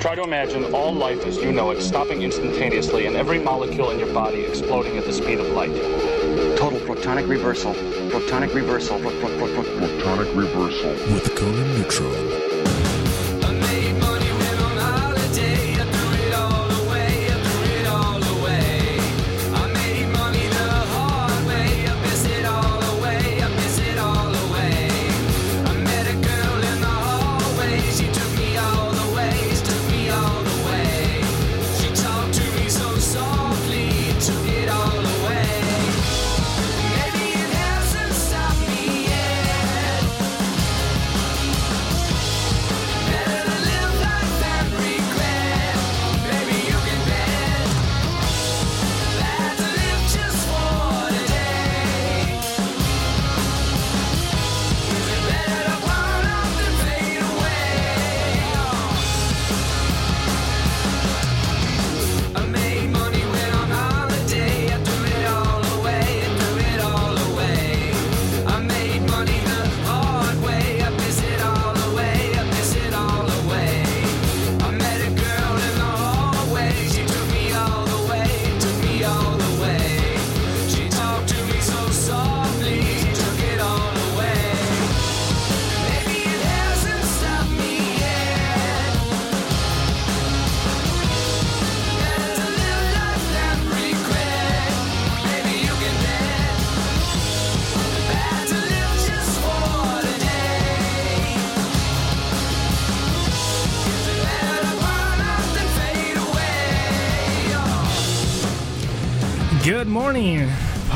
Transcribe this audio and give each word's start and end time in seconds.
Try 0.00 0.14
to 0.14 0.22
imagine 0.22 0.72
all 0.72 0.94
life 0.94 1.26
as 1.26 1.36
you 1.36 1.52
know 1.52 1.70
it 1.72 1.82
stopping 1.82 2.22
instantaneously 2.22 3.04
and 3.04 3.14
every 3.16 3.38
molecule 3.38 3.90
in 3.90 3.98
your 3.98 4.12
body 4.14 4.40
exploding 4.46 4.96
at 4.96 5.04
the 5.04 5.12
speed 5.12 5.38
of 5.40 5.46
light. 5.48 5.74
Total 6.56 6.80
protonic 6.80 7.28
reversal. 7.28 7.74
Protonic 8.08 8.54
reversal. 8.54 8.98
Pro- 8.98 9.10
pro- 9.10 9.36
pro- 9.36 9.62
pro- 9.62 9.62
Protonic 9.62 10.34
reversal. 10.34 10.90
with 11.12 11.34
Conan 11.36 11.74
Neutron. 11.78 12.79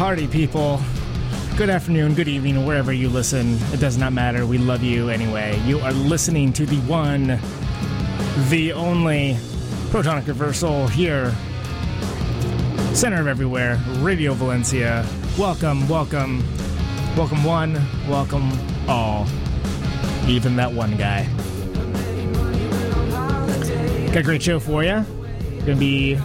Party 0.05 0.27
people. 0.29 0.79
Good 1.57 1.71
afternoon, 1.71 2.13
good 2.13 2.29
evening, 2.29 2.67
wherever 2.67 2.93
you 2.93 3.09
listen. 3.09 3.57
It 3.73 3.81
does 3.81 3.97
not 3.97 4.13
matter. 4.13 4.45
We 4.45 4.59
love 4.59 4.83
you 4.83 5.09
anyway. 5.09 5.59
You 5.65 5.81
are 5.81 5.95
listening 5.95 6.53
to 6.53 6.67
the 6.67 6.77
one, 6.81 7.41
the 8.51 8.75
only 8.75 9.39
Protonic 9.89 10.27
Reversal 10.27 10.89
here, 10.89 11.35
center 12.93 13.19
of 13.19 13.27
everywhere, 13.27 13.81
Radio 14.01 14.35
Valencia. 14.35 15.07
Welcome, 15.39 15.89
welcome, 15.89 16.45
welcome 17.17 17.43
one, 17.43 17.73
welcome 18.07 18.53
all, 18.87 19.27
even 20.27 20.55
that 20.57 20.71
one 20.71 20.99
guy. 20.99 21.27
Got 24.09 24.17
a 24.17 24.23
great 24.23 24.43
show 24.43 24.61
for 24.61 24.85
you. 24.85 25.03
Gonna 25.61 25.77
be 25.77 26.19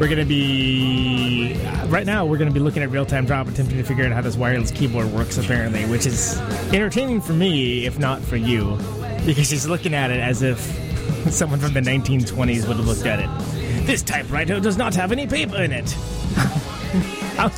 we're 0.00 0.08
going 0.08 0.18
to 0.18 0.24
be 0.24 1.54
right 1.88 2.06
now. 2.06 2.24
We're 2.24 2.38
going 2.38 2.48
to 2.48 2.54
be 2.54 2.58
looking 2.58 2.82
at 2.82 2.90
real 2.90 3.04
time 3.04 3.26
drop, 3.26 3.46
attempting 3.48 3.76
to 3.76 3.84
figure 3.84 4.06
out 4.06 4.12
how 4.12 4.22
this 4.22 4.34
wireless 4.34 4.70
keyboard 4.70 5.12
works. 5.12 5.36
Apparently, 5.36 5.84
which 5.84 6.06
is 6.06 6.40
entertaining 6.72 7.20
for 7.20 7.34
me, 7.34 7.84
if 7.84 7.98
not 7.98 8.22
for 8.22 8.36
you, 8.36 8.78
because 9.26 9.46
she's 9.46 9.68
looking 9.68 9.92
at 9.92 10.10
it 10.10 10.18
as 10.18 10.40
if 10.40 10.58
someone 11.30 11.60
from 11.60 11.74
the 11.74 11.80
1920s 11.80 12.66
would 12.66 12.78
have 12.78 12.86
looked 12.86 13.04
at 13.04 13.20
it. 13.20 13.86
This 13.86 14.02
typewriter 14.02 14.58
does 14.58 14.78
not 14.78 14.94
have 14.94 15.12
any 15.12 15.26
paper 15.26 15.56
in 15.62 15.70
it. 15.70 15.90
how, 17.36 17.48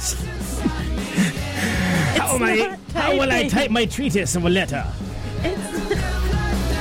how 2.18 2.34
am 2.34 2.42
I? 2.42 2.76
How 2.92 3.12
will 3.12 3.30
I 3.30 3.46
type 3.46 3.70
my 3.70 3.86
treatise 3.86 4.34
of 4.34 4.44
a 4.44 4.50
letter? 4.50 4.84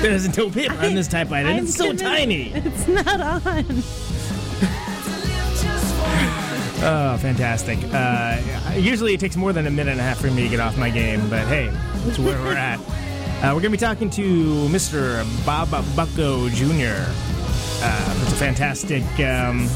There's 0.02 0.36
no 0.36 0.50
paper 0.50 0.74
on 0.74 0.96
this 0.96 1.08
typewriter. 1.08 1.50
I'm 1.50 1.66
It's 1.66 1.76
so 1.76 1.94
tiny. 1.96 2.52
It's 2.56 2.88
not 2.88 3.22
on. 3.22 3.84
Oh, 6.84 7.18
fantastic. 7.18 7.78
Uh, 7.94 8.42
usually 8.76 9.14
it 9.14 9.20
takes 9.20 9.36
more 9.36 9.54
than 9.54 9.68
a 9.68 9.72
minute 9.72 9.92
and 9.92 10.00
a 10.00 10.04
half 10.04 10.20
for 10.20 10.32
me 10.32 10.44
to 10.44 10.50
get 10.50 10.60
off 10.60 10.78
my 10.78 10.90
game, 10.90 11.30
but 11.30 11.46
hey, 11.48 11.70
that's 12.06 12.18
where 12.18 12.40
we're 12.42 12.56
at. 12.56 12.80
Uh, 12.80 13.54
we're 13.54 13.62
going 13.62 13.64
to 13.64 13.70
be 13.72 13.78
talking 13.78 14.10
to 14.10 14.22
Mr. 14.70 15.24
Bob 15.46 15.70
Bucko 15.96 16.50
Jr. 16.50 17.06
Uh, 17.84 18.18
it's 18.24 18.34
a 18.34 18.36
fantastic, 18.36 19.04
um, 19.20 19.68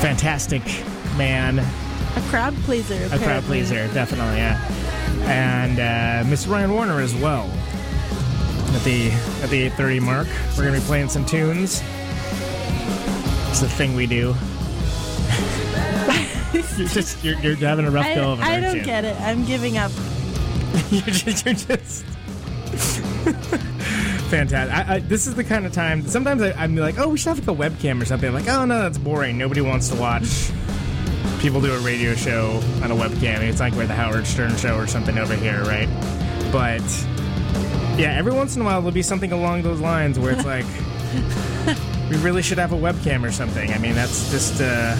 fantastic 0.00 0.62
man, 1.16 1.58
A 1.60 2.20
crowd 2.28 2.54
pleaser. 2.64 3.08
a 3.12 3.18
crowd 3.18 3.44
pleaser, 3.44 3.86
definitely, 3.94 4.36
yeah. 4.36 4.60
And 5.26 5.78
uh, 5.78 6.28
Mr. 6.28 6.50
Ryan 6.50 6.72
Warner 6.72 7.00
as 7.00 7.14
well. 7.14 7.48
At 8.74 8.84
the 8.84 9.10
at 9.42 9.50
the 9.50 9.68
8:30 9.70 10.00
mark, 10.02 10.26
we're 10.56 10.64
going 10.64 10.74
to 10.74 10.80
be 10.80 10.86
playing 10.86 11.08
some 11.08 11.24
tunes. 11.24 11.82
It's 13.50 13.60
the 13.60 13.68
thing 13.68 13.94
we 13.94 14.06
do. 14.06 14.34
You're 16.78 16.88
just 16.88 17.24
you're, 17.24 17.38
you're 17.40 17.56
having 17.56 17.86
a 17.86 17.90
rough 17.90 18.06
I, 18.06 18.14
go 18.14 18.32
of 18.32 18.40
it. 18.40 18.44
I 18.44 18.60
don't 18.60 18.76
you? 18.76 18.84
get 18.84 19.04
it. 19.04 19.20
I'm 19.20 19.44
giving 19.44 19.76
up. 19.76 19.90
you're 20.90 21.02
just, 21.02 21.44
you're 21.44 21.54
just 21.54 22.04
fantastic. 24.28 24.72
I, 24.72 24.94
I, 24.94 24.98
this 25.00 25.26
is 25.26 25.34
the 25.34 25.44
kind 25.44 25.66
of 25.66 25.72
time. 25.72 26.06
Sometimes 26.06 26.42
I, 26.42 26.52
I'm 26.52 26.76
like, 26.76 26.98
oh, 26.98 27.08
we 27.08 27.18
should 27.18 27.34
have 27.36 27.46
like 27.46 27.56
a 27.56 27.70
webcam 27.70 28.00
or 28.00 28.04
something. 28.04 28.28
I'm 28.28 28.34
like, 28.34 28.48
oh 28.48 28.64
no, 28.64 28.82
that's 28.82 28.98
boring. 28.98 29.38
Nobody 29.38 29.60
wants 29.60 29.88
to 29.88 29.96
watch 29.96 30.50
people 31.40 31.60
do 31.60 31.72
a 31.72 31.80
radio 31.80 32.14
show 32.14 32.60
on 32.82 32.90
a 32.90 32.94
webcam. 32.94 33.40
It's 33.40 33.60
like 33.60 33.74
we're 33.74 33.86
the 33.86 33.94
Howard 33.94 34.26
Stern 34.26 34.56
show 34.56 34.76
or 34.76 34.86
something 34.86 35.18
over 35.18 35.34
here, 35.34 35.62
right? 35.64 35.88
But 36.52 36.82
yeah, 37.98 38.14
every 38.16 38.32
once 38.32 38.54
in 38.54 38.62
a 38.62 38.64
while 38.64 38.80
there'll 38.80 38.92
be 38.92 39.02
something 39.02 39.32
along 39.32 39.62
those 39.62 39.80
lines 39.80 40.18
where 40.18 40.32
it's 40.32 40.44
like 40.44 40.66
we 42.10 42.16
really 42.18 42.42
should 42.42 42.58
have 42.58 42.72
a 42.72 42.76
webcam 42.76 43.26
or 43.26 43.32
something. 43.32 43.72
I 43.72 43.78
mean, 43.78 43.94
that's 43.94 44.30
just. 44.30 44.60
Uh, 44.60 44.96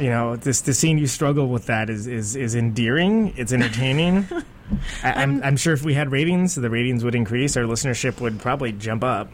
you 0.00 0.08
know, 0.08 0.36
this 0.36 0.62
the 0.62 0.74
scene 0.74 0.98
you 0.98 1.06
struggle 1.06 1.48
with 1.48 1.66
that 1.66 1.90
is 1.90 2.06
is, 2.06 2.34
is 2.36 2.54
endearing. 2.54 3.34
It's 3.36 3.52
entertaining. 3.52 4.26
I, 5.02 5.12
I'm 5.12 5.42
I'm 5.42 5.56
sure 5.56 5.74
if 5.74 5.82
we 5.82 5.94
had 5.94 6.10
ratings, 6.10 6.54
the 6.54 6.70
ratings 6.70 7.04
would 7.04 7.14
increase. 7.14 7.56
Our 7.56 7.64
listenership 7.64 8.20
would 8.20 8.40
probably 8.40 8.72
jump 8.72 9.04
up. 9.04 9.30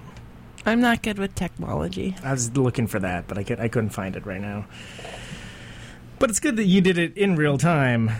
I'm 0.64 0.80
not 0.80 1.02
good 1.02 1.18
with 1.18 1.34
technology. 1.34 2.16
I 2.24 2.32
was 2.32 2.56
looking 2.56 2.88
for 2.88 2.98
that, 2.98 3.28
but 3.28 3.38
I 3.38 3.44
could 3.44 3.60
I 3.60 3.68
couldn't 3.68 3.90
find 3.90 4.16
it 4.16 4.26
right 4.26 4.40
now. 4.40 4.66
But 6.18 6.30
it's 6.30 6.40
good 6.40 6.56
that 6.56 6.64
you 6.64 6.80
did 6.80 6.98
it 6.98 7.16
in 7.16 7.36
real 7.36 7.58
time, 7.58 8.10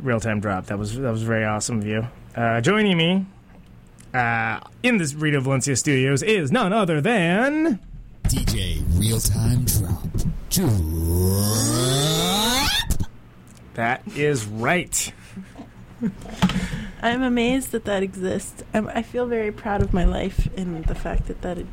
real 0.00 0.18
time 0.18 0.40
drop. 0.40 0.66
That 0.66 0.78
was 0.78 0.98
that 0.98 1.10
was 1.10 1.22
very 1.22 1.44
awesome 1.44 1.78
of 1.78 1.86
you. 1.86 2.08
Uh, 2.34 2.60
joining 2.60 2.96
me 2.96 3.26
uh, 4.14 4.60
in 4.82 4.98
this 4.98 5.14
Radio 5.14 5.40
Valencia 5.40 5.76
studios 5.76 6.22
is 6.22 6.50
none 6.50 6.72
other 6.72 7.00
than 7.00 7.78
DJ 8.24 8.82
Real 8.98 9.20
Time 9.20 9.64
Drop. 9.64 10.02
Drop. 10.12 10.31
That 13.74 14.02
is 14.14 14.44
right. 14.46 15.12
I'm 17.02 17.22
amazed 17.22 17.72
that 17.72 17.84
that 17.86 18.02
exists. 18.02 18.62
I'm, 18.74 18.88
I 18.88 19.02
feel 19.02 19.26
very 19.26 19.50
proud 19.50 19.82
of 19.82 19.92
my 19.92 20.04
life 20.04 20.48
and 20.56 20.84
the 20.84 20.94
fact 20.94 21.26
that 21.28 21.42
that. 21.42 21.58
It, 21.58 21.66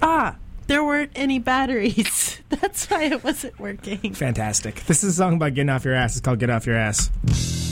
ah, 0.00 0.36
there 0.66 0.82
weren't 0.82 1.12
any 1.14 1.38
batteries. 1.38 2.40
That's 2.48 2.88
why 2.90 3.04
it 3.04 3.22
wasn't 3.22 3.58
working. 3.58 4.14
Fantastic. 4.14 4.84
This 4.86 5.04
is 5.04 5.12
a 5.12 5.16
song 5.16 5.34
about 5.34 5.54
getting 5.54 5.70
off 5.70 5.84
your 5.84 5.94
ass. 5.94 6.16
It's 6.16 6.24
called 6.24 6.38
"Get 6.38 6.50
Off 6.50 6.66
Your 6.66 6.76
Ass." 6.76 7.65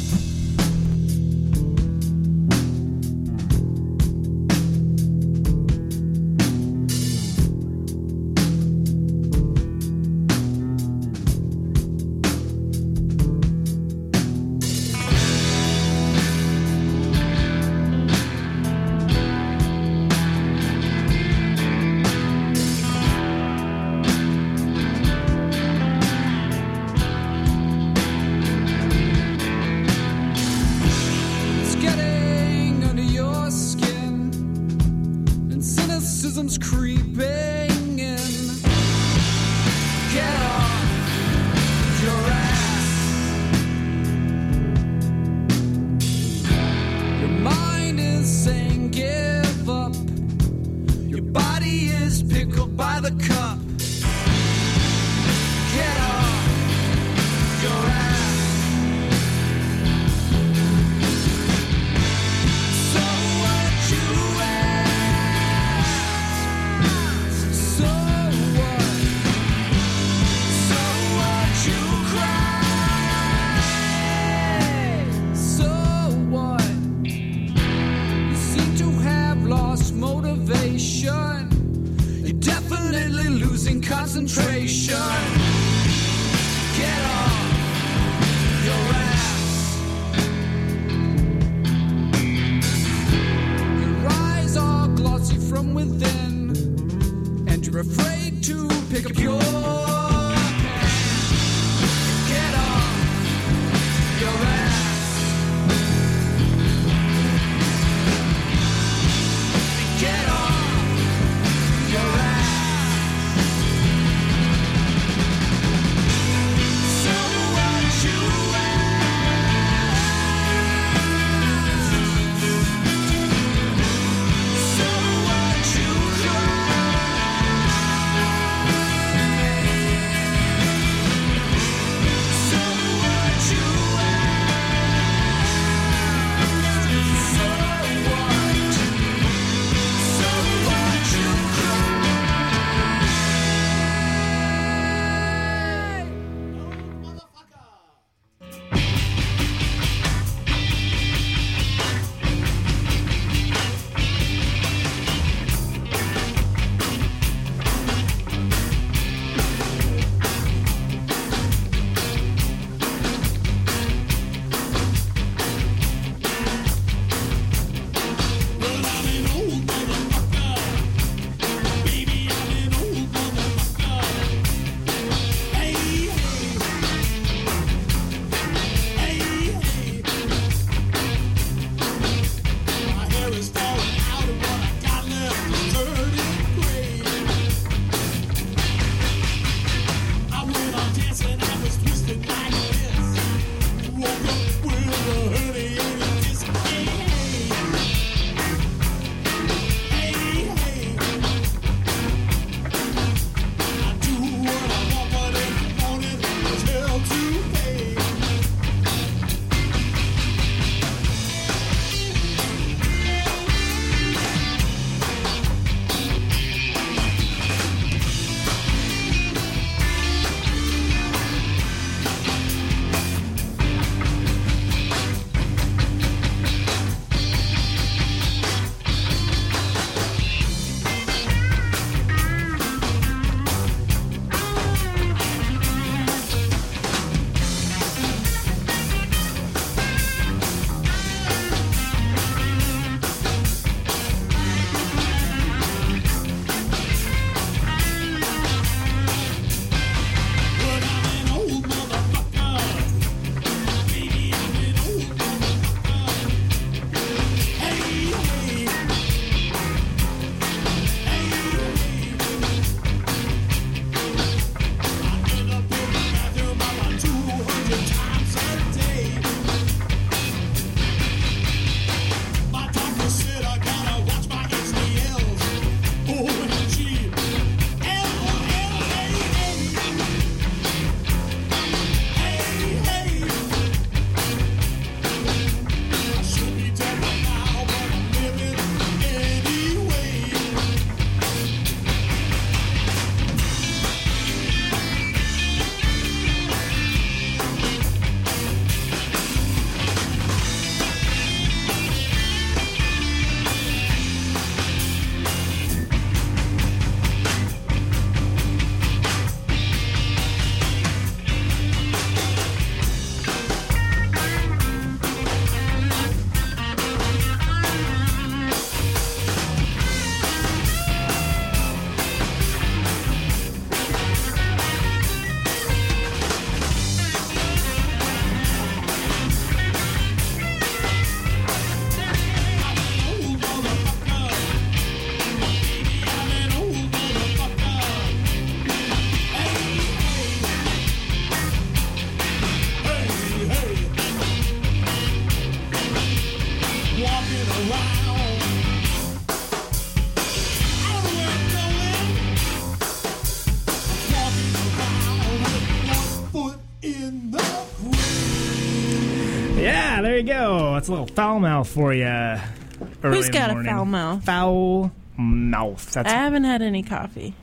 That's 360.84 360.90
a 360.90 361.00
little 361.00 361.16
foul 361.16 361.40
mouth 361.40 361.66
for 361.66 361.94
you. 361.94 362.04
early 362.04 363.16
Who's 363.16 363.30
got 363.30 363.56
a 363.56 363.64
foul 363.64 363.86
mouth? 363.86 364.22
Foul 364.22 364.92
mouth. 365.16 365.90
That's 365.92 366.12
I 366.12 366.14
haven't 366.14 366.44
had 366.44 366.60
any 366.60 366.82
coffee. 366.82 367.34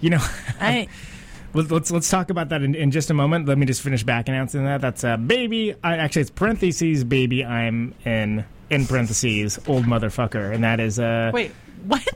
you 0.00 0.10
know. 0.10 0.18
I 0.60 0.88
Let- 1.54 1.70
Let's 1.70 1.92
let's 1.92 2.10
talk 2.10 2.30
about 2.30 2.48
that 2.48 2.62
in, 2.64 2.74
in 2.74 2.90
just 2.90 3.08
a 3.08 3.14
moment. 3.14 3.46
Let 3.46 3.58
me 3.58 3.66
just 3.66 3.80
finish 3.80 4.02
back 4.02 4.28
announcing 4.28 4.64
that. 4.64 4.80
That's 4.80 5.04
uh, 5.04 5.16
baby. 5.18 5.72
I, 5.84 5.98
actually, 5.98 6.22
it's 6.22 6.32
parentheses. 6.32 7.04
Baby, 7.04 7.44
I'm 7.44 7.94
in 8.04 8.44
in 8.70 8.86
parentheses. 8.88 9.60
Old 9.68 9.84
motherfucker, 9.84 10.52
and 10.52 10.64
that 10.64 10.80
is 10.80 10.98
uh, 10.98 11.30
wait. 11.32 11.52
What? 11.86 12.08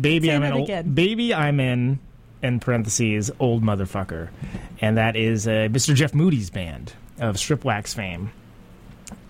baby. 0.00 0.26
say 0.26 0.34
I'm 0.34 0.42
in 0.42 0.52
old, 0.52 0.94
baby. 0.96 1.34
I'm 1.34 1.60
in 1.60 2.00
in 2.42 2.58
parentheses. 2.58 3.30
Old 3.38 3.62
motherfucker, 3.62 4.30
and 4.80 4.96
that 4.96 5.14
is 5.14 5.46
uh, 5.46 5.68
Mr. 5.70 5.94
Jeff 5.94 6.14
Moody's 6.14 6.50
band 6.50 6.94
of 7.20 7.38
Strip 7.38 7.64
Wax 7.64 7.94
fame, 7.94 8.32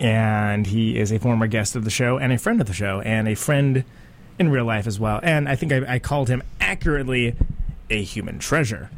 and 0.01 0.67
he 0.67 0.99
is 0.99 1.13
a 1.13 1.19
former 1.19 1.47
guest 1.47 1.77
of 1.77 1.85
the 1.85 1.91
show 1.91 2.19
and 2.19 2.33
a 2.33 2.39
friend 2.39 2.61
of 2.61 2.67
the 2.67 2.73
show 2.73 3.01
and 3.01 3.29
a 3.29 3.35
friend 3.35 3.85
in 4.39 4.51
real 4.51 4.65
life 4.65 4.87
as 4.87 5.01
well. 5.01 5.21
And 5.23 5.49
I 5.49 5.57
think 5.57 5.73
I, 5.73 5.95
I 5.95 5.99
called 5.99 6.29
him 6.29 6.43
accurately 6.61 7.35
a 7.89 8.03
human 8.03 8.39
treasure 8.39 8.91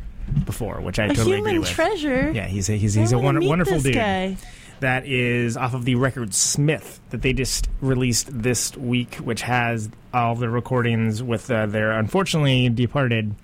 before, 0.44 0.80
which 0.80 0.98
I 0.98 1.04
A 1.04 1.08
totally 1.08 1.38
agree 1.38 1.50
human 1.50 1.60
with. 1.60 1.70
treasure. 1.70 2.30
Yeah, 2.32 2.46
he's 2.46 2.68
a 2.68 2.72
he's, 2.72 2.96
I 2.96 3.00
he's 3.00 3.12
a 3.12 3.18
wonder, 3.18 3.46
wonderful 3.46 3.80
dude. 3.80 3.94
Guy. 3.94 4.36
That 4.80 5.06
is 5.06 5.56
off 5.56 5.74
of 5.74 5.84
the 5.84 5.96
record 5.96 6.32
Smith 6.34 7.00
that 7.10 7.22
they 7.22 7.32
just 7.32 7.68
released 7.80 8.28
this 8.30 8.76
week, 8.76 9.16
which 9.16 9.42
has 9.42 9.88
all 10.14 10.36
the 10.36 10.48
recordings 10.48 11.20
with 11.20 11.50
uh, 11.50 11.66
their 11.66 11.90
unfortunately 11.90 12.68
departed 12.68 13.34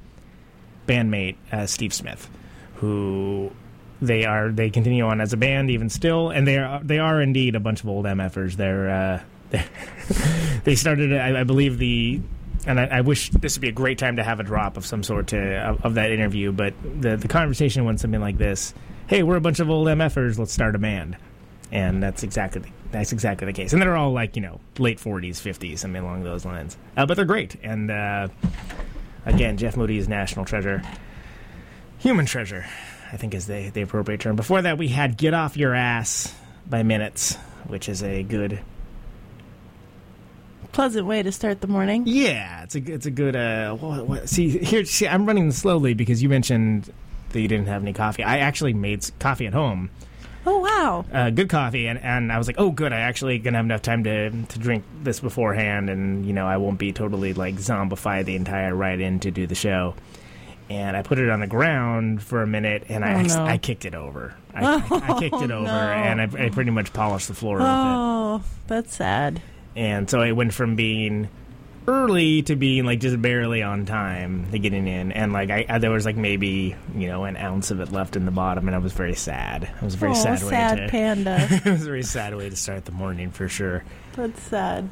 bandmate 0.87 1.35
uh, 1.51 1.67
Steve 1.67 1.93
Smith, 1.93 2.29
who 2.77 3.51
they 4.03 4.25
are 4.25 4.51
they 4.51 4.71
continue 4.71 5.05
on 5.05 5.21
as 5.21 5.33
a 5.33 5.37
band 5.37 5.71
even 5.71 5.89
still, 5.89 6.31
and 6.31 6.47
they 6.47 6.59
are 6.59 6.83
they 6.83 6.99
are 6.99 7.21
indeed 7.21 7.55
a 7.55 7.61
bunch 7.61 7.83
of 7.83 7.89
old 7.89 8.05
MFers. 8.05 8.55
They're, 8.55 8.91
uh, 8.91 9.23
they're 9.51 9.69
they 10.65 10.75
started 10.75 11.13
I, 11.15 11.41
I 11.41 11.45
believe 11.45 11.79
the 11.79 12.21
and 12.67 12.81
I, 12.81 12.87
I 12.87 13.01
wish 13.03 13.31
this 13.31 13.57
would 13.57 13.63
be 13.63 13.69
a 13.69 13.73
great 13.73 13.99
time 13.99 14.17
to 14.17 14.25
have 14.25 14.41
a 14.41 14.43
drop 14.43 14.77
of 14.77 14.87
some 14.87 15.03
sort 15.03 15.29
to 15.29 15.39
of, 15.39 15.85
of 15.85 15.95
that 15.95 16.11
interview, 16.11 16.53
but 16.53 16.75
the 16.83 17.17
the 17.17 17.29
conversation 17.29 17.85
went 17.85 18.01
something 18.01 18.21
like 18.21 18.39
this: 18.39 18.75
Hey, 19.07 19.23
we're 19.23 19.37
a 19.37 19.41
bunch 19.41 19.61
of 19.61 19.71
old 19.71 19.87
MFers. 19.87 20.39
Let's 20.39 20.53
start 20.53 20.75
a 20.75 20.79
band, 20.79 21.17
and 21.71 22.03
that's 22.03 22.23
exactly 22.23 22.63
the, 22.63 22.69
that's 22.91 23.13
exactly 23.13 23.47
the 23.47 23.53
case. 23.53 23.73
And 23.73 23.83
they're 23.83 23.97
all 23.97 24.13
like 24.13 24.37
you 24.37 24.43
know 24.43 24.61
late 24.79 24.99
forties, 24.99 25.41
fifties, 25.41 25.81
something 25.81 26.03
along 26.03 26.25
those 26.25 26.45
lines. 26.45 26.77
Uh, 26.97 27.07
but 27.07 27.15
they're 27.15 27.25
great, 27.25 27.57
and 27.63 27.91
uh, 27.91 28.29
again, 29.27 29.57
Jeff 29.57 29.77
Moody 29.77 29.99
is 29.99 30.09
national 30.09 30.45
treasure, 30.45 30.83
human 31.99 32.27
treasure, 32.27 32.67
I 33.15 33.17
think 33.17 33.33
is 33.35 33.47
the 33.47 33.71
the 33.71 33.83
appropriate 33.83 34.21
term. 34.21 34.37
Before 34.37 34.61
that, 34.61 34.77
we 34.77 34.89
had 34.89 35.17
"Get 35.17 35.33
Off 35.33 35.57
Your 35.57 35.75
Ass" 35.75 36.35
by 36.69 36.83
Minutes, 36.83 37.37
which 37.69 37.89
is 37.89 38.03
a 38.03 38.23
good 38.23 38.61
Pleasant 40.73 41.07
way 41.07 41.23
to 41.23 41.31
start 41.31 41.61
the 41.61 41.69
morning. 41.69 42.03
Yeah, 42.05 42.65
it's 42.65 42.75
a 42.75 42.79
it's 42.81 43.07
a 43.07 43.11
good. 43.13 43.37
Uh, 43.37 43.75
what, 43.77 44.07
what, 44.09 44.29
see 44.29 44.49
here, 44.59 44.85
see, 44.85 45.07
I'm 45.07 45.25
running 45.25 45.53
slowly 45.53 45.95
because 45.95 46.21
you 46.21 46.29
mentioned 46.29 46.93
that 47.31 47.41
you 47.41 47.47
didn't 47.47 47.67
have 47.69 47.81
any 47.83 47.93
coffee. 47.93 48.25
I 48.25 48.39
actually 48.39 48.75
made 48.75 49.09
coffee 49.21 49.47
at 49.47 49.53
home, 49.53 49.91
Oh 50.45 50.59
wow. 50.59 51.05
uh, 51.13 51.31
good 51.31 51.49
coffee, 51.49 51.87
and, 51.87 52.01
and 52.01 52.33
I 52.33 52.39
was 52.39 52.49
like, 52.49 52.57
oh, 52.59 52.73
good. 52.73 52.93
I 52.93 53.01
actually 53.01 53.39
gonna 53.39 53.59
have 53.59 53.67
enough 53.67 53.83
time 53.83 54.03
to 54.03 54.31
to 54.31 54.59
drink 54.59 54.83
this 55.05 55.21
beforehand, 55.21 55.89
and 55.91 56.27
you 56.27 56.33
know, 56.33 56.47
I 56.49 56.57
won't 56.57 56.81
be 56.81 56.93
totally 56.93 57.35
like 57.35 57.55
zombified 57.55 58.25
the 58.25 58.35
entire 58.35 58.75
ride 58.75 59.01
in 59.01 59.21
to 59.21 59.31
do 59.31 59.47
the 59.47 59.55
show. 59.55 59.95
And 60.71 60.97
I 60.97 61.03
put 61.03 61.19
it 61.19 61.29
on 61.29 61.41
the 61.41 61.47
ground 61.47 62.23
for 62.23 62.41
a 62.43 62.47
minute, 62.47 62.85
and 62.89 63.05
I 63.05 63.21
Oh, 63.21 63.23
no. 63.23 63.45
I 63.45 63.59
kicked 63.59 63.85
it 63.85 63.95
over. 63.95 64.35
I, 64.55 64.65
I, 64.65 64.77
I 65.15 65.19
kicked 65.21 65.43
it 65.43 65.51
oh, 65.51 65.59
over, 65.59 65.65
no. 65.65 65.71
and 65.71 66.21
I, 66.21 66.47
I 66.47 66.49
pretty 66.49 66.71
much 66.71 66.93
polished 66.93 67.29
the 67.29 67.35
floor 67.35 67.57
with 67.59 67.67
it. 67.67 67.71
Oh, 67.71 68.43
that's 68.67 68.97
sad. 68.97 69.43
and 69.77 70.09
so 70.09 70.23
it 70.23 70.33
went 70.33 70.55
from 70.55 70.75
being 70.77 71.29
early 71.87 72.41
to 72.43 72.57
being 72.57 72.85
like 72.87 72.99
just 73.01 73.21
barely 73.21 73.63
on 73.63 73.85
time 73.85 74.51
to 74.51 74.59
getting 74.59 74.87
in 74.87 75.13
and 75.13 75.35
like 75.35 75.51
I, 75.51 75.67
I 75.69 75.79
there 75.79 75.91
was 75.91 76.07
like 76.07 76.17
maybe 76.17 76.75
you 76.95 77.09
know 77.09 77.25
an 77.25 77.37
ounce 77.37 77.71
of 77.71 77.81
it 77.81 77.93
left 77.93 78.17
in 78.17 78.25
the 78.25 78.31
bottom 78.31 78.67
and 78.69 78.75
I 78.75 78.79
was 78.79 78.95
very 78.95 79.15
sad 79.15 79.65
it 79.65 79.83
was 79.83 79.93
a 79.93 79.99
very 79.99 80.13
oh, 80.13 80.15
sad, 80.15 80.39
sad, 80.39 80.79
way 80.79 80.85
to 80.87 80.91
panda. 80.91 81.37
it 81.51 81.65
was 81.67 81.83
a 81.83 81.85
very 81.85 82.03
sad 82.03 82.35
way 82.35 82.49
to 82.49 82.57
start 82.57 82.87
the 82.87 82.93
morning 82.93 83.31
for 83.31 83.51
sure 83.51 83.85
that's 84.15 84.43
sad. 84.45 84.89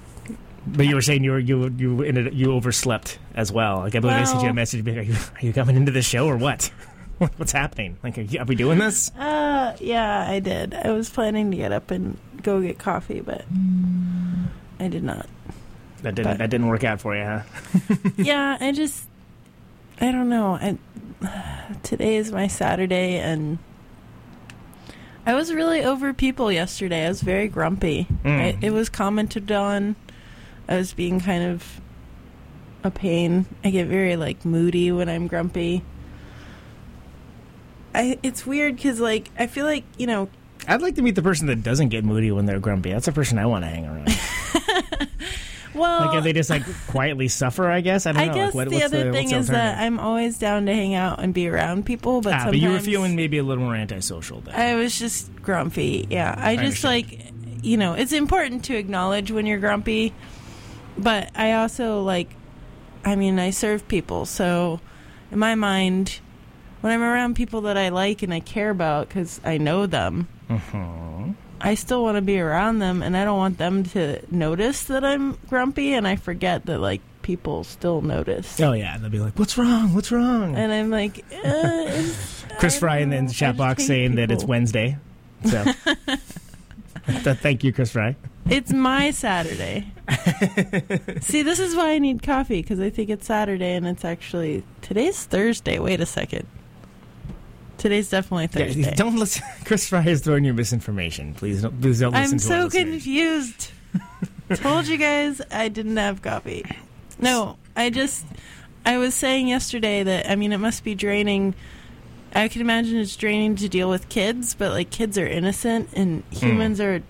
But 0.66 0.86
you 0.86 0.94
were 0.94 1.02
saying 1.02 1.24
you 1.24 1.32
were 1.32 1.38
you 1.38 1.68
you 1.76 2.02
ended 2.02 2.34
you 2.34 2.52
overslept 2.52 3.18
as 3.34 3.50
well 3.50 3.78
like 3.78 3.94
I 3.94 4.00
believe 4.00 4.16
I 4.16 4.24
sent 4.24 4.42
you 4.42 4.50
a 4.50 4.52
message 4.54 4.86
like, 4.86 4.96
are 4.96 5.02
you, 5.02 5.14
are 5.14 5.40
you 5.46 5.52
coming 5.52 5.76
into 5.76 5.90
the 5.92 6.02
show 6.02 6.26
or 6.26 6.36
what 6.46 6.70
what's 7.36 7.52
happening 7.52 7.96
like 8.02 8.18
are, 8.18 8.22
you, 8.22 8.38
are 8.40 8.44
we 8.44 8.54
doing 8.54 8.78
this 8.78 9.10
Uh, 9.18 9.76
yeah, 9.80 10.28
I 10.28 10.40
did. 10.40 10.74
I 10.74 10.90
was 10.90 11.08
planning 11.10 11.50
to 11.50 11.56
get 11.56 11.72
up 11.72 11.90
and 11.90 12.16
go 12.42 12.60
get 12.60 12.78
coffee, 12.78 13.20
but 13.20 13.44
I 14.80 14.88
did 14.88 15.02
not. 15.04 15.26
that 16.02 16.14
didn't 16.14 16.32
But- 16.32 16.38
that 16.38 16.50
didn't 16.50 16.66
work 16.68 16.84
out 16.84 17.00
for 17.00 17.16
you 17.16 17.24
huh 17.24 17.42
yeah, 18.16 18.56
I 18.60 18.72
just 18.72 19.06
I 20.00 20.10
don't 20.10 20.28
know. 20.28 20.54
I 20.54 20.78
today 21.84 22.16
is 22.16 22.32
my 22.32 22.48
Saturday 22.48 23.18
and 23.18 23.58
I 25.24 25.34
was 25.34 25.52
really 25.54 25.84
over 25.84 26.12
people 26.12 26.50
yesterday. 26.50 27.06
I 27.06 27.08
was 27.08 27.22
very 27.22 27.46
grumpy. 27.46 28.08
Mm. 28.24 28.40
I, 28.40 28.58
it 28.60 28.72
was 28.72 28.88
commented 28.88 29.52
on. 29.52 29.94
I 30.72 30.76
was 30.78 30.94
being 30.94 31.20
kind 31.20 31.44
of 31.44 31.80
a 32.82 32.90
pain. 32.90 33.44
I 33.62 33.68
get 33.68 33.88
very 33.88 34.16
like 34.16 34.42
moody 34.46 34.90
when 34.90 35.06
I'm 35.10 35.26
grumpy. 35.26 35.84
I 37.94 38.18
it's 38.22 38.46
weird 38.46 38.80
cuz 38.80 38.98
like 38.98 39.30
I 39.38 39.48
feel 39.48 39.66
like, 39.66 39.84
you 39.98 40.06
know, 40.06 40.30
I'd 40.66 40.80
like 40.80 40.94
to 40.94 41.02
meet 41.02 41.14
the 41.14 41.22
person 41.22 41.46
that 41.48 41.62
doesn't 41.62 41.90
get 41.90 42.04
moody 42.04 42.32
when 42.32 42.46
they're 42.46 42.58
grumpy. 42.58 42.90
That's 42.90 43.04
the 43.04 43.12
person 43.12 43.36
I 43.38 43.44
want 43.44 43.66
to 43.66 43.68
hang 43.68 43.84
around. 43.84 44.08
well 45.74 46.06
like 46.06 46.16
if 46.16 46.24
they 46.24 46.32
just 46.32 46.48
like 46.48 46.62
quietly 46.86 47.28
suffer, 47.28 47.70
I 47.70 47.82
guess. 47.82 48.06
I 48.06 48.12
don't 48.12 48.22
I 48.22 48.26
know. 48.28 48.34
guess 48.34 48.54
like, 48.54 48.70
what, 48.70 48.70
the 48.70 48.82
other 48.82 49.04
the, 49.04 49.12
thing 49.12 49.26
what's 49.26 49.40
is 49.40 49.48
that? 49.48 49.78
I'm 49.78 50.00
always 50.00 50.38
down 50.38 50.64
to 50.64 50.74
hang 50.74 50.94
out 50.94 51.20
and 51.20 51.34
be 51.34 51.48
around 51.48 51.84
people, 51.84 52.22
but 52.22 52.32
ah, 52.32 52.38
sometimes 52.44 52.52
but 52.52 52.60
you 52.60 52.70
were 52.70 52.80
feeling 52.80 53.14
maybe 53.14 53.36
a 53.36 53.42
little 53.42 53.64
more 53.64 53.74
antisocial. 53.74 54.40
Then. 54.40 54.54
I 54.54 54.76
was 54.76 54.98
just 54.98 55.36
grumpy. 55.42 56.06
Yeah, 56.08 56.34
I, 56.38 56.56
just 56.56 56.82
understand. 56.82 57.34
like, 57.52 57.62
you 57.62 57.76
know, 57.76 57.92
it's 57.92 58.12
important 58.12 58.64
to 58.64 58.74
acknowledge 58.74 59.30
when 59.30 59.44
you're 59.44 59.58
grumpy, 59.58 60.14
but 60.98 61.30
I 61.34 61.52
also 61.52 62.02
like, 62.02 62.30
I 63.04 63.16
mean, 63.16 63.38
I 63.38 63.50
serve 63.50 63.86
people, 63.88 64.26
so 64.26 64.80
in 65.30 65.38
my 65.38 65.54
mind, 65.54 66.20
when 66.80 66.92
I'm 66.92 67.02
around 67.02 67.34
people 67.36 67.62
that 67.62 67.76
I 67.76 67.88
like 67.90 68.22
and 68.22 68.32
I 68.34 68.40
care 68.40 68.70
about 68.70 69.08
because 69.08 69.40
I 69.44 69.58
know 69.58 69.86
them, 69.86 70.28
Mhm. 70.50 71.34
I 71.60 71.74
still 71.76 72.02
want 72.02 72.16
to 72.16 72.22
be 72.22 72.40
around 72.40 72.80
them, 72.80 73.02
and 73.02 73.16
I 73.16 73.24
don't 73.24 73.38
want 73.38 73.58
them 73.58 73.84
to 73.84 74.20
notice 74.34 74.82
that 74.84 75.04
I'm 75.04 75.38
grumpy, 75.48 75.94
and 75.94 76.06
I 76.08 76.16
forget 76.16 76.66
that 76.66 76.78
like 76.80 77.00
people 77.22 77.62
still 77.62 78.00
notice. 78.02 78.60
Oh 78.60 78.72
yeah, 78.72 78.98
they'll 78.98 79.10
be 79.10 79.20
like, 79.20 79.38
"What's 79.38 79.56
wrong? 79.56 79.94
What's 79.94 80.10
wrong?" 80.10 80.56
And 80.56 80.72
I'm 80.72 80.90
like, 80.90 81.24
uh, 81.44 82.02
Chris 82.58 82.78
Fry 82.80 82.98
in 82.98 83.10
the 83.10 83.32
chat 83.32 83.56
box 83.56 83.86
saying 83.86 84.16
that 84.16 84.30
it's. 84.32 84.44
Wednesday. 84.44 84.96
So, 85.44 85.64
thank 87.06 87.64
you, 87.64 87.72
Chris 87.72 87.92
Fry. 87.92 88.16
It's 88.48 88.72
my 88.72 89.10
Saturday. 89.10 89.92
See, 91.20 91.42
this 91.42 91.58
is 91.58 91.74
why 91.76 91.92
I 91.92 91.98
need 91.98 92.22
coffee 92.22 92.60
because 92.62 92.80
I 92.80 92.90
think 92.90 93.08
it's 93.10 93.26
Saturday 93.26 93.74
and 93.74 93.86
it's 93.86 94.04
actually 94.04 94.64
today's 94.80 95.24
Thursday. 95.24 95.78
Wait 95.78 96.00
a 96.00 96.06
second. 96.06 96.46
Today's 97.78 98.10
definitely 98.10 98.44
Yeah, 98.44 98.66
Thursday. 98.66 98.94
don't 98.94 99.16
listen. 99.16 99.42
Chris 99.64 99.88
Fry 99.88 100.04
is 100.04 100.20
throwing 100.20 100.44
you 100.44 100.54
misinformation. 100.54 101.34
Please 101.34 101.62
don't. 101.62 101.80
Please 101.80 102.00
don't 102.00 102.12
listen 102.12 102.34
I'm 102.34 102.38
so 102.38 102.68
confused. 102.70 103.70
Told 104.54 104.86
you 104.86 104.96
guys 104.98 105.40
I 105.50 105.68
didn't 105.68 105.96
have 105.96 106.22
coffee. 106.22 106.64
No, 107.18 107.56
I 107.76 107.90
just 107.90 108.24
I 108.84 108.98
was 108.98 109.14
saying 109.14 109.48
yesterday 109.48 110.02
that 110.02 110.30
I 110.30 110.36
mean 110.36 110.52
it 110.52 110.58
must 110.58 110.84
be 110.84 110.94
draining. 110.94 111.54
I 112.34 112.48
can 112.48 112.60
imagine 112.60 112.98
it's 112.98 113.16
draining 113.16 113.56
to 113.56 113.68
deal 113.68 113.90
with 113.90 114.08
kids, 114.08 114.54
but 114.54 114.72
like 114.72 114.90
kids 114.90 115.18
are 115.18 115.26
innocent 115.26 115.90
and 115.92 116.22
humans 116.30 116.78
hmm. 116.78 116.84
are 116.84 117.02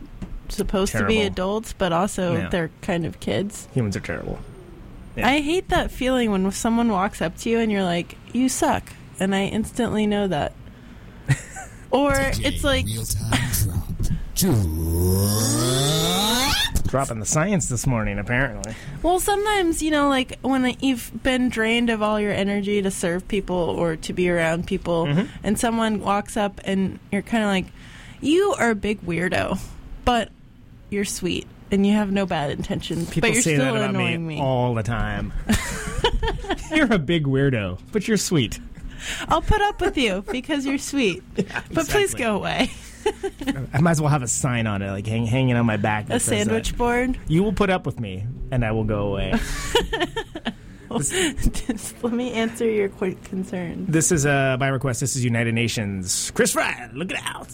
supposed 0.48 0.92
to 0.92 1.06
be. 1.06 1.20
Adults, 1.20 1.72
but 1.72 1.92
also 1.92 2.36
Yeah. 2.36 2.48
they're 2.48 2.70
kind 2.80 3.06
of 3.06 3.20
kids. 3.20 3.68
Humans 3.72 3.96
are 3.96 4.00
terrible. 4.00 4.40
Yeah. 5.16 5.28
I 5.28 5.40
hate 5.40 5.68
that 5.68 5.90
feeling 5.90 6.30
when 6.30 6.50
someone 6.52 6.90
walks 6.90 7.20
up 7.20 7.36
to 7.38 7.50
you 7.50 7.58
and 7.58 7.70
you're 7.70 7.84
like, 7.84 8.16
"You 8.32 8.48
suck," 8.48 8.92
and 9.20 9.34
I 9.34 9.44
instantly 9.44 10.06
know 10.06 10.26
that. 10.26 10.54
or 11.90 12.14
it's 12.16 12.64
like, 12.64 12.86
real 12.86 13.04
time 13.04 13.40
drop. 14.34 16.41
Dropping 16.92 17.20
the 17.20 17.26
science 17.26 17.68
this 17.70 17.86
morning, 17.86 18.18
apparently. 18.18 18.74
well, 19.02 19.18
sometimes 19.18 19.82
you 19.82 19.90
know, 19.90 20.10
like 20.10 20.38
when 20.42 20.76
you've 20.80 21.10
been 21.22 21.48
drained 21.48 21.88
of 21.88 22.02
all 22.02 22.20
your 22.20 22.32
energy 22.32 22.82
to 22.82 22.90
serve 22.90 23.26
people 23.26 23.56
or 23.56 23.96
to 23.96 24.12
be 24.12 24.28
around 24.28 24.66
people, 24.66 25.06
Mm-hmm. 25.06 25.26
and 25.42 25.58
someone 25.58 26.00
walks 26.00 26.36
up 26.36 26.60
and 26.64 26.98
you're 27.10 27.22
kind 27.22 27.42
of 27.44 27.48
like, 27.48 27.64
"You 28.20 28.54
are 28.58 28.70
a 28.70 28.74
big 28.74 29.00
weirdo," 29.00 29.58
but 30.04 30.28
you're 30.90 31.06
sweet 31.06 31.46
and 31.70 31.86
you 31.86 31.94
have 31.94 32.12
no 32.12 32.26
bad 32.26 32.50
intentions, 32.50 33.08
People 33.08 33.30
but 33.30 33.32
you're 33.36 33.42
say 33.42 33.54
still 33.54 33.72
that 33.72 33.84
about 33.84 33.94
me, 33.94 34.04
annoying 34.12 34.26
me. 34.26 34.38
all 34.38 34.74
the 34.74 34.82
time. 34.82 35.32
you're 36.74 36.92
a 36.92 36.98
big 36.98 37.24
weirdo, 37.26 37.78
but 37.92 38.06
you're 38.06 38.18
sweet. 38.18 38.60
I'll 39.28 39.40
put 39.40 39.62
up 39.62 39.80
with 39.80 39.96
you 39.96 40.22
because 40.30 40.66
you're 40.66 40.76
sweet, 40.76 41.22
but 41.72 41.88
please 41.88 42.12
go 42.14 42.36
away. 42.36 42.70
I 43.74 43.80
might 43.80 43.92
as 43.92 44.00
well 44.00 44.10
have 44.10 44.22
a 44.22 44.28
sign 44.28 44.66
on 44.66 44.82
it, 44.82 44.90
like 44.90 45.06
hang, 45.06 45.26
hanging 45.26 45.56
on 45.56 45.66
my 45.66 45.76
back. 45.76 46.06
A 46.06 46.20
says 46.20 46.26
that. 46.26 46.36
sandwich 46.44 46.76
board. 46.76 47.18
You 47.28 47.42
will 47.42 47.52
put 47.52 47.70
up 47.70 47.86
with 47.86 47.98
me, 48.00 48.26
and 48.50 48.64
I 48.64 48.72
will 48.72 48.84
go 48.84 49.08
away. 49.08 49.34
Just 50.98 52.02
let 52.02 52.12
me 52.12 52.32
answer 52.32 52.68
your 52.70 52.90
quick 52.90 53.22
concern. 53.24 53.86
this 53.88 54.12
is 54.12 54.26
uh, 54.26 54.56
by 54.58 54.68
request. 54.68 55.00
This 55.00 55.16
is 55.16 55.24
United 55.24 55.54
Nations. 55.54 56.30
Chris 56.34 56.52
Fry, 56.52 56.90
look 56.92 57.10
it 57.10 57.18
out. 57.24 57.48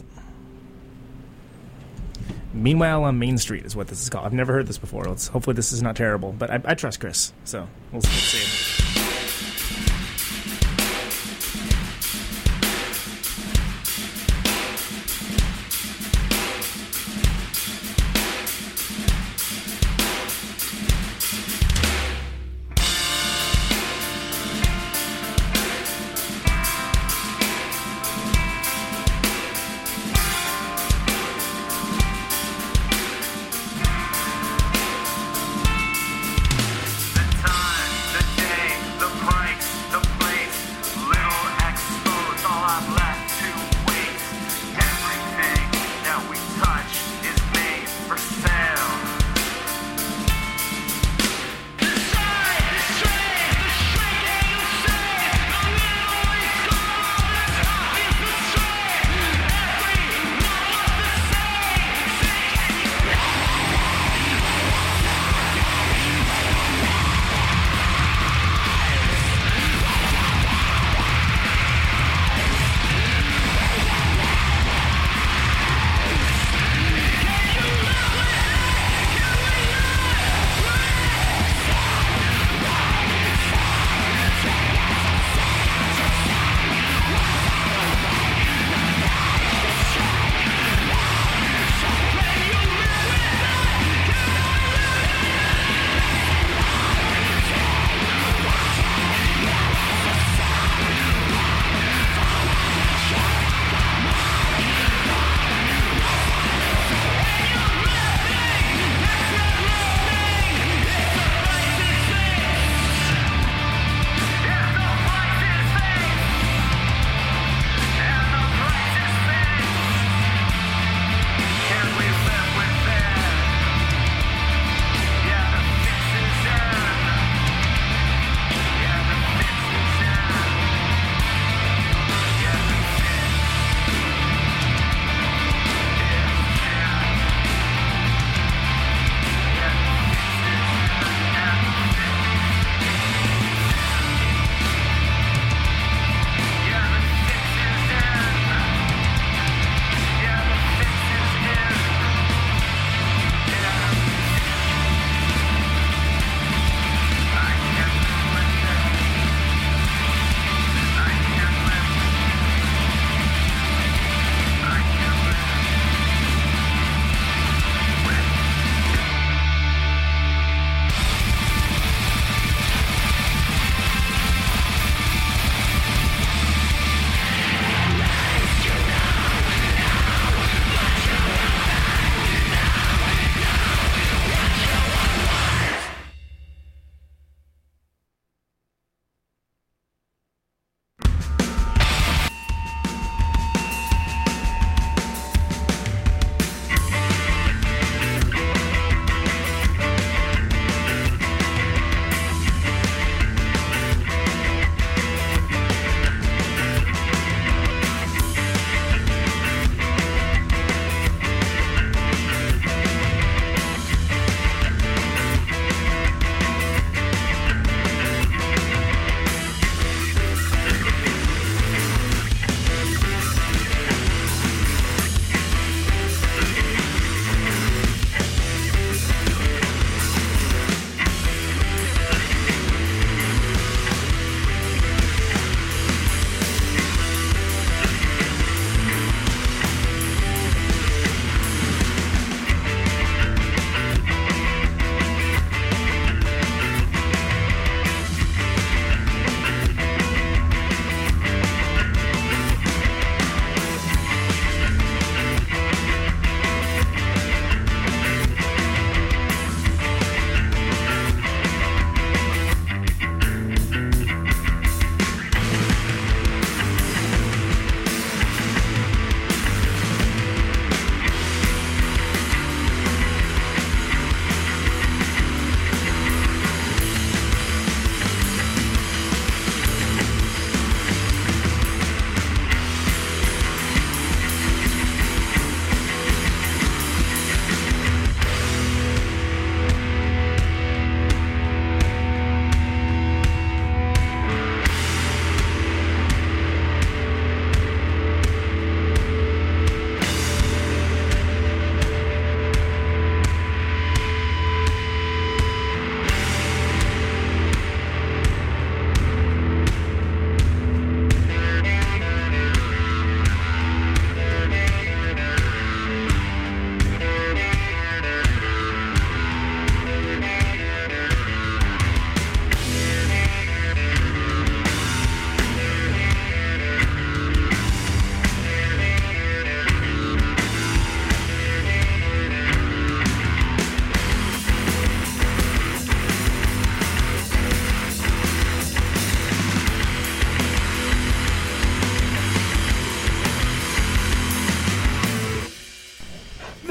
Meanwhile, 2.53 3.05
on 3.05 3.19
Main 3.19 3.39
Street 3.39 3.65
is 3.65 3.77
what 3.77 3.87
this 3.87 4.03
is 4.03 4.11
called. 4.11 4.27
I've 4.27 4.33
never 4.33 4.53
heard 4.53 4.67
this 4.67 4.79
before. 4.79 5.05
Let's 5.05 5.29
hopefully 5.29 5.55
this 5.55 5.71
is 5.73 5.83
not 5.83 5.95
terrible, 5.95 6.33
but 6.33 6.51
I, 6.51 6.61
I 6.65 6.75
trust 6.75 6.99
Chris, 6.99 7.33
so 7.45 7.69
we'll, 7.93 8.01
we'll 8.01 8.03
see. 8.03 8.88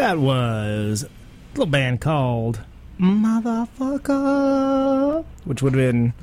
That 0.08 0.20
was 0.20 1.04
a 1.04 1.10
little 1.52 1.66
band 1.66 2.00
called 2.00 2.62
Motherfucker, 2.98 5.26
which 5.44 5.62
would 5.62 5.74
have 5.74 5.92
been 5.92 6.14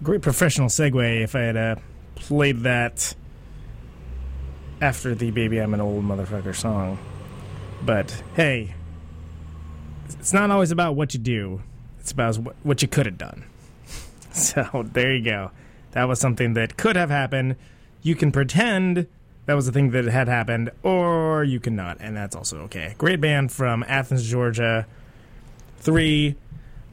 a 0.00 0.04
great 0.04 0.22
professional 0.22 0.68
segue 0.68 1.24
if 1.24 1.34
I 1.34 1.40
had 1.40 1.56
uh, 1.56 1.74
played 2.14 2.60
that 2.60 3.12
after 4.80 5.16
the 5.16 5.32
Baby 5.32 5.58
I'm 5.58 5.74
an 5.74 5.80
Old 5.80 6.04
Motherfucker 6.04 6.54
song. 6.54 6.96
But 7.82 8.22
hey, 8.36 8.72
it's 10.10 10.32
not 10.32 10.52
always 10.52 10.70
about 10.70 10.94
what 10.94 11.12
you 11.12 11.18
do, 11.18 11.60
it's 11.98 12.12
about 12.12 12.38
what- 12.38 12.54
what 12.62 12.82
you 12.82 12.88
could 12.88 13.06
have 13.06 13.18
done. 13.18 13.46
So 14.32 14.86
there 14.92 15.12
you 15.12 15.24
go. 15.24 15.50
That 15.90 16.04
was 16.04 16.20
something 16.20 16.54
that 16.54 16.76
could 16.76 16.94
have 16.94 17.10
happened. 17.10 17.56
You 18.00 18.14
can 18.14 18.30
pretend 18.30 19.08
that 19.46 19.54
was 19.54 19.68
a 19.68 19.72
thing 19.72 19.90
that 19.90 20.04
had 20.06 20.28
happened, 20.28 20.70
or 20.82 21.44
you 21.44 21.60
cannot, 21.60 21.98
and 22.00 22.16
that's 22.16 22.34
also 22.34 22.60
okay. 22.62 22.94
Great 22.98 23.20
band 23.20 23.52
from 23.52 23.84
Athens, 23.86 24.28
Georgia. 24.28 24.86
Three 25.78 26.36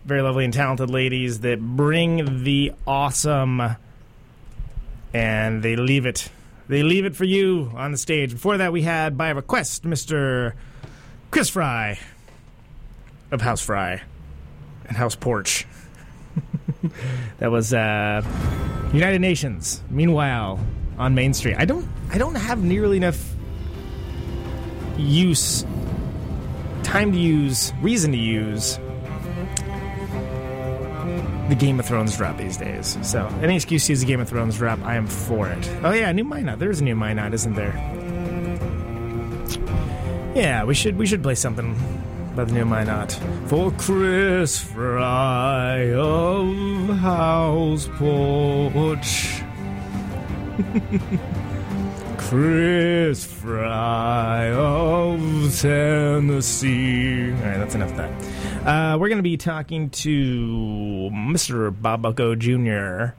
very 0.06 0.22
lovely 0.22 0.46
and 0.46 0.54
talented 0.54 0.90
ladies 0.90 1.42
that 1.42 1.62
bring 1.62 2.44
the 2.44 2.74
awesome, 2.88 3.62
and 5.14 5.64
they 5.64 5.76
leave 5.76 6.06
it. 6.06 6.30
They 6.68 6.84
leave 6.84 7.06
it 7.06 7.16
for 7.16 7.26
you 7.26 7.72
on 7.76 7.92
the 7.92 7.98
stage. 7.98 8.32
Before 8.32 8.58
that, 8.58 8.72
we 8.72 8.82
had 8.82 9.18
by 9.18 9.30
request 9.30 9.84
Mr. 9.84 10.54
Chris 11.30 11.50
Fry 11.50 12.00
of 13.30 13.42
House 13.42 13.62
Fry 13.62 14.02
and 14.86 14.98
House 14.98 15.16
Porch. 15.16 15.68
that 17.40 17.52
was 17.52 17.74
uh, 17.74 18.24
United 18.94 19.20
Nations. 19.20 19.82
Meanwhile, 19.90 20.60
on 20.98 21.16
Main 21.16 21.34
Street, 21.34 21.56
I 21.58 21.66
don't, 21.66 21.88
I 22.12 22.18
don't 22.18 22.36
have 22.36 22.64
nearly 22.64 22.98
enough 22.98 23.34
use, 24.98 25.66
time 26.84 27.12
to 27.12 27.18
use, 27.18 27.74
reason 27.82 28.12
to 28.12 28.18
use 28.18 28.80
the 31.52 31.56
Game 31.56 31.80
of 31.82 31.86
Thrones 31.86 32.16
drop 32.16 32.38
these 32.38 32.56
days. 32.56 32.98
So 33.02 33.28
any 33.42 33.56
excuse 33.58 33.86
to 33.88 33.92
use 33.92 34.00
the 34.00 34.06
Game 34.06 34.22
of 34.22 34.30
Thrones 34.30 34.58
drop, 34.58 34.80
I 34.84 34.96
am 34.96 35.06
for 35.06 35.50
it. 35.50 35.70
Oh 35.84 35.92
yeah, 35.92 36.10
new 36.14 36.24
Minot. 36.24 36.60
There's 36.60 36.80
a 36.80 36.84
new 36.84 36.96
Minot, 36.96 37.34
isn't 37.34 37.56
there? 37.56 37.74
Yeah, 40.34 40.64
we 40.64 40.74
should 40.74 40.98
we 40.98 41.06
should 41.06 41.22
play 41.22 41.36
something 41.36 41.76
by 42.38 42.46
the 42.46 42.54
new 42.54 42.64
Minot. 42.64 43.20
For 43.48 43.72
Chris 43.72 44.60
Fry 44.60 45.94
of 45.94 46.98
House 47.00 47.90
Porch. 47.98 49.41
Chris 52.18 53.26
Fry 53.26 54.52
of 54.52 55.20
Tennessee. 55.60 57.32
All 57.32 57.38
right, 57.38 57.58
that's 57.58 57.76
enough 57.76 57.92
of 57.92 57.98
that. 57.98 58.12
Uh, 58.68 58.98
we're 58.98 59.10
going 59.10 59.18
to 59.18 59.24
be 59.24 59.38
talking 59.38 59.90
to 59.90 61.10
Mr. 61.12 61.74
Bob 61.82 62.04
Bucko 62.04 62.36
Jr. 62.36 63.16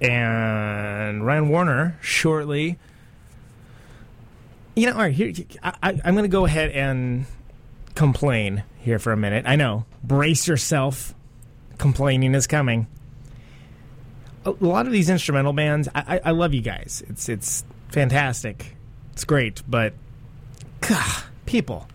and 0.00 1.26
Ryan 1.26 1.48
Warner 1.48 1.98
shortly. 2.00 2.78
You 4.74 4.86
know, 4.86 4.92
all 4.92 5.00
right, 5.00 5.14
here, 5.14 5.32
I, 5.62 5.74
I, 5.82 6.00
I'm 6.04 6.14
going 6.14 6.24
to 6.24 6.28
go 6.28 6.44
ahead 6.44 6.70
and 6.70 7.26
complain 7.94 8.62
here 8.78 8.98
for 8.98 9.12
a 9.12 9.16
minute. 9.16 9.44
I 9.48 9.56
know. 9.56 9.86
Brace 10.04 10.46
yourself. 10.46 11.14
Complaining 11.78 12.34
is 12.34 12.46
coming. 12.46 12.86
A 14.46 14.54
lot 14.64 14.86
of 14.86 14.92
these 14.92 15.10
instrumental 15.10 15.52
bands, 15.52 15.88
I, 15.92 16.20
I, 16.24 16.30
love 16.30 16.54
you 16.54 16.62
guys. 16.62 17.02
It's 17.08 17.28
it's 17.28 17.64
fantastic. 17.88 18.76
It's 19.12 19.24
great, 19.24 19.60
but 19.66 19.92
God, 20.80 21.24
people, 21.46 21.88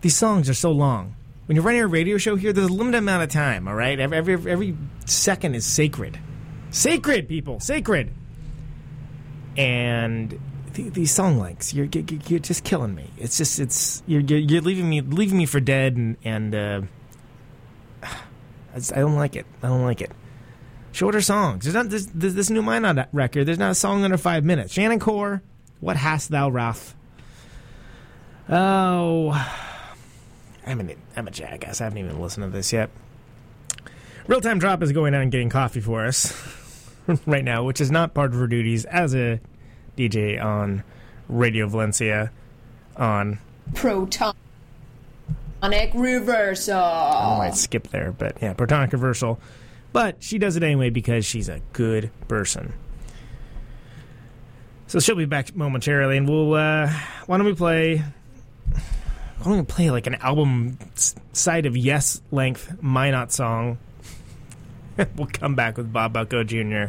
these 0.00 0.16
songs 0.16 0.50
are 0.50 0.54
so 0.54 0.72
long. 0.72 1.14
When 1.46 1.54
you're 1.54 1.64
running 1.64 1.82
a 1.82 1.86
radio 1.86 2.18
show 2.18 2.34
here, 2.34 2.52
there's 2.52 2.68
a 2.68 2.72
limited 2.72 2.98
amount 2.98 3.22
of 3.22 3.28
time. 3.28 3.68
All 3.68 3.76
right, 3.76 4.00
every 4.00 4.16
every, 4.18 4.50
every 4.50 4.76
second 5.06 5.54
is 5.54 5.64
sacred, 5.64 6.18
sacred 6.70 7.28
people, 7.28 7.60
sacred. 7.60 8.12
And 9.56 10.36
th- 10.72 10.94
these 10.94 11.12
song 11.12 11.38
lengths, 11.38 11.72
you're, 11.72 11.86
you're 11.86 12.40
just 12.40 12.64
killing 12.64 12.96
me. 12.96 13.08
It's 13.18 13.38
just 13.38 13.60
it's 13.60 14.02
you're 14.08 14.20
you're, 14.20 14.40
you're 14.40 14.62
leaving 14.62 14.90
me 14.90 15.00
leaving 15.00 15.38
me 15.38 15.46
for 15.46 15.60
dead, 15.60 15.96
and 15.96 16.16
and 16.24 16.54
uh, 16.56 16.80
I 18.74 18.98
don't 18.98 19.14
like 19.14 19.36
it. 19.36 19.46
I 19.62 19.68
don't 19.68 19.84
like 19.84 20.00
it. 20.00 20.10
Shorter 20.94 21.20
songs. 21.20 21.64
There's 21.64 21.74
not 21.74 21.88
this 21.90 22.06
this, 22.14 22.34
this 22.34 22.50
new 22.50 22.62
Minot 22.62 23.08
record. 23.12 23.46
There's 23.46 23.58
not 23.58 23.72
a 23.72 23.74
song 23.74 24.04
under 24.04 24.16
five 24.16 24.44
minutes. 24.44 24.72
Shannon 24.72 25.00
Core, 25.00 25.42
what 25.80 25.96
hast 25.96 26.30
thou 26.30 26.48
wrath? 26.48 26.94
Oh, 28.48 29.32
I'm 30.64 30.78
an 30.78 30.94
I'm 31.16 31.26
a 31.26 31.32
jackass. 31.32 31.80
I 31.80 31.84
haven't 31.84 31.98
even 31.98 32.20
listened 32.20 32.46
to 32.46 32.50
this 32.56 32.72
yet. 32.72 32.90
Real 34.28 34.40
time 34.40 34.60
drop 34.60 34.84
is 34.84 34.92
going 34.92 35.16
out 35.16 35.22
and 35.22 35.32
getting 35.32 35.48
coffee 35.50 35.80
for 35.80 36.06
us 36.06 36.32
right 37.26 37.42
now, 37.42 37.64
which 37.64 37.80
is 37.80 37.90
not 37.90 38.14
part 38.14 38.32
of 38.32 38.38
her 38.38 38.46
duties 38.46 38.84
as 38.84 39.16
a 39.16 39.40
DJ 39.96 40.40
on 40.40 40.84
Radio 41.28 41.66
Valencia 41.66 42.30
on 42.96 43.40
Protonic 43.72 44.34
reversal. 45.92 46.78
I 46.78 47.36
might 47.38 47.56
skip 47.56 47.88
there, 47.88 48.12
but 48.12 48.36
yeah, 48.40 48.54
Protonic 48.54 48.92
Reversal. 48.92 49.40
But 49.94 50.24
she 50.24 50.38
does 50.38 50.56
it 50.56 50.64
anyway 50.64 50.90
because 50.90 51.24
she's 51.24 51.48
a 51.48 51.60
good 51.72 52.10
person. 52.26 52.72
So 54.88 54.98
she'll 54.98 55.14
be 55.14 55.24
back 55.24 55.54
momentarily, 55.54 56.16
and 56.16 56.28
we'll. 56.28 56.52
Uh, 56.54 56.92
why 57.26 57.36
don't 57.36 57.46
we 57.46 57.54
play? 57.54 57.98
Why 57.98 59.44
don't 59.44 59.58
we 59.58 59.62
play 59.62 59.92
like 59.92 60.08
an 60.08 60.16
album 60.16 60.78
side 61.32 61.66
of 61.66 61.76
Yes 61.76 62.20
length 62.32 62.82
Minot 62.82 63.30
song? 63.30 63.78
we'll 65.16 65.28
come 65.28 65.54
back 65.54 65.76
with 65.76 65.92
Bob 65.92 66.12
Bucko 66.12 66.42
Jr. 66.42 66.86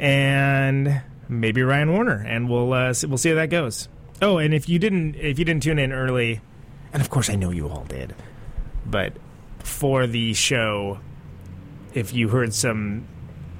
and 0.00 1.00
maybe 1.28 1.62
Ryan 1.62 1.92
Warner, 1.92 2.24
and 2.26 2.50
we'll 2.50 2.72
uh, 2.72 2.92
see, 2.92 3.06
we'll 3.06 3.18
see 3.18 3.28
how 3.28 3.36
that 3.36 3.50
goes. 3.50 3.88
Oh, 4.20 4.38
and 4.38 4.52
if 4.52 4.68
you 4.68 4.80
didn't 4.80 5.14
if 5.14 5.38
you 5.38 5.44
didn't 5.44 5.62
tune 5.62 5.78
in 5.78 5.92
early, 5.92 6.40
and 6.92 7.00
of 7.00 7.08
course 7.08 7.30
I 7.30 7.36
know 7.36 7.50
you 7.50 7.68
all 7.68 7.84
did, 7.84 8.16
but 8.84 9.12
for 9.60 10.08
the 10.08 10.34
show, 10.34 10.98
if 11.94 12.12
you 12.14 12.28
heard 12.28 12.54
some 12.54 13.06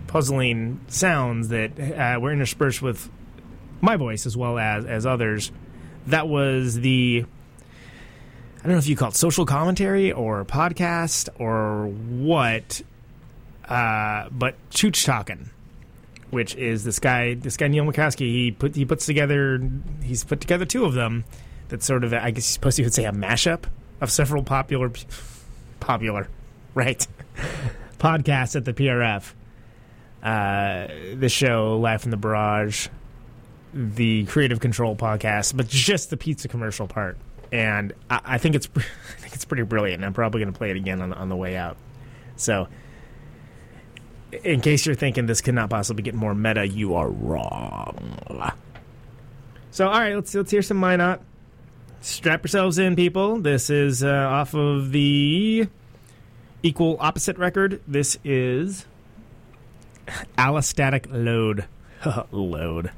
puzzling 0.06 0.80
sounds 0.88 1.48
that 1.48 1.78
uh, 1.78 2.20
were 2.20 2.32
interspersed 2.32 2.82
with 2.82 3.10
my 3.80 3.96
voice 3.96 4.26
as 4.26 4.36
well 4.36 4.58
as 4.58 4.84
as 4.84 5.06
others, 5.06 5.52
that 6.06 6.28
was 6.28 6.80
the 6.80 7.24
I 8.62 8.66
don't 8.66 8.74
know 8.74 8.78
if 8.78 8.86
you 8.86 8.94
call 8.94 9.08
it 9.08 9.16
social 9.16 9.44
commentary 9.44 10.12
or 10.12 10.44
podcast 10.44 11.28
or 11.40 11.88
what, 11.88 12.80
uh, 13.68 14.28
but 14.30 14.54
Chooch 14.70 15.04
talking, 15.04 15.50
which 16.30 16.54
is 16.54 16.84
this 16.84 17.00
guy, 17.00 17.34
this 17.34 17.56
guy 17.56 17.66
Neil 17.66 17.84
McCaskey. 17.84 18.20
He 18.20 18.52
put 18.52 18.76
he 18.76 18.84
puts 18.84 19.04
together, 19.04 19.60
he's 20.04 20.22
put 20.22 20.40
together 20.40 20.64
two 20.64 20.84
of 20.84 20.94
them. 20.94 21.24
That's 21.70 21.84
sort 21.84 22.04
of, 22.04 22.14
I 22.14 22.30
guess, 22.30 22.48
you're 22.48 22.54
supposed 22.54 22.76
to 22.76 22.84
would 22.84 22.94
say 22.94 23.04
a 23.04 23.10
mashup 23.10 23.64
of 24.00 24.12
several 24.12 24.44
popular, 24.44 24.92
popular, 25.80 26.28
right, 26.74 27.04
podcasts 28.02 28.56
at 28.56 28.64
the 28.64 28.72
PRF. 28.74 29.32
Uh, 30.22 30.88
the 31.16 31.28
show 31.28 31.78
Live 31.78 32.04
in 32.04 32.10
the 32.10 32.16
Barrage, 32.16 32.88
the 33.72 34.24
Creative 34.26 34.60
Control 34.60 34.94
podcast, 34.94 35.56
but 35.56 35.68
just 35.68 36.10
the 36.10 36.16
pizza 36.16 36.48
commercial 36.48 36.86
part. 36.86 37.16
And 37.50 37.92
I, 38.10 38.20
I 38.24 38.38
think 38.38 38.54
it's 38.54 38.68
I 38.76 39.20
think 39.20 39.34
it's 39.34 39.44
pretty 39.44 39.62
brilliant. 39.62 40.04
I'm 40.04 40.12
probably 40.12 40.40
going 40.40 40.52
to 40.52 40.58
play 40.58 40.70
it 40.70 40.76
again 40.76 41.00
on, 41.00 41.12
on 41.12 41.28
the 41.28 41.36
way 41.36 41.56
out. 41.56 41.76
So, 42.36 42.68
in 44.44 44.60
case 44.60 44.86
you're 44.86 44.94
thinking 44.94 45.26
this 45.26 45.40
could 45.40 45.54
not 45.54 45.70
possibly 45.70 46.02
get 46.02 46.14
more 46.14 46.34
meta, 46.34 46.66
you 46.66 46.94
are 46.94 47.08
wrong. 47.08 48.52
So, 49.70 49.88
all 49.88 50.00
right, 50.00 50.14
let's 50.14 50.34
let's 50.34 50.50
hear 50.50 50.62
some 50.62 50.78
Minot. 50.78 51.20
Strap 52.00 52.42
yourselves 52.42 52.78
in, 52.78 52.96
people. 52.96 53.38
This 53.38 53.70
is 53.70 54.02
uh, 54.02 54.08
off 54.08 54.54
of 54.54 54.90
the 54.90 55.68
Equal 56.62 56.96
Opposite 57.00 57.38
record. 57.38 57.80
This 57.88 58.16
is 58.24 58.86
Allostatic 60.38 61.06
Load. 61.10 61.66
Load. 62.30 62.92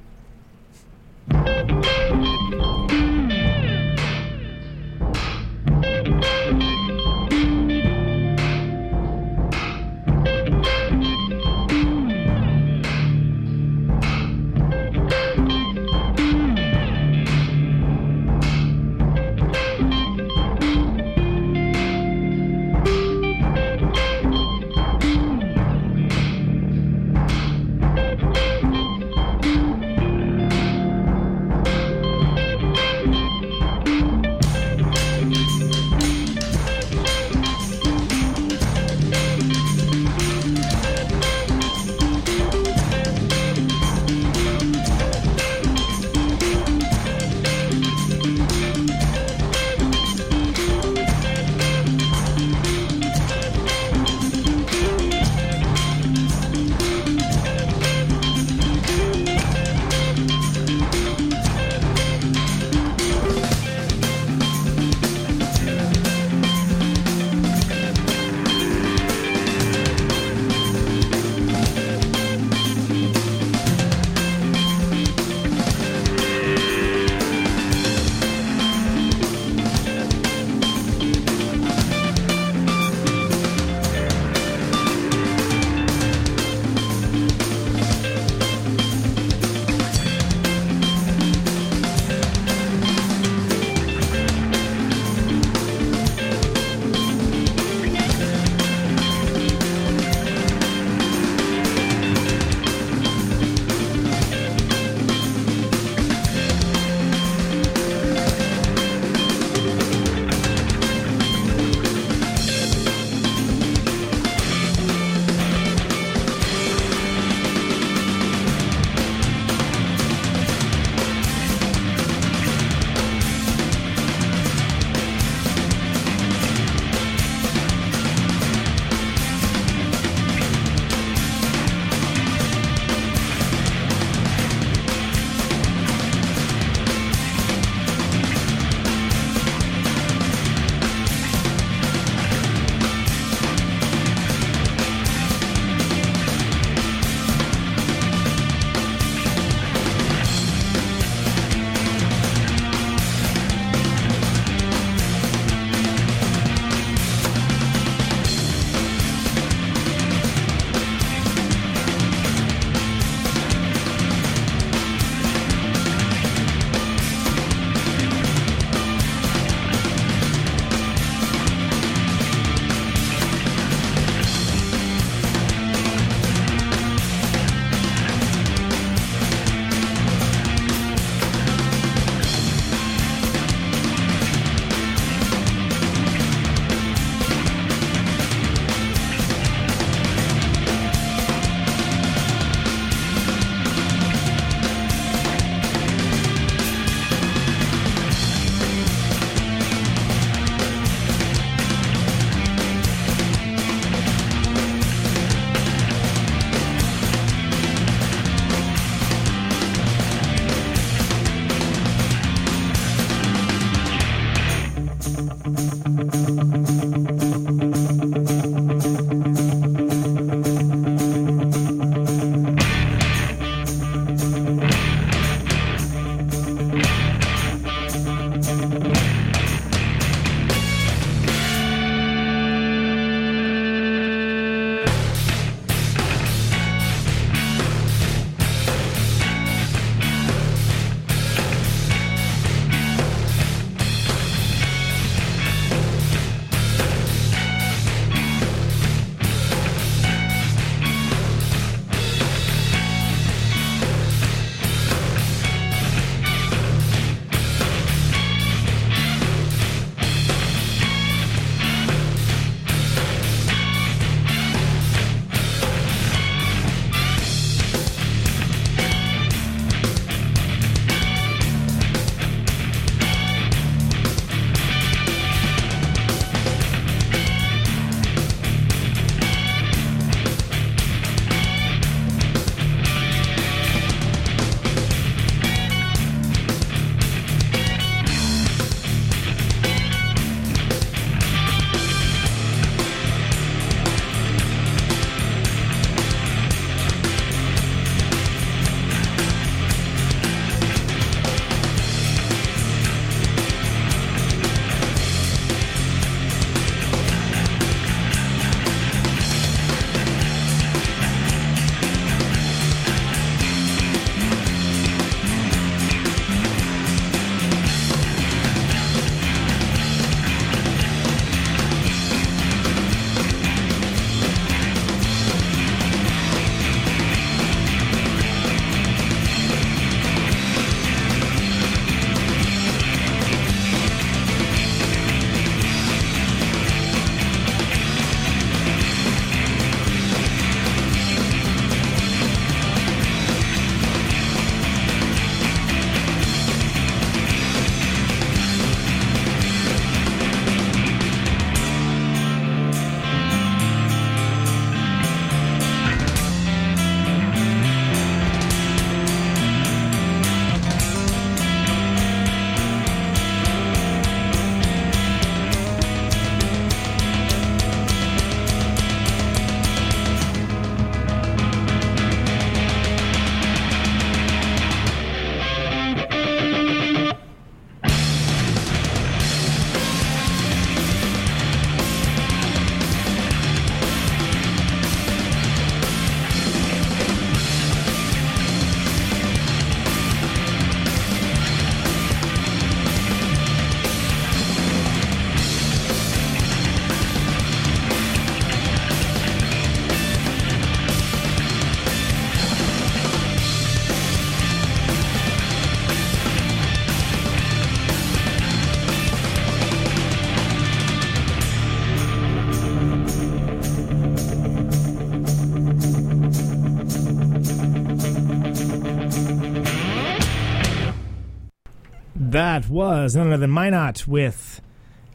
That 422.55 422.71
was 422.71 423.17
none 423.17 423.33
other 423.33 423.39
than 423.39 423.51
Minot 423.51 424.07
with 424.07 424.61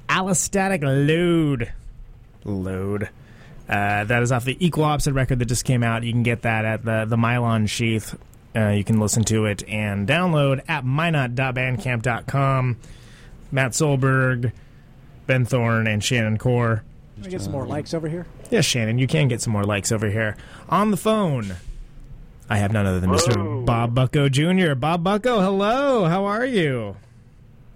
Allostatic 0.09 0.83
Load. 0.83 1.71
Load. 2.43 3.03
Uh, 3.69 4.03
that 4.03 4.21
is 4.21 4.33
off 4.33 4.43
the 4.43 4.57
Equal 4.59 4.83
Opposite 4.83 5.13
record 5.13 5.39
that 5.39 5.45
just 5.45 5.63
came 5.63 5.81
out. 5.81 6.03
You 6.03 6.11
can 6.11 6.23
get 6.23 6.41
that 6.41 6.65
at 6.65 6.83
the, 6.83 7.05
the 7.07 7.15
Mylon 7.15 7.69
Sheath. 7.69 8.13
Uh, 8.53 8.71
you 8.71 8.83
can 8.83 8.99
listen 8.99 9.23
to 9.23 9.45
it 9.45 9.63
and 9.69 10.05
download 10.05 10.63
at 10.67 10.83
minot.bandcamp.com. 10.83 12.77
Matt 13.53 13.71
Solberg, 13.71 14.51
Ben 15.25 15.45
Thorne, 15.45 15.87
and 15.87 16.03
Shannon 16.03 16.37
Core. 16.37 16.83
Can 17.15 17.27
I 17.27 17.29
get 17.29 17.41
some 17.41 17.53
more 17.53 17.65
likes 17.65 17.93
over 17.93 18.09
here? 18.09 18.27
Yes, 18.49 18.65
Shannon, 18.65 18.97
you 18.97 19.07
can 19.07 19.29
get 19.29 19.41
some 19.41 19.53
more 19.53 19.63
likes 19.63 19.93
over 19.93 20.09
here. 20.09 20.35
On 20.67 20.91
the 20.91 20.97
phone, 20.97 21.55
I 22.49 22.57
have 22.57 22.73
none 22.73 22.85
other 22.85 22.99
than 22.99 23.11
Mr. 23.11 23.65
Bob 23.65 23.95
Bucko 23.95 24.27
Jr. 24.27 24.73
Bob 24.75 25.05
Bucko, 25.05 25.39
hello. 25.39 26.03
How 26.03 26.25
are 26.25 26.45
you? 26.45 26.97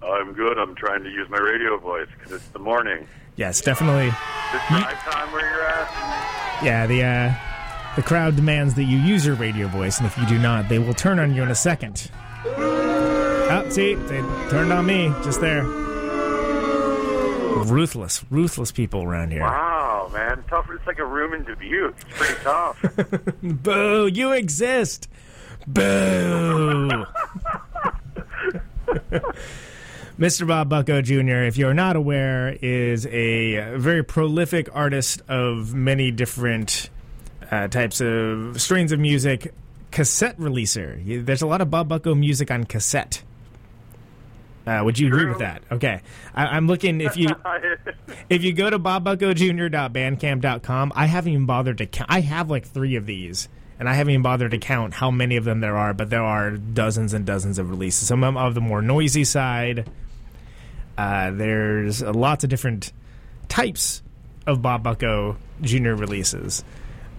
I'm 0.05 0.33
good. 0.33 0.57
I'm 0.57 0.75
trying 0.75 1.03
to 1.03 1.09
use 1.09 1.29
my 1.29 1.37
radio 1.37 1.77
voice 1.77 2.07
because 2.17 2.33
it's 2.33 2.47
the 2.49 2.59
morning. 2.59 3.07
Yes, 3.35 3.61
definitely. 3.61 4.07
Is 4.07 4.13
it 4.53 4.61
drive 4.69 4.99
time 5.03 5.31
where 5.31 5.49
you're 5.49 5.65
at? 5.65 6.63
Yeah, 6.63 6.85
the 6.87 7.03
uh, 7.03 7.95
the 7.95 8.03
crowd 8.03 8.35
demands 8.35 8.73
that 8.75 8.83
you 8.83 8.97
use 8.97 9.25
your 9.25 9.35
radio 9.35 9.67
voice, 9.67 9.97
and 9.97 10.05
if 10.07 10.17
you 10.17 10.25
do 10.27 10.37
not, 10.39 10.69
they 10.69 10.79
will 10.79 10.93
turn 10.93 11.19
on 11.19 11.33
you 11.33 11.41
in 11.43 11.49
a 11.49 11.55
second. 11.55 12.09
Oh, 12.45 13.65
see, 13.69 13.95
they 13.95 14.17
turned 14.49 14.71
on 14.71 14.85
me 14.85 15.13
just 15.23 15.41
there. 15.41 15.63
Ruthless, 17.63 18.25
ruthless 18.29 18.71
people 18.71 19.03
around 19.03 19.31
here. 19.31 19.41
Wow, 19.41 20.09
man. 20.11 20.43
Tough. 20.49 20.69
It's 20.71 20.85
like 20.85 20.99
a 20.99 21.05
room 21.05 21.33
in 21.33 21.43
Dubuque. 21.43 21.95
It's 21.95 22.17
pretty 22.17 22.43
tough. 22.43 22.83
Boo! 23.43 24.07
You 24.07 24.31
exist. 24.33 25.07
Boo! 25.67 27.05
Mr. 30.19 30.47
Bob 30.47 30.69
Bucko 30.69 31.01
Jr., 31.01 31.41
if 31.43 31.57
you're 31.57 31.73
not 31.73 31.95
aware, 31.95 32.55
is 32.61 33.07
a 33.07 33.75
very 33.77 34.03
prolific 34.03 34.69
artist 34.71 35.23
of 35.27 35.73
many 35.73 36.11
different 36.11 36.91
uh, 37.49 37.67
types 37.67 37.99
of 37.99 38.61
strains 38.61 38.91
of 38.91 38.99
music. 38.99 39.51
Cassette 39.89 40.37
releaser. 40.37 41.25
There's 41.25 41.41
a 41.41 41.47
lot 41.47 41.61
of 41.61 41.71
Bob 41.71 41.89
Bucko 41.89 42.13
music 42.13 42.51
on 42.51 42.65
cassette. 42.65 43.23
Uh, 44.65 44.79
would 44.83 44.97
you 44.99 45.07
agree 45.07 45.25
with 45.25 45.39
that? 45.39 45.61
Okay, 45.71 46.01
I, 46.33 46.45
I'm 46.45 46.67
looking. 46.67 47.01
If 47.01 47.17
you 47.17 47.27
if 48.29 48.43
you 48.43 48.53
go 48.53 48.69
to 48.69 48.79
bobbuckojr.bandcamp.com, 48.79 50.93
I 50.95 51.05
haven't 51.05 51.33
even 51.33 51.45
bothered 51.45 51.79
to 51.79 51.85
count. 51.85 52.09
I 52.11 52.21
have 52.21 52.49
like 52.49 52.65
three 52.65 52.95
of 52.95 53.05
these, 53.05 53.49
and 53.77 53.89
I 53.89 53.93
haven't 53.93 54.11
even 54.11 54.21
bothered 54.21 54.51
to 54.51 54.57
count 54.59 54.93
how 54.93 55.11
many 55.11 55.35
of 55.35 55.43
them 55.43 55.59
there 55.59 55.75
are. 55.75 55.93
But 55.93 56.09
there 56.09 56.23
are 56.23 56.51
dozens 56.51 57.13
and 57.13 57.25
dozens 57.25 57.59
of 57.59 57.69
releases. 57.69 58.07
Some 58.07 58.23
of 58.23 58.27
them 58.27 58.37
of 58.37 58.53
the 58.53 58.61
more 58.61 58.81
noisy 58.81 59.25
side. 59.25 59.89
Uh, 60.97 61.31
there's 61.31 62.01
lots 62.01 62.43
of 62.43 62.49
different 62.49 62.91
types 63.49 64.01
of 64.45 64.61
Bob 64.61 64.83
Bucko 64.83 65.37
Jr. 65.61 65.91
releases. 65.93 66.63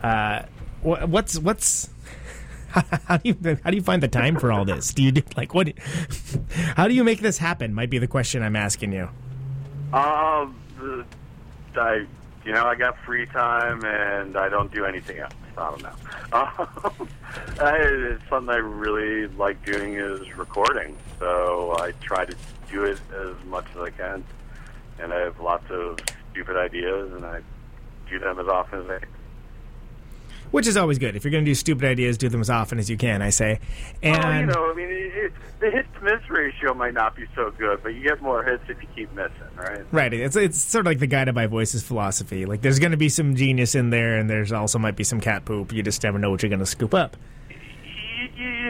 Uh, 0.03 0.43
wha- 0.83 1.07
what's 1.07 1.39
what's 1.39 1.89
how 2.69 3.17
do 3.19 3.29
you 3.31 3.59
how 3.65 3.71
do 3.71 3.77
you 3.77 3.83
find 3.83 4.03
the 4.03 4.09
time 4.09 4.37
for 4.37 4.53
all 4.53 4.65
this? 4.65 4.93
Do 4.93 5.03
you 5.03 5.13
do 5.13 5.23
like 5.37 5.55
what? 5.55 5.73
How 6.77 6.89
do 6.89 6.95
you 6.95 7.05
make 7.05 7.21
this 7.21 7.39
happen? 7.39 7.73
Might 7.75 7.91
be 7.91 7.99
the 7.99 8.07
question 8.09 8.43
I'm 8.43 8.57
asking 8.57 8.93
you. 8.93 9.09
um, 9.93 10.55
I, 11.77 12.05
you 12.45 12.53
know, 12.53 12.67
I 12.67 12.75
got 12.75 12.97
free 13.05 13.27
time 13.27 13.85
and 13.85 14.37
I 14.37 14.49
don't 14.49 14.73
do 14.73 14.85
anything 14.85 15.19
else. 15.19 15.33
I 15.57 15.71
don't 15.71 15.83
know. 15.83 15.93
Um, 16.33 17.09
I, 17.61 18.17
something 18.29 18.51
I 18.51 18.57
really 18.59 19.29
like 19.37 19.65
doing 19.65 19.95
is 19.95 20.37
recording. 20.37 20.97
So 21.21 21.77
I 21.79 21.93
try 22.01 22.25
to 22.25 22.37
do 22.71 22.85
it 22.85 22.99
as 23.15 23.45
much 23.47 23.67
as 23.75 23.83
I 23.83 23.91
can. 23.91 24.25
And 25.01 25.13
I 25.13 25.21
have 25.21 25.41
lots 25.41 25.69
of 25.71 25.99
stupid 26.33 26.57
ideas 26.57 27.13
and 27.13 27.25
I 27.25 27.41
do 28.09 28.19
them 28.19 28.39
as 28.39 28.49
often 28.49 28.83
as 28.83 28.91
I 28.91 28.99
can. 29.01 29.09
Which 30.51 30.69
is 30.69 30.77
always 30.77 31.01
good. 31.01 31.17
If 31.17 31.25
you're 31.25 31.33
going 31.33 31.45
to 31.45 31.51
do 31.51 31.55
stupid 31.55 31.85
ideas, 31.85 32.17
do 32.17 32.29
them 32.29 32.41
as 32.41 32.49
often 32.49 32.79
as 32.79 32.89
you 32.89 32.97
can. 32.97 33.23
I 33.23 33.31
say, 33.31 33.59
oh, 33.61 33.97
and 34.03 34.23
well, 34.23 34.41
you 34.41 34.47
know, 34.47 34.71
I 34.71 34.75
mean, 34.75 34.89
it, 34.89 35.17
it, 35.17 35.33
the 35.59 35.69
hit 35.69 35.87
to 35.95 36.01
miss 36.03 36.31
ratio 36.31 36.75
might 36.75 36.95
not 36.95 37.17
be 37.17 37.25
so 37.35 37.51
good, 37.59 37.83
but 37.83 37.89
you 37.89 38.05
get 38.05 38.23
more 38.23 38.45
hits 38.45 38.63
if 38.69 38.81
you 38.81 38.87
keep 38.95 39.13
missing, 39.15 39.33
right? 39.57 39.85
right, 39.91 40.15
it's 40.15 40.37
it's 40.37 40.63
sort 40.63 40.87
of 40.87 40.91
like 40.91 41.01
the 41.01 41.09
guided 41.09 41.35
by 41.35 41.49
voices 41.49 41.83
philosophy. 41.83 42.47
Like, 42.47 42.61
there's 42.61 42.79
going 42.79 42.93
to 42.93 42.97
be 42.97 43.09
some 43.09 43.35
genius 43.35 43.75
in 43.75 43.91
there, 43.91 44.17
and 44.17 44.31
there's 44.31 44.53
also 44.53 44.79
might 44.79 44.95
be 44.95 45.03
some 45.03 45.21
cat 45.21 45.45
poop. 45.45 45.73
You 45.73 45.83
just 45.83 46.01
never 46.05 46.21
know 46.21 46.31
what 46.31 46.45
you're 46.45 46.51
going 46.51 46.61
to 46.61 46.67
scoop 46.67 46.95
up. 46.95 47.17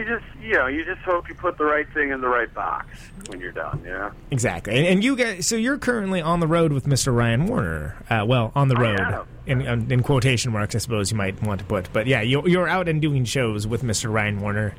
Just, 0.05 0.25
you 0.39 0.53
know, 0.53 0.67
you 0.67 0.85
just 0.85 1.01
hope 1.01 1.27
you 1.27 1.35
put 1.35 1.57
the 1.57 1.65
right 1.65 1.87
thing 1.93 2.11
in 2.11 2.21
the 2.21 2.27
right 2.27 2.53
box 2.53 2.85
when 3.27 3.39
you're 3.39 3.51
done, 3.51 3.81
you 3.83 3.89
know? 3.91 4.11
Exactly. 4.29 4.77
And, 4.77 4.85
and 4.85 5.03
you 5.03 5.15
guys, 5.15 5.47
so 5.47 5.55
you're 5.55 5.77
currently 5.77 6.21
on 6.21 6.39
the 6.39 6.47
road 6.47 6.71
with 6.71 6.85
Mr. 6.85 7.15
Ryan 7.15 7.47
Werner. 7.47 7.95
Uh, 8.09 8.23
well, 8.27 8.51
on 8.55 8.67
the 8.67 8.75
road, 8.75 9.25
in, 9.47 9.67
um, 9.67 9.91
in 9.91 10.03
quotation 10.03 10.51
marks, 10.51 10.75
I 10.75 10.77
suppose 10.77 11.11
you 11.11 11.17
might 11.17 11.41
want 11.41 11.59
to 11.61 11.65
put. 11.65 11.91
But 11.91 12.05
yeah, 12.07 12.21
you're, 12.21 12.47
you're 12.47 12.67
out 12.67 12.87
and 12.87 13.01
doing 13.01 13.25
shows 13.25 13.65
with 13.65 13.81
Mr. 13.81 14.11
Ryan 14.13 14.41
Werner, 14.41 14.75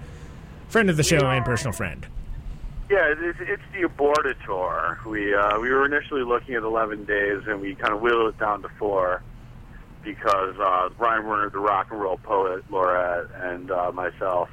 friend 0.69 0.89
of 0.91 0.97
the 0.97 1.03
show 1.03 1.27
and 1.29 1.45
personal 1.45 1.73
friend. 1.73 2.07
Yeah, 2.89 3.13
it's, 3.19 3.39
it's 3.41 3.63
the 3.75 3.83
Aborted 3.83 4.37
tour. 4.45 5.01
We 5.05 5.35
uh, 5.35 5.59
we 5.59 5.71
were 5.71 5.85
initially 5.87 6.23
looking 6.23 6.55
at 6.55 6.63
11 6.63 7.05
days, 7.05 7.43
and 7.49 7.61
we 7.61 7.75
kind 7.75 7.93
of 7.93 8.01
whittled 8.01 8.33
it 8.33 8.39
down 8.39 8.63
to 8.63 8.69
four 8.79 9.23
because 10.05 10.57
uh, 10.61 10.91
Ryan 10.97 11.27
Werner, 11.27 11.51
the 11.51 11.59
rock 11.59 11.89
and 11.91 12.01
roll 12.01 12.17
poet 12.19 12.63
laureate, 12.71 13.29
and 13.35 13.73
uh, 13.73 13.91
myself 13.91 14.49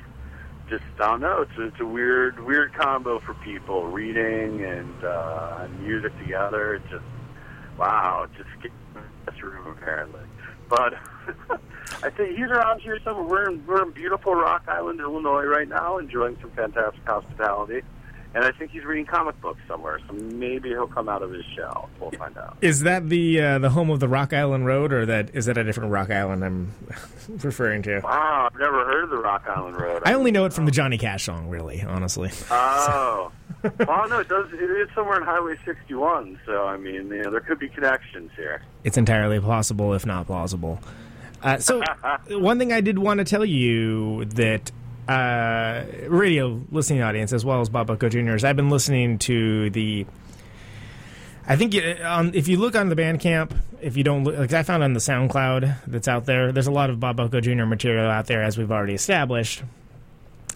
just 0.69 0.83
I 0.95 1.07
don't 1.07 1.21
know. 1.21 1.41
It's 1.41 1.57
a, 1.57 1.67
it's 1.67 1.79
a 1.79 1.85
weird 1.85 2.39
weird 2.45 2.73
combo 2.73 3.19
for 3.19 3.33
people 3.35 3.87
reading 3.87 4.63
and 4.63 5.03
uh, 5.03 5.67
music 5.81 6.17
together. 6.19 6.75
It 6.75 6.83
just 6.89 7.05
wow, 7.77 8.27
just 8.37 8.49
gets 8.61 8.73
in 8.95 9.01
this 9.25 9.43
room 9.43 9.67
apparently. 9.67 10.21
But 10.69 10.93
I 12.03 12.09
think 12.09 12.37
he's 12.37 12.49
around 12.49 12.81
here 12.81 12.99
somewhere. 13.03 13.25
We're 13.25 13.49
in, 13.49 13.65
we're 13.65 13.83
in 13.83 13.91
beautiful 13.91 14.33
Rock 14.33 14.63
Island, 14.67 14.99
Illinois, 14.99 15.43
right 15.45 15.67
now, 15.67 15.97
enjoying 15.97 16.37
some 16.41 16.51
fantastic 16.51 17.05
hospitality. 17.05 17.81
And 18.35 18.43
I 18.43 18.51
think 18.51 18.71
he's 18.71 18.83
reading 18.83 19.05
comic 19.05 19.39
books 19.41 19.59
somewhere, 19.67 19.99
so 20.07 20.13
maybe 20.13 20.69
he'll 20.69 20.87
come 20.87 21.07
out 21.07 21.21
of 21.21 21.31
his 21.31 21.45
shell. 21.55 21.89
We'll 21.99 22.09
find 22.11 22.35
out. 22.35 22.57
Is 22.61 22.81
that 22.81 23.09
the 23.09 23.39
uh, 23.39 23.59
the 23.59 23.69
home 23.69 23.91
of 23.91 23.99
the 23.99 24.07
Rock 24.07 24.33
Island 24.33 24.65
Road, 24.65 24.91
or 24.91 25.05
that 25.05 25.29
is 25.35 25.45
that 25.45 25.57
a 25.57 25.63
different 25.63 25.91
Rock 25.91 26.09
Island 26.09 26.43
I'm 26.43 26.73
referring 27.43 27.83
to? 27.83 27.99
Wow, 28.03 28.49
I've 28.51 28.59
never 28.59 28.85
heard 28.85 29.03
of 29.03 29.09
the 29.11 29.17
Rock 29.17 29.45
Island 29.47 29.79
Road. 29.79 30.01
I 30.05 30.13
only 30.13 30.31
know 30.31 30.45
it 30.45 30.53
from 30.53 30.65
the 30.65 30.71
Johnny 30.71 30.97
Cash 30.97 31.25
song, 31.25 31.49
really, 31.49 31.81
honestly. 31.83 32.31
Oh. 32.49 33.31
well, 33.87 34.09
no, 34.09 34.19
it 34.19 34.27
does. 34.27 34.51
It 34.51 34.59
is 34.59 34.89
somewhere 34.93 35.17
in 35.17 35.23
Highway 35.23 35.55
61, 35.63 36.39
so 36.45 36.65
I 36.65 36.75
mean, 36.75 37.07
you 37.07 37.23
know, 37.23 37.31
there 37.31 37.39
could 37.39 37.59
be 37.59 37.69
connections 37.69 38.29
here. 38.35 38.61
It's 38.83 38.97
entirely 38.97 39.39
possible, 39.39 39.93
if 39.93 40.05
not 40.05 40.25
plausible. 40.25 40.79
Uh, 41.41 41.59
so, 41.59 41.81
one 42.29 42.59
thing 42.59 42.73
I 42.73 42.81
did 42.81 42.99
want 42.99 43.19
to 43.19 43.23
tell 43.23 43.45
you 43.45 44.25
that 44.25 44.71
uh, 45.07 45.83
radio 46.07 46.61
listening 46.71 47.01
audience, 47.01 47.33
as 47.33 47.43
well 47.45 47.61
as 47.61 47.69
Bob 47.69 47.87
Bucko 47.87 48.09
Jr., 48.09 48.35
is 48.35 48.43
I've 48.43 48.55
been 48.55 48.69
listening 48.69 49.19
to 49.19 49.69
the. 49.71 50.05
I 51.45 51.57
think 51.57 51.73
you, 51.73 51.97
um, 52.03 52.31
if 52.33 52.47
you 52.47 52.57
look 52.57 52.75
on 52.75 52.87
the 52.87 52.95
Bandcamp, 52.95 53.53
if 53.81 53.97
you 53.97 54.03
don't 54.05 54.23
look, 54.23 54.37
like 54.37 54.53
I 54.53 54.63
found 54.63 54.81
on 54.81 54.93
the 54.93 55.01
SoundCloud 55.01 55.75
that's 55.87 56.07
out 56.07 56.25
there, 56.25 56.53
there's 56.53 56.67
a 56.67 56.71
lot 56.71 56.89
of 56.89 57.01
Bob 57.01 57.17
Bucko 57.17 57.41
Jr. 57.41 57.65
material 57.65 58.09
out 58.09 58.27
there, 58.27 58.43
as 58.43 58.57
we've 58.57 58.71
already 58.71 58.93
established. 58.93 59.61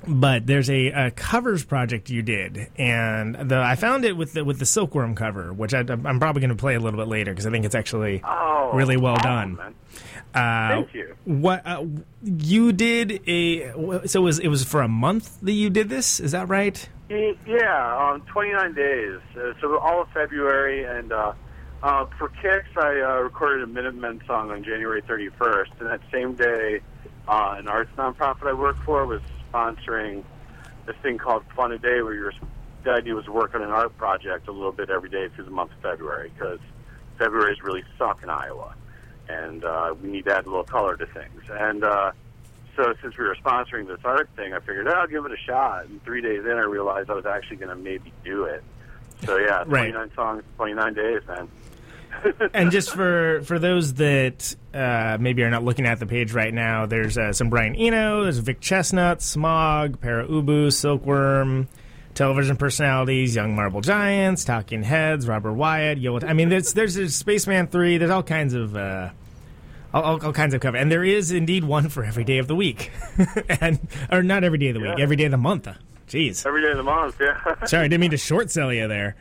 But 0.07 0.45
there's 0.47 0.69
a, 0.69 0.87
a 0.91 1.11
covers 1.11 1.65
project 1.65 2.09
you 2.09 2.21
did, 2.21 2.67
and 2.77 3.35
the, 3.35 3.57
I 3.59 3.75
found 3.75 4.05
it 4.05 4.15
with 4.15 4.31
the 4.33 4.45
with 4.45 4.59
the 4.59 4.65
Silkworm 4.65 5.15
cover, 5.15 5.51
which 5.51 5.73
I, 5.73 5.79
I'm 5.79 6.19
probably 6.19 6.39
going 6.39 6.51
to 6.51 6.55
play 6.55 6.75
a 6.75 6.79
little 6.79 6.97
bit 6.99 7.09
later 7.09 7.31
because 7.31 7.45
I 7.45 7.49
think 7.51 7.65
it's 7.65 7.75
actually 7.75 8.21
Oh, 8.23 8.71
really 8.73 8.95
well 8.95 9.15
awesome, 9.15 9.23
done. 9.29 9.55
man. 9.57 9.75
Uh, 10.33 10.69
Thank 10.69 10.93
you. 10.93 11.15
What 11.25 11.65
uh, 11.65 11.85
you 12.23 12.71
did 12.71 13.21
a 13.27 13.71
so 14.07 14.19
it 14.19 14.23
was 14.23 14.39
it 14.39 14.49
was 14.49 14.63
for 14.63 14.81
a 14.81 14.87
month 14.87 15.39
that 15.41 15.53
you 15.53 15.69
did 15.69 15.89
this? 15.89 16.19
Is 16.19 16.31
that 16.33 16.47
right? 16.47 16.87
Yeah, 17.09 18.11
um, 18.13 18.21
29 18.21 18.73
days. 18.73 19.19
Uh, 19.35 19.53
so 19.61 19.77
all 19.79 20.01
of 20.01 20.09
February, 20.09 20.83
and 20.83 21.13
uh, 21.13 21.33
uh, 21.81 22.05
for 22.17 22.29
kicks, 22.29 22.69
I 22.75 22.99
uh, 22.99 23.19
recorded 23.21 23.63
a 23.63 23.67
Minutemen 23.67 24.21
song 24.27 24.51
on 24.51 24.63
January 24.63 25.01
31st. 25.01 25.79
And 25.79 25.89
that 25.89 26.01
same 26.11 26.35
day, 26.35 26.81
uh, 27.27 27.55
an 27.57 27.67
arts 27.67 27.91
nonprofit 27.97 28.47
I 28.47 28.53
work 28.53 28.77
for 28.83 29.05
was 29.05 29.21
sponsoring 29.51 30.23
this 30.85 30.95
thing 31.01 31.17
called 31.17 31.43
Fun 31.55 31.71
a 31.71 31.77
Day, 31.77 32.01
where 32.01 32.13
you're, 32.13 32.33
the 32.83 32.91
idea 32.91 33.15
was 33.15 33.25
to 33.25 33.31
work 33.31 33.55
on 33.55 33.61
an 33.61 33.69
art 33.69 33.97
project 33.97 34.47
a 34.47 34.51
little 34.51 34.71
bit 34.71 34.89
every 34.89 35.09
day 35.09 35.29
through 35.29 35.45
the 35.45 35.51
month 35.51 35.71
of 35.71 35.77
February, 35.81 36.31
because 36.37 36.59
February's 37.17 37.61
really 37.61 37.83
suck 37.97 38.21
in 38.23 38.29
Iowa, 38.29 38.75
and 39.29 39.63
uh, 39.63 39.93
we 40.01 40.09
need 40.09 40.25
to 40.25 40.35
add 40.35 40.45
a 40.45 40.49
little 40.49 40.63
color 40.63 40.95
to 40.97 41.05
things. 41.05 41.41
And 41.49 41.83
uh, 41.83 42.11
so 42.75 42.93
since 43.01 43.17
we 43.17 43.25
were 43.25 43.35
sponsoring 43.35 43.87
this 43.87 43.99
art 44.03 44.29
thing, 44.35 44.53
I 44.53 44.59
figured, 44.59 44.87
oh, 44.87 44.91
I'll 44.91 45.07
give 45.07 45.25
it 45.25 45.31
a 45.31 45.37
shot. 45.37 45.85
And 45.87 46.03
three 46.03 46.21
days 46.21 46.45
in, 46.45 46.51
I 46.51 46.61
realized 46.63 47.09
I 47.09 47.13
was 47.13 47.25
actually 47.25 47.57
going 47.57 47.69
to 47.69 47.75
maybe 47.75 48.13
do 48.23 48.45
it. 48.45 48.63
So 49.25 49.37
yeah, 49.37 49.63
Right. 49.65 49.91
29 49.91 50.11
songs, 50.15 50.43
29 50.57 50.93
days, 50.93 51.21
man. 51.27 51.47
and 52.53 52.71
just 52.71 52.91
for 52.91 53.41
for 53.43 53.59
those 53.59 53.95
that 53.95 54.55
uh, 54.73 55.17
maybe 55.19 55.43
are 55.43 55.49
not 55.49 55.63
looking 55.63 55.85
at 55.85 55.99
the 55.99 56.05
page 56.05 56.33
right 56.33 56.53
now, 56.53 56.85
there's 56.85 57.17
uh, 57.17 57.33
some 57.33 57.49
Brian 57.49 57.75
Eno, 57.75 58.23
there's 58.23 58.37
Vic 58.39 58.61
Chesnutt, 58.61 59.21
Smog, 59.21 59.99
Pere 59.99 60.25
Ubu, 60.25 60.71
Silkworm, 60.71 61.67
television 62.17 62.57
personalities, 62.57 63.35
Young 63.35 63.55
Marble 63.55 63.79
Giants, 63.81 64.43
Talking 64.43 64.81
Heads, 64.83 65.27
Robert 65.27 65.53
Wyatt. 65.53 65.99
Yo, 65.99 66.19
I 66.19 66.33
mean, 66.33 66.49
there's 66.49 66.73
there's, 66.73 66.95
there's 66.95 67.15
Spacemen 67.15 67.67
Three. 67.67 67.97
There's 67.97 68.11
all 68.11 68.23
kinds 68.23 68.53
of. 68.53 68.75
Uh, 68.75 69.11
all, 69.93 70.21
all, 70.21 70.33
kinds 70.33 70.53
of 70.53 70.59
cover, 70.59 70.75
and 70.75 70.91
there 70.91 71.03
is 71.03 71.31
indeed 71.31 71.63
one 71.63 71.87
for 71.87 72.03
every 72.03 72.25
day 72.25 72.39
of 72.39 72.47
the 72.47 72.55
week, 72.55 72.91
and 73.61 73.79
or 74.11 74.21
not 74.21 74.43
every 74.43 74.57
day 74.57 74.67
of 74.67 74.73
the 74.73 74.81
week, 74.81 74.91
Yeah. 74.97 75.01
every 75.01 75.15
day 75.15 75.23
of 75.25 75.31
the 75.31 75.37
month. 75.37 75.67
Jeez, 76.09 76.45
Every 76.45 76.61
day 76.61 76.71
of 76.71 76.77
the 76.77 76.83
month, 76.83 77.15
yeah. 77.19 77.65
sorry, 77.65 77.85
I 77.85 77.87
didn't 77.87 78.01
mean 78.01 78.11
to 78.11 78.17
short 78.29 78.51
sell 78.51 78.71
you 78.71 78.87
there. 78.87 79.15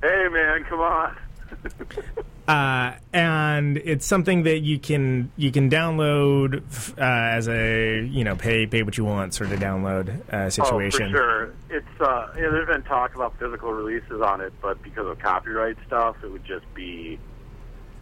hey, 0.00 0.28
man, 0.30 0.64
come 0.64 0.80
on. 0.80 1.16
uh, 2.48 2.94
and 3.12 3.76
it's 3.76 4.06
something 4.06 4.44
that 4.44 4.60
you 4.60 4.78
can 4.78 5.30
you 5.36 5.52
can 5.52 5.68
download 5.68 6.62
uh, 6.96 7.36
as 7.36 7.46
a 7.46 8.02
you 8.02 8.24
know 8.24 8.36
pay 8.36 8.66
pay 8.66 8.82
what 8.82 8.96
you 8.96 9.04
want 9.04 9.34
sort 9.34 9.52
of 9.52 9.60
download 9.60 10.32
uh, 10.32 10.48
situation. 10.48 11.08
Oh, 11.08 11.10
for 11.10 11.16
sure. 11.16 11.54
It's 11.68 12.00
uh, 12.00 12.32
you 12.36 12.42
know, 12.42 12.52
there's 12.52 12.68
been 12.68 12.82
talk 12.84 13.14
about 13.14 13.38
physical 13.38 13.72
releases 13.72 14.22
on 14.22 14.40
it, 14.40 14.54
but 14.62 14.82
because 14.82 15.06
of 15.06 15.18
copyright 15.18 15.76
stuff, 15.86 16.16
it 16.24 16.32
would 16.32 16.44
just 16.46 16.64
be 16.72 17.18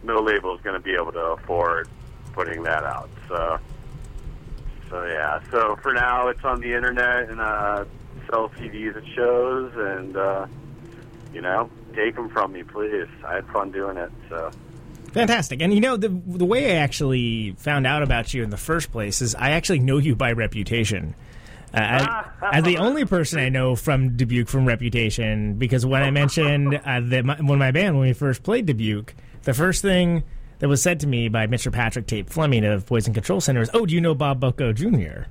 no 0.01 0.21
label 0.21 0.55
is 0.55 0.61
going 0.61 0.75
to 0.75 0.83
be 0.83 0.95
able 0.95 1.11
to 1.11 1.19
afford 1.19 1.89
putting 2.31 2.63
that 2.63 2.85
out. 2.85 3.09
So, 3.27 3.59
so 4.89 5.05
yeah. 5.07 5.41
So 5.51 5.75
for 5.81 5.93
now, 5.93 6.29
it's 6.29 6.45
on 6.45 6.61
the 6.61 6.73
internet 6.73 7.29
and 7.29 7.41
uh, 7.41 7.83
sell 8.29 8.47
CDs 8.49 8.95
at 8.95 9.05
shows, 9.13 9.73
and 9.75 10.15
uh, 10.15 10.47
you 11.33 11.41
know, 11.41 11.69
take 11.97 12.15
them 12.15 12.29
from 12.29 12.53
me, 12.53 12.63
please. 12.63 13.07
I 13.25 13.35
had 13.35 13.47
fun 13.47 13.71
doing 13.71 13.97
it. 13.97 14.11
So. 14.29 14.51
Fantastic. 15.11 15.61
And 15.61 15.73
you 15.73 15.81
know 15.81 15.97
the 15.97 16.09
the 16.09 16.45
way 16.45 16.73
I 16.73 16.75
actually 16.75 17.55
found 17.57 17.87
out 17.87 18.03
about 18.03 18.33
you 18.33 18.43
in 18.43 18.49
the 18.49 18.57
first 18.57 18.91
place 18.91 19.21
is 19.21 19.35
I 19.35 19.51
actually 19.51 19.79
know 19.79 19.97
you 19.97 20.15
by 20.15 20.31
reputation. 20.33 21.15
Uh, 21.73 21.77
as, 21.77 22.07
as 22.53 22.63
the 22.63 22.77
only 22.77 23.05
person 23.05 23.39
I 23.39 23.49
know 23.49 23.75
from 23.75 24.15
Dubuque 24.15 24.47
from 24.47 24.65
Reputation, 24.65 25.55
because 25.55 25.85
when 25.85 26.03
I 26.03 26.11
mentioned 26.11 26.75
uh, 26.75 27.01
that 27.03 27.25
my, 27.25 27.35
when 27.41 27.59
my 27.59 27.71
band 27.71 27.97
when 27.97 28.07
we 28.07 28.13
first 28.13 28.43
played 28.43 28.65
Dubuque, 28.65 29.13
the 29.43 29.53
first 29.53 29.81
thing 29.81 30.23
that 30.59 30.69
was 30.69 30.81
said 30.81 30.99
to 31.01 31.07
me 31.07 31.29
by 31.29 31.47
Mr. 31.47 31.71
Patrick 31.71 32.07
Tape 32.07 32.29
Fleming 32.29 32.63
of 32.63 32.85
Poison 32.85 33.13
Control 33.13 33.41
Center 33.41 33.59
was, 33.59 33.69
"Oh, 33.73 33.85
do 33.85 33.95
you 33.95 34.01
know 34.01 34.13
Bob 34.13 34.39
Bucko 34.39 34.71
Jr.?" 34.71 35.25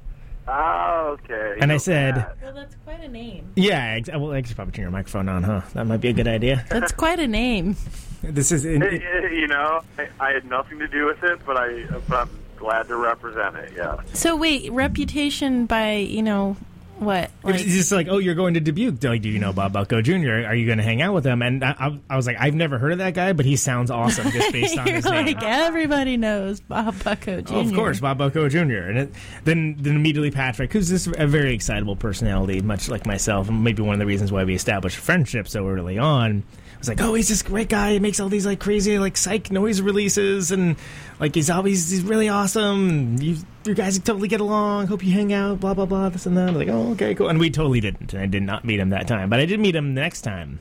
Oh, 0.48 1.16
okay. 1.24 1.58
And 1.60 1.72
I 1.72 1.76
said, 1.78 2.14
Well, 2.42 2.54
that's 2.54 2.76
quite 2.84 3.00
a 3.00 3.08
name. 3.08 3.50
"Yeah, 3.56 3.94
ex- 3.96 4.08
well, 4.08 4.32
I 4.32 4.42
should 4.42 4.54
probably 4.54 4.72
turn 4.72 4.82
your 4.84 4.92
microphone 4.92 5.28
on, 5.28 5.42
huh? 5.42 5.62
That 5.74 5.86
might 5.86 6.00
be 6.00 6.08
a 6.08 6.12
good 6.12 6.28
idea." 6.28 6.64
That's 6.70 6.92
quite 6.92 7.18
a 7.18 7.26
name. 7.26 7.76
This 8.22 8.52
is 8.52 8.64
in, 8.64 8.80
Hey, 8.80 8.98
hey, 8.98 9.36
you 9.36 9.46
know, 9.48 9.82
I, 9.98 10.08
I 10.20 10.30
had 10.32 10.44
nothing 10.44 10.78
to 10.78 10.88
do 10.88 11.06
with 11.06 11.22
it, 11.22 11.40
but 11.44 11.56
I, 11.56 11.84
but 12.08 12.16
I'm 12.22 12.30
glad 12.56 12.88
to 12.88 12.96
represent 12.96 13.56
it. 13.56 13.72
Yeah. 13.76 14.00
So 14.12 14.36
wait, 14.36 14.70
reputation 14.72 15.66
by 15.66 15.94
you 15.96 16.22
know 16.22 16.56
what? 16.98 17.30
Like, 17.42 17.56
just 17.56 17.92
like, 17.92 18.08
oh, 18.08 18.18
you're 18.18 18.34
going 18.34 18.54
to 18.54 18.60
Dubuque. 18.60 19.02
Like, 19.02 19.22
do 19.22 19.28
you 19.28 19.38
know 19.38 19.52
Bob 19.52 19.72
Bucko 19.72 20.00
Jr.? 20.00 20.46
Are 20.46 20.54
you 20.54 20.66
going 20.66 20.78
to 20.78 20.84
hang 20.84 21.02
out 21.02 21.14
with 21.14 21.26
him? 21.26 21.42
And 21.42 21.62
I, 21.62 21.74
I, 21.78 22.00
I 22.10 22.16
was 22.16 22.26
like, 22.26 22.36
I've 22.40 22.54
never 22.54 22.78
heard 22.78 22.92
of 22.92 22.98
that 22.98 23.14
guy, 23.14 23.32
but 23.34 23.44
he 23.44 23.56
sounds 23.56 23.90
awesome 23.90 24.30
just 24.30 24.52
based 24.52 24.78
on 24.78 24.86
his 24.86 25.04
name. 25.04 25.26
like 25.26 25.42
everybody 25.42 26.16
knows 26.16 26.60
Bob 26.60 26.94
Bucko 27.04 27.42
Jr. 27.42 27.54
Oh, 27.54 27.60
of 27.60 27.74
course, 27.74 28.00
Bob 28.00 28.18
Bucko 28.18 28.48
Jr. 28.48 28.58
And 28.58 28.98
it, 28.98 29.14
then, 29.44 29.76
then 29.78 29.96
immediately 29.96 30.30
Patrick, 30.30 30.72
who's 30.72 30.88
this 30.88 31.06
a 31.06 31.26
very 31.26 31.54
excitable 31.54 31.96
personality, 31.96 32.60
much 32.62 32.88
like 32.88 33.06
myself, 33.06 33.48
and 33.48 33.62
maybe 33.62 33.82
one 33.82 33.94
of 33.94 33.98
the 34.00 34.06
reasons 34.06 34.32
why 34.32 34.44
we 34.44 34.54
established 34.54 34.96
friendship 34.96 35.48
so 35.48 35.68
early 35.68 35.98
on. 35.98 36.44
Was 36.86 36.98
like, 36.98 37.06
oh, 37.06 37.14
he's 37.14 37.28
this 37.28 37.42
great 37.42 37.68
guy. 37.68 37.92
He 37.92 37.98
makes 37.98 38.20
all 38.20 38.28
these 38.28 38.46
like 38.46 38.60
crazy 38.60 38.98
like 38.98 39.16
psych 39.16 39.50
noise 39.50 39.80
releases, 39.80 40.52
and 40.52 40.76
like 41.18 41.34
he's 41.34 41.50
always 41.50 41.90
he's 41.90 42.02
really 42.02 42.28
awesome. 42.28 43.16
You 43.20 43.36
you 43.64 43.74
guys 43.74 43.98
totally 43.98 44.28
get 44.28 44.40
along. 44.40 44.86
Hope 44.86 45.04
you 45.04 45.12
hang 45.12 45.32
out. 45.32 45.60
Blah 45.60 45.74
blah 45.74 45.86
blah. 45.86 46.08
This 46.08 46.26
and 46.26 46.36
that. 46.36 46.48
I'm 46.48 46.54
like, 46.54 46.68
oh, 46.68 46.92
okay, 46.92 47.14
cool. 47.14 47.28
And 47.28 47.40
we 47.40 47.50
totally 47.50 47.80
didn't. 47.80 48.14
I 48.14 48.26
did 48.26 48.42
not 48.42 48.64
meet 48.64 48.78
him 48.78 48.90
that 48.90 49.08
time, 49.08 49.28
but 49.28 49.40
I 49.40 49.46
did 49.46 49.58
meet 49.58 49.74
him 49.74 49.94
the 49.94 50.00
next 50.00 50.22
time. 50.22 50.60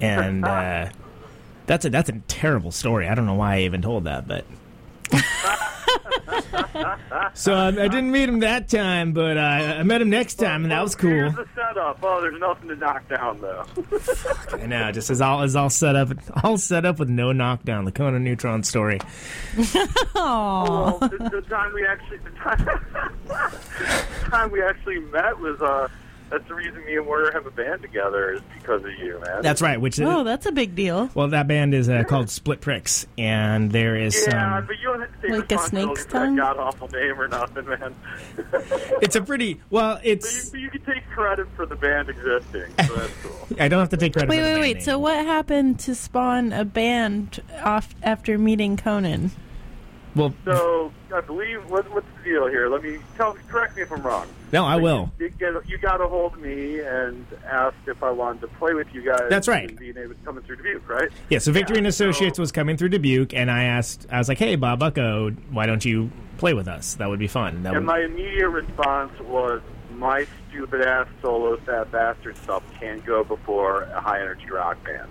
And 0.00 0.44
uh, 0.44 0.90
that's 1.66 1.84
a 1.84 1.90
that's 1.90 2.10
a 2.10 2.20
terrible 2.28 2.72
story. 2.72 3.08
I 3.08 3.14
don't 3.14 3.26
know 3.26 3.34
why 3.34 3.56
I 3.56 3.60
even 3.60 3.82
told 3.82 4.04
that, 4.04 4.28
but. 4.28 4.44
so 7.34 7.54
um, 7.54 7.78
I 7.78 7.88
didn't 7.88 8.10
meet 8.10 8.28
him 8.28 8.40
that 8.40 8.68
time, 8.68 9.12
but 9.12 9.36
uh, 9.36 9.40
I 9.40 9.82
met 9.82 10.00
him 10.00 10.10
next 10.10 10.34
time, 10.36 10.62
and 10.62 10.72
that 10.72 10.82
was 10.82 10.94
cool. 10.94 11.10
Here's 11.10 11.34
the 11.34 11.46
setup. 11.54 11.98
Oh, 12.02 12.20
there's 12.20 12.40
nothing 12.40 12.68
to 12.68 12.76
knock 12.76 13.08
down 13.08 13.40
though. 13.40 13.64
I 14.52 14.66
know, 14.66 14.92
just 14.92 15.10
as 15.10 15.20
all 15.20 15.42
is 15.42 15.56
all 15.56 15.70
set 15.70 15.96
up, 15.96 16.10
all 16.44 16.58
set 16.58 16.84
up 16.84 16.98
with 16.98 17.08
no 17.08 17.32
knockdown. 17.32 17.84
The 17.84 17.92
Conan 17.92 18.24
Neutron 18.24 18.62
story. 18.62 19.00
Well, 20.14 20.98
the, 21.00 21.28
the 21.30 21.42
time 21.48 21.72
we 21.72 21.86
actually, 21.86 22.18
the 22.18 22.30
time, 22.42 22.64
the 23.26 24.30
time 24.30 24.50
we 24.50 24.62
actually 24.62 25.00
met 25.00 25.38
was 25.38 25.60
uh, 25.60 25.88
that's 26.30 26.46
the 26.48 26.54
reason 26.54 26.84
me 26.84 26.96
and 26.96 27.06
Werner 27.06 27.30
have 27.32 27.46
a 27.46 27.50
band 27.50 27.82
together 27.82 28.32
is 28.34 28.40
because 28.54 28.84
of 28.84 28.92
you, 28.92 29.20
man. 29.24 29.42
That's 29.42 29.62
right. 29.62 29.80
Which 29.80 29.98
is 29.98 30.06
Oh, 30.08 30.24
that's 30.24 30.46
a 30.46 30.52
big 30.52 30.74
deal. 30.74 31.08
well, 31.14 31.28
that 31.28 31.48
band 31.48 31.74
is 31.74 31.88
uh, 31.88 32.04
called 32.04 32.28
Split 32.30 32.60
Pricks, 32.60 33.06
and 33.16 33.70
there 33.72 33.96
is 33.96 34.14
yeah, 34.26 34.58
some. 34.58 34.66
but 34.66 34.78
you 34.78 34.84
don't 34.88 35.00
have 35.00 35.20
to 35.20 35.28
take 35.28 35.30
Like 35.38 35.52
a 35.52 35.58
snake's 35.58 36.04
for 36.04 36.10
tongue? 36.10 36.36
god 36.36 36.56
awful 36.58 36.88
name 36.88 37.20
or 37.20 37.28
nothing, 37.28 37.66
man. 37.66 37.94
It's 39.02 39.16
a 39.16 39.22
pretty 39.22 39.60
well. 39.70 39.94
But 39.96 40.04
you, 40.06 40.12
It's 40.12 40.50
but 40.50 40.60
you 40.60 40.70
can 40.70 40.82
take 40.84 41.06
credit 41.10 41.46
for 41.56 41.64
the 41.66 41.76
band 41.76 42.08
existing, 42.08 42.72
so 42.86 42.94
that's 42.96 43.12
cool. 43.22 43.56
I 43.60 43.68
don't 43.68 43.80
have 43.80 43.88
to 43.90 43.96
take 43.96 44.12
credit. 44.12 44.28
Wait, 44.28 44.36
for 44.38 44.42
the 44.42 44.48
wait, 44.48 44.52
band 44.54 44.60
wait. 44.62 44.74
name. 44.78 44.84
So 44.84 44.98
what 44.98 45.24
happened 45.24 45.80
to 45.80 45.94
spawn 45.94 46.52
a 46.52 46.64
band 46.64 47.40
off 47.62 47.94
after 48.02 48.36
meeting 48.38 48.76
Conan? 48.76 49.30
Well, 50.18 50.34
So 50.44 50.92
I 51.14 51.20
believe 51.22 51.68
what, 51.70 51.90
what's 51.92 52.06
the 52.18 52.30
deal 52.30 52.46
here? 52.48 52.68
Let 52.68 52.82
me 52.82 52.98
tell. 53.16 53.34
Correct 53.48 53.76
me 53.76 53.82
if 53.82 53.92
I'm 53.92 54.02
wrong. 54.02 54.26
no, 54.52 54.64
I 54.64 54.76
will. 54.76 55.10
You, 55.18 55.30
get, 55.30 55.54
you 55.68 55.78
got 55.78 56.00
a 56.00 56.06
hold 56.06 56.34
of 56.34 56.40
me 56.40 56.80
and 56.80 57.24
asked 57.46 57.76
if 57.86 58.02
I 58.02 58.10
wanted 58.10 58.40
to 58.42 58.48
play 58.48 58.74
with 58.74 58.92
you 58.92 59.02
guys. 59.02 59.22
That's 59.30 59.48
right. 59.48 59.68
and 59.70 59.78
Being 59.78 59.96
able 59.96 60.14
to 60.14 60.20
coming 60.24 60.42
through 60.44 60.56
Dubuque, 60.56 60.88
right? 60.88 61.08
Yeah, 61.30 61.38
so 61.38 61.52
Victory 61.52 61.78
and 61.78 61.86
Associates 61.86 62.36
so- 62.36 62.42
was 62.42 62.52
coming 62.52 62.76
through 62.76 62.90
Dubuque, 62.90 63.32
and 63.34 63.50
I 63.50 63.64
asked, 63.64 64.06
I 64.10 64.18
was 64.18 64.28
like, 64.28 64.38
"Hey, 64.38 64.56
Bob 64.56 64.80
Bucko, 64.80 65.30
why 65.50 65.66
don't 65.66 65.84
you 65.84 66.10
play 66.38 66.52
with 66.54 66.68
us? 66.68 66.94
That 66.96 67.08
would 67.08 67.18
be 67.18 67.28
fun." 67.28 67.62
That 67.62 67.74
And 67.74 67.86
would, 67.86 67.94
my 67.94 68.00
immediate 68.04 68.48
response 68.50 69.12
was, 69.20 69.62
my 69.94 70.26
stupid 70.50 70.82
ass 70.82 71.08
solo 71.22 71.56
fat 71.58 71.90
bastard 71.90 72.36
stuff 72.38 72.62
can't 72.78 73.04
go 73.04 73.24
before 73.24 73.82
a 73.82 74.00
high 74.00 74.20
energy 74.20 74.48
rock 74.50 74.82
band. 74.84 75.10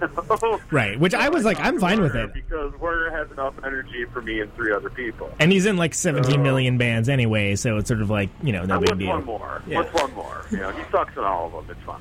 So, 0.00 0.60
right, 0.70 0.98
which 0.98 1.14
I 1.14 1.28
was 1.28 1.44
like, 1.44 1.58
I'm 1.60 1.78
fine 1.78 2.00
with 2.00 2.14
it. 2.14 2.32
Because 2.34 2.72
Werner 2.78 3.10
has 3.16 3.30
enough 3.30 3.54
energy 3.64 4.04
for 4.12 4.20
me 4.22 4.40
and 4.40 4.54
three 4.54 4.72
other 4.72 4.90
people. 4.90 5.30
And 5.38 5.50
he's 5.52 5.66
in 5.66 5.76
like 5.76 5.94
17 5.94 6.30
So- 6.32 6.38
million 6.38 6.78
bands 6.78 7.08
anyway, 7.08 7.56
so 7.56 7.76
it's 7.78 7.88
sort 7.88 8.02
of 8.02 8.10
like 8.10 8.30
you 8.42 8.52
know 8.52 8.64
no 8.64 8.80
big 8.80 8.98
deal. 8.98 9.08
one 9.10 9.24
more? 9.24 9.62
Yeah. 9.66 9.78
What's 9.80 9.92
one 10.02 10.12
more? 10.14 10.44
You 10.50 10.58
know, 10.58 10.70
he 10.70 10.82
sucks 10.90 11.16
in 11.16 11.24
all 11.24 11.46
of 11.56 11.66
them. 11.66 11.76
It's 11.76 11.86
fine. 11.86 12.00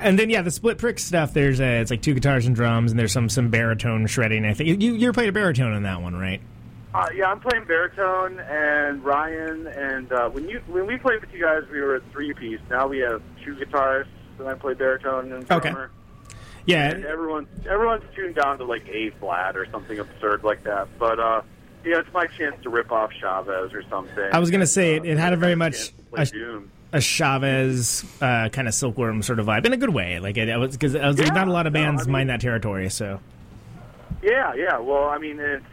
And 0.00 0.18
then 0.18 0.30
yeah, 0.30 0.42
the 0.42 0.50
split 0.50 0.78
prick 0.78 0.98
stuff. 0.98 1.32
There's 1.32 1.60
a, 1.60 1.80
it's 1.80 1.90
like 1.90 2.02
two 2.02 2.14
guitars 2.14 2.46
and 2.46 2.54
drums, 2.54 2.92
and 2.92 2.98
there's 3.00 3.12
some 3.12 3.28
some 3.28 3.48
baritone 3.48 4.06
shredding. 4.06 4.44
I 4.44 4.54
think 4.54 4.80
you 4.80 4.92
you 4.94 5.12
played 5.12 5.28
a 5.28 5.32
baritone 5.32 5.72
in 5.74 5.82
that 5.84 6.02
one, 6.02 6.14
right? 6.14 6.40
Uh, 6.94 7.06
yeah, 7.14 7.26
I'm 7.30 7.40
playing 7.40 7.64
baritone 7.64 8.38
and 8.40 9.02
Ryan, 9.04 9.66
and 9.66 10.12
uh, 10.12 10.28
when 10.30 10.48
you 10.48 10.60
when 10.68 10.86
we 10.86 10.96
played 10.98 11.20
with 11.20 11.32
you 11.32 11.42
guys, 11.42 11.62
we 11.70 11.80
were 11.80 11.96
a 11.96 12.00
three 12.12 12.32
piece. 12.34 12.60
Now 12.70 12.86
we 12.86 12.98
have 12.98 13.22
two 13.44 13.54
guitarists, 13.56 14.06
and 14.38 14.48
I 14.48 14.54
play 14.54 14.74
baritone 14.74 15.32
and 15.32 15.50
Okay. 15.50 15.72
Yeah, 16.66 16.90
And 16.90 17.04
everyone 17.06 17.46
everyone's 17.68 18.04
tuned 18.14 18.34
down 18.34 18.58
to 18.58 18.64
like 18.64 18.86
A 18.88 19.10
flat 19.20 19.56
or 19.56 19.66
something 19.70 19.98
absurd 19.98 20.44
like 20.44 20.64
that. 20.64 20.88
But 20.98 21.18
uh, 21.18 21.40
yeah, 21.84 22.00
it's 22.00 22.12
my 22.12 22.26
chance 22.26 22.62
to 22.62 22.68
rip 22.70 22.92
off 22.92 23.10
Chavez 23.12 23.72
or 23.72 23.82
something. 23.88 24.28
I 24.32 24.38
was 24.38 24.50
gonna 24.50 24.66
say 24.66 24.98
Uh, 24.98 25.02
it, 25.02 25.08
it 25.10 25.18
had 25.18 25.32
a 25.32 25.36
very 25.36 25.54
much 25.54 25.92
a, 26.14 26.26
a 26.92 27.00
Chavez 27.00 28.04
uh, 28.20 28.50
kind 28.50 28.68
of 28.68 28.74
silkworm 28.74 29.22
sort 29.22 29.38
of 29.38 29.46
vibe 29.46 29.64
in 29.64 29.72
a 29.72 29.76
good 29.78 29.94
way. 29.94 30.20
Like 30.20 30.36
it, 30.36 30.48
it 30.50 30.56
was 30.58 30.76
because 30.76 30.92
Yeah, 30.94 31.30
not 31.30 31.48
a 31.48 31.52
lot 31.52 31.66
of 31.66 31.72
no, 31.72 31.80
bands 31.80 32.02
I 32.02 32.04
mean- 32.04 32.12
mind 32.12 32.30
that 32.30 32.40
territory. 32.42 32.90
So 32.90 33.18
Yeah, 34.22 34.52
yeah. 34.54 34.78
Well, 34.78 35.04
I 35.08 35.16
mean, 35.18 35.40
it's 35.40 35.64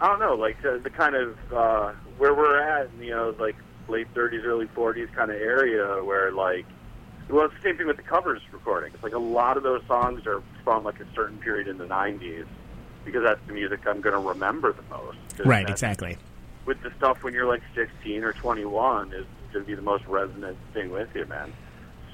I 0.00 0.06
don't 0.08 0.20
know, 0.20 0.34
like 0.34 0.60
the, 0.62 0.78
the 0.82 0.90
kind 0.90 1.14
of 1.16 1.36
uh, 1.52 1.92
where 2.18 2.34
we're 2.34 2.60
at, 2.60 2.90
you 3.00 3.10
know, 3.10 3.34
like 3.38 3.56
late 3.88 4.12
30s, 4.14 4.44
early 4.44 4.66
40s 4.66 5.12
kind 5.14 5.30
of 5.32 5.36
area 5.40 6.02
where 6.04 6.30
like. 6.30 6.66
Well, 7.28 7.46
it's 7.46 7.54
the 7.54 7.62
same 7.62 7.76
thing 7.78 7.86
with 7.86 7.96
the 7.96 8.02
covers 8.02 8.42
recordings. 8.52 8.96
Like 9.02 9.14
a 9.14 9.18
lot 9.18 9.56
of 9.56 9.62
those 9.62 9.82
songs 9.86 10.26
are 10.26 10.42
from 10.64 10.84
like 10.84 11.00
a 11.00 11.06
certain 11.14 11.38
period 11.38 11.68
in 11.68 11.78
the 11.78 11.86
'90s, 11.86 12.46
because 13.04 13.22
that's 13.22 13.40
the 13.46 13.52
music 13.52 13.80
I'm 13.86 14.00
going 14.00 14.14
to 14.14 14.28
remember 14.28 14.72
the 14.72 14.82
most. 14.90 15.18
right, 15.44 15.68
exactly. 15.68 16.16
With 16.66 16.82
the 16.82 16.92
stuff 16.96 17.22
when 17.22 17.34
you're 17.34 17.46
like 17.46 17.62
16 17.74 18.22
or 18.22 18.32
21 18.32 19.12
is 19.12 19.26
going 19.52 19.64
to 19.64 19.68
be 19.68 19.74
the 19.74 19.82
most 19.82 20.06
resonant 20.06 20.56
thing 20.72 20.90
with 20.90 21.08
you, 21.14 21.26
man. 21.26 21.52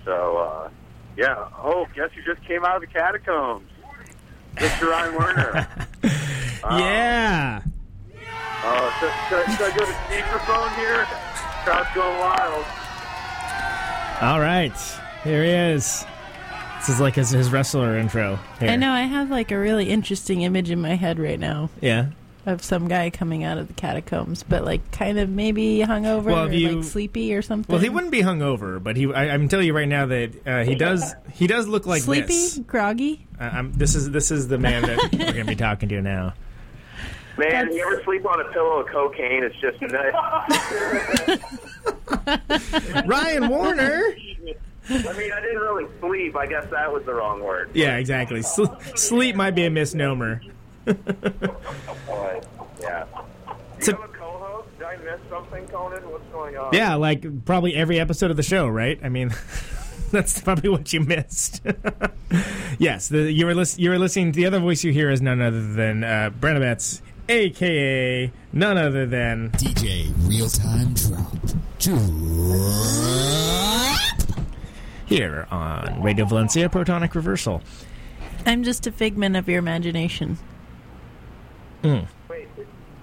So, 0.05 0.39
uh, 0.39 0.71
yeah. 1.17 1.49
Oh, 1.59 1.87
guess 1.95 2.11
you 2.17 2.23
just 2.23 2.47
came 2.47 2.65
out 2.65 2.77
of 2.77 2.81
the 2.81 2.87
catacombs, 2.87 3.69
Mr. 4.57 4.89
Ryan 4.89 5.15
Werner. 5.15 5.69
yeah. 6.65 7.63
Uh, 8.65 8.99
should, 8.99 9.13
should, 9.29 9.57
should 9.57 9.73
I 9.73 9.77
go 9.77 9.85
to 9.85 9.93
speakerphone 9.93 10.75
here? 10.77 11.05
Crowd's 11.65 11.95
going 11.95 12.19
wild. 12.19 12.65
All 14.21 14.41
right, 14.41 14.73
here 15.23 15.45
he 15.45 15.51
is. 15.51 16.05
This 16.79 16.89
is 16.89 17.01
like 17.01 17.14
his, 17.14 17.31
his 17.31 17.51
wrestler 17.53 17.97
intro. 17.97 18.37
Here. 18.59 18.71
I 18.71 18.75
know 18.77 18.91
I 18.91 19.03
have 19.03 19.31
like 19.31 19.53
a 19.53 19.59
really 19.59 19.89
interesting 19.91 20.43
image 20.43 20.71
in 20.71 20.81
my 20.81 20.95
head 20.97 21.21
right 21.21 21.39
now. 21.39 21.71
Yeah. 21.81 22.07
of 22.45 22.64
some 22.64 22.89
guy 22.89 23.11
coming 23.11 23.45
out 23.45 23.59
of 23.59 23.69
the 23.69 23.75
catacombs, 23.75 24.43
but 24.43 24.64
like 24.64 24.91
kind 24.91 25.21
of 25.21 25.29
maybe 25.29 25.79
hungover 25.87 26.25
Well, 26.25 26.49
or 26.49 26.53
you- 26.53 26.77
like 26.81 26.85
sleepy 26.85 27.33
or 27.33 27.43
something. 27.43 27.73
Well, 27.73 27.81
he 27.81 27.89
wouldn't 27.89 28.11
be 28.11 28.23
hungover, 28.23 28.83
but 28.83 28.97
he. 28.97 29.07
I, 29.12 29.29
I'm 29.35 29.49
telling 29.49 29.66
you 29.66 29.73
right 29.75 29.89
now 29.89 30.07
that 30.07 30.47
uh, 30.47 30.64
he 30.64 30.75
does. 30.75 31.14
He 31.33 31.47
does 31.47 31.69
look 31.69 31.87
like 31.87 32.03
sleepy, 32.03 32.27
this. 32.27 32.59
groggy. 32.59 33.25
Uh, 33.39 33.45
I'm, 33.45 33.73
this 33.75 33.95
is 33.95 34.11
this 34.11 34.33
is 34.33 34.49
the 34.49 34.59
man 34.59 34.83
that 34.83 34.99
we're 35.12 35.19
going 35.19 35.35
to 35.37 35.45
be 35.45 35.55
talking 35.57 35.89
to 35.91 36.03
now. 36.03 36.35
Man, 37.39 37.51
That's- 37.51 37.74
you 37.74 37.82
ever 37.86 38.03
sleep 38.05 38.26
on 38.26 38.41
a 38.41 38.45
pillow 38.53 38.80
of 38.80 38.89
cocaine? 38.89 39.45
It's 39.45 39.57
just 39.61 39.80
a 39.80 39.86
nice. 42.97 43.07
Ryan 43.07 43.49
Werner. 43.49 44.03
I 44.91 44.91
mean, 44.91 45.32
I 45.32 45.41
didn't 45.41 45.61
really 45.61 45.86
sleep. 46.01 46.36
I 46.36 46.47
guess 46.47 46.66
that 46.70 46.93
was 46.93 47.05
the 47.05 47.14
wrong 47.14 47.43
word. 47.43 47.70
Yeah, 47.74 47.97
exactly. 47.97 48.43
Sl- 48.43 48.64
sleep 48.97 49.36
might 49.36 49.55
be 49.55 49.64
a 49.66 49.70
misnomer. 49.70 50.41
Yeah. 50.86 50.95
Do 50.95 51.03
So- 53.84 53.93
you 53.93 53.99
have 53.99 54.11
a 54.11 54.12
co-host? 54.12 54.68
Did 54.78 54.86
I 54.86 54.97
miss 54.97 55.20
something, 55.28 55.66
Conan? 55.68 56.03
What's 56.11 56.24
going 56.32 56.57
on? 56.57 56.72
Yeah, 56.72 56.95
like 56.95 57.45
probably 57.45 57.74
every 57.76 58.01
episode 58.01 58.30
of 58.30 58.36
the 58.36 58.43
show, 58.43 58.66
right? 58.66 58.99
I 59.03 59.09
mean, 59.09 59.30
that's 60.11 60.41
probably 60.41 60.70
what 60.70 60.93
you 60.93 61.01
missed. 61.01 61.62
yes, 62.78 63.09
the, 63.09 63.30
you 63.30 63.47
were 63.47 63.55
lis- 63.55 63.78
you 63.78 63.91
were 63.91 63.99
listening. 63.99 64.32
The 64.32 64.47
other 64.47 64.61
voice 64.61 64.84
you 64.84 64.93
hear 64.93 65.11
is 65.11 65.20
none 65.20 65.41
other 65.43 65.61
than 65.72 66.03
uh, 66.05 66.30
Brenna 66.41 66.61
Betts, 66.61 67.03
aka 67.29 68.33
none 68.53 68.79
other 68.79 69.07
than 69.07 69.51
DJ 69.53 70.12
Real 70.29 70.49
Time 70.49 70.95
Drop. 70.95 71.37
Drop. 71.79 71.99
here 75.07 75.47
on 75.51 76.03
Radio 76.03 76.24
Valencia 76.24 76.68
Protonic 76.68 77.14
Reversal. 77.14 77.62
I'm 78.47 78.62
just 78.62 78.87
a 78.87 78.93
figment 78.93 79.37
of 79.37 79.49
your 79.49 79.59
imagination. 79.59 80.39
Mm. 81.83 82.07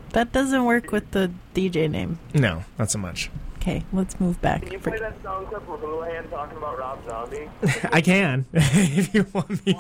That 0.10 0.32
doesn't 0.32 0.64
work 0.66 0.92
with 0.92 1.12
the 1.12 1.32
DJ 1.54 1.90
name. 1.90 2.20
No, 2.34 2.64
not 2.80 2.90
so 2.90 3.00
much. 3.00 3.30
Okay, 3.58 3.84
let's 3.92 4.20
move 4.20 4.42
back. 4.42 4.62
can 4.64 4.74
you 4.74 4.80
play 4.80 5.00
that 5.00 5.22
song 5.24 5.46
clip 5.48 5.66
from 5.66 5.80
Houlihan 5.80 6.30
talking 6.30 6.58
about 6.58 6.78
Rob 6.78 7.00
Zombie? 7.08 7.50
I 7.92 8.02
can 8.02 8.46
if 8.54 9.14
you 9.14 9.26
want 9.34 9.66
me 9.66 9.78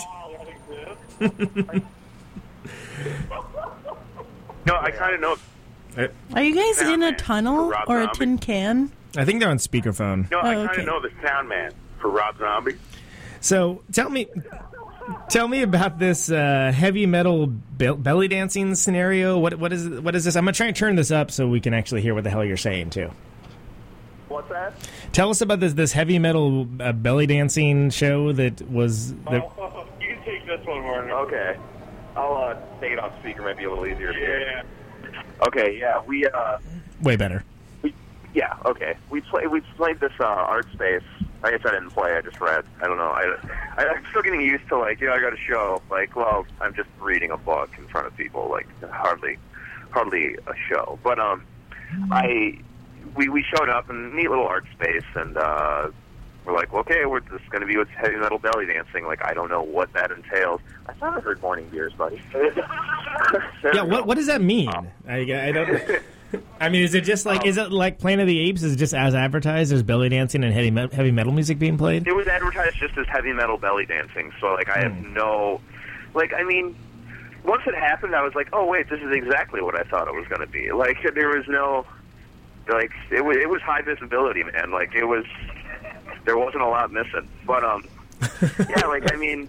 to. 1.21 1.81
no, 4.65 4.77
I 4.77 4.91
kind 4.91 5.15
of 5.15 5.21
know. 5.21 6.09
Are 6.33 6.43
you 6.43 6.55
guys 6.55 6.81
in 6.89 7.03
a 7.03 7.15
tunnel 7.15 7.69
Rob 7.69 7.87
or 7.89 7.99
a 7.99 8.03
Zombie. 8.05 8.17
tin 8.19 8.37
can? 8.37 8.91
I 9.17 9.23
think 9.23 9.39
they're 9.39 9.49
on 9.49 9.57
speakerphone. 9.59 10.29
No, 10.29 10.39
I 10.39 10.55
Oh, 10.55 10.65
kind 10.65 10.65
of 10.65 10.69
okay. 10.71 10.85
know 10.85 10.99
the 11.01 11.09
sound 11.25 11.47
man 11.47 11.71
for 11.99 12.09
Rob 12.09 12.37
Zombie. 12.37 12.75
So 13.39 13.81
tell 13.93 14.09
me, 14.09 14.27
tell 15.29 15.47
me 15.47 15.61
about 15.61 15.99
this 15.99 16.29
uh, 16.29 16.73
heavy 16.75 17.05
metal 17.05 17.47
be- 17.47 17.93
belly 17.93 18.27
dancing 18.27 18.75
scenario. 18.75 19.37
What 19.37 19.55
what 19.59 19.71
is 19.71 19.87
what 19.87 20.15
is 20.15 20.25
this? 20.25 20.35
I'm 20.35 20.43
gonna 20.43 20.53
try 20.53 20.67
and 20.67 20.75
turn 20.75 20.95
this 20.95 21.11
up 21.11 21.31
so 21.31 21.47
we 21.47 21.61
can 21.61 21.73
actually 21.73 22.01
hear 22.01 22.13
what 22.13 22.23
the 22.25 22.29
hell 22.29 22.43
you're 22.43 22.57
saying 22.57 22.89
too. 22.89 23.09
What's 24.27 24.49
that? 24.49 24.73
Tell 25.13 25.29
us 25.29 25.39
about 25.41 25.59
this 25.61 25.73
this 25.73 25.93
heavy 25.93 26.19
metal 26.19 26.67
uh, 26.81 26.91
belly 26.91 27.27
dancing 27.27 27.89
show 27.91 28.33
that 28.33 28.61
was. 28.69 29.13
The, 29.13 29.35
you 30.01 30.07
can 30.15 30.23
take 30.25 30.45
this 30.45 30.65
one, 30.65 30.83
Werner. 30.83 31.11
Okay. 31.19 31.57
I'll 32.17 32.33
uh, 32.33 32.55
take 32.85 32.93
it 32.93 32.99
off 32.99 33.17
speaker. 33.19 33.41
Might 33.41 33.57
be 33.57 33.63
a 33.63 33.69
little 33.69 33.85
easier. 33.87 34.11
Yeah. 34.11 34.63
Okay. 35.47 35.77
Yeah. 35.79 36.01
We. 36.05 36.25
uh 36.27 36.57
way 37.01 37.15
better. 37.15 37.43
Yeah. 38.33 38.55
Okay. 38.65 38.95
We 39.09 39.21
play. 39.21 39.47
We 39.47 39.61
played 39.75 39.99
this 39.99 40.11
uh, 40.19 40.25
art 40.25 40.67
space. 40.73 41.03
I 41.43 41.51
guess 41.51 41.61
I 41.65 41.71
didn't 41.71 41.91
play. 41.91 42.15
I 42.15 42.21
just 42.21 42.39
read. 42.39 42.65
I 42.81 42.87
don't 42.87 42.97
know. 42.97 43.11
I, 43.11 43.35
I 43.77 43.85
I'm 43.87 44.05
still 44.09 44.21
getting 44.21 44.41
used 44.41 44.67
to 44.69 44.77
like, 44.77 44.99
yeah, 44.99 45.13
I 45.13 45.19
got 45.19 45.33
a 45.33 45.37
show. 45.37 45.81
Like, 45.89 46.15
well, 46.15 46.45
I'm 46.61 46.73
just 46.73 46.89
reading 46.99 47.31
a 47.31 47.37
book 47.37 47.69
in 47.77 47.87
front 47.87 48.07
of 48.07 48.17
people. 48.17 48.49
Like, 48.49 48.67
hardly, 48.89 49.37
hardly 49.91 50.35
a 50.47 50.53
show. 50.69 50.99
But 51.03 51.19
um, 51.19 51.45
I 52.11 52.59
we 53.15 53.29
we 53.29 53.43
showed 53.55 53.69
up 53.69 53.89
in 53.89 53.95
a 53.95 54.15
neat 54.15 54.29
little 54.29 54.47
art 54.47 54.65
space 54.73 55.05
and. 55.15 55.37
uh 55.37 55.89
we're 56.45 56.53
like, 56.53 56.73
okay, 56.73 57.05
we're 57.05 57.21
just 57.21 57.49
going 57.49 57.61
to 57.61 57.67
be 57.67 57.77
with 57.77 57.89
heavy 57.89 58.17
metal 58.17 58.37
belly 58.37 58.65
dancing. 58.65 59.05
Like, 59.05 59.23
I 59.23 59.33
don't 59.33 59.49
know 59.49 59.63
what 59.63 59.91
that 59.93 60.11
entails. 60.11 60.61
I 60.87 60.93
thought 60.93 61.17
I 61.17 61.19
heard 61.19 61.41
morning 61.41 61.67
beers, 61.69 61.93
buddy. 61.93 62.21
Yeah, 63.73 63.83
what 63.83 64.05
what 64.05 64.15
does 64.15 64.27
that 64.27 64.41
mean? 64.41 64.67
Um, 64.67 64.89
I, 65.07 65.19
I 65.19 65.51
don't. 65.51 65.81
I 66.59 66.69
mean, 66.69 66.83
is 66.83 66.93
it 66.93 67.03
just 67.03 67.25
like 67.25 67.41
um, 67.41 67.47
is 67.47 67.57
it 67.57 67.71
like 67.71 67.99
Planet 67.99 68.23
of 68.23 68.27
the 68.27 68.39
Apes? 68.39 68.63
Is 68.63 68.73
it 68.73 68.77
just 68.77 68.93
as 68.93 69.15
advertised? 69.15 69.71
There's 69.71 69.83
belly 69.83 70.09
dancing 70.09 70.43
and 70.43 70.53
heavy 70.53 70.71
me- 70.71 70.89
heavy 70.91 71.11
metal 71.11 71.31
music 71.31 71.59
being 71.59 71.77
played. 71.77 72.07
It 72.07 72.15
was 72.15 72.27
advertised 72.27 72.77
just 72.77 72.97
as 72.97 73.07
heavy 73.07 73.33
metal 73.33 73.57
belly 73.57 73.85
dancing. 73.85 74.31
So, 74.39 74.53
like, 74.53 74.69
I 74.69 74.79
have 74.79 74.93
hmm. 74.93 75.13
no, 75.13 75.61
like, 76.13 76.33
I 76.33 76.43
mean, 76.43 76.75
once 77.43 77.63
it 77.67 77.75
happened, 77.75 78.15
I 78.15 78.23
was 78.23 78.35
like, 78.35 78.49
oh 78.53 78.65
wait, 78.65 78.89
this 78.89 78.99
is 79.01 79.11
exactly 79.11 79.61
what 79.61 79.75
I 79.75 79.83
thought 79.83 80.07
it 80.07 80.13
was 80.13 80.27
going 80.27 80.41
to 80.41 80.47
be. 80.47 80.71
Like, 80.71 80.97
there 81.13 81.29
was 81.29 81.45
no, 81.47 81.85
like, 82.67 82.91
it 83.11 83.23
was 83.23 83.37
it 83.37 83.49
was 83.49 83.61
high 83.61 83.81
visibility, 83.81 84.43
man. 84.43 84.71
Like, 84.71 84.93
it 84.95 85.05
was, 85.05 85.25
there 86.25 86.37
wasn't 86.37 86.63
a 86.63 86.67
lot 86.67 86.91
missing. 86.91 87.29
But 87.45 87.63
um, 87.63 87.87
yeah, 88.69 88.85
like, 88.87 89.13
I 89.13 89.15
mean, 89.15 89.47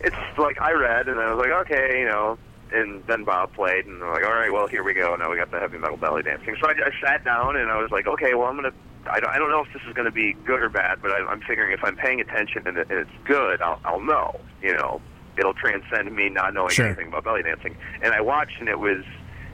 it's 0.00 0.16
like 0.38 0.60
I 0.60 0.72
read 0.72 1.08
and 1.08 1.18
I 1.20 1.32
was 1.32 1.40
like, 1.40 1.50
okay, 1.66 2.00
you 2.00 2.06
know. 2.06 2.38
And 2.72 3.04
then 3.06 3.22
Bob 3.22 3.54
played, 3.54 3.86
and 3.86 4.02
I'm 4.02 4.10
like, 4.10 4.24
all 4.24 4.34
right, 4.34 4.52
well, 4.52 4.66
here 4.66 4.82
we 4.82 4.92
go. 4.92 5.14
Now 5.14 5.30
we 5.30 5.36
got 5.36 5.52
the 5.52 5.60
heavy 5.60 5.78
metal 5.78 5.96
belly 5.96 6.24
dancing. 6.24 6.56
So 6.60 6.66
I, 6.68 6.72
I 6.72 6.90
sat 7.00 7.24
down, 7.24 7.54
and 7.56 7.70
I 7.70 7.80
was 7.80 7.92
like, 7.92 8.08
okay, 8.08 8.34
well, 8.34 8.48
I'm 8.48 8.56
gonna. 8.56 8.72
I 9.08 9.20
don't, 9.20 9.30
I 9.30 9.38
don't 9.38 9.50
know 9.50 9.62
if 9.62 9.72
this 9.72 9.82
is 9.88 9.94
going 9.94 10.06
to 10.06 10.10
be 10.10 10.32
good 10.44 10.60
or 10.60 10.68
bad, 10.68 11.00
but 11.00 11.12
I, 11.12 11.18
I'm 11.18 11.40
figuring 11.42 11.70
if 11.70 11.84
I'm 11.84 11.94
paying 11.94 12.20
attention 12.20 12.66
and, 12.66 12.76
it, 12.76 12.90
and 12.90 12.98
it's 12.98 13.10
good, 13.24 13.62
I'll, 13.62 13.78
I'll 13.84 14.00
know. 14.00 14.40
You 14.60 14.74
know, 14.74 15.00
it'll 15.38 15.54
transcend 15.54 16.12
me 16.12 16.28
not 16.28 16.54
knowing 16.54 16.70
Sure. 16.70 16.86
anything 16.86 17.06
about 17.06 17.22
belly 17.22 17.44
dancing. 17.44 17.76
And 18.02 18.12
I 18.12 18.20
watched, 18.20 18.58
and 18.58 18.68
it 18.68 18.80
was, 18.80 19.04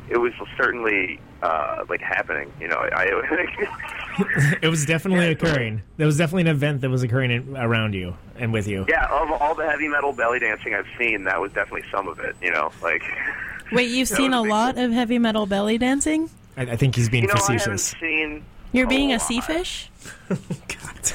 it 0.09 0.17
was 0.17 0.33
certainly 0.57 1.21
uh, 1.43 1.85
like 1.91 2.01
happening. 2.01 2.51
You 2.61 2.69
know, 2.69 2.79
I. 2.79 3.11
It 4.63 4.69
was 4.69 4.85
definitely 4.87 5.29
occurring. 5.29 5.83
There 5.97 6.07
was 6.07 6.17
definitely 6.19 6.43
an 6.43 6.49
event 6.57 6.81
that 6.83 6.91
was 6.91 7.03
occurring 7.03 7.31
in, 7.31 7.57
around 7.57 7.95
you 7.95 8.17
and 8.37 8.53
with 8.53 8.67
you. 8.69 8.85
yeah, 8.89 9.07
of 9.07 9.31
all 9.41 9.55
the 9.55 9.69
heavy 9.69 9.89
metal 9.89 10.13
belly 10.13 10.39
dancing 10.39 10.75
I've 10.75 10.87
seen, 10.99 11.25
that 11.25 11.41
was 11.41 11.53
definitely 11.53 11.85
some 11.91 12.09
of 12.09 12.19
it. 12.21 12.37
You 12.43 12.51
know, 12.53 12.71
like. 12.83 13.03
Wait, 13.73 13.91
you've 13.91 14.09
seen 14.09 14.35
a 14.35 14.43
big. 14.43 14.51
lot 14.51 14.77
of 14.79 14.93
heavy 14.93 15.19
metal 15.19 15.47
belly 15.47 15.79
dancing? 15.79 16.29
I, 16.57 16.63
I 16.63 16.77
think 16.77 16.95
he's 16.95 17.09
being 17.09 17.25
You 17.25 17.29
know, 17.29 17.35
I 17.35 17.39
facetious. 17.59 17.95
seen. 18.01 18.45
You're 18.73 18.87
being 18.87 19.13
a 19.13 19.19
sea 19.19 19.41
fish? 19.41 19.91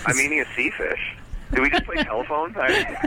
I'm 0.06 0.20
eating 0.20 0.42
a 0.42 0.46
sea 0.56 0.70
fish. 0.72 1.16
Did 1.52 1.62
we 1.62 1.70
just 1.70 1.86
play 1.86 1.96
telephone? 2.04 2.54
I, 2.58 2.98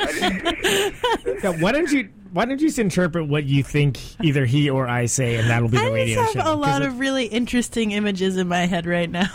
I 0.00 1.38
Yeah, 1.42 1.50
why 1.60 1.72
don't 1.72 1.90
you 1.92 2.08
why 2.32 2.44
don't 2.44 2.60
you 2.60 2.68
just 2.68 2.78
interpret 2.78 3.26
what 3.28 3.44
you 3.44 3.62
think 3.62 3.98
either 4.22 4.44
he 4.46 4.68
or 4.70 4.86
I 4.88 5.06
say, 5.06 5.36
and 5.36 5.48
that'll 5.48 5.68
be 5.68 5.78
the 5.78 5.84
I 5.84 5.90
radio 5.90 6.22
just 6.22 6.34
have 6.34 6.44
show. 6.44 6.50
a 6.52 6.54
'Cause 6.56 6.66
lot 6.66 6.82
of 6.82 6.98
really 6.98 7.26
interesting 7.26 7.92
images 7.92 8.36
in 8.36 8.48
my 8.48 8.66
head 8.66 8.86
right 8.86 9.10
now. 9.10 9.28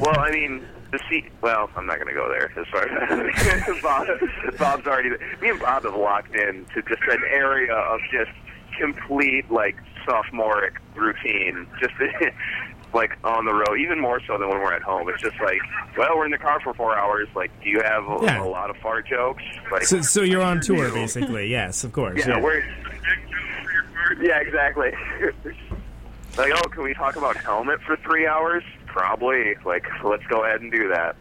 well, 0.00 0.18
I 0.18 0.30
mean, 0.30 0.64
the 0.90 0.98
sea. 1.10 1.24
Well, 1.40 1.70
I'm 1.76 1.86
not 1.86 1.96
going 1.96 2.08
to 2.08 2.14
go 2.14 2.28
there. 2.28 2.52
As 2.58 2.66
far 2.68 2.88
as 2.88 3.78
Bob, 3.82 4.06
Bob's 4.58 4.86
already. 4.86 5.10
Me 5.40 5.50
and 5.50 5.60
Bob 5.60 5.84
have 5.84 5.94
locked 5.96 6.34
in 6.34 6.64
to 6.74 6.82
just 6.82 7.02
an 7.10 7.22
area 7.30 7.74
of 7.74 8.00
just 8.12 8.30
complete 8.78 9.50
like 9.50 9.76
sophomoric 10.06 10.74
routine. 10.94 11.66
Just 11.80 11.94
like 12.94 13.16
on 13.24 13.44
the 13.44 13.52
road, 13.52 13.78
even 13.80 14.00
more 14.00 14.20
so 14.26 14.38
than 14.38 14.48
when 14.48 14.58
we're 14.60 14.72
at 14.72 14.82
home. 14.82 15.08
It's 15.08 15.20
just 15.20 15.38
like, 15.40 15.58
well, 15.98 16.16
we're 16.16 16.24
in 16.26 16.30
the 16.30 16.38
car 16.38 16.60
for 16.60 16.72
four 16.74 16.96
hours. 16.96 17.28
Like, 17.34 17.50
do 17.62 17.68
you 17.68 17.80
have 17.82 18.04
a, 18.04 18.18
Yeah. 18.22 18.42
a 18.42 18.46
lot 18.46 18.70
of 18.70 18.76
fart 18.76 19.06
jokes? 19.06 19.42
Like, 19.72 19.82
so, 19.84 20.00
so 20.00 20.22
you're 20.22 20.42
on 20.42 20.60
tour, 20.62 20.90
basically. 20.92 21.48
Yes, 21.48 21.82
of 21.84 21.92
course. 21.92 22.20
Yeah, 22.20 22.36
Yeah. 22.36 22.40
we're. 22.40 22.64
Yeah, 24.20 24.38
exactly. 24.40 24.92
like, 26.38 26.52
oh, 26.54 26.68
can 26.68 26.82
we 26.84 26.94
talk 26.94 27.16
about 27.16 27.36
helmet 27.36 27.80
for 27.82 27.96
three 27.96 28.26
hours? 28.26 28.62
Probably. 28.86 29.54
Like, 29.64 29.86
let's 30.04 30.24
go 30.26 30.44
ahead 30.44 30.60
and 30.60 30.70
do 30.70 30.88
that. 30.88 31.16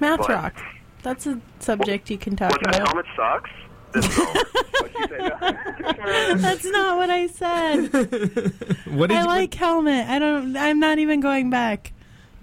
Mouth 0.00 0.20
What? 0.20 0.28
rock. 0.30 0.62
That's 1.02 1.26
a 1.26 1.40
subject 1.60 2.10
you 2.10 2.18
can 2.18 2.34
talk 2.36 2.50
What's 2.50 2.64
that? 2.64 2.76
about. 2.76 2.88
Helmet 2.88 3.06
sucks. 3.16 3.50
This 3.92 4.06
is 4.06 4.18
all. 4.18 4.26
What'd 4.26 4.94
you 4.94 5.06
say? 5.08 6.34
That's 6.36 6.64
not 6.64 6.96
what 6.96 7.10
I 7.10 7.26
said. 7.26 7.92
What 8.92 9.08
did 9.08 9.16
I 9.16 9.22
you, 9.22 9.26
like 9.26 9.54
helmet. 9.54 10.06
I 10.06 10.18
don't. 10.18 10.56
I'm 10.56 10.78
not 10.78 10.98
even 10.98 11.20
going 11.20 11.48
back. 11.48 11.92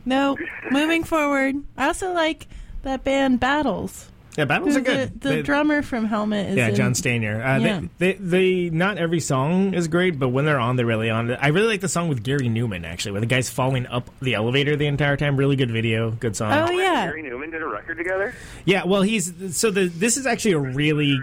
No, 0.06 0.36
moving 0.72 1.04
forward. 1.04 1.56
I 1.78 1.88
also 1.88 2.12
like 2.12 2.47
that 2.82 3.04
band 3.04 3.39
Battles. 3.39 4.10
Yeah, 4.40 4.46
battles 4.46 4.76
are 4.76 4.82
good. 4.82 5.20
The, 5.22 5.30
the 5.30 5.36
They- 5.36 5.42
drummer 5.44 5.82
from 5.82 6.06
Helmet 6.06 6.52
is 6.52 6.56
yeah, 6.58 6.70
in- 6.70 6.76
John 6.76 6.94
Stanier. 6.94 7.36
Uh, 7.46 7.60
Yeah. 7.60 7.82
they, 7.98 8.14
they, 8.14 8.20
they, 8.66 8.70
not 8.70 8.98
every 8.98 9.20
song 9.20 9.74
is 9.74 9.88
great, 9.88 10.18
but 10.18 10.30
when 10.30 10.46
they're 10.46 10.60
on, 10.60 10.76
they're 10.78 10.86
really 10.86 11.10
on. 11.10 11.32
I 11.32 11.48
really 11.50 11.68
like 11.68 11.82
the 11.82 11.90
song 11.90 12.08
with 12.10 12.24
Gary 12.24 12.48
Numan, 12.48 12.86
actually, 12.86 13.12
where 13.12 13.22
the 13.22 13.28
guy's 13.28 13.50
falling 13.50 13.86
up 13.88 14.10
the 14.22 14.34
elevator 14.36 14.76
the 14.76 14.88
entire 14.88 15.18
time. 15.18 15.36
Really 15.38 15.56
good 15.56 15.72
video, 15.72 16.12
good 16.12 16.36
song. 16.36 16.52
Oh 16.54 16.72
yeah, 16.72 17.06
Gary 17.08 17.24
Numan 17.24 17.52
did 17.52 17.62
a 17.62 17.68
record 17.68 17.98
together. 17.98 18.34
Yeah, 18.66 18.86
well, 18.86 19.02
he's 19.02 19.58
so 19.58 19.72
the 19.72 19.88
this 19.88 20.18
is 20.18 20.26
actually 20.26 20.54
a 20.54 20.60
really 20.60 21.20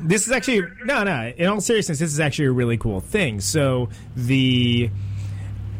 this 0.00 0.26
is 0.26 0.32
actually 0.32 0.62
no 0.84 1.04
no. 1.04 1.32
In 1.36 1.46
all 1.48 1.60
seriousness, 1.60 1.98
this 1.98 2.12
is 2.12 2.20
actually 2.20 2.46
a 2.46 2.52
really 2.52 2.76
cool 2.78 3.00
thing. 3.00 3.40
So 3.40 3.88
the 4.16 4.90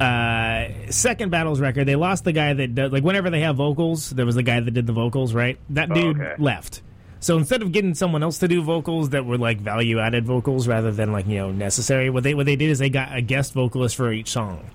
uh, 0.01 0.69
second 0.91 1.31
battles 1.31 1.61
record, 1.61 1.87
they 1.87 1.97
lost 1.97 2.25
the 2.25 2.33
guy 2.33 2.53
that 2.53 2.75
does, 2.75 2.93
like 2.93 3.05
whenever 3.05 3.31
they 3.31 3.41
have 3.41 3.57
vocals, 3.57 4.11
there 4.11 4.27
was 4.27 4.35
the 4.35 4.43
guy 4.43 4.61
that 4.61 4.71
did 4.71 4.87
the 4.87 4.93
vocals, 4.93 5.35
right? 5.35 5.59
That 5.71 5.91
Oh, 5.91 5.95
dude 5.95 6.21
okay. 6.21 6.35
left. 6.39 6.83
So 7.21 7.39
instead 7.39 7.63
of 7.63 7.73
getting 7.73 7.95
someone 7.95 8.23
else 8.23 8.39
to 8.39 8.49
do 8.49 8.63
vocals 8.63 9.11
that 9.11 9.25
were 9.25 9.39
like 9.39 9.59
value 9.61 9.99
added 9.99 10.27
vocals 10.27 10.69
rather 10.69 10.93
than 10.93 11.11
like 11.13 11.27
you 11.27 11.37
know 11.39 11.53
necessary, 11.53 12.11
what 12.11 12.23
they 12.23 12.35
what 12.35 12.45
they 12.47 12.57
did 12.57 12.69
is 12.71 12.79
they 12.79 12.91
got 12.91 13.17
a 13.17 13.23
guest 13.23 13.55
vocalist 13.55 13.97
for 13.97 14.13
each 14.13 14.29
song. 14.31 14.69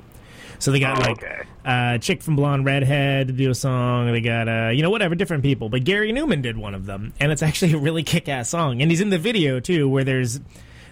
So 0.58 0.72
they 0.72 0.80
got 0.80 0.98
Oh, 0.98 1.02
like 1.02 1.24
okay. 1.24 1.42
uh, 1.64 1.98
chick 2.00 2.22
from 2.24 2.36
Blonde 2.36 2.66
Redhead 2.66 3.28
to 3.28 3.34
do 3.34 3.50
a 3.52 3.56
song. 3.56 4.12
They 4.12 4.20
got 4.22 4.48
uh, 4.50 4.70
you 4.70 4.82
know 4.82 4.90
whatever 4.90 5.14
different 5.16 5.44
people, 5.44 5.70
but 5.70 5.84
Gary 5.84 6.12
Numan 6.12 6.42
did 6.42 6.58
one 6.58 6.74
of 6.74 6.86
them, 6.88 7.14
and 7.20 7.32
it's 7.32 7.44
actually 7.44 7.74
a 7.74 7.78
really 7.78 8.04
kick 8.04 8.28
ass 8.28 8.50
song. 8.50 8.82
And 8.82 8.90
he's 8.90 9.00
in 9.02 9.10
the 9.12 9.20
video 9.20 9.60
too, 9.60 9.88
where 9.88 10.04
there's 10.04 10.40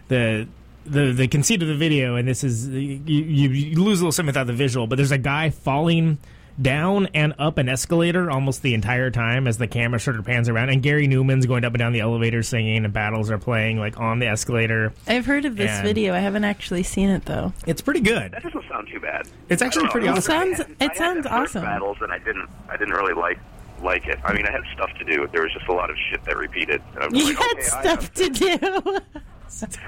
the 0.10 0.48
the 0.88 1.12
the 1.14 1.28
conceit 1.28 1.62
of 1.62 1.68
the 1.68 1.76
video, 1.76 2.16
and 2.16 2.28
this 2.28 2.44
is 2.44 2.68
you, 2.68 3.00
you, 3.06 3.50
you 3.50 3.84
lose 3.84 4.00
a 4.00 4.04
little 4.04 4.12
something 4.12 4.28
without 4.28 4.48
the 4.48 4.54
visual, 4.54 4.88
but 4.88 4.96
there's 4.96 5.12
a 5.12 5.18
guy 5.18 5.50
falling 5.50 6.18
down 6.60 7.06
and 7.14 7.36
up 7.38 7.60
an 7.60 7.70
escalator 7.70 8.32
almost 8.32 8.64
the 8.64 8.74
entire 8.74 9.12
time 9.12 9.48
as 9.48 9.60
the 9.60 9.68
camera 9.68 10.00
sort 10.00 10.18
of 10.18 10.26
pans 10.26 10.50
around, 10.50 10.70
and 10.70 10.82
Gary 10.82 11.08
Numan's 11.08 11.46
going 11.46 11.64
up 11.64 11.74
and 11.74 11.78
down 11.80 11.94
the 11.94 12.00
elevator 12.00 12.42
singing, 12.42 12.84
and 12.84 12.92
battles 12.92 13.30
are 13.30 13.38
playing 13.38 13.78
like 13.78 14.00
on 14.00 14.18
the 14.20 14.26
escalator. 14.28 14.92
I've 15.08 15.26
heard 15.28 15.46
of 15.46 15.56
this 15.56 15.70
And- 15.70 15.86
video. 15.86 16.16
I 16.16 16.20
haven't 16.20 16.46
actually 16.46 16.82
seen 16.84 17.10
it 17.10 17.26
though. 17.26 17.54
It's 17.68 17.82
pretty 17.82 18.00
good. 18.02 18.32
That 18.32 18.42
doesn't 18.44 18.68
sound 18.68 18.88
too 18.92 19.00
bad. 19.00 19.28
It's 19.50 19.62
actually 19.62 19.82
I 19.82 19.84
don't 19.84 19.92
pretty 19.92 20.08
know. 20.08 20.14
awesome. 20.14 20.32
Sounds- 20.34 20.58
had- 20.58 20.68
it 20.80 20.92
I 20.92 20.96
sounds 20.96 21.28
awesome. 21.28 21.62
Battles, 21.64 21.98
and 22.02 22.12
I 22.12 22.18
didn't. 22.18 22.50
I 22.70 22.78
didn't 22.78 22.94
really 22.96 23.14
like 23.14 23.38
like 23.84 24.08
it. 24.08 24.18
I 24.26 24.34
mean, 24.34 24.48
I 24.48 24.52
had 24.52 24.62
stuff 24.74 24.90
to 24.98 25.06
do. 25.06 25.28
There 25.32 25.44
was 25.44 25.54
just 25.54 25.68
a 25.68 25.74
lot 25.74 25.92
of 25.92 25.96
shit 26.10 26.24
that 26.26 26.36
repeated. 26.36 26.82
And 26.96 27.04
I'm 27.04 27.14
You 27.14 27.26
like, 27.26 27.38
had 27.38 27.52
okay, 27.52 27.62
stuff 27.62 27.84
have 28.02 28.14
to 28.16 28.30
do. 28.30 28.98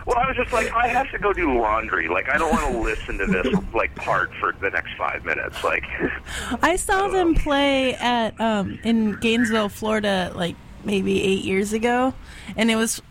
Well, 0.06 0.18
I 0.18 0.28
was 0.28 0.36
just 0.38 0.52
like, 0.54 0.72
I 0.74 0.88
have 0.88 1.10
to 1.12 1.20
go 1.20 1.34
do 1.34 1.60
laundry. 1.60 2.08
Like, 2.08 2.30
I 2.30 2.38
don't 2.38 2.52
want 2.52 2.72
to 2.74 2.80
listen 2.80 3.18
to 3.18 3.26
this 3.26 3.48
like 3.74 3.94
part 3.96 4.32
for 4.40 4.54
the 4.62 4.70
next 4.70 4.96
five 4.98 5.24
minutes. 5.26 5.64
Like, 5.64 5.84
I 6.62 6.76
saw 6.76 7.08
them 7.10 7.36
play 7.36 7.96
at 7.96 8.40
um, 8.40 8.80
in 8.84 9.14
Gainesville, 9.20 9.70
Florida, 9.70 10.32
like 10.36 10.56
maybe 10.84 11.22
eight 11.24 11.44
years 11.44 11.74
ago, 11.74 12.14
and 12.56 12.72
it 12.72 12.76
was 12.76 13.02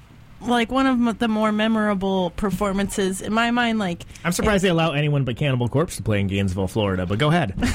like 0.40 0.70
one 0.70 0.86
of 0.86 1.18
the 1.18 1.28
more 1.28 1.50
memorable 1.50 2.30
performances 2.30 3.20
in 3.20 3.32
my 3.32 3.50
mind. 3.50 3.78
Like, 3.78 4.04
I'm 4.24 4.32
surprised 4.32 4.62
they 4.64 4.68
allow 4.68 4.92
anyone 4.92 5.24
but 5.24 5.36
Cannibal 5.36 5.68
Corpse 5.68 5.96
to 5.96 6.02
play 6.02 6.20
in 6.20 6.28
Gainesville, 6.28 6.68
Florida. 6.68 7.06
But 7.06 7.18
go 7.18 7.28
ahead. 7.28 7.54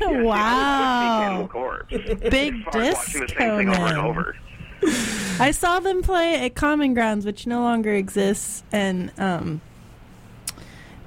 Wow, 0.00 1.48
Corpse. 1.50 1.90
big 2.30 2.54
As 2.68 2.74
watching 2.74 3.20
the 3.20 3.26
disco 3.26 3.38
same 3.38 3.58
thing 3.58 3.68
over 3.68 3.78
and 3.86 3.96
man. 3.96 3.98
over. 3.98 4.36
I 5.40 5.50
saw 5.52 5.80
them 5.80 6.02
play 6.02 6.44
at 6.44 6.54
Common 6.54 6.94
Grounds, 6.94 7.24
which 7.24 7.46
no 7.46 7.60
longer 7.60 7.92
exists, 7.92 8.62
and 8.72 9.12
um, 9.18 9.60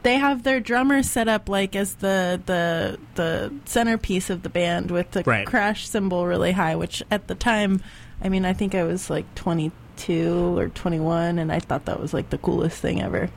they 0.04 0.16
have 0.16 0.44
their 0.44 0.60
drummer 0.60 1.04
set 1.04 1.28
up 1.28 1.48
like 1.50 1.76
as 1.76 1.96
the 1.96 2.42
the 2.46 2.98
the 3.16 3.54
centerpiece 3.66 4.30
of 4.30 4.44
the 4.44 4.50
band 4.50 4.90
with 4.92 5.12
the 5.12 5.24
Right. 5.26 5.46
crash 5.46 5.88
cymbal 5.88 6.26
really 6.26 6.54
high. 6.54 6.76
Which 6.76 7.04
at 7.12 7.28
the 7.28 7.36
time, 7.36 7.82
I 8.22 8.30
mean, 8.30 8.46
I 8.46 8.54
think 8.54 8.74
I 8.74 8.84
was 8.84 9.10
like 9.10 9.34
twenty 9.36 9.72
two 10.02 10.58
or 10.58 10.70
twenty 10.70 11.00
one, 11.00 11.40
and 11.40 11.52
I 11.52 11.60
thought 11.60 11.86
that 11.86 12.00
was 12.00 12.14
like 12.14 12.30
the 12.30 12.38
coolest 12.38 12.82
thing 12.82 13.02
ever. 13.02 13.30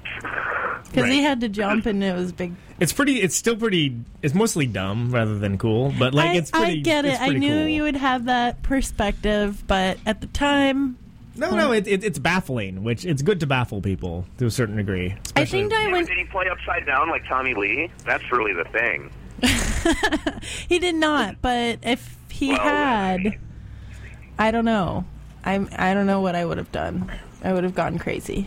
Because 0.91 1.11
he 1.11 1.23
had 1.23 1.41
to 1.41 1.49
jump, 1.49 1.87
and 1.87 2.05
it 2.05 2.15
was 2.15 2.31
big. 2.33 2.55
It's 2.79 2.93
pretty. 2.93 3.21
It's 3.21 3.35
still 3.35 3.57
pretty. 3.57 3.97
It's 4.23 4.35
mostly 4.35 4.67
dumb 4.67 5.11
rather 5.11 5.39
than 5.39 5.59
cool. 5.59 5.93
But 5.99 6.15
like, 6.15 6.31
I, 6.31 6.35
it's 6.37 6.51
pretty. 6.51 6.79
I 6.81 6.83
get 6.83 7.05
it's 7.05 7.17
it. 7.19 7.23
I 7.23 7.29
knew 7.31 7.61
cool. 7.61 7.67
you 7.69 7.83
would 7.83 7.97
have 7.97 8.27
that 8.27 8.62
perspective, 8.62 9.65
but 9.67 9.99
at 10.07 10.21
the 10.21 10.29
time, 10.29 10.97
No, 11.37 11.51
no, 11.57 11.73
it, 11.73 11.89
it, 11.89 12.05
it's 12.05 12.19
baffling. 12.21 12.85
Which 12.85 13.05
it's 13.05 13.23
good 13.23 13.41
to 13.41 13.47
baffle 13.47 13.81
people 13.81 14.25
to 14.39 14.47
a 14.47 14.51
certain 14.51 14.77
degree. 14.77 15.17
I 15.35 15.45
think 15.45 15.73
I 15.73 15.91
went. 15.91 16.07
Did 16.07 16.19
he 16.19 16.25
play 16.25 16.47
upside 16.49 16.87
down 16.87 17.09
like 17.11 17.25
Tommy 17.27 17.55
Lee? 17.55 17.91
That's 18.05 18.31
really 18.31 18.53
the 18.53 18.65
thing. 18.65 19.11
He 20.69 20.79
did 20.79 20.95
not, 20.95 21.41
but 21.43 21.79
if 21.83 22.17
he 22.29 22.51
Well, 22.51 22.61
had, 22.61 23.39
I 24.39 24.51
don't 24.51 24.65
know. 24.65 25.05
I'm. 25.45 25.69
I 25.77 25.95
don't 25.95 26.07
know 26.07 26.21
what 26.21 26.35
I 26.35 26.45
would 26.45 26.59
have 26.59 26.73
done. 26.73 27.11
I 27.43 27.53
would 27.53 27.65
have 27.65 27.75
gone 27.75 27.99
crazy, 27.99 28.47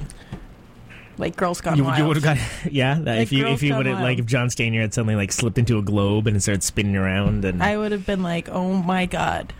like 1.18 1.36
Girls 1.36 1.62
Gone 1.62 1.78
You, 1.78 1.84
Wild. 1.84 1.98
you 2.00 2.06
would 2.08 2.18
have 2.18 2.24
got 2.24 2.38
yeah. 2.72 2.95
That 2.95 3.06
Like 3.06 3.22
if 3.22 3.32
you 3.32 3.48
if 3.48 3.62
you 3.64 3.76
would 3.76 3.86
have 3.86 4.00
like 4.02 4.20
if 4.20 4.26
John 4.26 4.48
Stanier 4.50 4.82
had 4.82 4.93
suddenly 4.93 5.16
like 5.16 5.32
slipped 5.32 5.58
into 5.58 5.78
a 5.78 5.82
globe 5.82 6.28
and 6.28 6.41
started 6.41 6.64
spinning 6.64 6.95
around 6.95 7.45
and 7.45 7.62
I 7.62 7.78
would 7.78 7.91
have 7.91 8.06
been 8.06 8.24
like, 8.24 8.50
"Oh 8.50 8.74
my 8.74 9.06
god, 9.06 9.54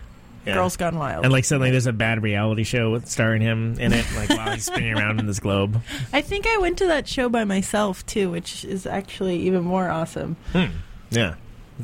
yeah. 0.44 0.54
Girls 0.54 0.76
Gone 0.76 0.98
Wild." 0.98 1.24
and 1.24 1.32
like 1.32 1.44
suddenly 1.44 1.70
there's 1.70 1.86
a 1.86 1.92
bad 1.92 2.22
reality 2.22 2.64
show 2.64 2.90
with 2.90 3.08
starring 3.08 3.40
him 3.42 3.78
in 3.78 3.92
it. 3.92 4.04
Like 4.16 4.30
wow, 4.30 4.52
he's 4.52 4.66
spinning 4.66 4.94
around 4.94 5.20
in 5.20 5.26
this 5.26 5.38
globe. 5.40 5.80
I 6.12 6.20
think 6.22 6.46
I 6.46 6.58
went 6.58 6.78
to 6.78 6.86
that 6.86 7.06
show 7.06 7.28
by 7.28 7.44
myself 7.44 8.04
too, 8.06 8.30
which 8.30 8.64
is 8.64 8.86
actually 8.86 9.36
even 9.42 9.62
more 9.62 9.88
awesome. 9.88 10.36
Hmm. 10.52 10.66
Yeah. 11.10 11.36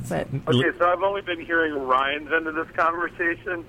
But 0.08 0.26
Okay, 0.48 0.78
so 0.78 0.86
I've 0.90 1.02
only 1.02 1.22
been 1.22 1.40
hearing 1.44 1.74
Ryan's 1.86 2.30
end 2.32 2.46
of 2.46 2.54
this 2.54 2.68
conversation. 2.76 3.64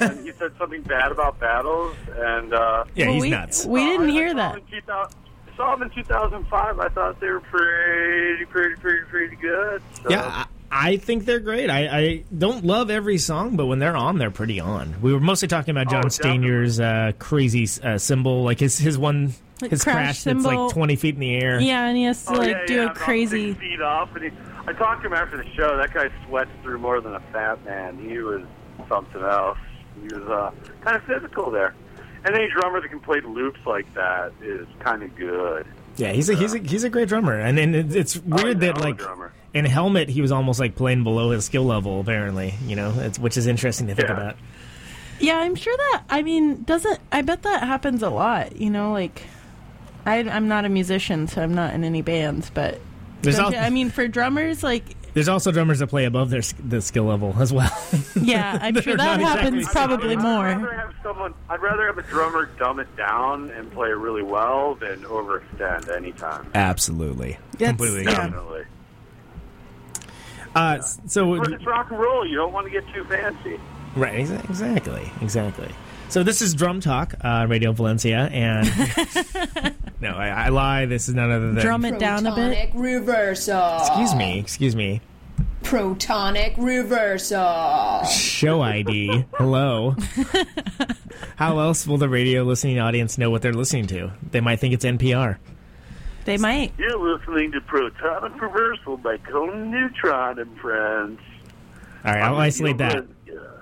and 0.00 0.20
he 0.26 0.32
said 0.32 0.52
something 0.58 0.82
bad 0.82 1.10
about 1.10 1.40
battles, 1.40 1.96
and 2.16 2.52
uh, 2.52 2.84
Yeah, 2.94 3.06
he's 3.10 3.22
we, 3.22 3.30
nuts. 3.30 3.64
We 3.64 3.82
I- 3.82 3.86
didn't 3.86 4.08
I 4.08 4.12
hear 4.12 4.28
saw 4.30 4.34
that. 4.36 4.52
them 4.54 4.62
in 4.72 4.80
2000 4.80 5.16
saw 5.56 5.76
them 5.76 5.82
in 5.84 5.90
2005. 5.90 6.80
I 6.80 6.88
thought 6.88 7.20
they 7.20 7.28
were 7.28 7.40
pretty, 7.40 8.44
pretty, 8.46 8.74
pretty, 8.80 9.04
pretty 9.06 9.36
good. 9.36 9.80
So. 10.02 10.10
Yeah, 10.10 10.22
I, 10.70 10.88
I 10.90 10.96
think 10.96 11.24
they're 11.24 11.38
great. 11.40 11.70
I, 11.70 11.86
I 11.98 12.24
don't 12.36 12.64
love 12.64 12.90
every 12.90 13.18
song, 13.18 13.54
but 13.56 13.66
when 13.66 13.78
they're 13.78 13.96
on, 13.96 14.18
they're 14.18 14.32
pretty 14.32 14.58
on. 14.60 14.96
We 15.00 15.12
were 15.12 15.20
mostly 15.20 15.46
talking 15.48 15.70
about 15.70 15.88
John 15.88 16.06
Oh, 16.06 16.08
Stanier's 16.08 16.80
uh, 16.80 17.12
crazy 17.20 17.68
uh, 17.82 17.98
cymbal, 17.98 18.42
like 18.42 18.58
his 18.58 18.76
his 18.78 18.98
one 18.98 19.32
Like 19.60 19.70
his 19.70 19.84
crash 19.84 19.94
crash, 19.94 20.24
that's 20.24 20.44
like 20.44 20.72
twenty 20.72 20.96
feet 20.96 21.14
in 21.14 21.20
the 21.20 21.34
air. 21.36 21.60
Yeah, 21.60 21.86
and 21.86 21.96
he 21.96 22.04
has 22.04 22.24
to 22.24 22.32
Oh, 22.32 22.36
like 22.36 22.50
yeah, 22.50 22.66
do 22.66 22.74
yeah, 22.74 22.80
a 22.80 22.84
about 22.86 22.96
crazy. 22.96 23.52
six 23.52 23.60
feet 23.60 23.80
up, 23.80 24.14
and 24.16 24.24
he, 24.24 24.30
I 24.66 24.72
talked 24.72 25.02
to 25.02 25.06
him 25.08 25.14
after 25.14 25.36
the 25.36 25.48
show. 25.54 25.76
That 25.76 25.94
guy 25.94 26.10
sweats 26.26 26.50
through 26.62 26.78
more 26.78 27.00
than 27.00 27.14
a 27.14 27.20
fat 27.32 27.64
man. 27.64 27.98
He 27.98 28.18
was 28.18 28.42
something 28.88 29.22
else. 29.22 29.58
He 30.02 30.08
was 30.14 30.28
uh, 30.28 30.50
kind 30.80 30.96
of 30.96 31.04
physical 31.04 31.50
there. 31.50 31.74
And 32.24 32.34
any 32.34 32.48
drummer 32.50 32.80
that 32.80 32.88
can 32.88 33.00
play 33.00 33.20
loops 33.20 33.60
like 33.66 33.92
that 33.94 34.32
is 34.42 34.66
kind 34.80 35.02
of 35.02 35.14
good. 35.14 35.66
Yeah, 35.96 36.12
he's 36.12 36.28
a 36.30 36.34
he's 36.34 36.54
a 36.54 36.58
he's 36.58 36.82
a 36.82 36.88
great 36.90 37.08
drummer, 37.08 37.38
and 37.38 37.56
and 37.58 37.76
it's 37.94 38.16
weird 38.16 38.58
that 38.60 38.66
hell 38.66 38.76
of 38.78 38.82
a 38.82 38.88
like 38.88 38.98
drummer. 38.98 39.32
in 39.52 39.64
Helmet 39.66 40.08
he 40.08 40.20
was 40.20 40.32
almost 40.32 40.58
like 40.58 40.74
playing 40.74 41.04
below 41.04 41.30
his 41.30 41.44
skill 41.44 41.64
level. 41.64 42.00
Apparently, 42.00 42.54
you 42.66 42.74
know, 42.74 42.92
it's, 42.98 43.18
which 43.20 43.36
is 43.36 43.46
interesting 43.46 43.86
to 43.86 43.94
think 43.94 44.08
Yeah. 44.08 44.16
about. 44.16 44.36
Yeah, 45.20 45.38
I'm 45.38 45.54
sure 45.54 45.76
that. 45.76 46.02
I 46.10 46.22
mean, 46.22 46.64
doesn't 46.64 46.98
I 47.12 47.22
bet 47.22 47.42
that 47.42 47.62
happens 47.62 48.02
a 48.02 48.10
lot? 48.10 48.56
You 48.56 48.70
know, 48.70 48.90
like 48.90 49.22
I, 50.06 50.16
I'm 50.18 50.48
not 50.48 50.64
a 50.64 50.68
musician, 50.68 51.26
so 51.28 51.42
I'm 51.42 51.54
not 51.54 51.74
in 51.74 51.84
any 51.84 52.02
bands, 52.02 52.50
but 52.50 52.80
There's 53.22 53.38
al- 53.38 53.52
you- 53.52 53.58
I 53.58 53.70
mean, 53.70 53.90
for 53.90 54.06
drummers, 54.08 54.62
like 54.62 54.84
There's 55.14 55.28
also 55.28 55.50
drummers 55.52 55.78
that 55.78 55.86
play 55.86 56.04
above 56.04 56.30
their 56.30 56.42
the 56.62 56.80
skill 56.82 57.04
level 57.04 57.34
as 57.38 57.52
well. 57.52 57.70
yeah, 58.20 58.58
I'm 58.60 58.80
sure 58.80 58.96
that 58.96 59.20
happens 59.20 59.66
exactly- 59.66 59.72
probably 59.96 60.16
I'd 60.16 60.22
more. 60.22 60.44
rather 60.44 60.72
have 60.74 60.94
someone. 61.02 61.34
I'd 61.48 61.62
rather 61.62 61.86
have 61.86 61.98
a 61.98 62.02
drummer 62.02 62.46
dumb 62.58 62.80
it 62.80 62.94
down 62.96 63.50
and 63.50 63.70
play 63.72 63.88
it 63.90 63.96
really 63.96 64.22
well 64.22 64.74
than 64.74 65.02
overextend 65.04 65.94
anytime. 65.94 66.50
Absolutely, 66.54 67.38
That's- 67.52 67.70
completely. 67.70 68.04
yeah. 68.04 68.10
Definitely. 68.26 68.64
Uh, 70.54 70.80
so 70.80 71.36
But 71.38 71.52
it's 71.52 71.66
rock 71.66 71.90
and 71.90 71.98
roll. 71.98 72.24
You 72.26 72.36
don't 72.36 72.52
want 72.52 72.66
to 72.66 72.70
get 72.70 72.84
too 72.94 73.04
fancy. 73.04 73.58
Right, 73.96 74.20
exactly, 74.48 75.10
exactly. 75.20 75.68
So 76.14 76.22
this 76.22 76.42
is 76.42 76.54
Drum 76.54 76.78
Talk, 76.78 77.14
uh, 77.22 77.44
Radio 77.48 77.72
Valencia, 77.72 78.28
and 78.30 78.68
no, 80.00 80.10
I, 80.10 80.28
I 80.28 80.48
lie. 80.50 80.86
This 80.86 81.08
is 81.08 81.14
none 81.16 81.32
other 81.32 81.52
than 81.52 81.60
Drum 81.60 81.84
it 81.84 81.98
down 81.98 82.24
a 82.24 82.32
bit. 82.32 82.70
Protonic 82.70 82.70
reversal. 82.72 83.78
Excuse 83.78 84.14
me, 84.14 84.38
excuse 84.38 84.76
me. 84.76 85.00
Protonic 85.64 86.54
reversal. 86.56 88.04
Show 88.04 88.62
ID. 88.62 89.24
Hello. 89.34 89.96
How 91.34 91.58
else 91.58 91.84
will 91.84 91.98
the 91.98 92.08
radio 92.08 92.44
listening 92.44 92.78
audience 92.78 93.18
know 93.18 93.30
what 93.30 93.42
they're 93.42 93.52
listening 93.52 93.88
to? 93.88 94.12
They 94.30 94.40
might 94.40 94.60
think 94.60 94.72
it's 94.72 94.84
NPR. 94.84 95.38
They 96.26 96.36
might. 96.36 96.74
You're 96.78 96.96
listening 96.96 97.50
to 97.50 97.60
Protonic 97.60 98.40
Reversal 98.40 98.98
by 98.98 99.16
Conan 99.16 99.72
Neutron 99.72 100.38
and 100.38 100.56
Friends. 100.60 101.18
All 102.04 102.12
right, 102.12 102.22
I'll 102.22 102.36
isolate 102.36 102.78
that. 102.78 103.04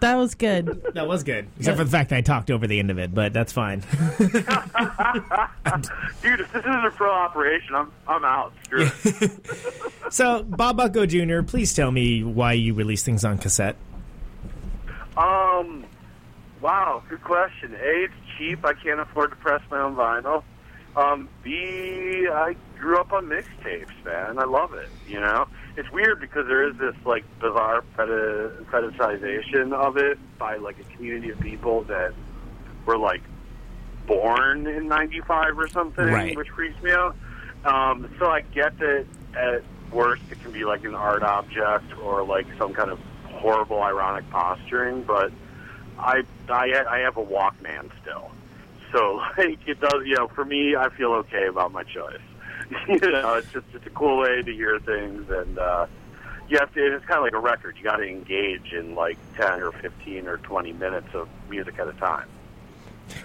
That 0.03 0.17
was 0.17 0.35
good. 0.35 0.83
That 0.95 1.07
was 1.07 1.23
good, 1.23 1.47
except 1.61 1.79
for 1.79 1.85
the 1.85 1.91
fact 1.91 2.11
that 2.11 2.17
I 2.17 2.23
talked 2.23 2.51
over 2.51 2.67
the 2.67 2.81
end 2.81 2.91
of 2.91 2.99
it, 2.99 3.15
but 3.15 3.33
that's 3.33 3.53
fine. 3.53 3.85
Dude, 4.19 4.33
if 6.41 6.53
this 6.53 6.65
is 6.65 6.67
a 6.67 6.91
pro 6.97 7.13
operation, 7.13 7.77
I'm 7.77 7.93
I'm 8.09 8.25
out. 8.25 8.53
Screw 8.65 8.89
it. 8.89 9.47
so, 10.11 10.43
Bob 10.43 10.79
Bucko 10.79 11.07
Jr., 11.07 11.43
please 11.43 11.73
tell 11.73 11.93
me 11.93 12.25
why 12.25 12.55
you 12.55 12.75
release 12.75 13.05
things 13.05 13.25
on 13.25 13.39
cassette. 13.39 13.77
Um, 15.17 15.85
wow, 16.61 17.05
good 17.09 17.23
question. 17.23 17.73
A, 17.77 18.03
it's 18.03 18.15
cheap. 18.37 18.65
I 18.65 18.73
can't 18.73 18.99
afford 18.99 19.31
to 19.31 19.37
press 19.37 19.63
my 19.71 19.83
own 19.83 19.95
vinyl. 19.95 20.43
Um, 20.97 21.29
B, 21.43 22.29
I 22.31 22.55
grew 22.79 22.99
up 22.99 23.13
on 23.13 23.27
mixtapes, 23.27 23.87
man. 24.05 24.39
I 24.39 24.45
love 24.45 24.75
it. 24.75 24.89
You 25.09 25.21
know, 25.21 25.47
it's 25.77 25.91
weird 25.91 26.21
because 26.21 26.47
there 26.47 26.69
is 26.69 26.77
this 26.77 26.95
like 27.07 27.25
bizarre 27.41 27.83
feti- 27.97 28.65
fetishization 28.67 29.73
of 29.73 29.97
it 29.97 30.19
by 30.39 30.57
like 30.57 30.79
a 30.81 30.85
community 30.97 31.31
of 31.31 31.41
people 31.41 31.83
that 31.85 32.13
were 32.85 32.99
like 32.99 33.23
born 34.07 34.67
in 34.67 34.89
'95 34.89 35.59
or 35.59 35.69
something, 35.69 36.05
Right. 36.05 36.37
which 36.37 36.49
freaks 36.51 36.81
me 36.83 36.91
out. 36.91 37.17
Um, 37.65 38.13
so 38.19 38.27
I 38.31 38.41
get 38.43 38.77
that 38.81 39.07
at 39.35 39.63
worst 39.93 40.23
it 40.31 40.43
can 40.43 40.53
be 40.53 40.65
like 40.65 40.85
an 40.85 40.95
art 40.95 41.23
object 41.23 41.85
or 42.03 42.23
like 42.25 42.47
some 42.59 42.75
kind 42.75 42.91
of 42.91 42.99
horrible 43.27 43.81
ironic 43.83 44.29
posturing, 44.31 45.03
but 45.05 45.33
I 45.99 46.23
I 46.51 46.85
I 46.91 46.99
have 46.99 47.17
a 47.17 47.25
Walkman 47.25 47.91
still, 48.03 48.31
so 48.93 49.17
like 49.39 49.59
it 49.67 49.81
does. 49.81 50.05
You 50.05 50.17
know, 50.17 50.29
for 50.29 50.45
me, 50.45 50.77
I 50.77 50.89
feel 50.91 51.13
okay 51.15 51.47
about 51.49 51.73
my 51.73 51.83
choice. 51.85 52.21
you 52.89 52.99
know, 53.01 53.35
it's 53.35 53.51
just 53.53 53.67
it's 53.75 53.87
a 53.87 53.91
cool 53.91 54.19
way 54.21 54.43
to 54.43 54.53
hear 54.53 54.79
things, 54.81 55.29
and 55.31 55.59
uh, 55.59 55.87
you 56.49 56.59
have 56.59 56.73
to. 56.75 56.95
It's 56.97 57.05
kind 57.07 57.19
of 57.19 57.25
like 57.25 57.35
a 57.35 57.39
record. 57.39 57.77
You 57.77 57.85
got 57.85 57.97
to 57.97 58.05
engage 58.09 58.73
in 58.73 58.95
like 58.95 59.19
ten 59.37 59.63
or 59.63 59.73
fifteen 59.73 60.27
or 60.27 60.39
twenty 60.39 60.73
minutes 60.73 61.09
of 61.15 61.29
music 61.51 61.79
at 61.79 61.89
a 61.89 61.93
time. 61.95 62.29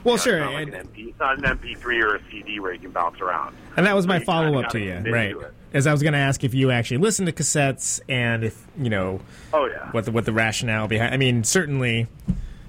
Well, 0.03 0.15
It's 0.15 0.23
sure, 0.25 0.39
not 0.39 0.53
like 0.53 0.67
MP, 0.69 1.09
it's 1.09 1.19
not 1.19 1.37
an 1.37 1.43
MP3 1.45 2.01
or 2.03 2.15
a 2.15 2.21
CD 2.29 2.59
where 2.59 2.73
you 2.73 2.79
can 2.79 2.91
bounce 2.91 3.21
around. 3.21 3.55
and 3.77 3.85
that 3.85 3.95
was 3.95 4.05
my 4.07 4.19
follow 4.19 4.57
up 4.57 4.63
gotta 4.65 4.79
you, 4.79 4.95
right? 5.13 5.35
As 5.73 5.85
I 5.87 5.91
was 5.93 6.01
going 6.01 6.13
to 6.13 6.19
ask 6.19 6.43
if 6.43 6.53
you 6.53 6.71
actually 6.71 6.97
listen 6.97 7.25
to 7.27 7.31
cassettes 7.31 8.01
and 8.09 8.43
if 8.43 8.65
you 8.77 8.89
know 8.89 9.21
Oh 9.53 9.65
yeah. 9.67 9.89
what 9.91 10.03
the 10.05 10.11
what 10.11 10.25
the 10.25 10.33
rationale 10.33 10.87
behind. 10.87 11.13
I 11.13 11.17
mean, 11.17 11.43
certainly, 11.43 12.07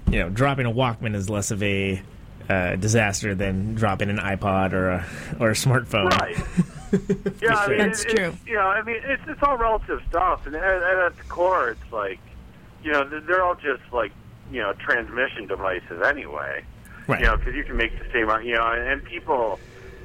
you 0.09 0.19
know, 0.19 0.29
dropping 0.29 0.65
a 0.67 0.71
Walkman 0.71 1.13
is 1.15 1.29
less 1.29 1.49
of 1.51 1.61
a 1.63 2.01
uh, 2.49 2.75
disaster 2.75 3.35
than 3.35 3.75
dropping 3.75 4.09
an 4.09 4.17
iPod 4.17 4.73
or 4.73 4.89
a 4.89 5.05
or 5.39 5.49
a 5.51 5.53
smartphone. 5.53 6.09
Right. 6.19 6.35
yeah, 7.41 7.55
I 7.55 7.67
mean, 7.67 7.77
That's 7.77 8.03
it- 8.05 8.15
true. 8.17 8.25
It's, 8.27 8.47
you 8.47 8.55
know, 8.55 8.61
I 8.67 8.81
mean, 8.81 8.97
it's 9.03 9.21
it's 9.27 9.41
all 9.43 9.57
relative 9.57 10.01
stuff, 10.09 10.45
and 10.47 10.55
at, 10.55 10.63
at 10.63 11.11
its 11.11 11.21
core, 11.29 11.69
it's 11.69 11.91
like, 11.93 12.19
you 12.83 12.91
know, 12.91 13.07
they're- 13.07 13.21
they're 13.21 13.43
all 13.43 13.55
just 13.55 13.83
like, 13.91 14.11
you 14.51 14.61
know, 14.61 14.73
transmission 14.73 15.45
devices 15.47 16.01
anyway. 16.03 16.63
Right. 17.07 17.19
You 17.21 17.27
know, 17.27 17.37
because 17.37 17.53
you 17.55 17.63
can 17.63 17.77
make 17.77 17.91
the 17.99 18.05
same, 18.11 18.29
you 18.47 18.55
know, 18.55 18.65
and 18.71 19.03
people 19.03 19.59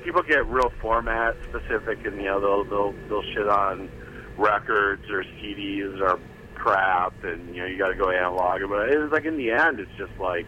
people 0.05 0.22
get 0.22 0.47
real 0.47 0.70
format 0.80 1.34
specific, 1.49 2.05
and 2.07 2.16
you 2.18 2.24
know, 2.24 2.40
they'll 2.40 2.64
they'll 2.64 3.09
they'll 3.09 3.32
shit 3.32 3.49
on 3.49 3.88
records 4.36 5.09
or 5.11 5.22
CDs 5.24 6.01
or 6.01 6.18
crap, 6.55 7.12
and 7.24 7.55
you 7.55 7.62
know, 7.62 7.66
you 7.66 7.78
got 7.78 7.88
to 7.88 7.95
go 7.95 8.11
analog. 8.11 8.61
But 8.68 8.88
it's 8.90 9.12
like 9.12 9.24
in 9.24 9.36
the 9.36 9.51
end, 9.51 9.80
it's 9.80 9.90
just 9.97 10.12
like 10.18 10.47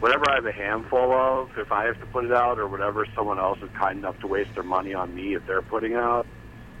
whatever 0.00 0.30
I 0.30 0.36
have 0.36 0.46
a 0.46 0.52
handful 0.52 1.12
of, 1.12 1.50
if 1.58 1.70
I 1.72 1.84
have 1.86 1.98
to 2.00 2.06
put 2.06 2.24
it 2.24 2.32
out, 2.32 2.58
or 2.58 2.68
whatever 2.68 3.06
someone 3.14 3.38
else 3.38 3.58
is 3.62 3.70
kind 3.78 3.98
enough 3.98 4.18
to 4.20 4.26
waste 4.26 4.54
their 4.54 4.62
money 4.62 4.94
on 4.94 5.14
me 5.14 5.34
if 5.34 5.46
they're 5.46 5.62
putting 5.62 5.94
out, 5.94 6.26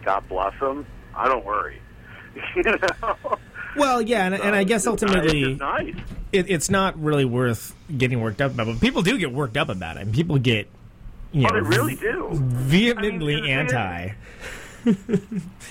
God 0.04 0.24
bless 0.28 0.58
them. 0.60 0.86
I 1.14 1.26
don't 1.28 1.44
worry. 1.44 1.80
you 2.56 2.62
know? 2.62 3.38
Well, 3.76 4.00
yeah, 4.02 4.26
and, 4.26 4.34
and 4.34 4.54
I 4.56 4.64
guess 4.64 4.86
It's 4.86 5.00
just 5.02 5.02
nice- 5.02 5.16
ultimately, 5.24 5.52
it's 5.52 5.60
nice. 5.60 5.94
it, 6.32 6.50
it's 6.50 6.70
not 6.70 6.98
really 7.02 7.24
worth 7.24 7.74
getting 7.96 8.20
worked 8.20 8.40
up 8.40 8.52
about. 8.54 8.66
But 8.66 8.80
people 8.80 9.02
do 9.02 9.18
get 9.18 9.32
worked 9.32 9.56
up 9.56 9.68
about 9.68 9.96
it. 9.96 10.02
And 10.02 10.14
people 10.14 10.38
get, 10.38 10.68
you 11.32 11.46
Oh, 11.46 11.54
know, 11.54 11.62
they 11.64 11.76
really 11.76 11.96
do. 11.96 12.28
vehemently 12.32 13.36
I 13.36 13.40
mean, 13.40 13.42
the 13.42 13.46
thing 13.46 13.66
is- 13.66 13.72
anti. 13.72 14.14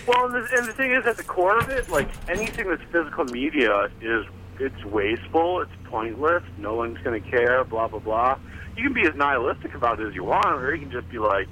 Well, 0.07 0.25
and 0.25 0.33
the, 0.35 0.47
and 0.57 0.67
the 0.67 0.73
thing 0.73 0.91
is, 0.91 1.05
at 1.05 1.17
the 1.17 1.23
core 1.23 1.57
of 1.57 1.69
it, 1.69 1.89
like 1.89 2.09
anything 2.29 2.69
that's 2.69 2.83
physical 2.91 3.25
media 3.25 3.89
is 4.01 4.25
it's 4.59 4.83
wasteful, 4.85 5.61
it's 5.61 5.71
pointless, 5.85 6.43
no 6.57 6.75
one's 6.75 6.97
going 6.99 7.21
to 7.21 7.29
care, 7.29 7.63
blah 7.63 7.87
blah 7.87 7.99
blah. 7.99 8.39
You 8.75 8.83
can 8.83 8.93
be 8.93 9.07
as 9.07 9.15
nihilistic 9.15 9.73
about 9.73 9.99
it 9.99 10.07
as 10.07 10.15
you 10.15 10.23
want, 10.23 10.61
or 10.61 10.73
you 10.73 10.81
can 10.81 10.91
just 10.91 11.09
be 11.09 11.19
like, 11.19 11.47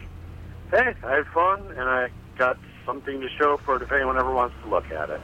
"Hey, 0.72 0.94
I 1.04 1.16
had 1.16 1.28
fun, 1.28 1.62
and 1.72 1.90
I 1.90 2.10
got 2.38 2.58
something 2.86 3.22
to 3.22 3.30
show 3.40 3.58
for 3.58 3.78
it 3.78 3.82
if 3.82 3.92
anyone 3.92 4.18
ever 4.18 4.34
wants 4.34 4.56
to 4.64 4.70
look 4.70 4.92
at 4.92 5.10
it." 5.10 5.22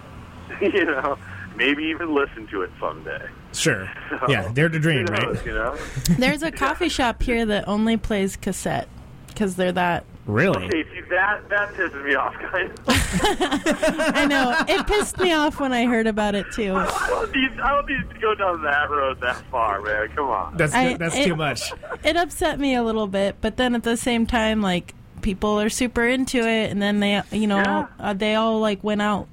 you 0.74 0.86
know, 0.86 1.18
maybe 1.56 1.84
even 1.84 2.14
listen 2.14 2.48
to 2.48 2.62
it 2.62 2.72
someday. 2.80 3.28
Sure. 3.54 3.90
Yeah, 4.28 4.52
dare 4.54 4.70
to 4.70 4.80
dream, 4.80 5.08
Who 5.08 5.14
knows, 5.14 5.38
right? 5.38 5.46
You 5.46 5.54
know. 5.54 5.78
There's 6.18 6.44
a 6.44 6.52
coffee 6.66 6.90
shop 6.90 7.24
here 7.24 7.46
that 7.46 7.68
only 7.68 7.98
plays 7.98 8.36
cassette 8.36 8.88
because 9.28 9.56
they're 9.56 9.72
that. 9.72 10.06
Really? 10.28 10.66
Okay, 10.66 10.84
see 10.94 11.02
that 11.10 11.50
that 11.50 11.74
pisses 11.74 12.06
me 12.06 12.14
off, 12.16 12.34
guys. 12.40 12.70
I 14.14 14.26
know 14.28 14.56
it 14.68 14.86
pissed 14.88 15.18
me 15.20 15.34
off 15.34 15.60
when 15.60 15.74
I 15.74 15.86
heard 15.86 16.06
about 16.08 16.36
it 16.36 16.46
too. 16.54 16.76
I 16.76 16.86
don't 17.10 17.36
need 17.36 17.60
I 17.60 17.70
don't 17.76 17.88
need 17.88 18.10
to 18.14 18.20
go 18.20 18.36
down 18.36 18.62
that 18.64 18.90
road 18.90 19.20
that 19.22 19.38
far, 19.50 19.82
man. 19.82 20.10
Come 20.16 20.30
on. 20.30 20.58
That's 20.58 20.74
I- 20.74 20.94
that's 20.96 21.16
it- 21.16 21.26
too 21.26 21.36
much. 21.36 21.74
It 22.04 22.16
upset 22.16 22.60
me 22.60 22.76
a 22.76 22.84
little 22.84 23.08
bit, 23.08 23.38
but 23.42 23.58
then 23.58 23.74
at 23.76 23.84
the 23.84 23.98
same 23.98 24.26
time, 24.28 24.62
like 24.62 24.94
people 25.22 25.60
are 25.60 25.70
super 25.70 26.06
into 26.08 26.38
it, 26.40 26.72
and 26.72 26.82
then 26.82 27.00
they, 27.00 27.22
you 27.32 27.48
know, 27.48 27.58
Yeah. 27.58 27.86
uh, 28.00 28.14
they 28.14 28.36
all 28.36 28.60
like 28.60 28.84
went 28.84 29.02
out 29.02 29.28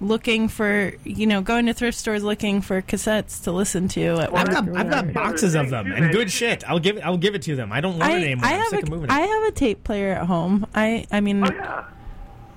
looking 0.00 0.48
for, 0.48 0.92
you 1.04 1.26
know, 1.26 1.40
going 1.40 1.66
to 1.66 1.74
thrift 1.74 1.96
stores 1.98 2.22
looking 2.22 2.60
for 2.60 2.82
cassettes 2.82 3.42
to 3.44 3.52
listen 3.52 3.88
to. 3.88 4.20
At 4.20 4.34
I've 4.34 4.50
got 4.50 4.68
I've 4.76 4.90
got 4.90 5.12
boxes 5.12 5.54
of 5.54 5.70
them 5.70 5.92
and 5.92 6.12
good 6.12 6.30
shit. 6.30 6.68
I'll 6.68 6.78
give 6.78 6.96
it 6.96 7.00
I'll 7.00 7.16
give 7.16 7.34
it 7.34 7.42
to 7.42 7.56
them. 7.56 7.72
I 7.72 7.80
don't 7.80 7.98
want 7.98 8.12
it 8.12 8.16
I, 8.16 8.24
anymore. 8.24 8.46
I 8.46 8.52
have 8.52 8.68
sick 8.68 8.88
of 8.88 9.04
a, 9.04 9.12
I 9.12 9.20
have 9.20 9.44
a 9.44 9.52
tape 9.52 9.84
player 9.84 10.12
at 10.12 10.26
home. 10.26 10.66
I 10.74 11.06
I 11.10 11.20
mean 11.20 11.44
Oh 11.44 11.52
yeah. 11.52 11.84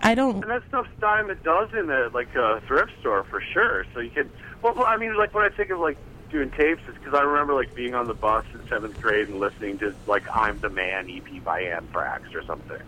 I 0.02 0.16
don't 0.16 0.44
And 0.44 0.52
that 0.52 0.64
stuff's 0.68 0.90
dime 1.00 1.30
a 1.30 1.36
dozen 1.36 1.90
at 1.90 2.14
like 2.14 2.34
a 2.36 2.62
thrift 2.68 2.92
store 3.00 3.24
for 3.24 3.42
sure. 3.42 3.86
So 3.94 4.00
you 4.00 4.10
can. 4.10 4.30
Well, 4.62 4.74
well, 4.74 4.86
I 4.86 4.98
mean, 4.98 5.16
like 5.16 5.34
when 5.34 5.44
I 5.44 5.50
think 5.50 5.70
of 5.70 5.80
like 5.80 5.98
doing 6.30 6.52
tapes, 6.52 6.82
is 6.88 6.96
because 6.96 7.14
I 7.14 7.22
remember 7.22 7.54
like 7.54 7.74
being 7.76 7.96
on 7.96 8.08
the 8.08 8.14
bus 8.14 8.46
in 8.54 8.68
seventh 8.68 9.00
grade 9.02 9.30
and 9.30 9.40
listening 9.40 9.78
to 9.80 9.96
like 10.06 10.24
"I'm 10.34 10.60
the 10.60 10.70
Man" 10.70 11.10
EP 11.10 11.44
by 11.44 11.62
Anthrax 11.62 12.34
or 12.34 12.44
something. 12.44 12.82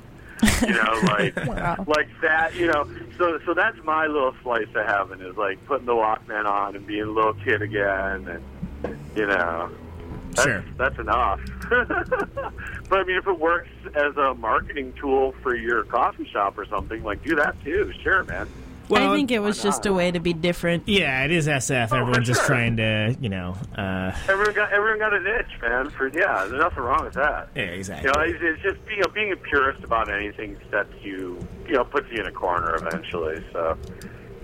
You 0.61 0.73
know, 0.73 0.99
like 1.03 1.35
Wow. 1.45 1.83
like 1.87 2.09
that. 2.21 2.55
You 2.55 2.67
know, 2.67 2.87
so 3.17 3.39
so 3.45 3.53
that's 3.53 3.77
my 3.83 4.07
little 4.07 4.33
slice 4.43 4.67
of 4.75 4.85
heaven 4.85 5.21
is 5.21 5.35
like 5.37 5.63
putting 5.65 5.85
the 5.85 5.93
Walkman 5.93 6.45
on 6.45 6.75
and 6.75 6.85
being 6.87 7.03
a 7.03 7.11
little 7.11 7.33
kid 7.33 7.61
again, 7.61 8.27
and 8.27 8.97
you 9.15 9.25
know. 9.27 9.69
That's, 10.35 10.43
Sure. 10.47 10.63
that's 10.77 10.99
enough. 10.99 11.39
but 11.69 12.99
I 12.99 13.03
mean, 13.03 13.17
if 13.17 13.25
it 13.27 13.39
works 13.39 13.69
as 13.95 14.15
a 14.15 14.35
marketing 14.35 14.93
tool 14.93 15.33
for 15.41 15.55
your 15.55 15.83
coffee 15.85 16.29
shop 16.31 16.55
or 16.57 16.65
something, 16.67 17.03
like 17.03 17.23
do 17.23 17.35
that 17.35 17.55
too. 17.63 17.91
Sure, 18.03 18.23
man. 18.25 18.47
Well, 18.89 19.11
I 19.11 19.15
think 19.15 19.31
it 19.31 19.39
was 19.39 19.61
just 19.61 19.85
a 19.85 19.93
way 19.93 20.11
to 20.11 20.19
be 20.19 20.33
different. 20.33 20.87
Yeah, 20.87 21.23
it 21.23 21.31
is 21.31 21.47
SF. 21.47 21.89
Oh, 21.91 21.97
Everyone's 21.97 22.17
for 22.17 22.21
just 22.23 22.45
trying 22.45 22.77
to, 22.77 23.15
you 23.21 23.29
know, 23.29 23.55
uh, 23.77 24.11
Everyone 24.27 24.55
got 24.55 24.71
everyone 24.71 24.99
got 24.99 25.13
an 25.13 25.27
itch, 25.27 25.61
man. 25.61 25.89
For 25.91 26.07
yeah, 26.07 26.45
there's 26.45 26.59
nothing 26.61 26.83
wrong 26.83 27.03
with 27.05 27.13
that. 27.13 27.49
yeah, 27.55 27.63
exactly. 27.63 28.09
You 28.09 28.13
know, 28.13 28.21
it's, 28.21 28.39
it's 28.41 28.61
just 28.63 28.85
being 28.87 29.03
being 29.13 29.31
a 29.31 29.35
purist 29.37 29.83
about 29.83 30.09
anything 30.11 30.57
sets 30.71 30.93
you, 31.01 31.37
you 31.67 31.73
know, 31.73 31.83
puts 31.83 32.07
you 32.11 32.19
in 32.21 32.27
a 32.27 32.31
corner 32.31 32.75
eventually. 32.75 33.43
So, 33.53 33.77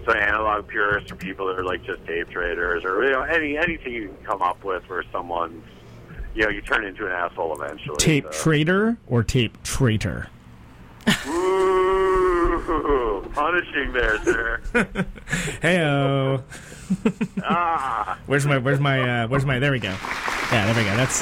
so 0.05 0.11
analog 0.11 0.67
purists 0.67 1.11
are 1.11 1.15
people 1.15 1.47
that 1.47 1.57
are 1.57 1.63
like 1.65 1.83
just 1.83 2.05
tape 2.05 2.29
traders, 2.29 2.83
or 2.85 3.03
you 3.03 3.11
know, 3.11 3.21
any 3.23 3.57
anything 3.57 3.93
you 3.93 4.07
can 4.09 4.25
come 4.25 4.41
up 4.43 4.63
with 4.63 4.87
where 4.89 5.03
someone's, 5.11 5.63
you 6.35 6.43
know, 6.43 6.49
you 6.49 6.61
turn 6.61 6.85
into 6.85 7.05
an 7.07 7.11
asshole 7.11 7.59
eventually. 7.59 7.97
tape 7.97 8.25
so. 8.25 8.31
trader 8.31 8.97
or 9.07 9.23
tape 9.23 9.61
traitor? 9.63 10.27
Ooh, 11.07 11.11
punishing 13.33 13.91
there, 13.93 14.17
sir. 14.23 14.61
Heyo. 15.61 16.41
ah, 17.43 18.17
Where's 18.27 18.45
my 18.45 18.57
where's 18.59 18.79
my 18.79 19.23
uh, 19.23 19.27
where's 19.27 19.45
my 19.45 19.57
there 19.59 19.71
we 19.71 19.79
go. 19.79 19.89
Yeah, 20.51 20.71
there 20.71 20.75
we 20.75 20.83
go. 20.89 20.95
That's 20.95 21.21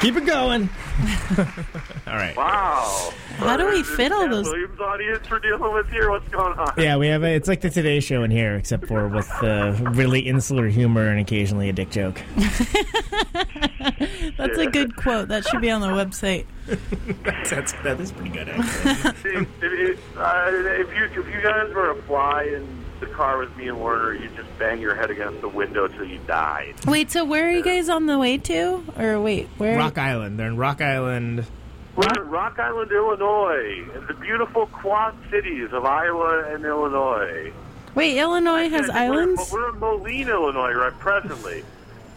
Keep 0.00 0.16
it 0.16 0.26
going. 0.26 0.68
all 2.08 2.14
right. 2.14 2.36
wow. 2.36 3.10
How 3.36 3.56
do 3.56 3.66
we 3.66 3.76
Is 3.76 3.86
this 3.86 3.96
fit 3.96 4.10
all 4.12 4.28
those- 4.28 4.46
Williams 4.48 4.80
audience 4.80 5.30
we're 5.30 5.38
dealing 5.38 5.72
with 5.72 5.88
here? 5.90 6.10
What's 6.10 6.28
going 6.28 6.58
on? 6.58 6.72
Yeah, 6.76 6.96
we 6.96 7.06
have 7.06 7.22
a, 7.22 7.34
it's 7.34 7.46
like 7.46 7.60
the 7.60 7.70
Today 7.70 8.00
Show 8.00 8.24
in 8.24 8.30
here, 8.32 8.56
except 8.56 8.86
for 8.86 9.06
with 9.06 9.30
uh, 9.42 9.76
really 9.92 10.20
insular 10.20 10.66
humor 10.68 11.06
and 11.08 11.20
occasionally 11.20 11.68
a 11.68 11.72
dick 11.72 11.90
joke. 11.90 12.20
That's 14.36 14.58
a 14.58 14.66
good 14.66 14.96
quote. 14.96 15.28
That 15.28 15.46
should 15.46 15.60
be 15.60 15.70
on 15.70 15.80
the 15.80 15.88
website. 15.88 16.46
That's 17.50 17.72
that 17.82 18.00
is 18.00 18.12
pretty 18.12 18.30
good. 18.30 18.48
Actually. 18.48 19.30
if, 19.34 19.48
if, 19.62 20.16
uh, 20.16 20.44
if 20.50 20.94
you 20.96 21.04
if 21.04 21.34
you 21.34 21.40
guys 21.42 21.72
were 21.74 21.90
a 21.90 22.02
fly 22.02 22.44
in 22.44 22.66
the 23.00 23.06
car 23.06 23.38
with 23.38 23.54
me 23.56 23.68
and 23.68 23.80
Werner, 23.80 24.14
you 24.14 24.28
just 24.36 24.48
bang 24.58 24.80
your 24.80 24.94
head 24.94 25.10
against 25.10 25.40
the 25.40 25.48
window 25.48 25.88
till 25.88 26.04
you 26.04 26.20
died. 26.26 26.74
Wait, 26.86 27.10
so 27.10 27.24
where 27.24 27.48
are 27.48 27.52
you 27.52 27.62
guys 27.64 27.88
on 27.88 28.06
the 28.06 28.18
way 28.18 28.38
to? 28.38 28.84
Or 28.98 29.20
wait, 29.20 29.48
where? 29.58 29.76
Rock 29.76 29.98
Island. 29.98 30.38
They're 30.38 30.46
in 30.46 30.56
Rock 30.56 30.80
Island. 30.80 31.44
We're 31.96 32.22
in 32.22 32.30
Rock 32.30 32.58
Island, 32.58 32.90
Illinois, 32.90 33.84
in 33.94 34.06
the 34.06 34.14
beautiful 34.14 34.66
quad 34.66 35.14
cities 35.30 35.72
of 35.72 35.84
Iowa 35.84 36.54
and 36.54 36.64
Illinois. 36.64 37.52
Wait, 37.94 38.16
Illinois 38.16 38.70
has 38.70 38.88
We're- 38.88 38.98
islands. 38.98 39.50
We're, 39.52 39.68
in 39.74 39.78
Moline, 39.78 40.28
Illinois, 40.28 40.72
right 40.72 40.98
presently. 40.98 41.62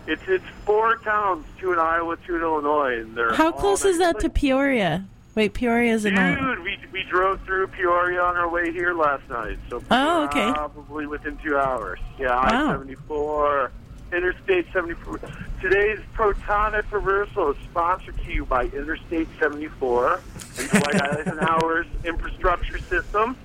It's 0.08 0.22
it's 0.28 0.46
four 0.66 0.98
towns, 0.98 1.46
two 1.60 1.74
in 1.74 1.80
Iowa, 1.80 2.18
two 2.26 2.36
in 2.36 2.42
Illinois, 2.42 3.00
and 3.00 3.16
they're 3.16 3.34
How 3.34 3.52
close 3.52 3.86
is 3.86 3.98
that 4.00 4.20
to 4.20 4.30
Peoria? 4.30 5.06
Wait, 5.34 5.54
Peoria's 5.54 6.06
in. 6.06 6.16
Illinois. 6.16 6.56
Dude, 6.56 6.64
we, 6.64 6.78
we 6.94 7.04
drove 7.04 7.42
through 7.42 7.68
Peoria 7.68 8.22
on 8.22 8.38
our 8.38 8.48
way 8.48 8.72
here 8.72 8.94
last 8.94 9.28
night. 9.30 9.58
So 9.70 9.84
Oh, 9.92 10.24
okay. 10.26 10.52
probably 10.54 11.08
within 11.08 11.38
two 11.38 11.58
hours. 11.58 12.00
Yeah, 12.20 12.28
Wow. 12.30 12.68
I 12.70 12.72
seventy 12.74 12.96
four, 12.96 13.72
Interstate 14.14 14.68
seventy 14.72 14.94
four. 14.94 15.20
Today's 15.62 16.00
Protonic 16.16 16.84
Reversal 16.92 17.52
is 17.52 17.58
sponsored 17.70 18.16
to 18.24 18.32
you 18.32 18.46
by 18.46 18.66
Interstate 18.66 19.28
seventy 19.40 19.68
four 19.68 20.22
and 20.60 20.70
Dwight 20.70 21.02
Eisenhower's 21.02 21.88
infrastructure 22.04 22.78
system 22.78 23.36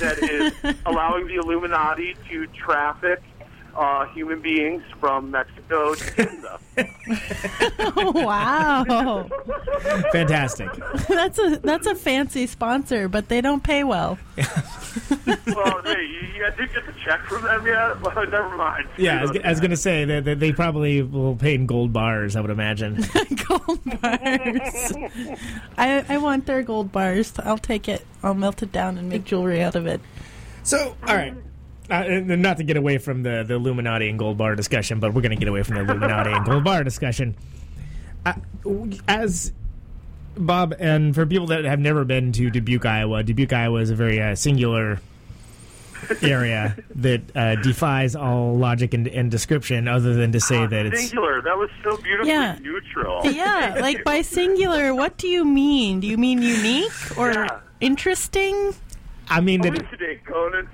that 0.00 0.18
is 0.22 0.52
allowing 0.86 1.26
the 1.28 1.34
Illuminati 1.36 2.16
to 2.30 2.46
traffic 2.48 3.20
uh, 3.78 4.06
human 4.08 4.40
beings 4.42 4.82
from 4.98 5.30
Mexico 5.30 5.94
to 5.94 6.12
Canada. 6.14 6.58
wow, 8.24 9.28
Fantastic. 10.12 10.68
that's 11.08 11.38
a 11.38 11.60
that's 11.62 11.86
a 11.86 11.94
fancy 11.94 12.46
sponsor, 12.46 13.08
but 13.08 13.28
they 13.28 13.40
don't 13.40 13.62
pay 13.62 13.84
well. 13.84 14.18
well, 14.36 15.82
hey, 15.84 16.06
you, 16.34 16.44
I 16.44 16.50
didn't 16.56 16.74
get 16.74 16.86
the 16.86 16.94
check 17.04 17.20
from 17.26 17.42
them 17.42 17.66
yet, 17.66 18.02
but 18.02 18.14
never 18.30 18.56
mind. 18.56 18.88
Yeah, 18.96 19.20
I 19.20 19.22
was, 19.22 19.30
I 19.44 19.50
was 19.50 19.60
going 19.60 19.70
to 19.70 19.76
say 19.76 20.04
that 20.04 20.24
that 20.24 20.40
they 20.40 20.52
probably 20.52 21.02
will 21.02 21.36
pay 21.36 21.54
in 21.54 21.66
gold 21.66 21.92
bars. 21.92 22.34
I 22.36 22.40
would 22.40 22.50
imagine. 22.50 23.04
gold 23.48 23.84
bars. 24.00 24.92
I 25.76 26.04
I 26.08 26.18
want 26.18 26.46
their 26.46 26.62
gold 26.62 26.90
bars. 26.90 27.32
I'll 27.38 27.58
take 27.58 27.88
it. 27.88 28.04
I'll 28.22 28.34
melt 28.34 28.62
it 28.62 28.72
down 28.72 28.98
and 28.98 29.08
make 29.08 29.24
jewelry 29.24 29.62
out 29.62 29.76
of 29.76 29.86
it. 29.86 30.00
So, 30.64 30.96
all 31.06 31.14
right. 31.16 31.34
Uh, 31.90 32.04
not 32.22 32.58
to 32.58 32.64
get 32.64 32.76
away 32.76 32.98
from 32.98 33.22
the, 33.22 33.44
the 33.46 33.54
Illuminati 33.54 34.08
and 34.10 34.18
gold 34.18 34.36
bar 34.36 34.54
discussion, 34.54 35.00
but 35.00 35.14
we're 35.14 35.22
going 35.22 35.30
to 35.30 35.36
get 35.38 35.48
away 35.48 35.62
from 35.62 35.76
the 35.76 35.80
Illuminati 35.82 36.32
and 36.32 36.44
gold 36.44 36.62
bar 36.64 36.84
discussion. 36.84 37.34
Uh, 38.26 38.34
as 39.06 39.52
Bob, 40.36 40.74
and 40.78 41.14
for 41.14 41.24
people 41.24 41.46
that 41.46 41.64
have 41.64 41.78
never 41.80 42.04
been 42.04 42.30
to 42.32 42.50
Dubuque, 42.50 42.84
Iowa, 42.84 43.22
Dubuque, 43.22 43.52
Iowa 43.54 43.80
is 43.80 43.88
a 43.90 43.94
very 43.94 44.20
uh, 44.20 44.34
singular 44.34 45.00
area 46.22 46.76
that 46.94 47.22
uh, 47.36 47.54
defies 47.56 48.14
all 48.14 48.56
logic 48.56 48.94
and, 48.94 49.08
and 49.08 49.30
description, 49.30 49.88
other 49.88 50.14
than 50.14 50.32
to 50.32 50.40
say 50.40 50.66
that 50.66 50.86
it's 50.86 51.00
Singular. 51.00 51.42
That 51.42 51.56
was 51.56 51.70
so 51.82 51.96
beautifully 51.96 52.30
Yeah. 52.32 52.58
neutral. 52.60 53.26
Yeah, 53.32 53.78
like 53.80 54.04
by 54.04 54.22
singular, 54.36 54.94
what 54.94 55.16
do 55.16 55.26
you 55.26 55.44
mean? 55.44 56.00
Do 56.00 56.06
you 56.06 56.18
mean 56.18 56.40
unique 56.42 56.92
or 57.18 57.32
Yeah. 57.32 57.60
interesting? 57.80 58.74
I 59.30 59.40
mean 59.40 59.60
that 59.62 59.74
Elucidate, 59.74 60.24
Conan. 60.24 60.68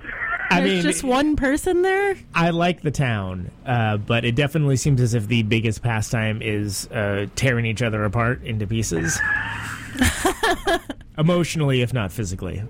I 0.49 0.59
There's 0.61 0.71
mean 0.71 0.81
just 0.83 1.03
one 1.03 1.35
person 1.35 1.81
there. 1.81 2.15
I 2.33 2.51
like 2.51 2.81
the 2.81 2.91
town, 2.91 3.51
uh, 3.65 3.97
but 3.97 4.25
it 4.25 4.35
definitely 4.35 4.77
seems 4.77 5.01
as 5.01 5.13
if 5.13 5.27
the 5.27 5.43
biggest 5.43 5.81
pastime 5.81 6.41
is 6.41 6.87
uh, 6.91 7.27
tearing 7.35 7.65
each 7.65 7.81
other 7.81 8.03
apart 8.03 8.43
into 8.43 8.67
pieces, 8.67 9.19
emotionally, 11.17 11.81
if 11.81 11.93
not 11.93 12.11
physically. 12.11 12.63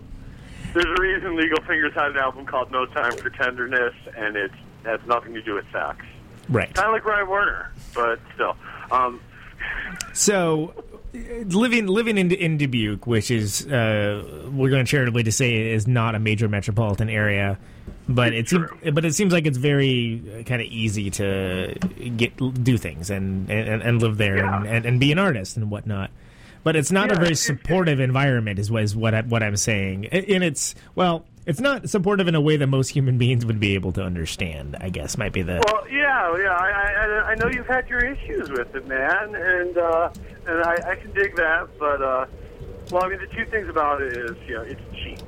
There's 0.73 0.85
a 0.85 1.01
reason 1.01 1.35
Legal 1.35 1.61
Fingers 1.63 1.93
had 1.93 2.11
an 2.11 2.17
album 2.17 2.45
called 2.45 2.71
No 2.71 2.85
Time 2.87 3.15
for 3.17 3.29
Tenderness, 3.29 3.93
and 4.17 4.35
it 4.35 4.51
has 4.83 4.99
nothing 5.07 5.33
to 5.33 5.41
do 5.41 5.55
with 5.55 5.65
sex. 5.71 6.05
Right. 6.49 6.73
Kind 6.73 6.87
of 6.87 6.93
like 6.93 7.05
Ryan 7.05 7.27
Werner, 7.29 7.71
but 7.93 8.19
still. 8.35 8.55
Um, 8.91 9.19
So, 10.13 10.73
living 11.47 11.87
living 11.87 12.17
in 12.17 12.31
in 12.31 12.57
Dubuque, 12.57 13.07
which 13.07 13.31
is 13.31 13.65
uh, 13.67 14.23
we're 14.51 14.69
going 14.69 14.85
to 14.85 14.89
charitably 14.89 15.23
to 15.23 15.31
say 15.31 15.71
is 15.73 15.87
not 15.87 16.15
a 16.15 16.19
major 16.19 16.47
metropolitan 16.47 17.09
area, 17.09 17.57
but 18.07 18.33
it 18.33 18.49
seems 18.49 18.67
but 18.93 19.05
it 19.05 19.13
seems 19.15 19.33
like 19.33 19.45
it's 19.45 19.57
very 19.57 20.43
kind 20.45 20.61
of 20.61 20.67
easy 20.67 21.09
to 21.11 21.75
get 22.17 22.35
do 22.63 22.77
things 22.77 23.09
and 23.09 23.49
and, 23.49 23.81
and 23.81 24.01
live 24.01 24.17
there 24.17 24.45
and, 24.45 24.67
and, 24.67 24.85
and 24.85 24.99
be 24.99 25.11
an 25.11 25.19
artist 25.19 25.57
and 25.57 25.69
whatnot. 25.71 26.11
But 26.63 26.75
it's 26.75 26.91
not 26.91 27.11
a 27.11 27.13
Yeah, 27.13 27.19
very 27.19 27.25
it's- 27.33 27.41
supportive 27.41 27.99
environment, 27.99 28.57
is 28.59 28.71
what 28.71 28.83
is 28.83 28.95
what 28.95 29.13
I, 29.13 29.21
what 29.21 29.43
I'm 29.43 29.55
saying. 29.57 30.07
And 30.07 30.43
it's 30.43 30.73
well, 30.95 31.25
it's 31.45 31.59
not 31.59 31.89
supportive 31.89 32.27
in 32.27 32.35
a 32.35 32.41
way 32.41 32.57
that 32.57 32.67
most 32.67 32.89
human 32.89 33.17
beings 33.17 33.45
would 33.45 33.59
be 33.59 33.75
able 33.75 33.91
to 33.93 34.03
understand. 34.03 34.75
I 34.79 34.89
guess 34.89 35.17
might 35.17 35.33
be 35.33 35.41
the 35.43 35.61
well, 35.65 35.87
yeah, 35.89 36.35
yeah. 36.37 36.55
I, 36.55 36.69
I, 36.69 37.31
I 37.31 37.35
know 37.35 37.47
you've 37.47 37.67
had 37.67 37.87
your 37.89 37.99
issues 38.03 38.49
with 38.49 38.73
it, 38.75 38.87
man, 38.87 39.35
and 39.35 39.77
uh, 39.77 40.09
and 40.47 40.63
I, 40.63 40.91
I 40.91 40.95
can 40.95 41.11
dig 41.13 41.35
that. 41.35 41.67
But 41.79 42.01
uh, 42.01 42.25
well, 42.91 43.03
I 43.03 43.09
mean, 43.09 43.19
the 43.19 43.27
two 43.27 43.45
things 43.45 43.67
about 43.69 44.01
it 44.01 44.15
is, 44.17 44.35
you 44.47 44.55
know, 44.55 44.61
it's 44.61 44.81
cheap. 44.95 45.19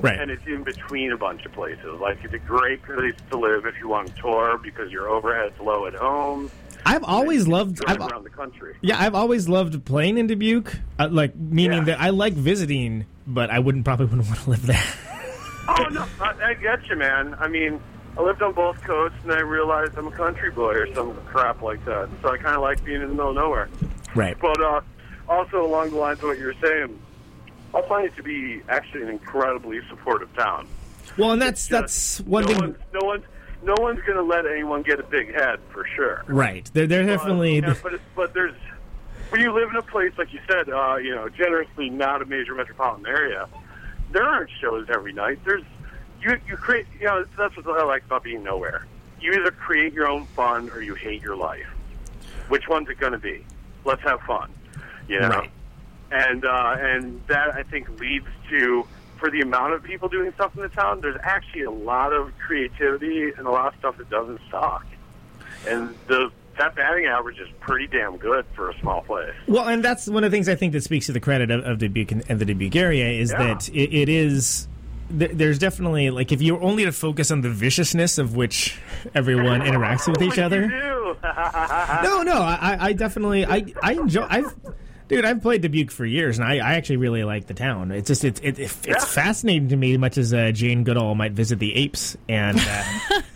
right. 0.00 0.18
And 0.20 0.30
it's 0.30 0.46
in 0.46 0.62
between 0.64 1.12
a 1.12 1.16
bunch 1.18 1.44
of 1.46 1.52
places. 1.52 2.00
Like 2.00 2.18
it's 2.24 2.34
a 2.34 2.38
great 2.38 2.82
place 2.82 3.14
to 3.30 3.38
live 3.38 3.64
if 3.66 3.74
you 3.80 3.88
want 3.88 4.14
to 4.14 4.20
tour 4.20 4.58
because 4.62 4.90
your 4.92 5.08
overhead's 5.08 5.58
low 5.60 5.86
at 5.86 5.94
home. 5.94 6.50
I've 6.86 7.04
always 7.04 7.48
loved. 7.48 7.82
I've, 7.86 7.98
around 7.98 8.24
the 8.24 8.30
country. 8.30 8.76
Yeah, 8.82 9.00
I've 9.00 9.14
always 9.14 9.48
loved 9.48 9.86
playing 9.86 10.18
in 10.18 10.26
Dubuque. 10.26 10.74
Uh, 10.98 11.08
like 11.10 11.34
meaning 11.34 11.78
Yeah. 11.78 11.84
that 11.84 12.00
I 12.00 12.10
like 12.10 12.34
visiting, 12.34 13.06
but 13.26 13.48
I 13.48 13.58
wouldn't 13.60 13.86
probably 13.86 14.04
wouldn't 14.06 14.26
want 14.28 14.40
to 14.40 14.50
live 14.50 14.66
there. 14.66 14.82
Oh 15.68 15.84
no, 15.90 16.06
I, 16.20 16.50
I 16.50 16.54
get 16.54 16.86
you, 16.88 16.96
man. 16.96 17.34
I 17.38 17.48
mean, 17.48 17.80
I 18.16 18.22
lived 18.22 18.42
on 18.42 18.52
both 18.52 18.80
coasts, 18.82 19.18
and 19.22 19.32
I 19.32 19.40
realized 19.40 19.96
I'm 19.96 20.06
a 20.06 20.12
country 20.12 20.50
boy 20.50 20.72
or 20.74 20.94
some 20.94 21.14
crap 21.26 21.62
like 21.62 21.84
that. 21.84 22.08
So 22.22 22.30
I 22.30 22.36
kind 22.36 22.54
of 22.54 22.62
like 22.62 22.84
being 22.84 23.00
in 23.00 23.08
the 23.08 23.14
middle 23.14 23.30
of 23.30 23.36
nowhere. 23.36 23.68
right. 24.14 24.36
But 24.38 24.60
uh, 24.62 24.80
also 25.28 25.64
along 25.64 25.90
the 25.90 25.96
lines 25.96 26.18
of 26.18 26.24
what 26.24 26.38
you 26.38 26.46
were 26.46 26.56
saying, 26.62 26.98
I 27.74 27.82
find 27.82 28.06
it 28.06 28.14
to 28.16 28.22
be 28.22 28.62
actually 28.68 29.02
an 29.02 29.08
incredibly 29.08 29.80
supportive 29.88 30.34
town. 30.36 30.68
Well, 31.16 31.32
and 31.32 31.42
that's 31.42 31.66
that's 31.66 32.20
one 32.20 32.44
no 32.44 32.48
thing. 32.48 32.60
One's, 32.60 32.76
no 32.92 33.06
one's 33.06 33.24
no 33.62 33.74
one's 33.80 34.00
going 34.00 34.18
to 34.18 34.22
let 34.22 34.46
anyone 34.46 34.82
get 34.82 35.00
a 35.00 35.04
big 35.04 35.34
head 35.34 35.58
for 35.70 35.86
sure. 35.96 36.22
Right. 36.26 36.70
They're 36.72 36.86
they're 36.86 37.06
definitely. 37.06 37.62
Uh, 37.62 37.68
yeah, 37.68 37.76
but 37.82 37.94
it's, 37.94 38.04
but 38.14 38.34
there's 38.34 38.54
when 39.30 39.40
you 39.40 39.52
live 39.52 39.70
in 39.70 39.76
a 39.76 39.82
place 39.82 40.12
like 40.18 40.32
you 40.32 40.40
said, 40.48 40.68
uh, 40.68 40.96
you 40.96 41.14
know, 41.14 41.28
generously 41.28 41.90
not 41.90 42.22
a 42.22 42.26
major 42.26 42.54
metropolitan 42.54 43.06
area. 43.06 43.48
There 44.14 44.22
aren't 44.22 44.48
shows 44.60 44.86
every 44.88 45.12
night. 45.12 45.40
There's 45.44 45.64
you 46.22 46.38
you 46.48 46.56
create. 46.56 46.86
You 47.00 47.06
know, 47.06 47.24
that's 47.36 47.54
what 47.56 47.66
I 47.78 47.84
like 47.84 48.04
about 48.06 48.22
being 48.22 48.44
nowhere. 48.44 48.86
You 49.20 49.32
either 49.32 49.50
create 49.50 49.92
your 49.92 50.08
own 50.08 50.24
fun 50.36 50.70
or 50.70 50.80
you 50.80 50.94
hate 50.94 51.20
your 51.20 51.34
life. 51.36 51.66
Which 52.48 52.68
one's 52.68 52.88
it 52.88 52.98
going 52.98 53.12
to 53.12 53.18
be? 53.18 53.44
Let's 53.84 54.02
have 54.02 54.20
fun. 54.20 54.50
You 55.08 55.18
know, 55.20 55.28
Right. 55.28 55.50
and 56.12 56.44
uh, 56.44 56.76
and 56.78 57.20
that 57.26 57.54
I 57.54 57.64
think 57.64 58.00
leads 58.00 58.28
to. 58.50 58.86
For 59.18 59.30
the 59.30 59.40
amount 59.40 59.72
of 59.72 59.82
people 59.82 60.08
doing 60.08 60.32
stuff 60.34 60.54
in 60.54 60.60
the 60.62 60.68
town, 60.68 61.00
there's 61.00 61.16
actually 61.22 61.62
a 61.62 61.70
lot 61.70 62.12
of 62.12 62.32
creativity 62.38 63.30
and 63.30 63.46
a 63.46 63.50
lot 63.50 63.72
of 63.72 63.78
stuff 63.78 63.96
that 63.96 64.10
doesn't 64.10 64.40
stock. 64.48 64.84
And 65.66 65.94
the 66.08 66.30
that 66.58 66.74
batting 66.74 67.06
average 67.06 67.38
is 67.38 67.48
pretty 67.60 67.86
damn 67.86 68.16
good 68.16 68.44
for 68.54 68.70
a 68.70 68.78
small 68.80 69.02
place. 69.02 69.32
well, 69.46 69.68
and 69.68 69.82
that's 69.84 70.06
one 70.08 70.24
of 70.24 70.30
the 70.30 70.36
things 70.36 70.48
I 70.48 70.54
think 70.54 70.72
that 70.72 70.82
speaks 70.82 71.06
to 71.06 71.12
the 71.12 71.20
credit 71.20 71.50
of, 71.50 71.64
of 71.64 71.78
Dubuque 71.78 72.12
and, 72.12 72.24
and 72.28 72.38
the 72.40 72.44
Dubuque 72.44 72.76
area 72.76 73.08
is 73.10 73.30
Yeah. 73.30 73.38
that 73.54 73.68
it, 73.70 73.94
it 73.94 74.08
is. 74.08 74.68
th- 75.18 75.32
There's 75.34 75.58
definitely 75.58 76.10
like 76.10 76.32
if 76.32 76.40
you're 76.42 76.62
only 76.62 76.84
to 76.84 76.92
focus 76.92 77.30
on 77.30 77.40
the 77.40 77.50
viciousness 77.50 78.18
of 78.18 78.34
which 78.36 78.78
everyone 79.14 79.60
interacts 79.62 80.06
with 80.08 80.22
each 80.28 80.38
other. 80.38 80.66
No, 81.22 82.22
no, 82.22 82.34
I, 82.42 82.76
I 82.80 82.92
definitely, 82.92 83.44
I, 83.46 83.64
I 83.82 83.92
enjoy. 83.94 84.26
I've, 84.28 84.54
dude, 85.08 85.24
I've 85.24 85.40
played 85.42 85.62
Dubuque 85.62 85.90
for 85.90 86.04
years, 86.04 86.38
and 86.38 86.46
I, 86.46 86.54
I 86.56 86.74
actually 86.74 86.98
really 86.98 87.24
like 87.24 87.46
the 87.46 87.54
town. 87.54 87.90
It's 87.92 88.08
just, 88.08 88.24
it's, 88.24 88.40
it, 88.40 88.58
it's 88.58 88.86
Yeah. 88.86 88.98
fascinating 88.98 89.68
to 89.68 89.76
me, 89.76 89.96
much 89.96 90.18
as 90.18 90.32
uh, 90.34 90.50
Jane 90.52 90.84
Goodall 90.84 91.14
might 91.14 91.32
visit 91.32 91.58
the 91.58 91.74
apes, 91.74 92.16
and 92.28 92.58
uh, 92.60 92.84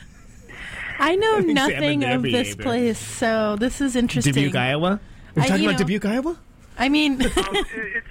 I 0.98 1.16
know 1.16 1.38
nothing 1.38 2.04
of 2.04 2.22
this 2.22 2.48
neighbor. 2.50 2.62
place, 2.62 2.98
so 2.98 3.56
this 3.56 3.80
is 3.80 3.96
interesting. 3.96 4.32
Dubuque, 4.34 4.54
Iowa. 4.56 5.00
We're 5.34 5.42
I- 5.42 5.46
talking 5.48 5.62
you 5.64 5.68
about 5.70 5.80
know- 5.80 5.86
Dubuque, 5.86 6.04
Iowa. 6.06 6.38
I 6.78 6.88
mean, 6.88 7.14
Um, 7.14 7.20
it's 7.36 8.06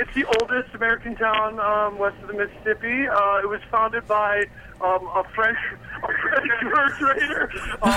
it's 0.00 0.14
the 0.14 0.24
oldest 0.40 0.74
American 0.74 1.14
town 1.16 1.60
um, 1.60 1.98
west 1.98 2.16
of 2.22 2.28
the 2.28 2.34
Mississippi. 2.34 3.06
Uh, 3.06 3.40
it 3.42 3.48
was 3.48 3.60
founded 3.70 4.06
by 4.08 4.44
um, 4.80 5.06
a 5.14 5.24
French 5.34 5.58
a 6.02 6.06
French 6.06 6.50
fur 6.62 6.88
trader. 6.98 7.52
Um, 7.82 7.92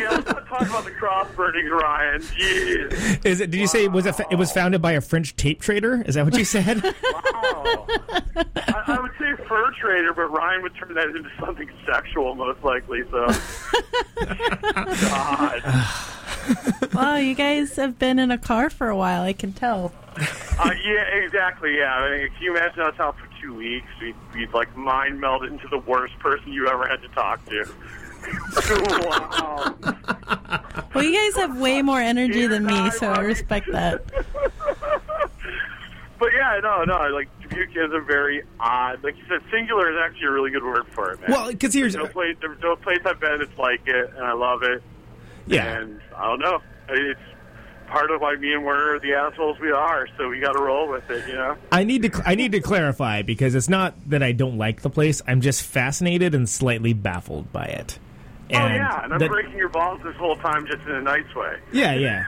yeah, 0.00 0.10
let's 0.10 0.26
not 0.26 0.46
talk 0.46 0.62
about 0.62 0.84
the 0.84 0.90
cross 0.90 1.26
burnings, 1.34 1.70
Ryan. 1.70 2.20
Jeez. 2.20 3.24
Is 3.24 3.40
it? 3.40 3.50
Did 3.50 3.60
you 3.60 3.66
say 3.66 3.84
it 3.84 3.92
was 3.92 4.04
a, 4.04 4.12
fa- 4.12 4.26
it 4.30 4.36
was 4.36 4.52
founded 4.52 4.82
by 4.82 4.92
a 4.92 5.00
French 5.00 5.34
tape 5.36 5.60
trader? 5.62 6.02
Is 6.06 6.14
that 6.16 6.24
what 6.24 6.36
you 6.36 6.44
said? 6.44 6.82
Wow. 7.36 7.86
I, 8.36 8.82
I 8.86 9.00
would 9.00 9.12
say 9.18 9.32
fur 9.48 9.70
trader, 9.80 10.12
but 10.12 10.30
Ryan 10.30 10.62
would 10.62 10.74
turn 10.74 10.94
that 10.94 11.08
into 11.08 11.30
something 11.40 11.68
sexual, 11.86 12.34
most 12.34 12.62
likely. 12.62 13.02
So, 13.10 13.26
God. 15.10 15.62
wow, 16.94 17.16
you 17.16 17.34
guys 17.34 17.76
have 17.76 17.98
been 17.98 18.18
in 18.18 18.30
a 18.30 18.38
car 18.38 18.70
for 18.70 18.88
a 18.88 18.96
while. 18.96 19.22
I 19.22 19.32
can 19.32 19.52
tell. 19.52 19.92
Uh, 20.58 20.70
yeah, 20.86 21.02
exactly. 21.22 21.76
Yeah. 21.76 21.92
I 21.92 22.16
mean, 22.16 22.28
can 22.30 22.42
you 22.42 22.56
imagine 22.56 22.80
us 22.80 22.98
out 22.98 23.14
for 23.18 23.28
two 23.42 23.52
weeks? 23.52 23.86
We'd, 24.00 24.14
we'd 24.32 24.54
like 24.54 24.74
mind 24.74 25.20
meld 25.20 25.44
into 25.44 25.68
the 25.68 25.76
worst 25.76 26.18
person 26.18 26.50
you 26.50 26.66
ever 26.66 26.88
had 26.88 27.02
to 27.02 27.08
talk 27.08 27.44
to. 27.50 27.66
wow. 29.06 29.74
Well, 30.94 31.04
you 31.04 31.12
guys 31.12 31.36
have 31.36 31.60
way 31.60 31.82
more 31.82 32.00
energy 32.00 32.46
than 32.46 32.64
me, 32.64 32.90
so 32.92 33.08
I 33.12 33.20
respect 33.20 33.70
that. 33.70 34.02
But 36.18 36.32
yeah, 36.32 36.58
no, 36.62 36.84
no. 36.84 37.08
Like 37.12 37.28
Dubuque 37.42 37.76
is 37.76 37.92
a 37.92 38.00
very 38.00 38.42
odd. 38.58 39.04
Like 39.04 39.16
you 39.18 39.24
said, 39.28 39.42
singular 39.50 39.90
is 39.92 39.98
actually 40.02 40.26
a 40.26 40.30
really 40.30 40.50
good 40.50 40.64
word 40.64 40.86
for 40.88 41.12
it, 41.12 41.20
man. 41.20 41.30
well, 41.30 41.50
because 41.50 41.74
here's 41.74 41.94
no 41.94 42.06
place, 42.06 42.36
there's 42.40 42.60
no 42.62 42.76
place 42.76 43.00
I've 43.04 43.20
been 43.20 43.38
that's 43.40 43.58
like 43.58 43.86
it, 43.86 44.10
and 44.16 44.24
I 44.24 44.32
love 44.32 44.62
it. 44.62 44.82
Yeah. 45.46 45.80
And 45.80 46.00
I 46.16 46.26
don't 46.26 46.40
know. 46.40 46.60
It's 46.88 47.20
part 47.88 48.10
of 48.10 48.20
why 48.20 48.36
me 48.36 48.52
and 48.52 48.64
Werner 48.64 48.96
are 48.96 48.98
the 49.00 49.12
assholes 49.14 49.58
we 49.60 49.70
are. 49.70 50.08
So 50.16 50.28
we 50.28 50.40
got 50.40 50.52
to 50.52 50.62
roll 50.62 50.88
with 50.88 51.08
it, 51.10 51.26
you 51.28 51.34
know. 51.34 51.56
I 51.72 51.84
need 51.84 52.02
to 52.02 52.22
I 52.26 52.34
need 52.34 52.52
to 52.52 52.60
clarify 52.60 53.22
because 53.22 53.54
it's 53.54 53.68
not 53.68 53.94
that 54.10 54.22
I 54.22 54.32
don't 54.32 54.58
like 54.58 54.82
the 54.82 54.90
place. 54.90 55.22
I'm 55.26 55.40
just 55.40 55.62
fascinated 55.62 56.34
and 56.34 56.48
slightly 56.48 56.92
baffled 56.92 57.52
by 57.52 57.64
it. 57.64 57.98
oh 58.52 58.54
yeah, 58.54 59.04
and 59.04 59.12
I'm 59.12 59.18
that- 59.18 59.30
breaking 59.30 59.56
your 59.56 59.68
balls 59.68 60.00
this 60.04 60.16
whole 60.16 60.36
time 60.36 60.66
just 60.66 60.82
in 60.86 60.92
a 60.92 61.02
nice 61.02 61.34
way. 61.34 61.56
Yeah, 61.72 61.94
yeah. 61.94 62.24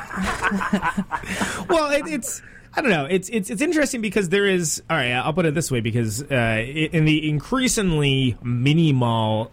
well, 1.68 1.90
it, 1.90 2.06
it's 2.06 2.42
I 2.74 2.80
don't 2.80 2.90
know. 2.90 3.06
It's 3.06 3.28
it's 3.28 3.50
it's 3.50 3.62
interesting 3.62 4.00
because 4.00 4.28
there 4.28 4.46
is. 4.46 4.82
All 4.88 4.96
right, 4.96 5.12
I'll 5.12 5.32
put 5.32 5.46
it 5.46 5.54
this 5.54 5.70
way 5.70 5.80
because 5.80 6.22
uh, 6.22 6.64
in 6.64 7.04
the 7.04 7.28
increasingly 7.28 8.36
mini 8.42 8.92
mall 8.92 9.50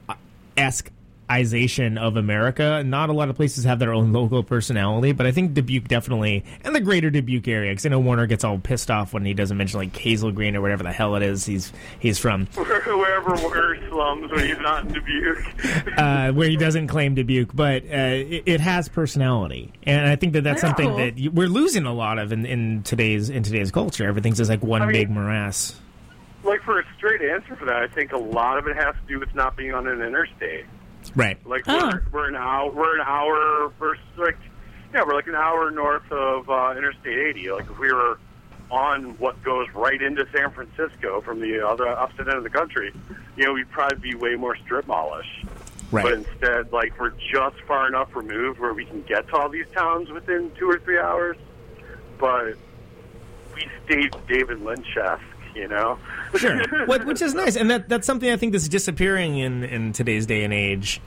esque 0.55 0.91
Ization 1.29 1.97
of 1.97 2.15
America. 2.17 2.83
Not 2.85 3.09
a 3.09 3.13
lot 3.13 3.29
of 3.29 3.35
places 3.35 3.63
have 3.65 3.79
their 3.79 3.93
own 3.93 4.13
local 4.13 4.43
personality, 4.43 5.11
but 5.11 5.25
I 5.25 5.31
think 5.31 5.53
Dubuque 5.53 5.87
definitely, 5.87 6.45
and 6.63 6.73
the 6.73 6.79
greater 6.79 7.09
Dubuque 7.09 7.47
area, 7.47 7.71
because 7.71 7.85
I 7.85 7.89
know 7.89 7.99
Werner 7.99 8.27
gets 8.27 8.43
all 8.43 8.57
pissed 8.59 8.89
off 8.89 9.13
when 9.13 9.25
he 9.25 9.33
doesn't 9.33 9.57
mention 9.57 9.79
like 9.79 9.95
Hazel 9.95 10.31
Green 10.31 10.55
or 10.55 10.61
whatever 10.61 10.83
the 10.83 10.91
hell 10.91 11.15
it 11.15 11.23
is 11.23 11.45
he's 11.45 11.71
he's 11.99 12.17
from, 12.19 12.45
Wherever 12.55 13.35
Werner 13.35 13.89
slums 13.89 14.31
when 14.31 14.47
he's 14.47 14.59
not 14.59 14.85
in 14.85 14.93
Dubuque. 14.93 15.97
uh, 15.97 16.31
where 16.31 16.49
he 16.49 16.55
doesn't 16.57 16.87
claim 16.87 17.15
Dubuque, 17.15 17.53
but 17.55 17.83
uh, 17.83 17.87
it, 17.91 18.43
it 18.45 18.59
has 18.61 18.87
personality, 18.89 19.73
and 19.83 20.07
I 20.07 20.15
think 20.15 20.33
that 20.33 20.43
that's 20.43 20.61
Yeah. 20.63 20.67
something 20.69 20.87
Cool. 20.89 20.97
that 20.97 21.17
you, 21.17 21.31
we're 21.31 21.47
losing 21.47 21.85
a 21.85 21.93
lot 21.93 22.19
of 22.19 22.31
in, 22.31 22.45
in 22.45 22.83
today's 22.83 23.29
in 23.29 23.43
today's 23.43 23.71
culture. 23.71 24.07
Everything's 24.07 24.37
just 24.37 24.49
like 24.49 24.63
one 24.63 24.81
I 24.81 24.85
mean- 24.85 24.93
big 24.93 25.09
morass. 25.09 25.75
like 26.43 26.61
for 26.63 26.79
a 26.79 26.83
straight 26.97 27.21
answer 27.21 27.55
for 27.57 27.65
that, 27.65 27.77
I 27.77 27.87
think 27.87 28.13
a 28.13 28.17
lot 28.17 28.57
of 28.57 28.67
it 28.67 28.75
has 28.77 28.95
to 28.95 29.01
do 29.07 29.19
with 29.19 29.33
not 29.35 29.57
being 29.57 29.73
on 29.73 29.87
an 29.87 30.01
interstate. 30.01 30.65
Right. 31.15 31.37
Like 31.45 31.63
Oh. 31.67 31.91
we're, 31.91 32.01
we're 32.11 32.27
an 32.29 32.35
hour, 32.35 32.71
we're 32.71 32.95
an 32.99 33.05
hour 33.05 33.71
versus 33.79 34.03
like, 34.17 34.37
yeah, 34.93 35.03
we're 35.05 35.15
like 35.15 35.27
an 35.27 35.35
hour 35.35 35.69
north 35.71 36.09
of 36.11 36.49
uh, 36.49 36.73
Interstate 36.77 37.17
80. 37.17 37.51
Like 37.51 37.69
if 37.69 37.77
we 37.79 37.91
were 37.91 38.19
on 38.69 39.17
what 39.17 39.41
goes 39.43 39.67
right 39.73 40.01
into 40.01 40.27
San 40.35 40.51
Francisco 40.51 41.21
from 41.21 41.39
the 41.39 41.65
other 41.65 41.87
opposite 41.87 42.27
end 42.27 42.37
of 42.37 42.43
the 42.43 42.49
country, 42.49 42.93
you 43.37 43.45
know, 43.45 43.53
we'd 43.53 43.69
probably 43.71 43.97
be 44.11 44.15
way 44.15 44.35
more 44.35 44.55
strip 44.57 44.85
mallish. 44.87 45.25
Right. 45.89 46.03
But 46.03 46.13
instead, 46.13 46.73
like 46.73 46.99
we're 46.99 47.11
just 47.31 47.61
far 47.67 47.87
enough 47.87 48.13
removed 48.15 48.59
where 48.59 48.73
we 48.73 48.83
can 48.85 49.01
get 49.03 49.27
to 49.29 49.37
all 49.37 49.49
these 49.49 49.67
towns 49.73 50.09
within 50.09 50.51
two 50.59 50.69
or 50.69 50.79
three 50.79 50.99
hours. 50.99 51.37
But 52.19 52.55
we 53.55 53.67
stayed 53.85 54.13
David 54.27 54.61
Lynch-esque, 54.61 55.21
you 55.57 55.67
know. 55.67 55.97
Sure, 56.35 56.85
what, 56.85 57.05
which 57.05 57.21
is 57.21 57.33
nice, 57.43 57.55
and 57.55 57.69
that 57.69 57.89
that's 57.89 58.05
something 58.07 58.29
I 58.29 58.37
think 58.37 58.51
that's 58.53 58.67
disappearing 58.67 59.37
in 59.37 59.63
in 59.63 59.91
today's 59.93 60.25
day 60.25 60.43
and 60.43 60.53
age. 60.53 61.01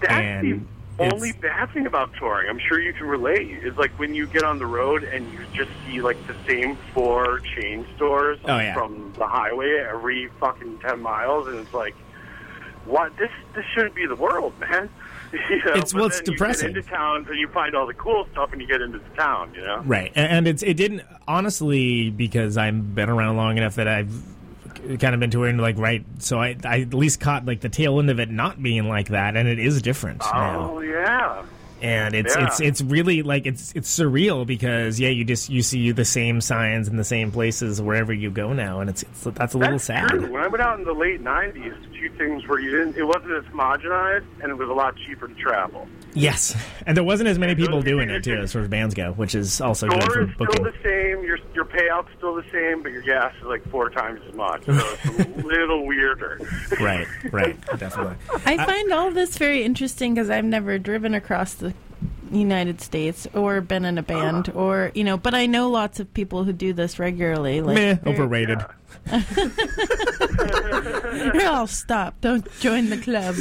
That's 0.00 0.12
and 0.12 0.66
the 0.98 1.04
only 1.12 1.32
bad 1.32 1.70
thing 1.72 1.86
about 1.86 2.12
touring. 2.14 2.48
I'm 2.48 2.58
sure 2.68 2.80
you 2.80 2.92
can 2.92 3.06
relate. 3.06 3.48
Is 3.64 3.76
like 3.76 3.90
when 3.98 4.14
you 4.14 4.26
get 4.26 4.42
on 4.42 4.58
the 4.58 4.66
road 4.66 5.04
and 5.04 5.30
you 5.32 5.40
just 5.52 5.70
see 5.86 6.00
like 6.00 6.16
the 6.26 6.34
same 6.46 6.76
four 6.92 7.40
chain 7.56 7.86
stores 7.96 8.38
Oh, 8.44 8.58
yeah. 8.58 8.74
from 8.74 9.12
the 9.16 9.26
highway 9.26 9.84
every 9.88 10.28
fucking 10.40 10.78
ten 10.78 11.00
miles, 11.00 11.46
and 11.48 11.58
it's 11.58 11.72
like, 11.74 11.94
what? 12.84 13.16
This 13.16 13.30
this 13.54 13.64
shouldn't 13.74 13.94
be 13.94 14.06
the 14.06 14.16
world, 14.16 14.52
man. 14.60 14.88
You 15.50 15.56
know, 15.64 15.72
It's- 15.72 15.94
well, 15.94 16.06
it's 16.06 16.20
depressing. 16.20 16.68
You 16.68 16.74
get 16.74 16.84
into 16.84 16.90
towns 16.90 17.26
and 17.28 17.38
you 17.38 17.48
find 17.48 17.74
all 17.74 17.86
the 17.86 17.94
cool 17.94 18.26
stuff, 18.32 18.52
and 18.52 18.60
you 18.60 18.66
get 18.66 18.80
into 18.80 18.98
the 18.98 19.08
town. 19.16 19.52
You 19.54 19.62
know. 19.62 19.82
Right, 19.84 20.12
and, 20.14 20.32
and 20.32 20.48
it's 20.48 20.62
it 20.62 20.74
didn't 20.74 21.02
honestly 21.26 22.10
because 22.10 22.56
I've 22.56 22.94
been 22.94 23.08
around 23.08 23.36
long 23.36 23.56
enough 23.56 23.74
that 23.74 23.88
I've 23.88 24.12
kind 25.00 25.14
of 25.14 25.20
been 25.20 25.30
touring 25.30 25.58
like 25.58 25.78
right, 25.78 26.04
so 26.18 26.40
I 26.40 26.56
I 26.64 26.80
at 26.80 26.94
least 26.94 27.20
caught 27.20 27.46
like 27.46 27.60
the 27.60 27.68
tail 27.68 27.98
end 27.98 28.10
of 28.10 28.20
it 28.20 28.30
not 28.30 28.62
being 28.62 28.88
like 28.88 29.08
that, 29.08 29.36
and 29.36 29.48
it 29.48 29.58
is 29.58 29.82
different 29.82 30.22
oh, 30.24 30.32
now. 30.32 30.70
Oh 30.74 30.80
yeah. 30.80 31.44
And 31.82 32.14
it's 32.14 32.34
Yeah. 32.34 32.46
it's 32.46 32.60
it's 32.60 32.82
really 32.82 33.22
like 33.22 33.46
it's 33.46 33.72
it's 33.74 33.94
surreal 33.98 34.46
because 34.46 34.98
yeah, 34.98 35.10
you 35.10 35.24
just 35.24 35.50
you 35.50 35.62
see 35.62 35.90
the 35.92 36.04
same 36.04 36.40
signs 36.40 36.88
in 36.88 36.96
the 36.96 37.04
same 37.04 37.30
places 37.30 37.82
wherever 37.82 38.12
you 38.12 38.30
go 38.30 38.52
now, 38.52 38.80
and 38.80 38.88
it's, 38.88 39.02
it's 39.02 39.24
that's 39.24 39.54
a 39.54 39.58
little 39.58 39.74
That's 39.74 39.84
sad. 39.84 40.08
True. 40.08 40.32
When 40.32 40.42
I 40.42 40.48
went 40.48 40.62
out 40.62 40.78
in 40.78 40.84
the 40.84 40.94
late 40.94 41.22
'90s, 41.22 41.74
two 41.92 42.08
things 42.16 42.46
where 42.48 42.58
you 42.58 42.70
didn't. 42.70 42.96
It 42.96 43.04
wasn't 43.04 43.32
as 43.32 43.44
homogenized, 43.52 44.24
and 44.42 44.50
it 44.50 44.54
was 44.54 44.68
a 44.68 44.72
lot 44.72 44.94
cheaper 45.06 45.28
to 45.28 45.34
travel. 45.34 45.86
Yes, 46.14 46.56
and 46.86 46.96
there 46.96 47.04
wasn't 47.04 47.28
as 47.28 47.38
many 47.38 47.54
people 47.54 47.82
doing 47.82 48.08
it 48.08 48.22
too 48.24 48.34
as 48.34 48.52
far 48.52 48.62
as 48.62 48.68
bands 48.68 48.94
go, 48.94 49.12
which 49.12 49.34
is 49.34 49.60
also 49.60 49.88
good 49.88 50.00
Door 50.00 50.10
for 50.10 50.22
is 50.22 50.34
still 50.34 50.64
the 50.64 50.74
same. 50.82 51.24
Your 51.24 51.38
your 51.54 51.64
payout's 51.64 52.08
still 52.16 52.34
the 52.36 52.44
same, 52.52 52.82
but 52.82 52.92
your 52.92 53.02
gas 53.02 53.34
is 53.36 53.44
like 53.44 53.66
four 53.68 53.90
times 53.90 54.20
as 54.28 54.34
much. 54.34 54.64
So 54.64 54.72
it's 54.74 55.04
a 55.04 55.42
little 55.46 55.84
weirder. 55.86 56.40
right, 56.80 57.06
right, 57.32 57.60
definitely. 57.78 58.16
I 58.46 58.56
uh, 58.56 58.64
find 58.64 58.92
all 58.92 59.08
of 59.08 59.14
this 59.14 59.36
very 59.36 59.64
interesting 59.64 60.14
because 60.14 60.30
I've 60.30 60.44
never 60.44 60.78
driven 60.78 61.14
across 61.14 61.54
the 61.54 61.74
United 62.30 62.80
States 62.80 63.26
or 63.34 63.60
been 63.60 63.84
in 63.84 63.98
a 63.98 64.02
band 64.02 64.48
uh-huh. 64.48 64.58
or 64.58 64.92
you 64.94 65.04
know, 65.04 65.16
but 65.16 65.34
I 65.34 65.46
know 65.46 65.68
lots 65.68 66.00
of 66.00 66.12
people 66.14 66.44
who 66.44 66.52
do 66.52 66.72
this 66.72 66.98
regularly. 66.98 67.60
Like, 67.60 67.74
Meh, 67.74 67.94
they're- 67.94 68.12
overrated. 68.12 68.58
oh, 71.34 71.66
stop! 71.68 72.20
Don't 72.20 72.48
join 72.60 72.90
the 72.90 72.98
club. 72.98 73.34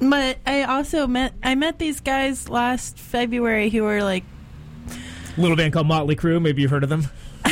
But 0.00 0.38
I 0.46 0.64
also 0.64 1.06
met 1.06 1.32
I 1.42 1.54
met 1.54 1.78
these 1.78 2.00
guys 2.00 2.48
last 2.48 2.98
February 2.98 3.70
who 3.70 3.82
were 3.82 4.02
like 4.02 4.24
Little 5.38 5.56
band 5.56 5.72
called 5.72 5.86
Motley 5.86 6.16
Crue. 6.16 6.40
Maybe 6.40 6.62
you've 6.62 6.70
heard 6.70 6.82
of 6.84 6.88
them. 6.88 7.04
oh, 7.44 7.50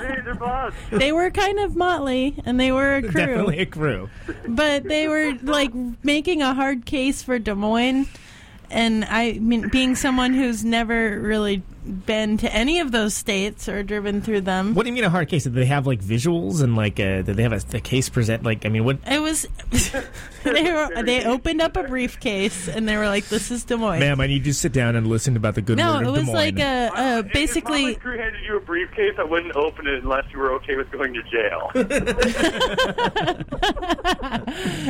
hey, 0.00 0.20
they're 0.24 0.34
buds. 0.34 0.76
they 0.92 1.12
were 1.12 1.30
kind 1.30 1.58
of 1.58 1.74
motley 1.76 2.36
and 2.44 2.58
they 2.58 2.70
were 2.72 2.96
a 2.96 3.02
crew. 3.02 3.10
Definitely 3.12 3.58
a 3.60 3.66
crew. 3.66 4.08
but 4.48 4.84
they 4.84 5.08
were 5.08 5.34
like 5.42 5.72
making 6.04 6.42
a 6.42 6.54
hard 6.54 6.86
case 6.86 7.22
for 7.22 7.38
Des 7.38 7.54
Moines. 7.54 8.06
And 8.70 9.04
I 9.04 9.32
mean, 9.34 9.68
being 9.68 9.94
someone 9.94 10.34
who's 10.34 10.64
never 10.64 11.20
really 11.20 11.62
been 12.06 12.38
to 12.38 12.50
any 12.50 12.80
of 12.80 12.92
those 12.92 13.12
states 13.14 13.68
or 13.68 13.82
driven 13.82 14.22
through 14.22 14.40
them, 14.40 14.74
What 14.74 14.84
do 14.84 14.88
you 14.88 14.94
mean 14.94 15.04
a 15.04 15.10
hard 15.10 15.28
case? 15.28 15.44
Did 15.44 15.52
they 15.54 15.66
have 15.66 15.86
like 15.86 16.00
visuals 16.02 16.62
and 16.62 16.74
like 16.76 16.98
uh, 16.98 17.20
did 17.22 17.36
they 17.36 17.42
have 17.42 17.52
a, 17.52 17.60
a 17.76 17.80
case 17.80 18.08
present? 18.08 18.42
Like 18.42 18.64
I 18.64 18.70
mean, 18.70 18.84
what? 18.84 18.98
it 19.06 19.20
was 19.20 19.46
they 20.44 20.72
were 20.72 21.02
they 21.02 21.24
opened 21.24 21.60
up 21.60 21.76
a 21.76 21.82
briefcase 21.84 22.68
and 22.68 22.88
they 22.88 22.96
were 22.96 23.06
like, 23.06 23.26
"This 23.28 23.50
is 23.50 23.64
Des 23.64 23.76
Moines." 23.76 24.00
Ma'am, 24.00 24.20
I 24.20 24.26
need 24.26 24.46
you 24.46 24.52
to 24.52 24.58
sit 24.58 24.72
down 24.72 24.96
and 24.96 25.06
listen 25.06 25.36
about 25.36 25.54
the 25.56 25.62
good 25.62 25.76
no, 25.76 25.94
word 25.96 26.02
it 26.02 26.06
of 26.08 26.12
was 26.14 26.20
Des 26.20 26.26
Moines. 26.26 26.34
like 26.34 26.58
a, 26.58 26.90
a 26.94 27.18
If 27.18 27.32
basically. 27.32 27.82
Motley 27.82 27.96
Crue 27.96 28.18
handed 28.18 28.44
you 28.46 28.56
a 28.56 28.60
briefcase, 28.60 29.14
I 29.18 29.24
wouldn't 29.24 29.54
open 29.54 29.86
it 29.86 30.02
unless 30.02 30.24
you 30.32 30.38
were 30.38 30.52
okay 30.54 30.76
with 30.76 30.90
going 30.90 31.12
to 31.14 31.22
jail. 31.24 31.70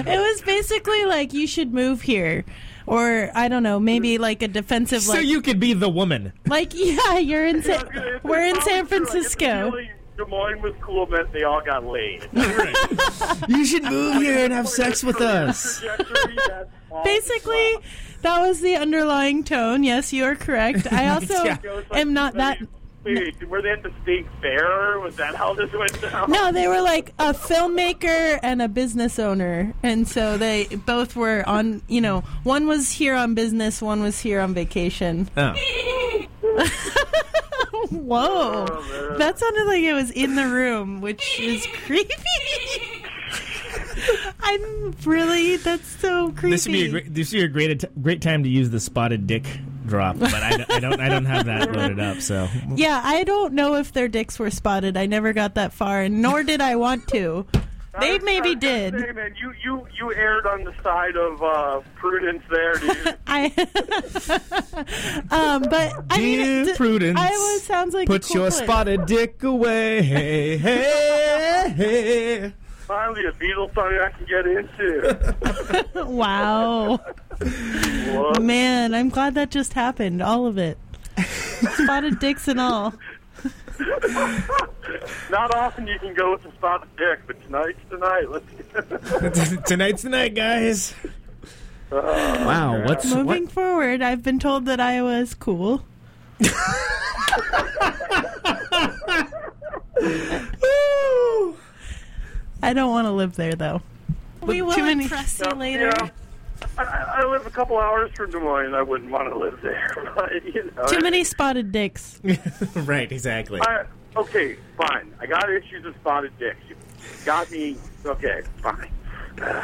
It 0.07 0.19
was 0.19 0.43
basically 0.43 1.05
like 1.07 1.33
you 1.33 1.47
should 1.47 1.73
move 1.73 2.03
here, 2.03 2.45
or 2.87 3.31
I 3.35 3.49
don't 3.49 3.63
know, 3.63 3.79
maybe 3.81 4.19
like 4.19 4.43
a 4.43 4.49
defensive 4.49 5.03
so 5.03 5.15
like 5.15 5.25
you 5.27 5.41
could 5.43 5.59
be 5.61 5.73
the 5.73 5.89
woman. 5.89 6.33
like 6.47 6.73
yeah, 6.75 7.19
you're 7.19 7.47
in 7.47 7.63
Sa- 7.63 7.83
If 7.93 8.25
we're 8.25 8.45
in 8.45 8.61
San 8.61 8.63
true, 8.63 8.73
like, 8.73 8.83
if 8.83 8.89
Francisco. 8.89 9.71
really 9.71 9.91
Des 10.17 10.25
Moines 10.27 10.63
was 10.63 10.75
cool 10.81 11.07
but 11.07 11.33
they 11.33 11.43
all 11.43 11.61
got 11.65 11.85
laid. 11.85 12.29
You 13.49 13.65
should 13.67 13.85
move 13.85 14.23
here 14.23 14.39
and 14.45 14.53
have 14.53 14.69
sex 14.69 15.03
with 15.03 15.21
us. 15.21 15.81
Trajectory, 15.81 16.37
that's 16.47 16.71
all 16.91 17.03
Basically, 17.05 17.77
that 18.23 18.41
was 18.41 18.61
the 18.61 18.77
underlying 18.77 19.43
tone. 19.45 19.83
Yes, 19.83 20.13
you 20.13 20.25
are 20.25 20.35
correct. 20.37 20.91
I 20.93 21.09
also 21.15 21.43
Yeah. 21.45 21.59
It 21.63 21.69
was 21.69 21.85
like- 21.91 22.01
am 22.01 22.13
not 22.13 22.35
that. 22.35 22.59
Wait, 23.05 23.19
wait, 23.41 23.49
were 23.49 23.61
they 23.61 23.71
at 23.71 23.83
the 23.83 23.93
state 24.03 24.27
fair? 24.41 24.99
Was 25.01 25.17
that 25.17 25.35
how 25.35 25.53
this 25.55 25.71
went 25.73 26.01
down? 26.01 26.31
No, 26.31 26.53
they 26.53 26.67
were 26.69 26.81
like 26.81 27.11
a 27.19 27.33
filmmaker 27.35 28.39
and 28.43 28.63
a 28.63 28.69
business 28.69 29.19
owner, 29.19 29.75
and 29.83 30.09
so 30.09 30.39
they 30.39 30.65
both 30.87 31.15
were 31.17 31.45
on. 31.47 31.83
You 31.89 32.01
know, 32.01 32.21
one 32.45 32.67
was 32.67 32.91
here 32.91 33.15
on 33.15 33.35
business, 33.35 33.83
one 33.83 34.03
was 34.03 34.21
here 34.21 34.41
on 34.41 34.55
vacation. 34.55 35.29
Oh. 35.37 35.55
Whoa, 37.91 38.67
Oh, 38.69 39.17
that 39.19 39.39
sounded 39.39 39.67
like 39.67 39.83
it 39.83 39.93
was 39.93 40.11
in 40.11 40.37
the 40.37 40.47
room, 40.49 41.01
which 41.01 41.39
is 41.39 41.67
creepy. 41.87 42.13
I'm 44.41 44.95
really 45.05 45.57
that's 45.57 45.87
so 46.01 46.33
creepy. 46.33 46.51
This 46.51 46.67
would 46.67 46.73
be 46.73 46.85
a 46.87 46.91
great, 46.91 47.15
this 47.15 47.33
would 47.33 47.39
be 47.39 47.45
a 47.45 47.49
great 47.49 48.03
great 48.03 48.23
time 48.23 48.43
to 48.43 48.49
use 48.49 48.71
the 48.71 48.81
spotted 48.81 49.27
dick 49.27 49.45
drop, 49.87 50.19
but 50.19 50.33
I, 50.35 50.57
don't- 50.57 50.71
I 50.73 50.81
don't 50.81 51.01
I 51.01 51.09
don't 51.09 51.25
have 51.27 51.47
that 51.47 51.73
loaded 51.77 52.01
up. 52.01 52.21
So 52.21 52.49
Yeah, 52.75 53.01
I 53.05 53.25
don't 53.25 53.55
know 53.55 53.75
if 53.77 53.93
their 53.93 54.09
dicks 54.09 54.39
were 54.39 54.51
spotted. 54.51 54.97
I 54.97 55.07
never 55.07 55.33
got 55.33 55.55
that 55.57 55.73
far, 55.73 56.01
and 56.03 56.21
nor 56.23 56.43
did 56.43 56.61
I 56.61 56.77
want 56.77 57.07
to. 57.09 57.47
They 58.01 58.11
I 58.11 58.15
I 58.17 58.19
maybe 58.25 58.57
did. 58.57 58.93
Say, 58.99 59.13
man, 59.13 59.37
you, 59.41 59.55
you, 59.65 59.87
you 59.97 60.13
erred 60.15 60.47
on 60.49 60.65
the 60.65 60.75
side 60.83 61.15
of 61.17 61.41
uh, 61.41 61.81
prudence 61.95 62.43
there, 62.51 62.75
dude. 62.75 63.17
I, 63.29 63.45
um, 65.31 65.63
but 65.63 65.93
I 66.11 66.19
mean, 66.19 66.39
Dear 66.39 66.65
d- 66.65 66.75
Prudence, 66.75 67.19
Iowa 67.21 67.59
sounds 67.63 67.95
like 67.95 68.09
a 68.09 68.13
put 68.13 68.23
cool 68.25 68.37
your 68.43 68.51
place. 68.51 68.63
spotted 68.65 69.07
dick 69.07 69.43
away. 69.45 70.03
Hey, 70.03 70.57
hey, 70.57 71.73
hey. 71.77 72.53
Finally, 72.87 73.25
a 73.27 73.33
Beatles 73.33 73.75
song 73.75 73.99
I 74.03 74.11
can 74.11 74.27
get 74.27 74.47
into. 74.47 76.05
Wow, 76.05 76.99
Whoa. 77.41 78.33
man, 78.41 78.95
I'm 78.95 79.09
glad 79.09 79.35
that 79.35 79.51
just 79.51 79.73
happened. 79.73 80.21
All 80.23 80.47
of 80.47 80.59
it, 80.59 80.77
spotted 81.83 82.19
dicks 82.19 82.47
and 82.49 82.61
all. 82.61 82.95
Not 85.31 85.55
often 85.55 85.87
you 85.87 85.99
can 85.99 86.15
go 86.15 86.33
with 86.33 86.45
a 86.45 86.53
spotted 86.53 86.89
dick, 86.97 87.21
but 87.27 87.43
tonight's 87.45 87.79
tonight. 87.91 88.27
Let's 88.31 89.57
Tonight's 89.69 90.03
the 90.03 90.11
night, 90.11 90.35
guys. 90.35 90.95
Oh, 91.91 92.03
Wow, 92.47 92.85
what's 92.85 93.07
Moving 93.07 93.45
what? 93.45 93.53
forward, 93.53 94.03
I've 94.03 94.23
been 94.23 94.39
told 94.39 94.67
that 94.67 94.81
Iowa 94.81 95.19
is 95.19 95.35
cool. 95.35 95.85
I 102.63 102.73
don't 102.73 102.91
want 102.91 103.07
to 103.07 103.13
live 103.13 103.37
there 103.37 103.55
though. 103.55 103.83
We 104.43 104.63
will 104.63 104.73
Too 104.73 104.83
many- 104.85 105.05
impress 105.05 105.39
you 105.39 105.47
Yeah, 105.49 105.55
later. 105.55 105.93
yeah. 105.99 106.09
I, 106.79 106.83
I 107.23 107.25
live 107.27 107.47
a 107.47 107.51
couple 107.51 107.79
hours 107.79 108.11
from 108.15 108.31
Des 108.31 108.39
Moines. 108.39 108.75
I 108.75 108.83
wouldn't 108.83 109.11
want 109.11 109.29
to 109.29 109.39
live 109.39 109.61
there. 109.63 109.91
But, 110.15 110.45
you 110.45 110.71
know, 110.77 110.87
Too 110.87 111.01
many 111.01 111.25
spotted 111.25 111.73
dicks. 111.73 112.21
right, 112.75 113.11
exactly. 113.11 113.61
I, 113.61 113.85
okay, 114.17 114.57
fine. 114.77 115.13
I 115.21 115.27
got 115.27 115.51
issues 115.51 115.85
with 115.85 115.95
spotted 115.97 116.37
dicks. 116.39 116.57
You 116.69 116.77
got 117.25 117.51
me. 117.51 117.77
Okay, 118.07 118.43
fine. 118.63 118.91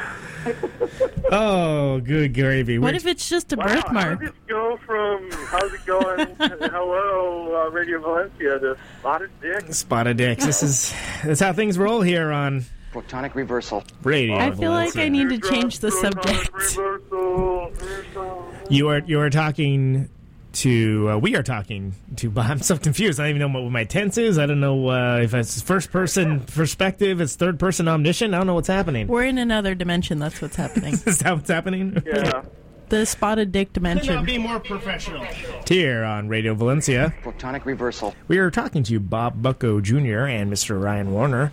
Oh, 1.32 2.00
good 2.00 2.34
gravy. 2.34 2.78
What 2.78 2.86
We're- 2.88 2.96
if 2.96 3.06
it's 3.06 3.28
just 3.28 3.52
a 3.52 3.56
Wow, 3.56 3.68
how 3.68 3.74
birthmark? 3.82 4.18
did 4.20 4.28
this 4.30 4.34
go 4.48 4.78
from 4.84 5.30
how's 5.32 5.72
it 5.72 5.84
going? 5.86 6.26
Hello, 6.38 7.66
uh, 7.66 7.70
Radio 7.70 8.00
Valencia. 8.00 8.58
To 8.58 8.76
spotted 9.00 9.30
dick. 9.40 9.72
Spotted 9.72 10.16
dicks. 10.16 10.44
This 10.46 10.62
is 10.62 10.94
that's 11.24 11.40
how 11.40 11.52
things 11.52 11.78
roll 11.78 12.00
here 12.00 12.32
on 12.32 12.64
Protonic 12.92 13.34
reversal. 13.34 13.84
radio. 14.02 14.36
I 14.36 14.50
feel 14.50 14.72
like 14.72 14.96
I 14.96 15.08
need 15.08 15.28
to 15.28 15.38
change 15.38 15.78
the 15.78 15.90
subject. 15.90 16.50
Reversal, 16.52 17.70
reversal. 17.70 18.54
You 18.68 18.88
are 18.88 18.98
you 19.00 19.20
are 19.20 19.30
talking 19.30 20.08
to 20.52 21.10
uh, 21.10 21.18
we 21.18 21.36
are 21.36 21.42
talking 21.42 21.94
to 22.16 22.30
Bob. 22.30 22.50
I'm 22.50 22.58
so 22.60 22.76
confused. 22.76 23.20
I 23.20 23.24
don't 23.28 23.36
even 23.36 23.52
know 23.52 23.60
what 23.60 23.70
my 23.70 23.84
tense 23.84 24.18
is. 24.18 24.38
I 24.38 24.46
don't 24.46 24.60
know 24.60 24.88
uh, 24.88 25.20
if 25.22 25.34
it's 25.34 25.62
first 25.62 25.90
person 25.92 26.40
perspective. 26.40 27.20
It's 27.20 27.36
third 27.36 27.58
person 27.58 27.86
omniscient. 27.88 28.34
I 28.34 28.38
don't 28.38 28.46
know 28.46 28.54
what's 28.54 28.68
happening. 28.68 29.06
We're 29.06 29.24
in 29.24 29.38
another 29.38 29.74
dimension. 29.74 30.18
That's 30.18 30.40
what's 30.42 30.56
happening. 30.56 30.94
Is 31.06 31.20
that 31.20 31.34
what's 31.34 31.50
happening? 31.50 32.02
Yeah. 32.04 32.42
the 32.88 33.06
spotted 33.06 33.52
dick 33.52 33.72
dimension. 33.72 34.24
be 34.24 34.36
more 34.38 34.58
professional. 34.58 35.24
Here 35.68 36.02
on 36.02 36.28
Radio 36.28 36.54
Valencia, 36.54 37.14
Protonic 37.22 37.64
reversal. 37.64 38.14
we 38.26 38.38
are 38.38 38.50
talking 38.50 38.82
to 38.82 38.98
Bob 38.98 39.40
Bucko 39.40 39.80
Jr. 39.80 40.26
and 40.26 40.52
Mr. 40.52 40.82
Ryan 40.82 41.14
Werner, 41.14 41.52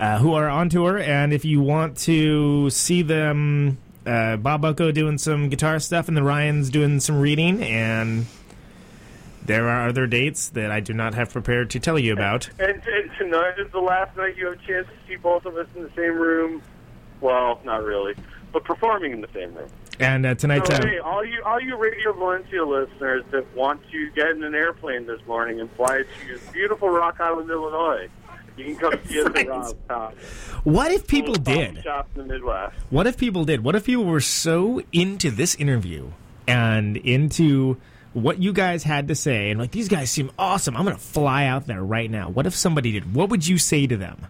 uh, 0.00 0.18
who 0.18 0.32
are 0.32 0.48
on 0.48 0.68
tour. 0.68 0.98
And 0.98 1.32
if 1.32 1.44
you 1.44 1.60
want 1.60 1.98
to 1.98 2.70
see 2.70 3.02
them, 3.02 3.78
uh, 4.06 4.36
Bob 4.38 4.62
Bucko 4.62 4.90
doing 4.90 5.18
some 5.18 5.50
guitar 5.50 5.78
stuff, 5.78 6.08
and 6.08 6.16
the 6.16 6.22
Ryan's 6.22 6.70
doing 6.70 6.98
some 7.00 7.20
reading, 7.20 7.62
and 7.62 8.26
there 9.44 9.68
are 9.68 9.88
other 9.88 10.06
dates 10.06 10.48
that 10.50 10.70
I 10.70 10.80
do 10.80 10.94
not 10.94 11.14
have 11.14 11.30
prepared 11.32 11.70
to 11.70 11.80
tell 11.80 11.98
you 11.98 12.14
about. 12.14 12.48
And, 12.58 12.82
and 12.86 13.10
tonight 13.18 13.54
is 13.58 13.70
the 13.72 13.80
last 13.80 14.16
night 14.16 14.36
you 14.36 14.46
have 14.46 14.54
a 14.54 14.66
chance 14.66 14.86
to 14.86 15.08
see 15.08 15.16
both 15.16 15.44
of 15.44 15.56
us 15.56 15.66
in 15.76 15.82
the 15.82 15.90
same 15.94 16.16
room. 16.16 16.62
Well, 17.20 17.60
not 17.64 17.84
really, 17.84 18.14
but 18.52 18.64
performing 18.64 19.12
in 19.12 19.20
the 19.20 19.28
same 19.34 19.52
room. 19.54 19.68
And 19.98 20.24
uh, 20.24 20.34
tonight, 20.34 20.66
So, 20.66 20.72
uh, 20.72 20.86
hey, 20.86 20.98
all 20.98 21.22
you 21.22 21.42
all 21.44 21.60
you 21.60 21.76
Radio 21.76 22.14
Valencia 22.14 22.64
listeners 22.64 23.22
that 23.32 23.54
want 23.54 23.82
to 23.90 24.10
get 24.12 24.30
in 24.30 24.42
an 24.42 24.54
airplane 24.54 25.04
this 25.04 25.20
morning 25.26 25.60
and 25.60 25.70
fly 25.72 26.04
to 26.04 26.52
beautiful 26.54 26.88
Rock 26.88 27.20
Island, 27.20 27.50
Illinois, 27.50 28.08
you 28.60 28.76
can 28.76 28.90
come 28.90 29.00
see 29.06 29.20
us 29.20 29.26
Right. 29.28 29.38
at 29.38 29.48
Rob's 29.48 29.74
house. 29.88 30.14
what 30.64 30.92
if 30.92 31.06
people 31.06 31.34
did? 31.34 31.76
In 31.78 31.82
the 32.14 32.24
Midwest. 32.24 32.76
What 32.90 33.06
if 33.06 33.16
people 33.16 33.44
did? 33.44 33.64
What 33.64 33.74
if 33.74 33.84
people 33.84 34.04
were 34.04 34.20
so 34.20 34.82
into 34.92 35.30
this 35.30 35.54
interview 35.56 36.10
and 36.46 36.96
into 36.96 37.76
what 38.12 38.42
you 38.42 38.52
guys 38.52 38.82
had 38.82 39.06
to 39.08 39.14
say 39.14 39.50
and 39.50 39.60
like 39.60 39.70
these 39.70 39.88
guys 39.88 40.10
seem 40.10 40.30
awesome. 40.38 40.76
I'm 40.76 40.84
going 40.84 40.96
to 40.96 41.02
fly 41.02 41.44
out 41.46 41.66
there 41.68 41.82
right 41.82 42.10
now. 42.10 42.28
What 42.28 42.44
if 42.46 42.54
somebody 42.56 42.90
did? 42.92 43.14
What 43.14 43.28
would 43.28 43.46
you 43.46 43.56
say 43.56 43.86
to 43.86 43.96
them? 43.96 44.26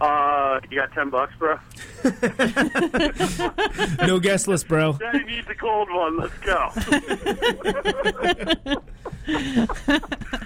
Uh, 0.00 0.60
you 0.70 0.78
got 0.78 0.92
ten 0.92 1.10
bucks, 1.10 1.32
bro? 1.38 1.58
No 4.06 4.18
guest 4.18 4.48
list, 4.48 4.66
bro. 4.66 4.94
Daddy 4.94 5.24
needs 5.24 5.46
a 5.48 5.54
cold 5.54 5.88
one. 5.90 6.16
Let's 6.18 6.38
go. 6.38 6.70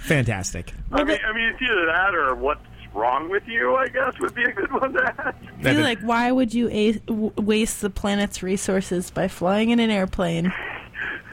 Fantastic. 0.01 0.73
I 0.93 1.05
mean, 1.05 1.19
I 1.27 1.33
mean, 1.33 1.49
it's 1.51 1.63
either 1.63 1.87
that 1.87 2.15
or 2.15 2.35
what's 2.35 2.61
wrong 2.93 3.29
with 3.31 3.47
you. 3.47 3.75
I 3.77 3.89
guess 3.89 4.19
would 4.21 4.35
be 4.35 4.45
a 4.45 4.53
good 4.53 4.73
one 4.73 4.93
to 4.95 5.03
ask. 5.05 5.37
I 5.61 5.75
feel 5.75 5.83
like, 5.83 6.01
why 6.01 6.31
would 6.33 6.53
you 6.53 6.69
a- 6.71 6.93
w- 7.07 7.33
waste 7.37 7.81
the 7.81 7.91
planet's 7.91 8.43
resources 8.43 9.11
by 9.11 9.29
flying 9.29 9.71
in 9.71 9.81
an 9.81 9.91
airplane? 9.91 10.53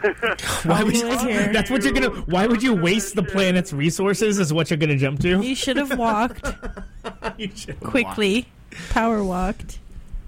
Why 0.64 0.84
would 0.84 0.95
you, 0.98 1.07
all 1.10 1.18
the 1.19 1.26
way 1.26 1.34
here. 1.34 1.53
that's 1.53 1.69
what 1.69 1.84
you're 1.84 1.94
gonna. 1.94 2.10
Why 2.10 2.48
would 2.48 2.64
you 2.64 2.73
waste 2.73 3.15
the 3.15 3.23
planet's 3.23 3.72
resources? 3.73 4.40
Is 4.40 4.52
what 4.53 4.69
you're 4.69 4.78
gonna 4.78 4.98
jump 4.98 5.19
to? 5.22 5.41
You 5.41 5.56
should 5.56 5.78
have 5.78 5.98
walked 5.98 6.45
You 7.38 7.49
should 7.56 7.76
have 7.76 7.80
quickly, 7.84 8.48
power 8.90 9.23
walked 9.23 9.80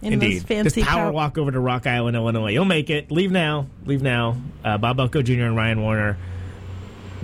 in 0.01 0.13
Indeed. 0.13 0.37
those 0.37 0.43
fancy 0.43 0.81
Just 0.81 0.89
power 0.91 1.07
pow- 1.07 1.11
walk 1.13 1.37
over 1.37 1.51
to 1.51 1.59
Rock 1.59 1.87
Island, 1.87 2.15
Illinois. 2.15 2.51
You'll 2.51 2.65
make 2.65 2.89
it. 2.89 3.11
Leave 3.11 3.31
now. 3.31 3.67
Leave 3.85 4.01
now. 4.01 4.37
Uh, 4.63 4.77
Bob 4.77 4.97
Bucko 4.97 5.21
Jr. 5.21 5.43
and 5.43 5.55
Ryan 5.55 5.81
Werner. 5.83 6.17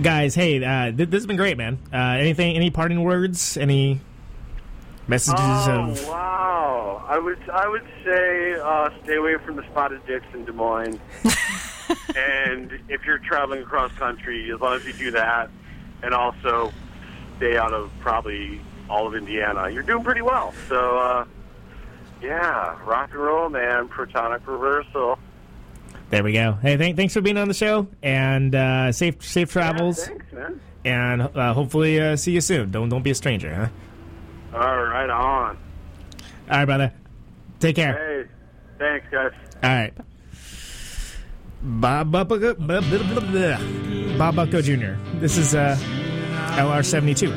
Guys, 0.00 0.34
hey, 0.34 0.64
uh, 0.64 0.86
th- 0.86 1.10
this 1.10 1.18
has 1.20 1.26
been 1.26 1.36
great, 1.36 1.58
man. 1.58 1.78
Uh, 1.92 1.96
anything? 1.96 2.56
Any 2.56 2.70
parting 2.70 3.02
words? 3.02 3.56
Any 3.58 4.00
messages 5.08 5.40
Oh 5.40 5.90
of? 5.90 6.08
wow! 6.08 7.04
I 7.06 7.18
would 7.18 7.38
I 7.52 7.68
would 7.68 7.84
say 8.04 8.54
uh, 8.62 8.88
stay 9.04 9.16
away 9.16 9.36
from 9.44 9.56
the 9.56 9.62
spotted 9.64 10.06
dicks 10.06 10.24
in 10.32 10.44
Des 10.46 10.52
Moines. 10.52 10.98
and 12.16 12.72
if 12.88 13.04
you're 13.04 13.18
traveling 13.18 13.62
across 13.62 13.92
country, 13.92 14.50
as 14.52 14.60
long 14.60 14.76
as 14.76 14.84
you 14.84 14.92
do 14.92 15.10
that, 15.12 15.50
and 16.02 16.14
also 16.14 16.72
stay 17.36 17.56
out 17.56 17.72
of 17.72 17.90
probably 18.00 18.60
all 18.88 19.06
of 19.06 19.14
Indiana, 19.14 19.68
you're 19.70 19.82
doing 19.82 20.02
pretty 20.04 20.22
well. 20.22 20.52
So 20.68 20.98
uh, 20.98 21.24
yeah, 22.22 22.78
rock 22.84 23.10
and 23.12 23.20
roll, 23.20 23.48
man. 23.48 23.88
Protonic 23.88 24.46
reversal. 24.46 25.18
There 26.10 26.24
we 26.24 26.32
go. 26.32 26.52
Hey, 26.60 26.76
th- 26.76 26.96
thanks 26.96 27.14
for 27.14 27.20
being 27.20 27.36
on 27.38 27.46
the 27.48 27.54
show, 27.54 27.86
and 28.02 28.54
uh, 28.54 28.90
safe 28.92 29.22
safe 29.24 29.50
travels, 29.52 30.04
Thanks, 30.06 30.32
man. 30.32 30.60
and 30.84 31.22
uh, 31.22 31.54
hopefully 31.54 32.00
uh, 32.00 32.16
see 32.16 32.32
you 32.32 32.40
soon. 32.40 32.70
Don't 32.70 32.88
don't 32.88 33.02
be 33.02 33.10
a 33.10 33.14
stranger, 33.14 33.54
huh? 33.54 34.58
All 34.58 34.82
right, 34.84 35.08
on. 35.08 35.56
All 36.50 36.56
right, 36.58 36.64
brother. 36.64 36.92
Take 37.60 37.76
care. 37.76 38.24
Hey, 38.24 38.28
thanks, 38.78 39.06
guys. 39.12 39.32
All 39.62 39.70
right. 39.70 39.92
Bob 41.62 42.10
Bob 42.10 42.28
Bucko 44.36 44.60
Jr. 44.62 44.96
This 45.20 45.36
is 45.36 45.54
uh, 45.54 45.76
LR72. 46.56 47.28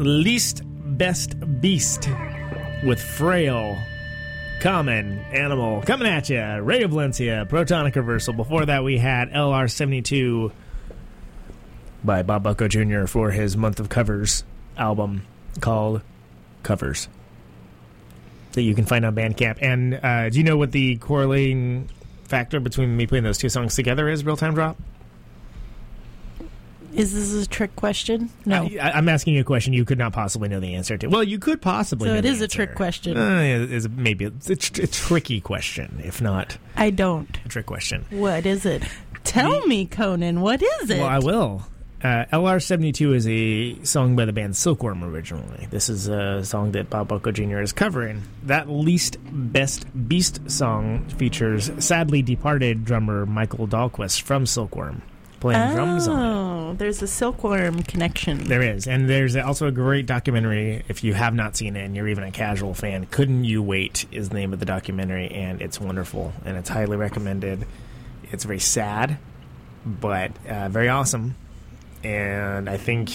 Least 0.00 0.62
Best 0.64 1.60
Beast 1.60 2.08
with 2.84 3.00
Frail. 3.00 3.76
Common 4.60 5.18
Animal 5.32 5.82
coming 5.82 6.08
at 6.08 6.28
you. 6.28 6.42
Radio 6.62 6.88
Valencia, 6.88 7.46
Protonic 7.48 7.94
Reversal. 7.96 8.34
Before 8.34 8.66
that, 8.66 8.82
we 8.82 8.98
had 8.98 9.30
LR72 9.30 10.52
by 12.02 12.22
Bob 12.22 12.42
Bucko 12.42 12.68
Jr. 12.68 13.06
for 13.06 13.30
his 13.30 13.56
Month 13.56 13.78
of 13.78 13.88
Covers 13.88 14.44
album 14.76 15.26
called 15.60 16.02
Covers 16.62 17.08
that 18.52 18.62
you 18.62 18.74
can 18.74 18.84
find 18.84 19.04
on 19.04 19.14
Bandcamp. 19.14 19.58
And 19.60 19.94
uh, 20.02 20.30
do 20.30 20.38
you 20.38 20.44
know 20.44 20.56
what 20.56 20.72
the 20.72 20.96
correlating 20.96 21.88
factor 22.24 22.60
between 22.60 22.96
me 22.96 23.06
putting 23.06 23.24
those 23.24 23.38
two 23.38 23.48
songs 23.48 23.74
together 23.74 24.08
is, 24.08 24.24
Real 24.24 24.36
Time 24.36 24.54
Drop? 24.54 24.76
Is 26.92 27.14
this 27.14 27.46
a 27.46 27.48
trick 27.48 27.76
question? 27.76 28.30
No. 28.44 28.68
I, 28.80 28.92
I'm 28.94 29.08
asking 29.08 29.34
you 29.34 29.40
a 29.42 29.44
question 29.44 29.72
you 29.72 29.84
could 29.84 29.98
not 29.98 30.12
possibly 30.12 30.48
know 30.48 30.60
the 30.60 30.74
answer 30.74 30.98
to. 30.98 31.06
Well, 31.08 31.24
you 31.24 31.38
could 31.38 31.62
possibly. 31.62 32.08
So 32.08 32.12
know 32.14 32.18
it 32.18 32.24
is 32.24 32.40
a 32.40 32.48
trick 32.48 32.74
question. 32.74 33.16
Uh, 33.16 33.40
it 33.40 33.72
is 33.72 33.88
maybe 33.88 34.26
it's 34.26 34.50
a, 34.50 34.56
tr- 34.56 34.82
a 34.82 34.86
tricky 34.86 35.40
question, 35.40 36.00
if 36.04 36.20
not 36.20 36.58
I 36.76 36.90
don't. 36.90 37.38
a 37.44 37.48
trick 37.48 37.66
question. 37.66 38.04
What 38.10 38.46
is 38.46 38.66
it? 38.66 38.82
Tell 39.24 39.66
me, 39.66 39.86
Conan. 39.86 40.40
What 40.40 40.62
is 40.62 40.90
it? 40.90 40.98
Well, 40.98 41.06
I 41.08 41.18
will. 41.18 41.62
Uh, 42.02 42.24
LR72 42.32 43.14
is 43.14 43.28
a 43.28 43.84
song 43.84 44.16
by 44.16 44.24
the 44.24 44.32
band 44.32 44.56
Silkworm 44.56 45.04
originally. 45.04 45.68
This 45.70 45.90
is 45.90 46.08
a 46.08 46.42
song 46.44 46.72
that 46.72 46.88
Bob 46.88 47.08
Bucko 47.08 47.30
Jr. 47.30 47.60
is 47.60 47.74
covering. 47.74 48.22
That 48.44 48.70
Least 48.70 49.18
Best 49.22 49.84
Beast 50.08 50.50
song 50.50 51.04
features 51.10 51.70
sadly 51.78 52.22
departed 52.22 52.86
drummer 52.86 53.26
Michael 53.26 53.68
Dahlquist 53.68 54.22
from 54.22 54.46
Silkworm 54.46 55.02
playing 55.40 55.74
drums 55.74 56.06
on 56.06 56.18
it. 56.18 56.22
Oh, 56.70 56.74
there's 56.74 57.02
a 57.02 57.06
silkworm 57.08 57.82
connection. 57.82 58.44
There 58.44 58.62
is, 58.62 58.86
and 58.86 59.08
there's 59.10 59.34
also 59.36 59.66
a 59.66 59.72
great 59.72 60.06
documentary. 60.06 60.84
If 60.88 61.02
you 61.02 61.14
have 61.14 61.34
not 61.34 61.56
seen 61.56 61.74
it, 61.76 61.84
and 61.84 61.96
you're 61.96 62.08
even 62.08 62.24
a 62.24 62.30
casual 62.30 62.74
fan, 62.74 63.06
"Couldn't 63.06 63.44
You 63.44 63.62
Wait" 63.62 64.06
is 64.12 64.28
the 64.28 64.36
name 64.36 64.52
of 64.52 64.60
the 64.60 64.66
documentary, 64.66 65.28
and 65.30 65.60
it's 65.60 65.80
wonderful, 65.80 66.32
and 66.44 66.56
it's 66.56 66.68
highly 66.68 66.96
recommended. 66.96 67.66
It's 68.30 68.44
very 68.44 68.60
sad, 68.60 69.18
but 69.84 70.30
uh, 70.48 70.68
very 70.68 70.88
awesome, 70.88 71.34
and 72.04 72.68
I 72.70 72.76
think 72.76 73.10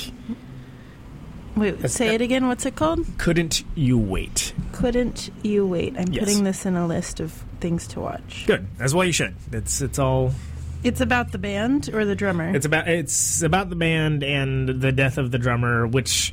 Wait, 1.56 1.90
say 1.90 2.14
it 2.14 2.20
again. 2.22 2.48
What's 2.48 2.66
it 2.66 2.76
called? 2.76 3.06
"Couldn't 3.18 3.64
You 3.76 3.98
Wait." 3.98 4.54
Couldn't 4.74 5.30
you 5.42 5.66
wait? 5.66 5.96
I'm 5.98 6.12
Yes. 6.12 6.26
putting 6.26 6.44
this 6.44 6.66
in 6.66 6.76
a 6.76 6.86
list 6.86 7.22
of 7.22 7.32
things 7.62 7.88
to 7.88 8.02
watch. 8.02 8.44
Good. 8.46 8.68
That's 8.78 8.94
why 8.94 9.06
you 9.06 9.14
should. 9.14 9.36
It's 9.54 9.82
it's 9.82 9.98
all. 10.00 10.34
It's 10.86 11.02
about 11.02 11.32
the 11.32 11.40
band 11.40 11.90
or 11.92 12.06
the 12.06 12.14
drummer. 12.14 12.56
It's 12.56 12.68
about 12.68 12.88
it's 12.88 13.42
about 13.42 13.72
the 13.72 13.76
band 13.76 14.24
and 14.24 14.70
the 14.70 14.92
death 14.92 15.18
of 15.18 15.32
the 15.32 15.40
drummer, 15.40 15.88
which 15.88 16.32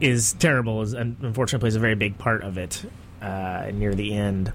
is 0.00 0.32
terrible. 0.32 0.80
Is 0.80 0.94
unfortunately 0.94 1.64
plays 1.64 1.76
a 1.76 1.80
very 1.80 1.94
big 1.94 2.16
part 2.16 2.42
of 2.42 2.56
it 2.56 2.82
uh, 3.20 3.70
near 3.74 3.94
the 3.94 4.14
end. 4.14 4.54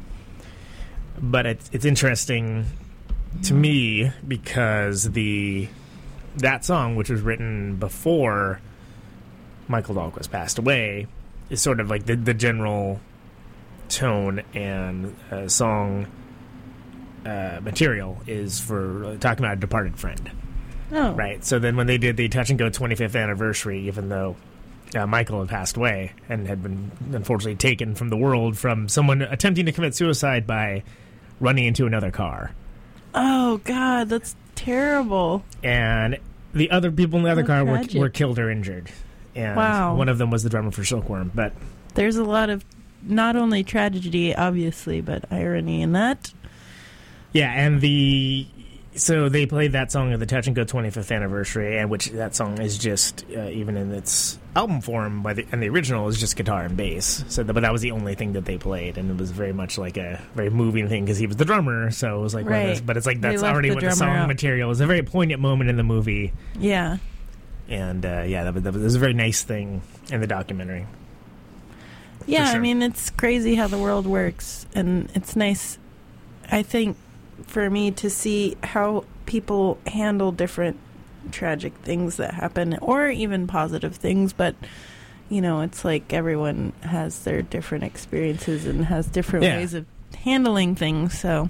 But 1.22 1.46
it's 1.46 1.70
it's 1.72 1.86
interesting 1.86 2.66
to 3.44 3.54
me 3.54 4.12
because 4.28 5.12
the 5.12 5.70
that 6.38 6.66
song, 6.66 6.96
which 6.96 7.12
was 7.12 7.22
written 7.22 7.76
before 7.76 8.62
Michael 9.68 9.94
Dahlquist 9.94 10.32
passed 10.32 10.58
away, 10.58 11.06
is 11.52 11.62
sort 11.62 11.80
of 11.80 11.88
like 11.88 12.08
the 12.08 12.16
the 12.16 12.34
general 12.34 13.00
tone 13.90 14.42
and 14.56 15.16
uh, 15.30 15.48
song 15.48 16.08
uh, 17.26 17.60
material 17.62 18.22
is 18.28 18.60
for 18.60 19.06
uh, 19.06 19.18
talking 19.18 19.46
about 19.46 19.58
a 19.58 19.60
departed 19.60 19.98
friend. 19.98 20.32
oh, 20.92 21.14
Right. 21.14 21.44
So 21.44 21.60
then 21.60 21.76
when 21.76 21.88
they 21.88 21.98
did 21.98 22.18
the 22.18 22.28
Touch 22.30 22.50
and 22.50 22.60
Go 22.60 22.70
25th 22.70 23.22
anniversary, 23.22 23.88
even 23.88 24.10
though 24.10 24.36
uh, 24.96 25.08
Michael 25.08 25.40
had 25.40 25.50
passed 25.50 25.78
away 25.78 26.14
and 26.30 26.48
had 26.48 26.62
been 26.62 26.92
unfortunately 27.12 27.56
taken 27.56 27.96
from 27.96 28.10
the 28.10 28.18
world 28.18 28.58
from 28.58 28.88
someone 28.90 29.22
attempting 29.22 29.66
to 29.66 29.72
commit 29.72 29.96
suicide 29.96 30.46
by 30.46 30.84
running 31.40 31.66
into 31.66 31.86
another 31.86 32.12
car. 32.12 32.52
Oh 33.16 33.58
God, 33.64 34.10
that's 34.10 34.36
terrible. 34.56 35.44
And 35.64 36.20
the 36.54 36.72
other 36.72 36.92
people 36.92 37.18
in 37.20 37.26
the 37.26 37.32
other 37.32 37.42
How 37.42 37.64
car 37.64 37.66
were, 37.66 38.00
were 38.00 38.10
killed 38.10 38.38
or 38.40 38.50
injured. 38.50 38.92
And 39.36 39.56
Wow. 39.56 39.96
one 39.96 40.10
of 40.10 40.18
them 40.20 40.30
was 40.30 40.44
the 40.44 40.50
drummer 40.50 40.72
for 40.72 40.84
Silkworm. 40.84 41.32
But 41.34 41.54
There's 41.96 42.18
a 42.18 42.24
lot 42.24 42.50
of 42.50 42.64
not 43.02 43.36
only 43.36 43.64
tragedy, 43.64 44.36
obviously, 44.36 45.02
but 45.02 45.26
irony 45.32 45.82
in 45.82 45.92
that. 45.94 46.32
Yeah, 47.34 47.52
and 47.52 47.82
the 47.82 48.46
so 48.96 49.28
they 49.28 49.48
played 49.48 49.72
that 49.72 49.92
song 49.92 50.14
at 50.14 50.20
the 50.20 50.28
Touch 50.28 50.46
and 50.46 50.56
Go 50.56 50.66
25th 50.66 51.14
anniversary, 51.16 51.80
and 51.80 51.90
which 51.90 52.10
that 52.12 52.36
song 52.36 52.62
is 52.62 52.78
just 52.78 53.26
uh, 53.36 53.46
even 53.48 53.76
in 53.76 53.92
its 53.92 54.38
album 54.56 54.82
form 54.82 55.24
by 55.24 55.34
the 55.34 55.48
and 55.52 55.64
the 55.64 55.68
original 55.70 56.08
is 56.08 56.20
just 56.20 56.36
guitar 56.36 56.62
and 56.64 56.78
bass. 56.78 57.24
So, 57.28 57.44
but 57.44 57.62
that 57.62 57.72
was 57.72 57.82
the 57.82 57.90
only 57.90 58.14
thing 58.14 58.34
that 58.34 58.46
they 58.46 58.60
played, 58.60 59.00
and 59.00 59.10
it 59.10 59.18
was 59.18 59.32
very 59.32 59.52
much 59.52 59.80
like 59.80 59.98
a 59.98 60.22
very 60.36 60.52
moving 60.52 60.90
thing 60.90 61.06
because 61.06 61.18
he 61.18 61.26
was 61.26 61.38
the 61.38 61.46
drummer. 61.46 61.90
So 61.90 62.20
it 62.20 62.22
was 62.22 62.36
like, 62.36 62.46
Right. 62.48 62.68
those, 62.68 62.82
but 62.82 62.96
it's 62.98 63.08
like 63.08 63.20
that's 63.20 63.42
already 63.42 63.70
the 63.70 63.76
what 63.76 63.84
the 63.84 63.92
song 63.92 64.10
out. 64.10 64.28
material 64.28 64.70
is. 64.70 64.80
A 64.80 64.86
very 64.86 65.02
poignant 65.02 65.42
moment 65.42 65.72
in 65.72 65.78
the 65.78 65.84
movie, 65.84 66.32
Yeah. 66.60 66.98
and 67.68 68.06
uh, 68.06 68.22
yeah, 68.28 68.44
that 68.44 68.54
was, 68.54 68.62
that 68.64 68.74
was 68.76 68.94
a 68.96 69.00
very 69.00 69.14
nice 69.16 69.42
thing 69.42 69.82
in 70.12 70.22
the 70.22 70.28
documentary. 70.28 70.86
Yeah, 72.28 72.46
sure. 72.46 72.58
I 72.58 72.60
mean, 72.60 72.84
it's 72.84 73.10
crazy 73.10 73.56
how 73.56 73.68
the 73.68 73.78
world 73.80 74.06
works, 74.06 74.66
and 74.76 75.10
it's 75.16 75.36
nice, 75.36 75.78
I 76.52 76.62
think, 76.62 76.96
for 77.48 77.70
me 77.70 77.92
to 77.92 78.10
see 78.10 78.58
how 78.64 79.06
people 79.26 79.78
handle 79.88 80.32
different 80.32 80.78
tragic 81.32 81.74
things 81.84 82.18
that 82.18 82.34
happen, 82.34 82.78
or 82.82 83.10
even 83.10 83.48
positive 83.48 83.96
things, 83.96 84.34
but. 84.34 84.56
You 85.30 85.42
know, 85.42 85.62
it's 85.62 85.84
like 85.84 86.14
everyone 86.14 86.74
has 86.82 87.24
their 87.24 87.42
different 87.42 87.86
experiences 87.86 88.68
and 88.68 88.86
has 88.86 89.08
different 89.08 89.46
Yeah. 89.46 89.58
ways 89.58 89.74
of 89.74 89.86
handling 90.16 90.76
things. 90.76 91.18
So, 91.18 91.50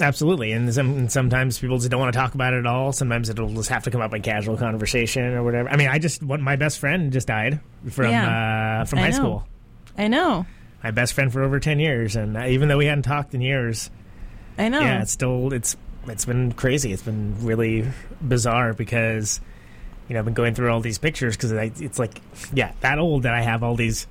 Absolutely, 0.00 0.52
and, 0.52 0.72
some, 0.72 0.96
and 0.96 1.12
sometimes 1.12 1.58
people 1.58 1.76
just 1.76 1.90
don't 1.90 2.00
want 2.00 2.14
to 2.14 2.18
talk 2.18 2.34
about 2.34 2.54
it 2.54 2.58
at 2.60 2.66
all. 2.66 2.92
Sometimes 2.92 3.28
it'll 3.28 3.52
just 3.52 3.68
have 3.68 3.82
to 3.82 3.90
come 3.90 4.00
up 4.00 4.14
in 4.14 4.22
casual 4.22 4.56
conversation 4.56 5.34
or 5.34 5.42
whatever. 5.42 5.68
I 5.68 5.76
mean, 5.76 5.88
I 5.88 5.98
just 5.98 6.22
one, 6.22 6.40
my 6.40 6.56
best 6.56 6.78
friend 6.78 7.12
just 7.12 7.26
died 7.26 7.60
from 7.90 8.06
uh, 8.06 8.84
from 8.86 8.98
I 9.00 9.02
high 9.02 9.08
know. 9.10 9.16
school. 9.16 9.46
I 9.98 10.08
know, 10.08 10.46
My 10.82 10.90
best 10.90 11.12
friend 11.12 11.30
for 11.30 11.42
over 11.42 11.60
ten 11.60 11.80
years, 11.80 12.16
and 12.16 12.36
even 12.36 12.68
though 12.68 12.78
we 12.78 12.86
hadn't 12.86 13.02
talked 13.02 13.34
in 13.34 13.42
years, 13.42 13.90
I 14.58 14.68
know. 14.68 14.80
yeah, 14.80 15.02
it's 15.02 15.12
still 15.12 15.52
it's 15.52 15.76
it's 16.06 16.24
been 16.24 16.52
crazy. 16.52 16.92
It's 16.92 17.02
been 17.02 17.36
really 17.44 17.86
bizarre 18.20 18.72
because 18.74 19.40
you 20.08 20.14
know 20.14 20.20
I've 20.20 20.24
been 20.24 20.34
going 20.34 20.54
through 20.54 20.70
all 20.70 20.80
these 20.80 20.98
pictures 20.98 21.36
because 21.36 21.52
it's 21.80 21.98
like 21.98 22.20
yeah 22.52 22.72
that 22.80 22.98
old 22.98 23.24
that 23.24 23.34
I 23.34 23.42
have 23.42 23.62
all 23.62 23.74
these 23.74 24.06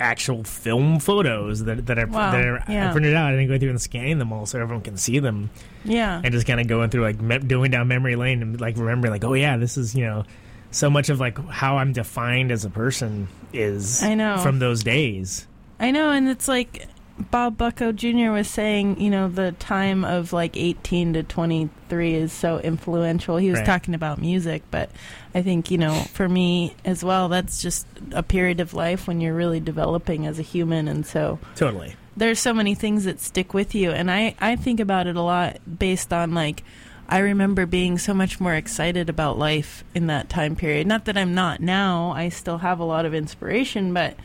actual 0.00 0.42
film 0.44 0.98
photos 0.98 1.64
that 1.64 1.86
that 1.86 1.98
are 1.98 2.06
Wow, 2.06 2.32
that 2.32 2.44
are 2.44 2.64
yeah. 2.68 2.90
printed 2.92 3.14
out 3.14 3.34
and 3.34 3.46
going 3.46 3.60
through 3.60 3.70
and 3.70 3.80
scanning 3.80 4.18
them 4.18 4.32
all 4.32 4.46
so 4.46 4.60
everyone 4.60 4.82
can 4.82 4.96
see 4.96 5.20
them 5.20 5.50
yeah. 5.84 6.20
and 6.24 6.32
just 6.32 6.44
kind 6.46 6.60
of 6.60 6.66
going 6.66 6.90
through 6.90 7.02
like 7.02 7.20
me- 7.20 7.38
going 7.38 7.70
down 7.70 7.86
memory 7.86 8.16
lane 8.16 8.42
and 8.42 8.60
like 8.60 8.76
remembering 8.76 9.12
like 9.12 9.22
oh 9.22 9.34
yeah 9.34 9.56
this 9.56 9.76
is 9.76 9.94
you 9.94 10.04
know 10.04 10.24
so 10.72 10.90
much 10.90 11.08
of 11.08 11.20
like 11.20 11.38
how 11.50 11.76
I'm 11.76 11.92
defined 11.92 12.50
as 12.50 12.64
a 12.64 12.70
person 12.70 13.28
is 13.52 14.02
I 14.02 14.14
know. 14.14 14.38
from 14.38 14.58
those 14.58 14.82
days. 14.82 15.46
I 15.78 15.90
know, 15.90 16.10
and 16.10 16.28
it's 16.28 16.48
like 16.48 16.86
Bob 17.30 17.56
Bucko 17.56 17.92
Jr. 17.92 18.30
was 18.30 18.48
saying, 18.48 19.00
you 19.00 19.10
know, 19.10 19.28
the 19.28 19.52
time 19.52 20.04
of 20.04 20.32
like 20.32 20.56
18 20.56 21.12
to 21.14 21.22
23 21.22 22.14
is 22.14 22.32
so 22.32 22.58
influential. 22.58 23.36
He 23.36 23.50
was 23.50 23.60
Right. 23.60 23.66
talking 23.66 23.94
about 23.94 24.20
music, 24.20 24.62
but 24.70 24.90
I 25.34 25.42
think, 25.42 25.70
you 25.70 25.78
know, 25.78 25.94
for 26.14 26.28
me 26.28 26.74
as 26.84 27.04
well, 27.04 27.28
that's 27.28 27.62
just 27.62 27.86
a 28.12 28.22
period 28.22 28.60
of 28.60 28.74
life 28.74 29.06
when 29.06 29.20
you're 29.20 29.34
really 29.34 29.60
developing 29.60 30.26
as 30.26 30.38
a 30.38 30.42
human. 30.42 30.88
And 30.88 31.06
so 31.06 31.38
Totally. 31.54 31.94
there's 32.16 32.38
so 32.40 32.52
many 32.52 32.74
things 32.74 33.04
that 33.04 33.20
stick 33.20 33.54
with 33.54 33.74
you. 33.74 33.90
And 33.90 34.10
I, 34.10 34.34
I 34.40 34.56
think 34.56 34.80
about 34.80 35.06
it 35.06 35.16
a 35.16 35.22
lot 35.22 35.58
based 35.78 36.12
on 36.12 36.34
like, 36.34 36.62
I 37.08 37.18
remember 37.18 37.66
being 37.66 37.98
so 37.98 38.14
much 38.14 38.40
more 38.40 38.54
excited 38.54 39.10
about 39.10 39.38
life 39.38 39.84
in 39.94 40.06
that 40.06 40.28
time 40.30 40.56
period. 40.56 40.86
Not 40.86 41.04
that 41.04 41.18
I'm 41.18 41.34
not 41.34 41.60
now, 41.60 42.12
I 42.12 42.30
still 42.30 42.58
have 42.58 42.80
a 42.80 42.84
lot 42.84 43.04
of 43.06 43.14
inspiration, 43.14 43.92
but. 43.92 44.16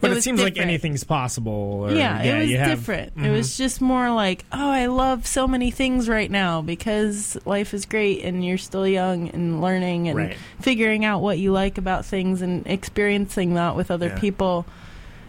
But 0.00 0.12
it, 0.12 0.14
was 0.14 0.24
seems 0.24 0.42
like 0.42 0.56
anything's 0.56 1.04
possible. 1.04 1.52
Or, 1.52 1.92
Yeah, 1.92 2.22
it 2.22 2.40
was 2.40 2.50
you 2.50 2.56
have- 2.58 2.68
different. 2.78 3.08
It 3.16 3.20
mm-hmm. 3.20 3.32
was 3.32 3.58
just 3.58 3.80
more 3.82 4.10
like, 4.10 4.44
oh, 4.50 4.70
I 4.70 4.86
love 4.86 5.26
so 5.26 5.46
many 5.46 5.70
things 5.70 6.08
right 6.08 6.30
now 6.30 6.62
because 6.62 7.36
life 7.44 7.74
is 7.74 7.84
great 7.84 8.24
and 8.24 8.44
you're 8.44 8.56
still 8.58 8.86
young 8.88 9.28
and 9.28 9.60
learning 9.60 10.08
and 10.08 10.16
Right. 10.16 10.36
figuring 10.60 11.04
out 11.04 11.20
what 11.20 11.38
you 11.38 11.52
like 11.52 11.76
about 11.76 12.06
things 12.06 12.40
and 12.40 12.66
experiencing 12.66 13.54
that 13.54 13.76
with 13.76 13.90
other 13.90 14.08
Yeah. 14.08 14.18
people. 14.18 14.64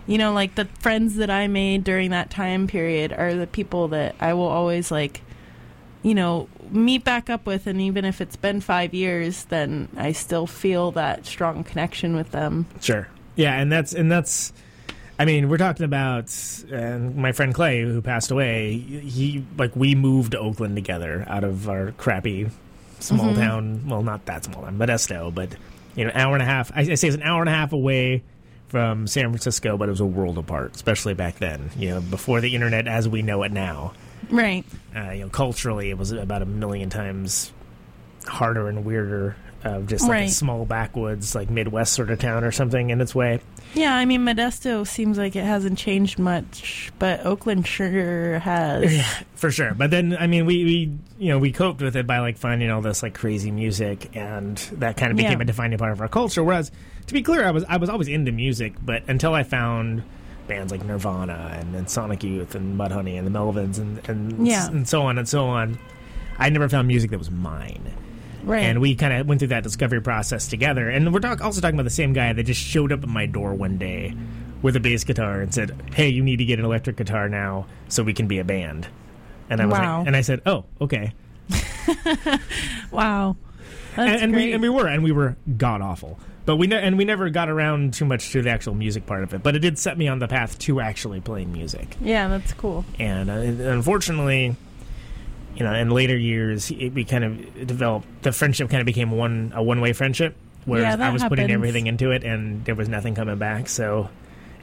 You 0.07 0.17
know, 0.17 0.31
like 0.33 0.55
the 0.55 0.65
friends 0.79 1.17
that 1.17 1.29
I 1.29 1.47
made 1.47 1.83
during 1.83 2.11
that 2.11 2.29
time 2.29 2.65
period 2.67 3.11
are 3.13 3.33
the 3.33 3.47
people 3.47 3.89
that 3.89 4.15
I 4.21 4.33
will 4.33 4.47
always 4.47 4.89
like, 4.89 5.21
you 6.01 6.15
know, 6.15 6.47
meet 6.71 7.03
back 7.03 7.29
up 7.29 7.45
with. 7.45 7.67
And 7.67 7.79
even 7.81 8.05
if 8.05 8.21
it's 8.21 8.35
been 8.37 8.61
five 8.61 8.93
years, 8.93 9.43
then 9.45 9.89
I 9.97 10.13
still 10.13 10.47
feel 10.47 10.91
that 10.93 11.25
strong 11.25 11.63
connection 11.63 12.15
with 12.15 12.31
them. 12.31 12.65
Sure. 12.79 13.07
Yeah, 13.35 13.59
and 13.59 13.71
that's 13.71 13.93
and 13.93 14.11
that's. 14.11 14.53
I 15.19 15.25
mean, 15.25 15.49
we're 15.49 15.57
talking 15.57 15.85
about 15.85 16.33
uh, 16.73 16.97
my 16.97 17.31
friend 17.31 17.53
Clay 17.53 17.81
who 17.81 18.01
passed 18.01 18.31
away. 18.31 18.77
He 18.77 19.45
like 19.57 19.75
we 19.75 19.93
moved 19.95 20.31
to 20.31 20.39
Oakland 20.39 20.75
together 20.75 21.23
out 21.27 21.43
of 21.43 21.69
our 21.69 21.91
crappy 21.93 22.49
small 22.99 23.33
Mhm. 23.33 23.35
town. 23.35 23.87
Well, 23.87 24.03
not 24.03 24.25
that 24.25 24.43
small 24.45 24.63
town, 24.63 24.77
Modesto, 24.77 25.33
but 25.33 25.49
you 25.95 26.05
know, 26.05 26.11
hour 26.15 26.33
and 26.33 26.41
a 26.41 26.45
half. 26.45 26.71
I, 26.75 26.81
I 26.81 26.95
say 26.95 27.07
it's 27.07 27.17
an 27.17 27.23
hour 27.23 27.41
and 27.41 27.49
a 27.49 27.53
half 27.53 27.71
away 27.73 28.23
from 28.69 29.05
San 29.05 29.25
Francisco, 29.29 29.77
but 29.77 29.89
it 29.89 29.91
was 29.91 29.99
a 29.99 30.05
world 30.05 30.37
apart, 30.37 30.75
especially 30.75 31.13
back 31.13 31.35
then. 31.37 31.69
You 31.77 31.89
know, 31.91 32.01
before 32.01 32.41
the 32.41 32.55
internet 32.55 32.87
as 32.87 33.07
we 33.07 33.21
know 33.21 33.43
it 33.43 33.51
now. 33.51 33.93
Right. 34.29 34.63
Uh, 34.95 35.09
you 35.11 35.21
know, 35.21 35.29
culturally, 35.29 35.89
it 35.89 35.97
was 35.97 36.11
about 36.11 36.41
a 36.41 36.45
million 36.45 36.89
times 36.89 37.51
harder 38.27 38.69
and 38.69 38.85
weirder. 38.85 39.35
Of 39.63 39.85
just 39.87 40.07
like 40.07 40.23
a 40.23 40.29
small 40.29 40.65
backwoods, 40.65 41.35
like 41.35 41.49
Midwest 41.51 41.93
sort 41.93 42.09
of 42.09 42.17
town 42.19 42.43
or 42.43 42.51
something 42.51 42.89
in 42.89 42.99
its 42.99 43.13
way. 43.13 43.39
Yeah, 43.75 43.93
I 43.95 44.05
mean 44.05 44.21
Modesto 44.25 44.87
seems 44.87 45.17
like 45.19 45.35
it 45.35 45.43
hasn't 45.43 45.77
changed 45.77 46.17
much, 46.17 46.91
but 46.97 47.25
Oakland 47.25 47.67
sure 47.67 48.39
has. 48.39 48.91
Yeah, 48.97 49.07
for 49.35 49.51
sure. 49.51 49.73
But 49.75 49.91
then, 49.91 50.17
I 50.19 50.25
mean, 50.27 50.45
we, 50.45 50.63
we 50.65 50.97
you 51.19 51.29
know 51.29 51.37
we 51.37 51.51
coped 51.51 51.81
with 51.81 51.95
it 51.95 52.07
by 52.07 52.19
like 52.19 52.37
finding 52.37 52.71
all 52.71 52.81
this 52.81 53.03
like 53.03 53.13
crazy 53.13 53.51
music, 53.51 54.15
and 54.15 54.57
that 54.73 54.97
kind 54.97 55.11
of 55.11 55.17
became 55.17 55.37
Yeah. 55.37 55.43
a 55.43 55.45
defining 55.45 55.77
part 55.77 55.91
of 55.91 56.01
our 56.01 56.07
culture. 56.07 56.43
Whereas, 56.43 56.71
to 57.07 57.13
be 57.13 57.21
clear, 57.21 57.45
I 57.45 57.51
was 57.51 57.63
I 57.69 57.77
was 57.77 57.87
always 57.89 58.07
into 58.07 58.31
music, 58.31 58.73
but 58.83 59.07
until 59.07 59.33
I 59.35 59.43
found 59.43 60.01
bands 60.47 60.71
like 60.71 60.83
Nirvana 60.83 61.55
and, 61.59 61.75
and 61.75 61.87
Sonic 61.89 62.23
Youth 62.23 62.55
and 62.55 62.77
Mudhoney 62.79 63.17
and 63.17 63.27
the 63.27 63.31
Melvins 63.31 63.77
and 63.77 64.01
and, 64.09 64.47
Yeah. 64.47 64.67
and 64.67 64.87
so 64.87 65.03
on 65.03 65.17
and 65.19 65.29
so 65.29 65.45
on, 65.45 65.77
I 66.39 66.49
never 66.49 66.67
found 66.67 66.87
music 66.87 67.11
that 67.11 67.19
was 67.19 67.29
mine. 67.31 67.93
Right. 68.43 68.63
And 68.63 68.81
we 68.81 68.95
kind 68.95 69.13
of 69.13 69.27
went 69.27 69.39
through 69.39 69.49
that 69.49 69.63
discovery 69.63 70.01
process 70.01 70.47
together. 70.47 70.89
And 70.89 71.13
we're 71.13 71.19
talk- 71.19 71.41
also 71.43 71.61
talking 71.61 71.75
about 71.75 71.83
the 71.83 71.89
same 71.89 72.13
guy 72.13 72.33
that 72.33 72.43
just 72.43 72.61
showed 72.61 72.91
up 72.91 73.03
at 73.03 73.09
my 73.09 73.25
door 73.25 73.53
one 73.53 73.77
day 73.77 74.13
with 74.61 74.75
a 74.75 74.79
bass 74.79 75.03
guitar 75.03 75.41
and 75.41 75.53
said, 75.53 75.75
"Hey, 75.93 76.09
you 76.09 76.23
need 76.23 76.37
to 76.37 76.45
get 76.45 76.59
an 76.59 76.65
electric 76.65 76.95
guitar 76.97 77.27
now 77.29 77.65
so 77.87 78.03
we 78.03 78.13
can 78.13 78.27
be 78.27 78.39
a 78.39 78.43
band." 78.43 78.87
And 79.49 79.61
I 79.61 79.65
was 79.65 79.77
Wow. 79.77 79.99
like, 79.99 80.07
and 80.07 80.15
I 80.15 80.21
said, 80.21 80.41
"Oh, 80.45 80.65
okay." 80.81 81.13
wow. 82.91 83.35
That's 83.95 84.21
and, 84.21 84.33
and 84.33 84.35
we 84.35 84.53
and 84.53 84.61
we 84.61 84.69
were 84.69 84.87
and 84.87 85.03
we 85.03 85.11
were 85.11 85.35
god 85.57 85.81
awful. 85.81 86.19
But 86.45 86.55
we 86.55 86.67
ne- 86.67 86.81
and 86.81 86.97
we 86.97 87.05
never 87.05 87.29
got 87.29 87.49
around 87.49 87.93
too 87.93 88.05
much 88.05 88.31
to 88.31 88.41
the 88.41 88.49
actual 88.49 88.73
music 88.73 89.05
part 89.05 89.23
of 89.23 89.33
it. 89.33 89.43
But 89.43 89.55
it 89.55 89.59
did 89.59 89.77
set 89.77 89.97
me 89.97 90.07
on 90.07 90.19
the 90.19 90.27
path 90.27 90.57
to 90.59 90.79
actually 90.81 91.21
playing 91.21 91.51
music. 91.53 91.95
yeah, 92.01 92.27
that's 92.29 92.53
cool. 92.53 92.83
And 92.97 93.29
uh, 93.29 93.33
unfortunately, 93.71 94.55
you 95.55 95.63
know, 95.63 95.73
in 95.73 95.89
later 95.89 96.17
years, 96.17 96.71
it, 96.71 96.89
we 96.93 97.03
kind 97.03 97.23
of 97.23 97.67
developed 97.67 98.07
the 98.23 98.31
friendship. 98.31 98.69
Kind 98.69 98.81
of 98.81 98.85
became 98.85 99.11
one 99.11 99.51
a 99.55 99.61
one 99.61 99.81
way 99.81 99.93
friendship, 99.93 100.35
whereas 100.65 100.97
Yeah, 100.97 101.07
I 101.07 101.11
was 101.11 101.23
putting 101.23 101.51
everything 101.51 101.87
into 101.87 102.11
it, 102.11 102.23
and 102.23 102.63
there 102.65 102.75
was 102.75 102.87
nothing 102.89 103.15
coming 103.15 103.37
back. 103.37 103.67
So 103.69 104.09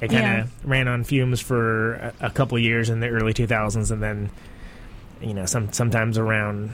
it 0.01 0.09
kind 0.11 0.25
Yeah. 0.25 0.41
of 0.43 0.65
ran 0.65 0.89
on 0.89 1.05
fumes 1.05 1.41
for 1.41 1.95
a, 1.95 2.15
a 2.23 2.31
couple 2.31 2.59
years 2.59 2.89
in 2.91 3.01
the 3.01 3.09
early 3.09 3.35
two 3.35 3.47
thousands, 3.47 3.91
and 3.91 4.03
then 4.03 4.31
you 5.21 5.35
know, 5.35 5.47
some 5.47 5.73
sometimes 5.73 6.17
around 6.19 6.71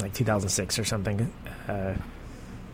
like 0.00 0.12
two 0.14 0.24
thousand 0.24 0.50
six 0.50 0.78
or 0.78 0.84
something. 0.84 1.32
Uh, 1.68 1.94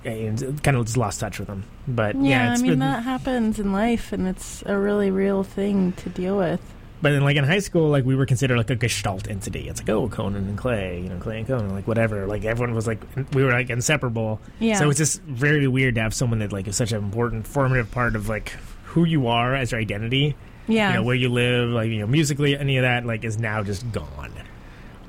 kind 0.04 0.76
of 0.76 0.84
just 0.84 0.96
lost 0.96 1.20
touch 1.20 1.38
with 1.38 1.46
them, 1.46 1.62
but 1.86 2.16
yeah, 2.16 2.22
Yeah, 2.22 2.52
it's 2.52 2.60
I 2.60 2.62
mean 2.62 2.72
been, 2.72 2.78
that 2.80 3.04
happens 3.04 3.60
in 3.60 3.72
life, 3.72 4.12
and 4.12 4.26
it's 4.26 4.62
a 4.66 4.76
really 4.76 5.12
real 5.12 5.44
thing 5.44 5.92
to 5.92 6.08
deal 6.10 6.36
with. 6.36 6.60
But 7.02 7.10
then, 7.10 7.22
like 7.22 7.36
in 7.36 7.44
high 7.44 7.58
school, 7.58 7.88
like 7.88 8.04
we 8.04 8.14
were 8.14 8.26
considered 8.26 8.56
like 8.56 8.70
a 8.70 8.76
gestalt 8.76 9.28
entity. 9.28 9.68
It's 9.68 9.80
like, 9.80 9.90
oh, 9.90 10.08
Conan 10.08 10.48
and 10.48 10.56
Clay, 10.56 11.00
you 11.00 11.08
know, 11.08 11.18
Clay 11.18 11.38
and 11.38 11.46
Conan, 11.48 11.74
like 11.74 11.88
whatever. 11.88 12.26
Like 12.26 12.44
everyone 12.44 12.76
was 12.76 12.86
like, 12.86 13.02
we 13.34 13.42
were 13.42 13.50
like 13.50 13.70
inseparable. 13.70 14.40
Yeah. 14.60 14.78
So 14.78 14.88
it's 14.88 14.98
just 14.98 15.20
very 15.22 15.66
weird 15.66 15.96
to 15.96 16.00
have 16.00 16.14
someone 16.14 16.38
that 16.38 16.52
like 16.52 16.68
is 16.68 16.76
such 16.76 16.92
an 16.92 16.98
important, 16.98 17.48
formative 17.48 17.90
part 17.90 18.14
of 18.14 18.28
like 18.28 18.50
who 18.84 19.04
you 19.04 19.26
are 19.26 19.54
as 19.54 19.72
your 19.72 19.80
identity. 19.80 20.36
Yeah. 20.68 20.90
You 20.90 20.94
know 20.94 21.02
where 21.02 21.16
you 21.16 21.28
live, 21.28 21.70
like 21.70 21.88
you 21.88 21.98
know, 21.98 22.06
musically, 22.06 22.56
any 22.56 22.76
of 22.76 22.82
that, 22.82 23.04
like 23.04 23.24
is 23.24 23.36
now 23.36 23.64
just 23.64 23.90
gone. 23.90 24.32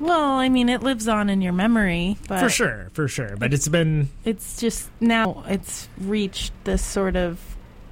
Well, 0.00 0.32
I 0.32 0.48
mean, 0.48 0.68
it 0.68 0.82
lives 0.82 1.06
on 1.06 1.30
in 1.30 1.40
your 1.40 1.52
memory, 1.52 2.16
but 2.26 2.40
for 2.40 2.48
sure, 2.48 2.90
for 2.92 3.06
sure. 3.06 3.36
But 3.36 3.54
it's 3.54 3.68
been 3.68 4.08
it's 4.24 4.60
just 4.60 4.90
now 5.00 5.44
it's 5.46 5.88
reached 5.98 6.52
this 6.64 6.84
sort 6.84 7.14
of 7.14 7.40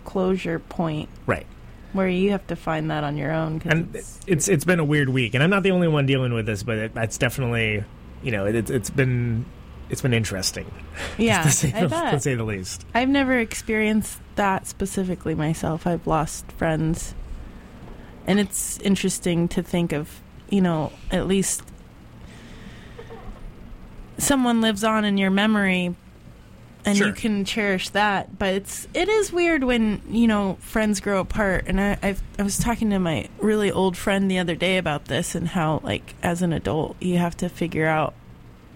closure 0.04 0.58
point 0.58 1.08
right. 1.26 1.46
Where 1.92 2.08
you 2.08 2.30
have 2.30 2.46
to 2.48 2.56
find 2.56 2.90
that 2.90 3.04
on 3.04 3.16
your 3.16 3.32
own. 3.32 3.60
'cause 3.60 3.72
and 3.72 3.94
it's, 3.94 4.20
it's 4.26 4.48
it's 4.48 4.64
been 4.64 4.80
a 4.80 4.84
weird 4.84 5.08
week, 5.08 5.34
and 5.34 5.42
I'm 5.42 5.50
not 5.50 5.62
the 5.62 5.70
only 5.70 5.88
one 5.88 6.06
dealing 6.06 6.32
with 6.32 6.46
this, 6.46 6.62
but 6.62 6.78
it, 6.78 6.92
it's 6.96 7.18
definitely 7.18 7.84
you 8.22 8.32
know 8.32 8.46
it, 8.46 8.54
it's 8.54 8.70
it's 8.70 8.90
been 8.90 9.44
it's 9.90 10.00
been 10.02 10.14
interesting. 10.14 10.70
yeah, 11.18 11.42
to, 11.42 11.50
say 11.50 11.70
the, 11.70 11.88
to 11.88 12.20
say 12.20 12.34
the 12.34 12.44
least. 12.44 12.86
I've 12.94 13.08
never 13.08 13.38
experienced 13.38 14.20
that 14.36 14.66
specifically 14.66 15.34
myself. 15.34 15.86
I've 15.86 16.06
lost 16.06 16.50
friends. 16.52 17.14
And 18.24 18.38
it's 18.38 18.78
interesting 18.78 19.48
to 19.48 19.64
think 19.64 19.92
of, 19.92 20.20
you 20.48 20.60
know, 20.60 20.92
at 21.10 21.26
least 21.26 21.62
someone 24.16 24.60
lives 24.60 24.84
on 24.84 25.04
in 25.04 25.18
your 25.18 25.30
memory 25.30 25.96
and 26.84 26.96
Sure. 26.96 27.06
you 27.08 27.12
can 27.12 27.44
cherish 27.44 27.88
that. 27.90 28.38
But 28.38 28.54
it's 28.54 28.88
it 28.94 29.08
is 29.08 29.32
weird 29.32 29.64
when, 29.64 30.02
you 30.08 30.26
know, 30.26 30.56
friends 30.60 31.00
grow 31.00 31.20
apart 31.20 31.64
and 31.66 31.80
I 31.80 31.98
I've, 32.02 32.22
I 32.38 32.42
was 32.42 32.58
talking 32.58 32.90
to 32.90 32.98
my 32.98 33.28
really 33.38 33.70
old 33.70 33.96
friend 33.96 34.30
the 34.30 34.38
other 34.38 34.54
day 34.54 34.78
about 34.78 35.06
this 35.06 35.34
and 35.34 35.48
how 35.48 35.80
like 35.84 36.14
as 36.22 36.42
an 36.42 36.52
adult 36.52 36.96
you 37.00 37.18
have 37.18 37.36
to 37.38 37.48
figure 37.48 37.86
out 37.86 38.14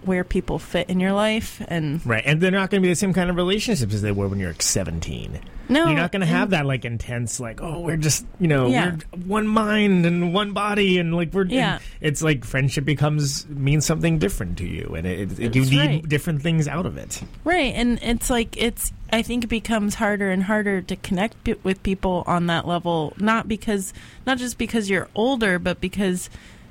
where 0.03 0.23
people 0.23 0.57
fit 0.59 0.89
in 0.89 0.99
your 1.01 1.11
life 1.11 1.61
and 1.67 2.05
Right, 2.05 2.23
and 2.25 2.39
they're 2.39 2.51
not 2.51 2.69
going 2.69 2.81
to 2.81 2.85
be 2.85 2.91
the 2.91 2.95
same 2.95 3.13
kind 3.13 3.29
of 3.29 3.35
relationships 3.35 3.93
as 3.93 4.01
they 4.01 4.11
were 4.11 4.27
when 4.29 4.39
you're 4.39 4.51
like 4.51 4.61
17. 4.61 5.39
No 5.69 5.85
you're 5.87 5.95
not 5.95 6.11
going 6.11 6.21
to 6.21 6.25
have 6.25 6.51
that 6.51 6.65
like 6.65 6.85
intense, 6.85 7.39
like 7.39 7.61
oh, 7.61 7.79
we're 7.81 7.97
just 7.97 8.25
you 8.39 8.47
know 8.47 8.67
Yeah. 8.67 8.95
we're 9.15 9.19
one 9.25 9.47
mind 9.47 10.05
and 10.05 10.33
one 10.33 10.53
body, 10.53 10.97
and 10.97 11.15
like 11.15 11.33
we're 11.33 11.45
Yeah. 11.45 11.79
it's 12.01 12.21
like 12.21 12.45
friendship 12.45 12.85
becomes 12.85 13.47
means 13.47 13.85
something 13.85 14.19
different 14.19 14.57
to 14.59 14.65
you, 14.65 14.93
and 14.95 15.05
it, 15.07 15.39
it, 15.39 15.55
you 15.55 15.65
need 15.65 15.77
right. 15.77 16.09
different 16.09 16.41
things 16.41 16.67
out 16.67 16.85
of 16.85 16.97
it. 16.97 17.21
Right, 17.43 17.73
and 17.75 17.99
it's 18.01 18.29
like 18.29 18.55
it's. 18.57 18.91
I 19.11 19.21
think 19.21 19.45
it 19.45 19.47
becomes 19.47 19.95
harder 19.95 20.31
and 20.31 20.43
harder 20.43 20.81
to 20.81 20.95
connect 20.97 21.41
p- 21.45 21.55
with 21.63 21.81
people 21.81 22.23
on 22.27 22.47
that 22.47 22.67
level. 22.67 23.13
Not 23.17 23.47
because, 23.47 23.93
not 24.25 24.37
just 24.37 24.57
because 24.57 24.89
you're 24.89 25.07
older, 25.15 25.59
but 25.59 25.79
because 25.79 26.29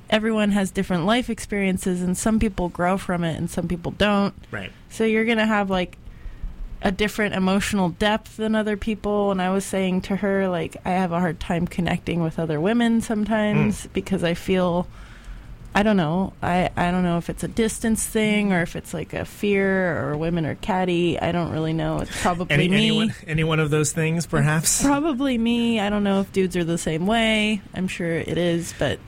everyone 0.09 0.51
has 0.51 0.69
different 0.69 1.05
life 1.05 1.29
experiences, 1.31 2.01
and 2.03 2.15
some 2.15 2.39
people 2.39 2.69
grow 2.69 2.97
from 2.97 3.23
it, 3.23 3.37
and 3.37 3.49
some 3.49 3.67
people 3.67 3.91
don't. 3.91 4.35
Right. 4.51 4.71
So 4.89 5.03
you're 5.03 5.25
gonna 5.25 5.47
have 5.47 5.69
like 5.71 5.97
a 6.81 6.91
different 6.91 7.35
emotional 7.35 7.89
depth 7.89 8.37
than 8.37 8.55
other 8.55 8.77
people. 8.77 9.31
And 9.31 9.41
I 9.41 9.49
was 9.51 9.65
saying 9.65 10.01
to 10.03 10.15
her, 10.17 10.47
like, 10.47 10.77
I 10.85 10.91
have 10.91 11.11
a 11.11 11.19
hard 11.19 11.39
time 11.39 11.67
connecting 11.67 12.21
with 12.21 12.39
other 12.39 12.59
women 12.59 13.01
sometimes 13.01 13.83
hmm. 13.83 13.89
because 13.93 14.23
I 14.23 14.33
feel. 14.33 14.87
I 15.75 15.83
don't 15.83 15.97
know. 15.97 16.33
I, 16.41 16.71
I 16.75 16.89
don't 16.89 17.03
know 17.03 17.19
if 17.19 17.29
it's 17.29 17.43
a 17.43 17.47
distance 17.47 18.03
thing 18.03 18.51
or 18.51 18.63
if 18.63 18.75
it's 18.75 18.95
like 18.95 19.13
a 19.13 19.25
fear 19.25 19.95
or 20.01 20.17
women 20.17 20.43
are 20.47 20.55
catty. 20.55 21.19
I 21.19 21.31
don't 21.31 21.51
really 21.51 21.73
know. 21.73 21.99
It's 21.99 22.21
probably 22.21 22.51
Any, 22.51 22.67
me. 22.67 22.75
anyone, 22.75 23.13
any 23.27 23.43
one 23.43 23.59
of 23.59 23.69
those 23.69 23.91
things, 23.91 24.25
perhaps. 24.25 24.81
Probably 24.81 25.37
me. 25.37 25.79
I 25.79 25.91
don't 25.91 26.03
know 26.03 26.21
if 26.21 26.31
dudes 26.33 26.57
are 26.57 26.63
the 26.63 26.79
same 26.79 27.05
way. 27.05 27.61
I'm 27.75 27.87
sure 27.87 28.11
it 28.11 28.39
is, 28.39 28.73
but 28.79 28.99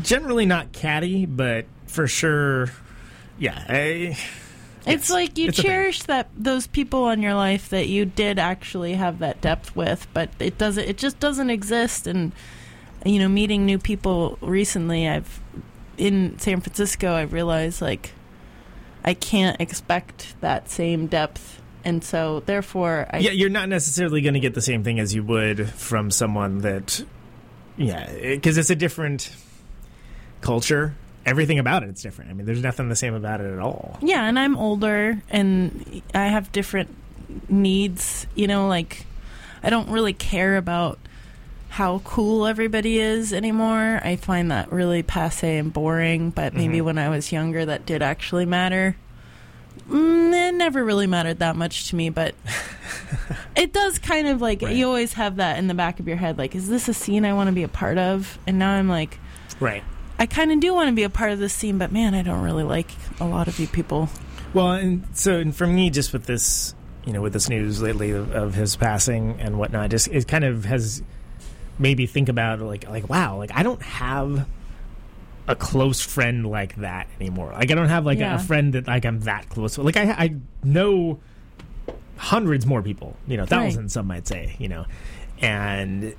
Generally 0.00 0.46
not 0.46 0.72
catty, 0.72 1.24
but 1.24 1.66
for 1.86 2.08
sure, 2.08 2.70
yeah. 3.38 3.64
I, 3.68 4.18
It's 4.86 5.08
Yes, 5.08 5.10
like 5.10 5.38
you 5.38 5.48
it's 5.48 5.60
cherish 5.60 6.02
that 6.04 6.28
those 6.36 6.66
people 6.66 7.08
in 7.08 7.22
your 7.22 7.34
life 7.34 7.70
that 7.70 7.88
you 7.88 8.04
did 8.04 8.38
actually 8.38 8.94
have 8.94 9.20
that 9.20 9.40
depth 9.40 9.74
with, 9.74 10.06
but 10.12 10.30
it 10.38 10.58
doesn't. 10.58 10.84
It 10.84 10.98
just 10.98 11.18
doesn't 11.20 11.48
exist. 11.48 12.06
And 12.06 12.32
you 13.04 13.18
know, 13.18 13.28
meeting 13.28 13.64
new 13.64 13.78
people 13.78 14.38
recently, 14.40 15.08
I've 15.08 15.40
in 15.96 16.38
San 16.38 16.60
Francisco, 16.60 17.12
I 17.12 17.22
realized 17.22 17.80
like 17.80 18.12
I 19.04 19.14
can't 19.14 19.60
expect 19.60 20.34
that 20.40 20.70
same 20.70 21.06
depth, 21.06 21.62
and 21.84 22.02
so 22.02 22.42
therefore, 22.44 23.06
I 23.10 23.18
yeah, 23.18 23.30
you're 23.30 23.50
not 23.50 23.68
necessarily 23.68 24.20
going 24.20 24.34
to 24.34 24.40
get 24.40 24.54
the 24.54 24.62
same 24.62 24.84
thing 24.84 24.98
as 24.98 25.14
you 25.14 25.22
would 25.24 25.68
from 25.70 26.10
someone 26.10 26.58
that, 26.58 27.04
yeah, 27.76 28.12
because 28.12 28.58
it's 28.58 28.70
a 28.70 28.76
different 28.76 29.30
culture. 30.40 30.94
Everything 31.26 31.58
about 31.58 31.82
it, 31.82 31.88
it's 31.88 32.02
different. 32.02 32.30
I 32.30 32.34
mean, 32.34 32.46
there's 32.46 32.62
nothing 32.62 32.88
the 32.88 32.96
same 32.96 33.14
about 33.14 33.40
it 33.40 33.52
at 33.52 33.58
all. 33.58 33.98
Yeah, 34.02 34.24
and 34.28 34.38
I'm 34.38 34.56
older 34.56 35.22
and 35.30 36.02
I 36.14 36.26
have 36.26 36.52
different 36.52 36.94
needs, 37.48 38.26
you 38.34 38.46
know, 38.46 38.68
like 38.68 39.06
I 39.62 39.70
don't 39.70 39.88
really 39.88 40.12
care 40.12 40.56
about 40.56 40.98
how 41.70 42.00
cool 42.04 42.46
everybody 42.46 42.98
is 42.98 43.32
anymore. 43.32 44.00
I 44.04 44.16
find 44.16 44.50
that 44.50 44.70
really 44.70 45.02
passe 45.02 45.56
and 45.58 45.72
boring, 45.72 46.30
but 46.30 46.54
maybe 46.54 46.76
Mm-hmm. 46.78 46.84
when 46.86 46.98
I 46.98 47.08
was 47.08 47.32
younger 47.32 47.64
that 47.66 47.84
did 47.86 48.02
actually 48.02 48.44
matter. 48.46 48.96
Mm, 49.88 50.32
it 50.50 50.54
never 50.54 50.84
really 50.84 51.06
mattered 51.06 51.40
that 51.40 51.56
much 51.56 51.88
to 51.90 51.96
me, 51.96 52.08
but 52.10 52.34
it 53.56 53.72
does 53.72 53.98
kind 53.98 54.28
of 54.28 54.40
like 54.40 54.62
Right. 54.62 54.74
you 54.76 54.86
always 54.86 55.14
have 55.14 55.36
that 55.36 55.58
in 55.58 55.66
the 55.66 55.74
back 55.74 55.98
of 56.00 56.06
your 56.08 56.16
head 56.16 56.38
like 56.38 56.54
is 56.54 56.68
this 56.68 56.88
a 56.88 56.94
scene 56.94 57.24
I 57.24 57.32
want 57.34 57.48
to 57.48 57.52
be 57.52 57.64
a 57.64 57.68
part 57.68 57.98
of? 57.98 58.38
And 58.46 58.58
now 58.58 58.70
I'm 58.70 58.88
like 58.88 59.18
Right. 59.60 59.82
I 60.18 60.26
kind 60.26 60.52
of 60.52 60.60
do 60.60 60.72
want 60.74 60.88
to 60.88 60.94
be 60.94 61.02
a 61.02 61.10
part 61.10 61.32
of 61.32 61.38
this 61.38 61.52
scene, 61.52 61.78
but 61.78 61.90
man, 61.92 62.14
I 62.14 62.22
don't 62.22 62.42
really 62.42 62.62
like 62.64 62.90
a 63.20 63.26
lot 63.26 63.48
of 63.48 63.58
you 63.58 63.66
people. 63.66 64.08
Well, 64.52 64.72
and 64.72 65.04
so 65.14 65.36
and 65.36 65.54
for 65.54 65.66
me, 65.66 65.90
just 65.90 66.12
with 66.12 66.26
this, 66.26 66.74
you 67.04 67.12
know, 67.12 67.20
with 67.20 67.32
this 67.32 67.48
news 67.48 67.82
lately 67.82 68.12
of, 68.12 68.30
of 68.32 68.54
his 68.54 68.76
passing 68.76 69.40
and 69.40 69.58
whatnot, 69.58 69.90
just 69.90 70.08
it 70.08 70.28
kind 70.28 70.44
of 70.44 70.64
has 70.64 71.02
made 71.78 71.98
me 71.98 72.06
think 72.06 72.28
about 72.28 72.60
like 72.60 72.88
like 72.88 73.08
wow, 73.08 73.36
like 73.36 73.50
I 73.52 73.62
don't 73.64 73.82
have 73.82 74.46
a 75.48 75.56
close 75.56 76.00
friend 76.00 76.46
like 76.46 76.76
that 76.76 77.08
anymore. 77.20 77.50
Like 77.52 77.70
I 77.70 77.74
don't 77.74 77.88
have 77.88 78.06
like 78.06 78.18
a, 78.18 78.20
Yeah. 78.20 78.34
a 78.36 78.38
friend 78.38 78.72
that 78.74 78.86
like 78.86 79.04
I'm 79.04 79.20
that 79.20 79.48
close 79.48 79.76
with. 79.76 79.84
Like 79.84 79.96
I 79.96 80.10
I 80.12 80.36
know 80.62 81.18
hundreds 82.16 82.64
more 82.64 82.80
people, 82.80 83.16
you 83.26 83.36
know, 83.36 83.44
thousands, 83.44 83.92
some 83.94 84.06
might 84.06 84.26
say, 84.28 84.54
you 84.58 84.68
know, 84.68 84.86
and 85.40 86.14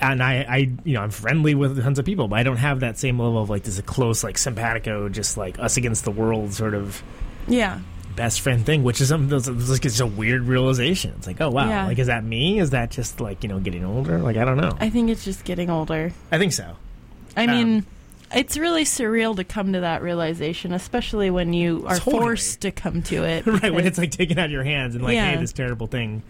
and 0.00 0.22
I, 0.22 0.44
I, 0.48 0.56
you 0.84 0.94
know, 0.94 1.02
I'm 1.02 1.10
friendly 1.10 1.54
with 1.54 1.82
tons 1.82 1.98
of 1.98 2.04
people, 2.04 2.28
but 2.28 2.38
I 2.38 2.42
don't 2.42 2.56
have 2.56 2.80
that 2.80 2.98
same 2.98 3.18
level 3.18 3.42
of 3.42 3.50
like 3.50 3.62
this 3.64 3.80
close, 3.82 4.24
like 4.24 4.38
simpatico, 4.38 5.08
just 5.08 5.36
like 5.36 5.58
us 5.58 5.76
against 5.76 6.04
the 6.04 6.10
world 6.10 6.52
sort 6.54 6.74
of 6.74 7.02
Yeah. 7.46 7.80
best 8.16 8.40
friend 8.40 8.64
thing, 8.64 8.82
which 8.82 9.00
is 9.00 9.08
something 9.08 9.28
that's 9.28 9.48
like 9.48 9.84
it's 9.84 10.00
a 10.00 10.06
weird 10.06 10.42
realization. 10.44 11.12
It's 11.18 11.26
like, 11.26 11.40
oh 11.40 11.50
wow, 11.50 11.68
Yeah. 11.68 11.86
like 11.86 11.98
is 11.98 12.06
that 12.08 12.24
me? 12.24 12.58
Is 12.58 12.70
that 12.70 12.90
just 12.90 13.20
like 13.20 13.42
you 13.42 13.48
know 13.48 13.58
getting 13.60 13.84
older? 13.84 14.18
Like 14.18 14.36
I 14.36 14.44
don't 14.44 14.56
know. 14.56 14.76
I 14.80 14.90
think 14.90 15.10
it's 15.10 15.24
just 15.24 15.44
getting 15.44 15.70
older. 15.70 16.12
I 16.32 16.38
think 16.38 16.52
so. 16.52 16.76
I 17.36 17.44
Um, 17.44 17.50
mean, 17.50 17.86
it's 18.34 18.56
really 18.56 18.84
surreal 18.84 19.34
to 19.36 19.44
come 19.44 19.72
to 19.74 19.80
that 19.80 20.02
realization, 20.02 20.72
especially 20.72 21.30
when 21.30 21.52
you 21.52 21.84
are 21.86 21.96
Totally. 21.98 22.18
forced 22.18 22.60
to 22.62 22.70
come 22.70 23.02
to 23.02 23.24
it. 23.24 23.46
right 23.62 23.72
when 23.74 23.86
it's 23.86 23.98
like 23.98 24.10
taken 24.12 24.38
out 24.38 24.46
of 24.46 24.50
your 24.52 24.64
hands 24.64 24.94
and 24.94 25.04
like 25.04 25.14
Yeah. 25.14 25.30
hey 25.32 25.36
this 25.36 25.52
terrible 25.52 25.86
thing 25.86 26.22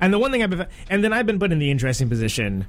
and 0.00 0.12
the 0.12 0.18
one 0.18 0.30
thing 0.30 0.42
i've 0.42 0.50
been 0.50 0.66
and 0.90 1.02
then 1.04 1.12
i've 1.12 1.26
been 1.26 1.38
put 1.38 1.52
in 1.52 1.58
the 1.58 1.70
interesting 1.70 2.08
position 2.08 2.66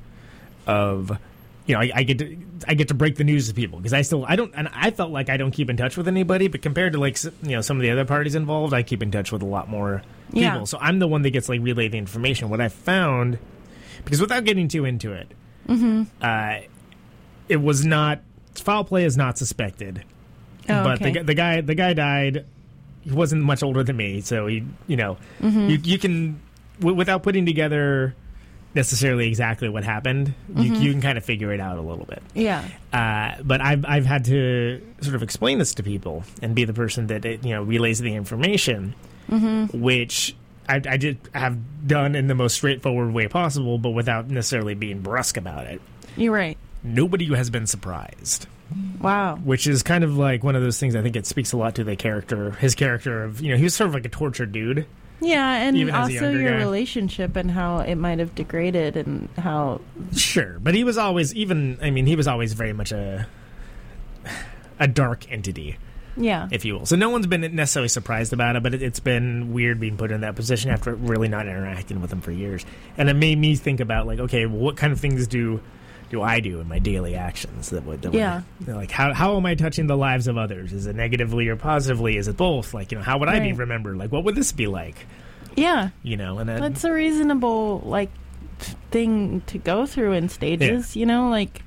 of 0.67 1.17
you 1.65 1.75
know 1.75 1.81
I, 1.81 1.91
I 1.95 2.03
get 2.03 2.17
to 2.19 2.37
i 2.67 2.73
get 2.73 2.87
to 2.89 2.93
break 2.93 3.15
the 3.15 3.23
news 3.23 3.47
to 3.47 3.53
people 3.53 3.79
because 3.79 3.93
i 3.93 4.01
still 4.01 4.25
i 4.25 4.35
don't 4.35 4.53
and 4.55 4.67
i 4.73 4.91
felt 4.91 5.11
like 5.11 5.29
i 5.29 5.37
don't 5.37 5.51
keep 5.51 5.69
in 5.69 5.77
touch 5.77 5.97
with 5.97 6.07
anybody 6.07 6.47
but 6.47 6.61
compared 6.61 6.93
to 6.93 6.99
like 6.99 7.21
you 7.23 7.31
know 7.51 7.61
some 7.61 7.77
of 7.77 7.81
the 7.83 7.91
other 7.91 8.05
parties 8.05 8.35
involved 8.35 8.73
i 8.73 8.83
keep 8.83 9.01
in 9.03 9.11
touch 9.11 9.31
with 9.31 9.41
a 9.41 9.45
lot 9.45 9.69
more 9.69 10.01
people 10.27 10.41
Yeah. 10.41 10.63
so 10.65 10.77
i'm 10.81 10.99
the 10.99 11.07
one 11.07 11.21
that 11.23 11.31
gets 11.31 11.49
like 11.49 11.61
relay 11.61 11.87
the 11.87 11.97
information 11.97 12.49
what 12.49 12.61
i 12.61 12.69
found 12.69 13.37
because 14.03 14.19
without 14.21 14.43
getting 14.45 14.67
too 14.67 14.85
into 14.85 15.13
it 15.13 15.31
Mhm. 15.67 16.07
uh 16.21 16.61
it 17.47 17.57
was 17.57 17.85
not 17.85 18.21
foul 18.55 18.83
play 18.83 19.05
is 19.05 19.15
not 19.17 19.37
suspected 19.37 20.03
Oh, 20.71 20.83
but 20.83 21.01
okay. 21.01 21.13
the, 21.13 21.23
the 21.23 21.33
guy 21.33 21.61
the 21.61 21.73
guy 21.75 21.93
died 21.93 22.45
he 23.01 23.11
wasn't 23.11 23.41
much 23.43 23.63
older 23.63 23.83
than 23.83 23.95
me 23.97 24.21
so 24.21 24.47
he 24.47 24.63
you 24.87 24.97
know 24.97 25.17
Mhm. 25.41 25.69
you, 25.69 25.77
you 25.83 25.97
can 25.99 26.39
w- 26.79 26.95
without 26.95 27.23
putting 27.23 27.45
together 27.45 28.15
necessarily 28.75 29.27
exactly 29.27 29.67
what 29.67 29.83
happened 29.83 30.33
you, 30.55 30.71
Mhm. 30.71 30.81
you 30.81 30.91
can 30.91 31.01
kind 31.01 31.17
of 31.17 31.25
figure 31.25 31.51
it 31.51 31.59
out 31.59 31.77
a 31.77 31.81
little 31.81 32.05
bit 32.05 32.21
Yeah. 32.35 32.63
uh, 32.93 33.41
but 33.43 33.61
I've, 33.61 33.83
I've 33.87 34.05
had 34.05 34.25
to 34.25 34.79
sort 35.01 35.15
of 35.15 35.23
explain 35.23 35.57
this 35.57 35.73
to 35.75 35.83
people 35.83 36.23
and 36.43 36.53
be 36.53 36.65
the 36.65 36.73
person 36.73 37.07
that 37.07 37.25
it, 37.25 37.43
you 37.43 37.51
know 37.55 37.63
relays 37.63 37.99
the 37.99 38.13
information 38.13 38.93
Mhm. 39.31 39.73
which 39.73 40.35
I, 40.67 40.81
I 40.87 40.97
just 40.97 41.17
have 41.33 41.57
done 41.87 42.13
in 42.15 42.27
the 42.27 42.35
most 42.35 42.53
straightforward 42.55 43.11
way 43.11 43.27
possible 43.27 43.79
but 43.79 43.89
without 43.89 44.29
necessarily 44.29 44.75
being 44.75 44.99
brusque 45.01 45.37
about 45.37 45.65
it 45.65 45.81
You're 46.15 46.33
right. 46.33 46.57
nobody 46.83 47.25
has 47.33 47.49
been 47.49 47.65
surprised 47.65 48.45
Wow. 49.01 49.37
which 49.43 49.65
is 49.65 49.81
kind 49.81 50.03
of 50.03 50.15
like 50.15 50.43
one 50.43 50.55
of 50.55 50.61
those 50.61 50.79
things 50.79 50.95
I 50.95 51.01
think 51.01 51.15
it 51.15 51.25
speaks 51.25 51.53
a 51.53 51.57
lot 51.57 51.73
to 51.75 51.83
the 51.83 51.95
character, 51.95 52.51
his 52.51 52.75
character 52.75 53.23
of 53.23 53.41
you 53.41 53.49
know 53.49 53.57
he 53.57 53.63
was 53.63 53.73
sort 53.73 53.87
of 53.87 53.95
like 53.95 54.05
a 54.05 54.09
tortured 54.09 54.51
dude. 54.51 54.85
Yeah, 55.21 55.53
and 55.55 55.75
Even 55.77 55.93
as 55.93 56.09
a 56.09 56.13
also 56.13 56.13
younger 56.29 56.39
your 56.41 56.51
guy. 56.51 56.57
relationship 56.57 57.35
and 57.35 57.51
how 57.51 57.79
it 57.79 57.95
might 57.95 58.19
have 58.19 58.33
degraded 58.35 58.95
and 58.95 59.27
how. 59.37 59.81
Sure, 60.15 60.57
but 60.59 60.73
he 60.75 60.83
was 60.83 60.97
always 60.97 61.35
even. 61.35 61.77
I 61.81 61.89
mean, 61.91 62.05
he 62.05 62.15
was 62.15 62.27
always 62.27 62.53
very 62.53 62.71
much 62.73 62.91
a 62.93 63.27
a 64.79 64.87
dark 64.87 65.29
entity, 65.31 65.77
Yeah. 66.15 66.47
if 66.51 66.63
you 66.63 66.75
will. 66.75 66.85
So 66.85 66.95
no 66.95 67.09
one's 67.09 67.27
been 67.27 67.41
necessarily 67.53 67.89
surprised 67.89 68.31
about 68.31 68.55
it, 68.55 68.63
but 68.63 68.73
it, 68.73 68.81
it's 68.81 69.01
been 69.01 69.51
weird 69.51 69.79
being 69.79 69.97
put 69.97 70.09
in 70.11 70.21
that 70.21 70.35
position 70.37 70.71
after 70.71 70.95
really 70.95 71.27
not 71.27 71.47
interacting 71.47 71.99
with 71.99 72.13
him 72.13 72.21
for 72.21 72.31
years, 72.31 72.65
and 72.97 73.09
it 73.09 73.15
made 73.15 73.37
me 73.37 73.55
think 73.55 73.81
about 73.81 74.07
like, 74.07 74.19
okay, 74.19 74.45
well, 74.45 74.59
what 74.59 74.77
kind 74.77 74.93
of 74.93 74.99
things 75.01 75.27
do 75.27 75.59
do 76.09 76.21
I 76.21 76.39
do 76.39 76.59
in 76.59 76.67
my 76.67 76.79
daily 76.79 77.15
actions 77.15 77.69
that 77.69 77.85
would, 77.85 78.01
that 78.01 78.11
would- 78.11 78.17
Yeah. 78.17 78.41
like 78.67 78.91
how 78.91 79.13
how 79.13 79.37
am 79.37 79.45
I 79.45 79.55
touching 79.55 79.87
the 79.87 79.97
lives 79.97 80.27
of 80.27 80.37
others? 80.37 80.73
Is 80.73 80.85
it 80.87 80.95
negatively 80.95 81.47
or 81.47 81.55
positively? 81.55 82.17
Is 82.17 82.27
it 82.27 82.35
both? 82.37 82.73
Like 82.73 82.91
you 82.91 82.97
know, 82.97 83.03
how 83.03 83.17
would 83.19 83.29
I 83.29 83.39
be 83.39 83.53
remembered? 83.53 83.97
Like 83.97 84.11
what 84.11 84.23
would 84.23 84.35
this 84.35 84.51
be 84.51 84.67
like? 84.67 85.05
Yeah. 85.55 85.89
You 86.03 86.15
know, 86.17 86.37
and 86.39 86.47
then, 86.47 86.61
That's 86.61 86.83
a 86.83 86.91
reasonable, 86.93 87.81
like, 87.85 88.09
thing 88.91 89.41
to 89.47 89.57
go 89.57 89.85
through 89.85 90.13
in 90.13 90.29
stages, 90.29 90.95
you 90.95 91.05
know? 91.05 91.29
Like. 91.29 91.63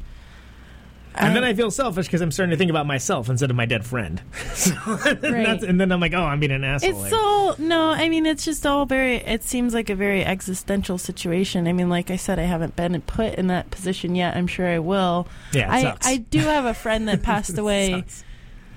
And 1.15 1.37
then 1.37 1.45
um, 1.45 1.51
I 1.51 1.55
feel 1.55 1.71
selfish 1.71 2.07
because 2.07 2.21
I'm 2.21 2.31
starting 2.31 2.53
to 2.53 2.57
think 2.57 2.71
about 2.71 2.87
myself 2.87 3.29
instead 3.29 3.51
of 3.51 3.57
my 3.57 3.67
dead 3.67 3.85
friend. 3.85 4.23
so, 4.55 4.73
and, 4.87 5.23
that's, 5.23 5.63
and 5.63 5.81
then 5.81 5.93
I'm 5.93 6.01
like, 6.01 6.15
oh, 6.15 6.23
I'm 6.23 6.41
being 6.41 6.53
an 6.53 6.65
asshole. 6.65 6.91
It's 6.91 7.11
here. 7.11 7.19
all 7.19 7.55
no. 7.59 7.91
I 7.91 8.09
mean, 8.09 8.25
it's 8.25 8.45
just 8.45 8.67
all 8.67 8.87
very. 8.87 9.17
It 9.17 9.43
seems 9.43 9.75
like 9.75 9.91
a 9.91 9.95
very 9.95 10.25
existential 10.25 10.99
situation. 10.99 11.69
I 11.69 11.73
mean, 11.73 11.89
like 11.89 12.11
I 12.11 12.17
said, 12.17 12.39
I 12.39 12.45
haven't 12.45 12.77
been 12.77 13.01
put 13.03 13.35
in 13.35 13.49
that 13.49 13.71
position 13.71 14.15
yet. 14.15 14.37
I'm 14.37 14.47
sure 14.47 14.67
I 14.67 14.79
will. 14.79 15.29
Yeah, 15.53 15.67
it 15.67 15.71
I 15.71 15.83
sucks. 15.83 16.07
I 16.07 16.17
do 16.17 16.39
have 16.39 16.65
a 16.65 16.75
friend 16.75 17.09
that 17.09 17.23
passed 17.23 17.59
away 17.59 18.05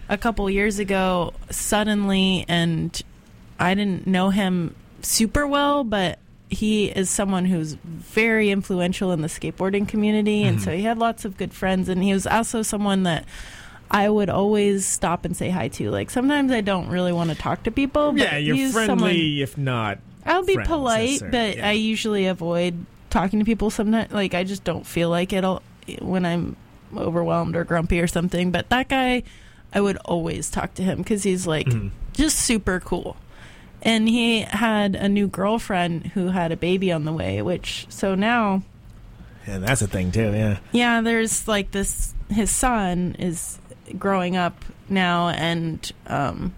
a 0.10 0.18
couple 0.18 0.50
years 0.50 0.80
ago 0.80 1.34
suddenly, 1.50 2.46
and 2.48 3.02
I 3.60 3.74
didn't 3.76 4.08
know 4.08 4.30
him 4.30 4.76
super 5.02 5.48
well, 5.48 5.84
but 5.84 6.20
he 6.50 6.86
is 6.88 7.10
someone 7.10 7.46
who's 7.46 7.74
very 7.74 8.50
influential 8.52 9.12
in 9.12 9.22
the 9.22 9.28
skateboarding 9.28 9.88
community, 9.88 10.44
and 10.44 10.58
Mm-hmm. 10.58 10.66
so 10.66 10.72
he 10.76 10.84
had 10.84 10.98
lots 10.98 11.26
of 11.26 11.38
good 11.38 11.54
friends, 11.54 11.90
and 11.90 12.04
he 12.04 12.14
was 12.14 12.28
also 12.28 12.62
someone 12.62 13.04
that. 13.04 13.26
I 13.92 14.10
would 14.10 14.32
always 14.32 14.84
stop 14.84 15.26
and 15.26 15.38
say 15.38 15.52
hi 15.52 15.68
to. 15.68 15.92
Like 15.92 16.10
sometimes 16.10 16.52
I 16.52 16.62
don't 16.62 16.90
really 16.90 17.14
want 17.14 17.30
to 17.30 17.36
talk 17.36 17.64
to 17.64 17.72
people. 17.72 18.14
But 18.14 18.22
yeah, 18.22 18.38
you're 18.38 18.70
friendly, 18.72 18.86
someone- 18.88 19.12
if 19.44 19.58
not. 19.60 20.00
I'll 20.26 20.44
be 20.44 20.56
friends, 20.56 20.68
polite, 20.68 21.22
but 21.30 21.58
Yeah. 21.58 21.70
I 21.70 21.74
usually 21.74 22.26
avoid 22.26 22.84
talking 23.12 23.38
to 23.38 23.46
people. 23.46 23.70
Sometimes, 23.70 24.12
like 24.12 24.34
I 24.34 24.44
just 24.44 24.64
don't 24.64 24.88
feel 24.88 25.12
like 25.12 25.34
it 25.34 25.46
when 26.02 26.26
I'm 26.26 26.56
overwhelmed 26.98 27.56
or 27.56 27.64
grumpy 27.64 28.00
or 28.02 28.08
something. 28.08 28.50
But 28.50 28.70
that 28.70 28.90
guy, 28.90 29.22
I 29.72 29.82
would 29.82 29.98
always 29.98 30.50
talk 30.50 30.74
to 30.74 30.82
him 30.84 30.98
because 30.98 31.22
he's 31.22 31.46
like 31.46 31.68
Mm-hmm. 31.68 31.90
just 32.14 32.40
super 32.40 32.80
cool. 32.80 33.16
And 33.86 34.10
he 34.10 34.42
had 34.42 34.96
a 34.96 35.08
new 35.08 35.28
girlfriend 35.28 36.08
who 36.08 36.30
had 36.30 36.52
a 36.52 36.58
baby 36.58 36.92
on 36.92 37.06
the 37.06 37.14
way, 37.14 37.42
which 37.44 37.86
so 37.90 38.16
now 38.16 38.64
Yeah, 39.48 39.60
that's 39.60 39.82
a 39.84 39.88
thing 39.88 40.12
too. 40.12 40.32
Yeah. 40.34 40.58
yeah, 40.72 41.02
there's 41.02 41.48
like 41.48 41.70
this. 41.72 42.14
His 42.30 42.50
son 42.50 43.16
is 43.20 43.60
growing 44.00 44.36
up 44.36 44.66
now, 44.90 45.30
and 45.30 45.92
um, 46.08 46.56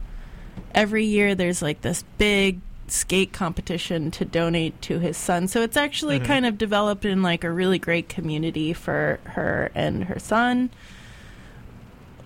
every 0.74 1.04
year 1.06 1.36
there's 1.36 1.62
like 1.62 1.82
this 1.82 2.04
big 2.18 2.62
skate 2.88 3.34
competition 3.34 4.10
to 4.12 4.24
donate 4.24 4.82
to 4.84 5.00
his 5.00 5.18
son. 5.18 5.50
So 5.50 5.62
it's 5.62 5.76
actually 5.76 6.22
Mhm. 6.22 6.26
kind 6.26 6.46
of 6.46 6.58
developed 6.58 7.04
in 7.04 7.22
like 7.22 7.44
a 7.44 7.52
really 7.52 7.78
great 7.78 8.08
community 8.08 8.72
for 8.72 9.20
her 9.26 9.70
and 9.76 10.06
her 10.06 10.20
son 10.20 10.70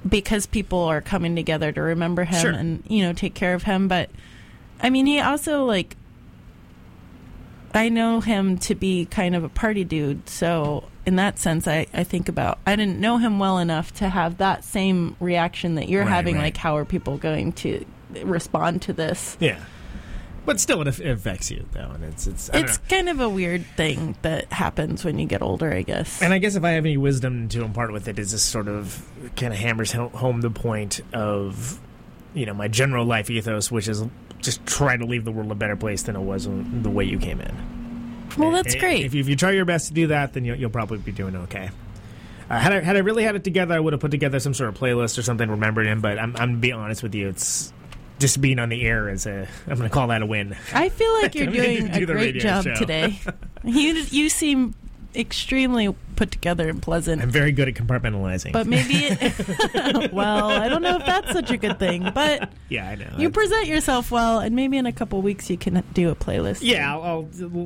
because 0.08 0.46
people 0.46 0.80
are 0.84 1.02
coming 1.02 1.36
together 1.36 1.72
to 1.72 1.82
remember 1.82 2.24
him 2.26 2.42
Sure. 2.42 2.52
and 2.52 2.84
you 2.88 3.02
know 3.04 3.14
take 3.14 3.34
care 3.34 3.56
of 3.56 3.64
him. 3.64 3.88
But 3.88 4.12
I 4.82 4.90
mean, 4.90 5.06
he 5.06 5.20
also 5.20 5.64
like 5.66 5.96
I 7.74 7.88
know 7.90 8.20
him 8.20 8.58
to 8.60 8.76
be 8.76 9.06
kind 9.06 9.36
of 9.36 9.44
a 9.44 9.50
party 9.50 9.84
dude, 9.86 10.28
so 10.28 10.84
in 11.06 11.16
that 11.16 11.40
sense, 11.40 11.68
I, 11.68 11.88
I 11.94 12.04
think 12.04 12.28
about 12.28 12.60
I 12.66 12.76
didn't 12.76 13.00
know 13.00 13.18
him 13.18 13.40
well 13.40 13.60
enough 13.60 13.94
to 13.96 14.10
have 14.10 14.38
that 14.38 14.64
same 14.66 15.16
reaction 15.20 15.76
that 15.76 15.88
you're 15.88 16.04
Right, 16.04 16.10
having. 16.10 16.36
right. 16.36 16.44
Like, 16.44 16.58
how 16.58 16.76
are 16.78 16.86
people 16.86 17.18
going 17.18 17.54
to 17.54 17.86
respond 18.24 18.82
to 18.84 18.94
this? 18.94 19.38
Yeah. 19.40 19.64
But 20.44 20.60
still, 20.60 20.82
it, 20.82 21.00
affects 21.00 21.52
you 21.52 21.66
though, 21.72 21.92
and 21.92 22.04
it's 22.04 22.26
it's. 22.26 22.50
It's 22.52 22.80
know. 22.80 22.84
kind 22.90 23.10
of 23.10 23.20
a 23.20 23.30
weird 23.30 23.64
thing 23.78 24.18
that 24.24 24.52
happens 24.52 25.06
when 25.06 25.20
you 25.20 25.28
get 25.28 25.44
older, 25.44 25.72
I 25.72 25.84
guess. 25.84 26.20
And 26.22 26.34
I 26.34 26.40
guess 26.40 26.56
if 26.56 26.64
I 26.64 26.72
have 26.72 26.84
any 26.84 26.98
wisdom 26.98 27.48
to 27.50 27.64
impart 27.64 27.94
with 27.94 28.08
it, 28.08 28.18
is 28.18 28.32
this 28.32 28.44
sort 28.44 28.68
of 28.68 29.08
kind 29.36 29.54
of 29.54 29.60
hammers 29.60 29.92
home 29.92 30.42
the 30.42 30.50
point 30.50 31.00
of, 31.14 31.80
you 32.34 32.48
know, 32.48 32.56
my 32.56 32.68
general 32.68 33.06
life 33.06 33.30
ethos, 33.30 33.70
which 33.72 33.88
is 33.88 34.04
just 34.42 34.66
try 34.66 34.98
to 34.98 35.06
leave 35.06 35.26
the 35.26 35.32
world 35.32 35.52
a 35.52 35.56
better 35.56 35.76
place 35.76 36.04
than 36.04 36.16
it 36.16 36.22
was 36.22 36.48
when- 36.48 36.84
the 36.84 36.90
way 36.90 37.04
you 37.06 37.18
came 37.20 37.40
in. 37.42 37.56
Well, 38.38 38.52
that's 38.52 38.76
I- 38.76 38.80
great. 38.80 39.06
If 39.06 39.14
you, 39.14 39.22
if 39.22 39.30
you 39.30 39.36
try 39.36 39.52
your 39.52 39.66
best 39.66 39.88
to 39.90 39.94
do 39.94 40.08
that, 40.08 40.34
then 40.34 40.46
you'll, 40.46 40.56
you'll 40.58 40.70
probably 40.70 40.98
be 41.00 41.12
doing 41.12 41.36
okay. 41.36 41.70
Uh, 42.50 42.60
had 42.60 42.74
I 42.74 42.80
had 42.82 42.96
I 42.96 43.00
really 43.00 43.24
had 43.24 43.36
it 43.36 43.44
together, 43.44 43.74
I 43.76 43.80
would 43.80 43.94
have 43.94 44.00
put 44.02 44.12
together 44.12 44.40
some 44.40 44.54
sort 44.54 44.70
of 44.70 44.76
playlist 44.78 45.18
or 45.18 45.22
something, 45.22 45.50
remembered 45.50 45.88
him. 45.88 46.02
But 46.02 46.20
I'm 46.20 46.36
I'm 46.36 46.60
be 46.60 46.72
honest 46.74 47.02
with 47.04 47.16
you, 47.16 47.30
it's 47.30 47.72
just 48.20 48.42
being 48.42 48.60
on 48.60 48.70
the 48.70 48.82
air 48.84 49.10
is 49.10 49.26
a 49.26 49.48
I'm 49.68 49.78
gonna 49.78 49.90
call 49.90 50.08
that 50.08 50.22
a 50.22 50.26
win. 50.26 50.56
I 50.74 50.90
feel 50.90 51.14
like 51.22 51.34
you're 51.36 51.46
to 51.46 51.52
doing 51.52 51.88
do 51.92 52.04
a 52.04 52.06
great 52.06 52.40
job 52.40 52.64
show. 52.66 52.76
today. 52.76 53.20
you 53.64 53.94
you 54.10 54.28
seem 54.30 54.76
extremely 55.16 55.96
put 56.22 56.30
together 56.30 56.70
and 56.70 56.80
pleasant. 56.84 57.20
I'm 57.20 57.32
very 57.32 57.52
good 57.52 57.68
at 57.68 57.74
compartmentalizing. 57.74 58.52
But 58.52 58.68
maybe, 58.68 58.94
it, 58.94 60.12
well, 60.14 60.52
I 60.52 60.70
don't 60.70 60.84
know 60.84 60.98
if 60.98 61.06
that's 61.08 61.32
such 61.32 61.50
a 61.50 61.58
good 61.58 61.80
thing. 61.80 62.12
But 62.14 62.52
yeah, 62.70 62.90
I 62.90 62.96
know. 62.96 63.16
you 63.18 63.32
present 63.32 63.66
yourself 63.66 64.12
well, 64.12 64.38
and 64.38 64.56
maybe 64.56 64.78
in 64.78 64.86
a 64.86 64.92
couple 64.92 65.20
weeks 65.24 65.50
you 65.50 65.58
can 65.58 65.84
do 65.94 66.12
a 66.12 66.16
playlist. 66.16 66.60
Yeah, 66.62 66.94
I'll, 66.94 67.02
I'll 67.02 67.22
there'll, 67.32 67.66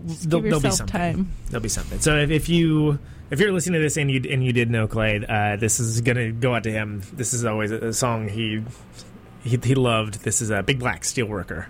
be 0.61 0.72
something. 0.72 0.88
time. 0.88 1.34
There'll 1.49 1.61
be 1.61 1.68
something. 1.68 1.99
So 1.99 2.15
if, 2.15 2.32
if 2.32 2.48
you 2.48 2.98
if 3.30 3.41
you're 3.41 3.52
listening 3.52 3.82
to 3.82 3.84
this 3.84 3.98
and 3.98 4.10
you 4.10 4.23
and 4.30 4.41
you 4.41 4.53
did 4.53 4.72
know 4.72 4.88
Clay, 4.88 5.22
uh, 5.27 5.57
this 5.57 5.82
is 5.82 5.99
gonna 5.99 6.32
go 6.32 6.56
out 6.56 6.64
to 6.64 6.72
him. 6.72 7.02
This 7.11 7.34
is 7.34 7.44
always 7.44 7.72
a, 7.72 7.88
a 7.88 7.94
song 7.94 8.30
he, 8.30 8.64
he 9.44 9.60
he 9.61 9.76
loved. 9.76 10.23
This 10.23 10.41
is 10.41 10.49
a 10.49 10.64
Big 10.64 10.80
Black 10.80 11.02
Steelworker. 11.02 11.65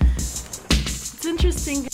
It's 0.00 1.24
interesting. 1.24 1.88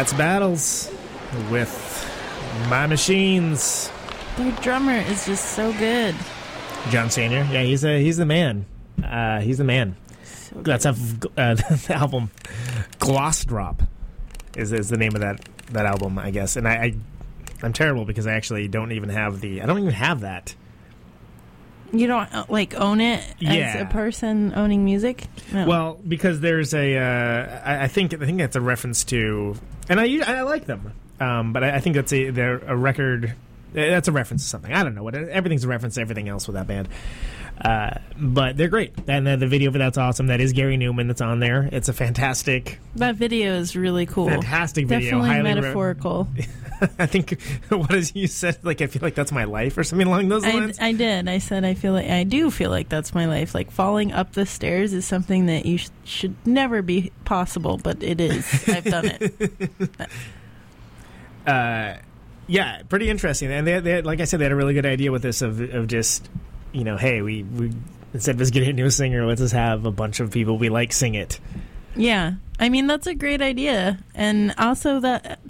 That's 0.00 0.14
Battles 0.14 0.90
with 1.50 2.10
My 2.70 2.86
Machines. 2.86 3.92
Their 4.38 4.50
drummer 4.62 4.94
is 4.94 5.26
just 5.26 5.50
so 5.50 5.74
good. 5.74 6.14
John 6.88 7.08
Stanier. 7.08 7.46
Yeah, 7.52 7.64
he's 7.64 7.84
a 7.84 8.00
he's 8.00 8.16
the 8.16 8.24
man. 8.24 8.64
Uh, 9.04 9.40
he's 9.40 9.58
the 9.58 9.64
man. 9.64 9.96
That's 10.56 10.86
a, 10.86 10.92
uh, 10.92 10.92
the 11.54 11.86
album. 11.90 12.30
Gloss 12.98 13.44
Drop 13.44 13.82
is 14.56 14.72
is 14.72 14.88
the 14.88 14.96
name 14.96 15.14
of 15.14 15.20
that 15.20 15.46
that 15.72 15.84
album, 15.84 16.18
I 16.18 16.30
guess. 16.30 16.56
And 16.56 16.66
I, 16.66 16.72
I 16.72 16.94
I'm 17.62 17.74
terrible 17.74 18.06
because 18.06 18.26
I 18.26 18.32
actually 18.32 18.68
don't 18.68 18.92
even 18.92 19.10
have 19.10 19.42
the 19.42 19.60
I 19.60 19.66
don't 19.66 19.80
even 19.80 19.92
have 19.92 20.20
that. 20.20 20.54
You 21.92 22.06
don't 22.06 22.32
uh, 22.34 22.44
like 22.48 22.74
own 22.74 23.00
it 23.00 23.20
as 23.44 23.56
Yeah. 23.56 23.78
a 23.78 23.86
person 23.86 24.52
owning 24.54 24.84
music. 24.84 25.26
No. 25.52 25.66
Well, 25.66 26.00
because 26.06 26.40
there's 26.40 26.72
a, 26.74 26.96
uh, 26.96 27.60
I, 27.64 27.84
I 27.84 27.88
think 27.88 28.14
I 28.14 28.24
think 28.26 28.38
that's 28.38 28.56
a 28.56 28.60
reference 28.60 29.04
to, 29.04 29.56
and 29.88 29.98
I 30.00 30.20
I 30.26 30.42
like 30.42 30.66
them, 30.66 30.92
um, 31.18 31.52
but 31.52 31.64
I, 31.64 31.76
I 31.76 31.80
think 31.80 31.96
that's 31.96 32.12
a 32.12 32.30
they're 32.30 32.58
a 32.58 32.76
record. 32.76 33.34
eh, 33.74 33.90
That's 33.90 34.08
a 34.08 34.12
reference 34.12 34.42
to 34.44 34.48
something. 34.48 34.72
I 34.72 34.82
don't 34.84 34.94
know 34.94 35.02
what 35.02 35.14
everything's 35.16 35.64
a 35.64 35.68
reference 35.68 35.96
to 35.96 36.00
everything 36.00 36.28
else 36.28 36.46
with 36.46 36.54
that 36.54 36.66
band. 36.66 36.88
Uh, 37.62 37.98
but 38.16 38.56
they're 38.56 38.68
great, 38.68 38.94
and 39.06 39.26
then 39.26 39.38
the 39.38 39.46
video 39.46 39.70
for 39.70 39.76
that's 39.78 39.98
awesome. 39.98 40.28
That 40.28 40.40
is 40.40 40.54
Gary 40.54 40.78
Numan 40.78 41.08
that's 41.08 41.20
on 41.20 41.40
there. 41.40 41.68
It's 41.70 41.90
a 41.90 41.92
fantastic, 41.92 42.78
that 42.96 43.16
video 43.16 43.54
is 43.56 43.76
really 43.76 44.06
cool. 44.06 44.28
fantastic 44.28 44.86
video. 44.86 45.10
Definitely 45.10 45.28
Highly 45.28 45.42
re- 45.42 45.54
metaphorical. 45.60 46.28
I 46.98 47.06
think 47.06 47.40
what 47.68 47.94
is 47.94 48.14
you 48.14 48.26
said 48.26 48.58
like 48.62 48.80
I 48.80 48.86
feel 48.86 49.02
like 49.02 49.14
that's 49.14 49.32
my 49.32 49.44
life 49.44 49.76
or 49.76 49.84
something 49.84 50.06
along 50.06 50.28
those 50.28 50.44
I, 50.44 50.52
lines. 50.52 50.78
I 50.80 50.92
did. 50.92 51.28
I 51.28 51.38
said 51.38 51.64
I 51.64 51.74
feel 51.74 51.92
like 51.92 52.08
I 52.08 52.24
do 52.24 52.50
feel 52.50 52.70
like 52.70 52.88
that's 52.88 53.14
my 53.14 53.26
life. 53.26 53.54
Like 53.54 53.70
falling 53.70 54.12
up 54.12 54.32
the 54.32 54.46
stairs 54.46 54.92
is 54.92 55.04
something 55.04 55.46
that 55.46 55.66
you 55.66 55.78
sh- 55.78 55.90
should 56.04 56.34
never 56.46 56.82
be 56.82 57.12
possible, 57.24 57.78
but 57.78 58.02
it 58.02 58.20
is. 58.20 58.68
I've 58.68 58.84
done 58.84 59.06
it. 59.06 59.90
uh, 61.46 61.94
yeah, 62.46 62.82
pretty 62.88 63.08
interesting. 63.10 63.52
And 63.52 63.66
they, 63.66 63.80
they, 63.80 64.02
like 64.02 64.20
I 64.20 64.24
said, 64.24 64.40
they 64.40 64.44
had 64.44 64.52
a 64.52 64.56
really 64.56 64.74
good 64.74 64.86
idea 64.86 65.12
with 65.12 65.22
this 65.22 65.42
of 65.42 65.60
of 65.60 65.86
just, 65.86 66.28
you 66.72 66.84
know, 66.84 66.96
hey, 66.96 67.22
we, 67.22 67.42
we 67.42 67.72
instead 68.12 68.34
of 68.34 68.40
us 68.40 68.50
getting 68.50 68.70
a 68.70 68.72
new 68.72 68.90
singer, 68.90 69.26
let's 69.26 69.40
just 69.40 69.54
have 69.54 69.86
a 69.86 69.92
bunch 69.92 70.20
of 70.20 70.30
people 70.30 70.58
we 70.58 70.68
like 70.68 70.92
sing 70.92 71.14
it. 71.14 71.38
Yeah, 71.94 72.34
I 72.58 72.68
mean 72.68 72.86
that's 72.86 73.06
a 73.06 73.14
great 73.14 73.42
idea, 73.42 73.98
and 74.14 74.54
also 74.58 75.00
that 75.00 75.40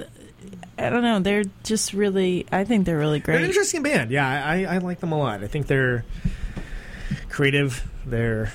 I 0.86 0.90
don't 0.90 1.02
know, 1.02 1.20
they're 1.20 1.44
just 1.64 1.92
really. 1.92 2.46
I 2.50 2.64
think 2.64 2.86
they're 2.86 2.98
really 2.98 3.20
great. 3.20 3.34
They're 3.34 3.36
an 3.36 3.40
great. 3.42 3.48
interesting 3.50 3.82
band. 3.82 4.10
Yeah, 4.10 4.26
I, 4.26 4.64
I 4.64 4.78
like 4.78 5.00
them 5.00 5.12
a 5.12 5.18
lot. 5.18 5.42
I 5.44 5.46
think 5.46 5.66
they're 5.66 6.04
creative. 7.28 7.88
They're 8.06 8.52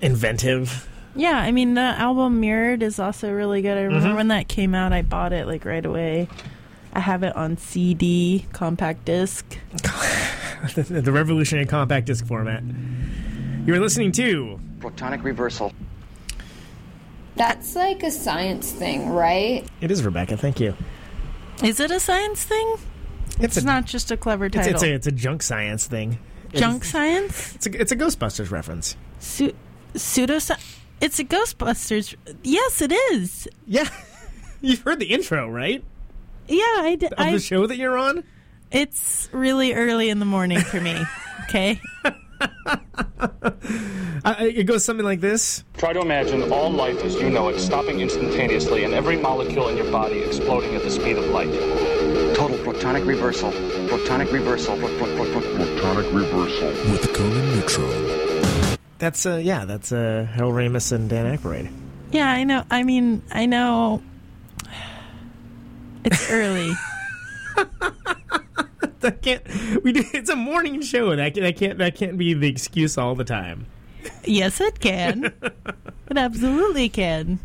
inventive. 0.00 0.88
Yeah, 1.16 1.36
I 1.38 1.50
mean 1.50 1.74
the 1.74 1.80
album 1.80 2.40
Mirrored 2.40 2.82
is 2.82 2.98
also 2.98 3.32
really 3.32 3.62
good. 3.62 3.76
I 3.76 3.82
remember 3.82 4.08
Mhm. 4.10 4.16
when 4.16 4.28
that 4.28 4.48
came 4.48 4.74
out, 4.74 4.92
I 4.92 5.02
bought 5.02 5.32
it 5.32 5.46
like 5.46 5.64
right 5.64 5.84
away. 5.84 6.28
I 6.92 7.00
have 7.00 7.22
it 7.22 7.34
on 7.36 7.56
CD, 7.56 8.46
compact 8.52 9.04
disc. 9.04 9.44
the, 10.74 10.82
the 11.04 11.12
revolutionary 11.12 11.66
compact 11.66 12.06
disc 12.06 12.26
format. 12.26 12.62
You 13.66 13.72
were 13.72 13.80
listening 13.80 14.12
to 14.12 14.58
Protonic 14.80 15.22
reversal. 15.22 15.72
That's 17.40 17.74
like 17.74 18.02
a 18.02 18.10
science 18.10 18.70
thing, 18.70 19.08
right? 19.10 19.64
it 19.80 19.90
is 19.90 20.04
Rebecca. 20.04 20.36
Thank 20.36 20.60
you. 20.60 20.74
Is 21.64 21.80
it 21.80 21.90
a 21.90 21.98
science 21.98 22.44
thing? 22.44 22.74
It's, 23.38 23.56
It's 23.56 23.64
a, 23.64 23.64
not 23.66 23.86
just 23.86 24.10
a 24.10 24.16
clever 24.18 24.50
title. 24.50 24.72
it's 24.74 24.82
a 24.82 24.92
it's 24.92 25.06
a 25.06 25.12
junk 25.12 25.42
science 25.42 25.86
thing. 25.86 26.18
Junk 26.52 26.82
It's, 26.82 26.90
science? 26.90 27.54
it's 27.54 27.66
a 27.66 27.80
it's 27.80 27.92
a 27.92 27.96
Ghostbusters 27.96 28.50
reference. 28.50 28.96
Su- 29.20 29.54
pseudoscience? 29.94 30.76
It's 31.00 31.18
a 31.18 31.24
Ghostbusters. 31.24 32.14
Yes, 32.42 32.82
it 32.82 32.92
is. 32.92 33.48
Yeah, 33.66 33.88
you've 34.60 34.80
heard 34.82 34.98
the 34.98 35.06
intro, 35.06 35.48
right? 35.48 35.82
Yeah, 36.46 36.62
I 36.64 36.96
did. 37.00 37.12
Of 37.14 37.18
I, 37.26 37.32
the 37.32 37.38
show 37.38 37.66
that 37.66 37.76
you're 37.78 37.96
on. 37.96 38.22
it's 38.70 39.30
really 39.32 39.72
early 39.72 40.10
in 40.10 40.18
the 40.18 40.26
morning 40.26 40.60
for 40.60 40.80
me. 40.80 40.96
Okay. 41.50 41.80
Uh, 44.22 44.34
it 44.40 44.64
goes 44.64 44.84
something 44.84 45.04
like 45.04 45.20
this. 45.20 45.64
Try 45.78 45.94
to 45.94 46.00
imagine 46.00 46.52
all 46.52 46.70
life 46.70 47.02
as 47.04 47.14
you 47.14 47.30
know 47.30 47.48
it 47.48 47.58
stopping 47.58 48.00
instantaneously 48.00 48.84
and 48.84 48.92
every 48.92 49.16
molecule 49.16 49.68
in 49.68 49.78
your 49.78 49.90
body 49.90 50.18
exploding 50.18 50.74
at 50.74 50.82
the 50.82 50.90
speed 50.90 51.16
of 51.16 51.24
light. 51.26 51.48
Total 52.36 52.58
protonic 52.58 53.06
reversal. 53.06 53.50
Protonic 53.50 54.30
reversal. 54.30 54.76
Pro- 54.76 54.88
pro- 54.98 55.16
pro- 55.16 55.32
pro- 55.32 55.40
Protonic 55.40 56.14
reversal. 56.14 56.68
With 56.92 57.12
Conan 57.14 57.56
Neutron. 57.56 58.76
That's 58.98 59.24
uh 59.24 59.36
yeah, 59.36 59.64
that's 59.64 59.90
uh 59.90 60.26
Harold 60.30 60.54
Ramis 60.54 60.92
and 60.92 61.08
Dan 61.08 61.38
Aykroyd. 61.38 61.70
Yeah, 62.12 62.30
I 62.30 62.44
know. 62.44 62.64
I 62.70 62.82
mean, 62.82 63.22
I 63.32 63.46
know. 63.46 64.02
It's 66.04 66.30
early. 66.30 66.72
That 69.10 69.22
can't 69.22 69.42
we 69.82 69.92
do, 69.92 70.04
it's 70.12 70.28
a 70.30 70.36
morning 70.36 70.82
show. 70.82 71.16
That 71.16 71.34
that 71.34 71.56
can't 71.56 71.78
that 71.78 71.94
can't 71.96 72.18
be 72.18 72.34
the 72.34 72.48
excuse 72.48 72.98
all 72.98 73.14
the 73.14 73.24
time. 73.24 73.66
yes, 74.24 74.60
it 74.60 74.80
can. 74.80 75.32
It 75.42 76.16
absolutely 76.16 76.88
can. 76.88 77.38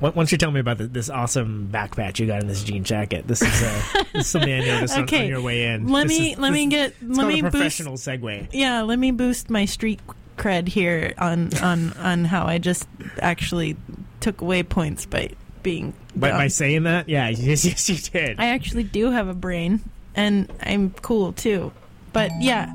Don't 0.00 0.30
you 0.30 0.38
tell 0.38 0.52
me 0.52 0.60
about 0.60 0.78
the, 0.78 0.86
this 0.86 1.10
awesome 1.10 1.66
back 1.66 1.96
patch 1.96 2.20
you 2.20 2.26
got 2.26 2.40
in 2.40 2.46
this 2.46 2.62
jean 2.62 2.84
jacket? 2.84 3.26
This 3.26 3.42
is, 3.42 3.62
uh, 3.62 3.82
this 4.12 4.26
is 4.26 4.30
something 4.30 4.52
I 4.52 4.60
noticed 4.60 4.96
on- 4.96 5.12
on, 5.12 5.26
your 5.26 5.40
way 5.40 5.64
in. 5.64 5.88
let 5.88 6.06
This 6.06 6.18
me- 6.20 6.32
is- 6.34 6.38
let 6.38 6.52
me 6.52 6.66
get- 6.68 6.94
let 7.02 7.26
me 7.26 7.40
a 7.40 7.42
boost- 7.42 7.50
professional 7.52 7.94
segue. 7.94 8.46
Yeah, 8.52 8.82
let 8.82 8.98
me 8.98 9.10
boost 9.10 9.50
my 9.50 9.64
street 9.64 9.98
cred 10.36 10.68
here 10.68 11.14
on 11.18 11.50
on 11.62 11.92
on 11.94 12.24
how 12.26 12.44
I 12.46 12.58
just 12.58 12.86
actually 13.20 13.76
took 14.20 14.40
away 14.40 14.62
points 14.62 15.04
by 15.04 15.30
being. 15.64 15.94
By, 16.14 16.30
by 16.30 16.46
saying 16.48 16.84
that, 16.84 17.08
yeah, 17.08 17.28
yes, 17.30 17.64
yes, 17.64 17.88
you 17.88 17.96
did. 17.96 18.38
I 18.38 18.50
actually 18.50 18.84
do 18.84 19.10
have 19.10 19.26
a 19.26 19.34
brain, 19.34 19.80
and 20.18 20.52
I'm 20.60 20.90
cool 21.02 21.32
too. 21.32 21.72
But 22.12 22.30
yeah, 22.40 22.66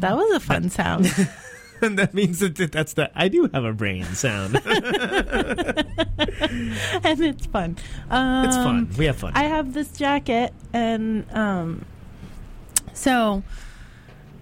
that 0.00 0.14
was 0.14 0.30
a 0.36 0.40
fun 0.40 0.68
sound. 0.70 1.06
and 1.80 1.98
that 1.98 2.12
means 2.14 2.38
that 2.40 2.56
that- 2.56 2.72
that's 2.72 2.92
the 2.92 3.10
I 3.14 3.28
do 3.28 3.48
have 3.52 3.64
a 3.64 3.72
brain 3.72 4.04
sound. 4.14 4.56
and 4.66 4.84
it's 7.20 7.46
fun. 7.46 7.76
Um, 8.10 8.44
it's 8.46 8.56
fun. 8.56 8.88
We 8.98 9.06
have 9.06 9.16
fun. 9.16 9.32
I 9.34 9.44
have 9.44 9.72
this 9.72 9.90
jacket, 9.92 10.52
and 10.72 11.24
um, 11.32 11.84
so 12.92 13.42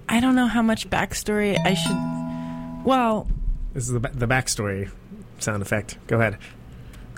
I 0.09 0.20
don't 0.20 0.35
know 0.35 0.47
how 0.48 0.62
much 0.62 0.89
backstory 0.90 1.59
I 1.65 1.74
should. 1.74 2.85
Well, 2.86 3.28
this 3.74 3.85
is 3.85 3.93
the 3.93 4.01
the 4.01 4.27
backstory 4.27 4.90
sound 5.39 5.62
effect. 5.62 5.98
Go 6.07 6.19
ahead. 6.19 6.39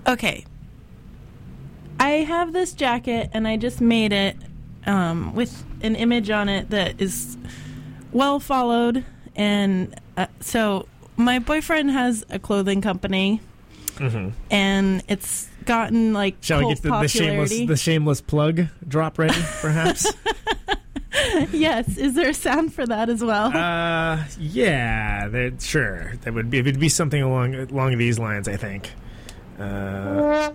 okay. 0.06 0.44
I 2.02 2.24
have 2.24 2.52
this 2.52 2.72
jacket, 2.72 3.30
and 3.32 3.46
I 3.46 3.56
just 3.56 3.80
made 3.80 4.12
it 4.12 4.36
um, 4.86 5.36
with 5.36 5.64
an 5.82 5.94
image 5.94 6.30
on 6.30 6.48
it 6.48 6.70
that 6.70 7.00
is 7.00 7.38
well 8.10 8.40
followed, 8.40 9.04
and 9.36 9.94
uh, 10.16 10.26
so 10.40 10.88
my 11.16 11.38
boyfriend 11.38 11.92
has 11.92 12.24
a 12.28 12.40
clothing 12.40 12.80
company. 12.80 13.40
And 14.50 15.04
it's 15.06 15.48
gotten 15.64 16.12
like 16.12 16.38
Shall 16.40 16.66
we 16.66 16.74
get 16.74 16.82
the, 16.82 16.90
the 16.90 17.06
shameless 17.06 17.50
the 17.50 17.76
shameless 17.76 18.20
plug 18.20 18.66
drop 18.88 19.16
ready, 19.16 19.40
perhaps? 19.60 20.12
yes, 21.52 21.98
is 21.98 22.14
there 22.14 22.30
a 22.30 22.34
sound 22.34 22.74
for 22.74 22.84
that 22.84 23.10
as 23.10 23.22
well? 23.22 23.56
uh, 23.56 24.24
yeah, 24.40 25.28
that, 25.28 25.62
sure. 25.62 26.16
That 26.22 26.34
would 26.34 26.50
be 26.50 26.58
it 26.58 26.64
would 26.64 26.80
be 26.80 26.88
something 26.88 27.22
along 27.22 27.54
along 27.54 27.96
these 27.96 28.18
lines. 28.18 28.48
I 28.48 28.56
think. 28.56 28.90
Uh, 29.56 30.50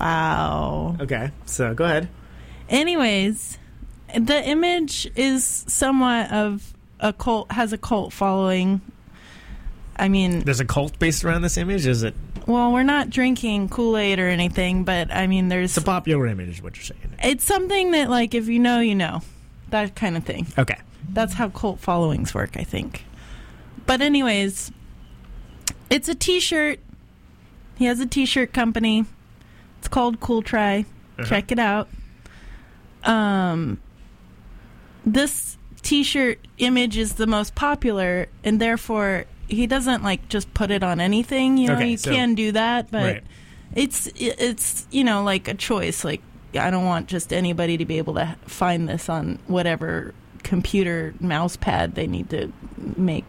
wow. 0.00 0.96
okay, 1.00 1.30
so 1.46 1.74
go 1.74 1.84
ahead. 1.84 2.08
Anyways, 2.68 3.58
the 4.16 4.46
image 4.48 5.10
is 5.16 5.64
somewhat 5.68 6.30
of 6.32 6.72
a 7.00 7.12
cult 7.12 7.50
has 7.52 7.72
a 7.72 7.78
cult 7.78 8.12
following. 8.12 8.80
I 9.96 10.08
mean, 10.08 10.40
There's 10.40 10.60
a 10.60 10.64
cult 10.64 10.98
based 10.98 11.24
around 11.24 11.42
this 11.42 11.56
image. 11.56 11.86
Is 11.86 12.02
it? 12.02 12.14
well, 12.46 12.72
we're 12.72 12.82
not 12.82 13.10
drinking 13.10 13.68
Kool 13.68 13.96
Aid 13.98 14.18
or 14.18 14.28
anything, 14.28 14.84
but 14.84 15.12
I 15.12 15.26
mean, 15.26 15.48
there's 15.48 15.76
It's 15.76 15.84
a 15.84 15.86
popular 15.86 16.26
image, 16.26 16.48
is 16.48 16.62
what 16.62 16.76
you're 16.76 16.84
saying. 16.84 17.14
it's 17.22 17.44
something 17.44 17.90
that 17.92 18.08
like 18.10 18.34
if 18.34 18.48
you 18.48 18.58
know, 18.58 18.80
you 18.80 18.94
know, 18.94 19.20
that 19.70 19.94
kind 19.94 20.16
of 20.16 20.24
thing. 20.24 20.46
Okay. 20.58 20.78
That's 21.12 21.34
how 21.34 21.48
cult 21.48 21.80
followings 21.80 22.34
work, 22.34 22.56
I 22.56 22.62
think. 22.64 23.04
But 23.86 24.00
anyways, 24.00 24.70
it's 25.90 26.08
a 26.08 26.14
T-shirt. 26.14 26.78
He 27.80 27.86
has 27.86 27.98
a 27.98 28.04
T-shirt 28.04 28.52
company. 28.52 29.06
It's 29.78 29.88
called 29.88 30.20
Cool 30.20 30.42
Try. 30.42 30.84
Uh-huh. 31.18 31.24
Check 31.26 31.50
it 31.50 31.58
out. 31.58 31.88
Um, 33.04 33.80
this 35.06 35.56
T-shirt 35.80 36.46
image 36.58 36.98
is 36.98 37.14
the 37.14 37.26
most 37.26 37.54
popular, 37.54 38.28
and 38.44 38.60
therefore 38.60 39.24
he 39.48 39.66
doesn't 39.66 40.02
like 40.04 40.28
just 40.28 40.52
put 40.52 40.70
it 40.70 40.82
on 40.82 41.00
anything. 41.00 41.56
You 41.56 41.68
know, 41.68 41.76
Okay, 41.76 41.88
you 41.92 41.96
so- 41.96 42.10
can 42.12 42.34
do 42.34 42.52
that, 42.52 42.90
but 42.90 43.02
Right. 43.14 43.24
it's 43.74 44.10
it's 44.14 44.86
you 44.90 45.02
know 45.02 45.22
like 45.22 45.48
a 45.48 45.54
choice. 45.54 46.04
Like 46.04 46.20
I 46.52 46.70
don't 46.70 46.84
want 46.84 47.06
just 47.08 47.32
anybody 47.32 47.78
to 47.78 47.86
be 47.86 47.96
able 47.96 48.12
to 48.16 48.36
find 48.44 48.90
this 48.90 49.08
on 49.08 49.38
whatever 49.46 50.12
computer 50.42 51.14
mouse 51.18 51.56
pad 51.56 51.94
they 51.94 52.06
need 52.06 52.28
to 52.28 52.52
make 52.96 53.24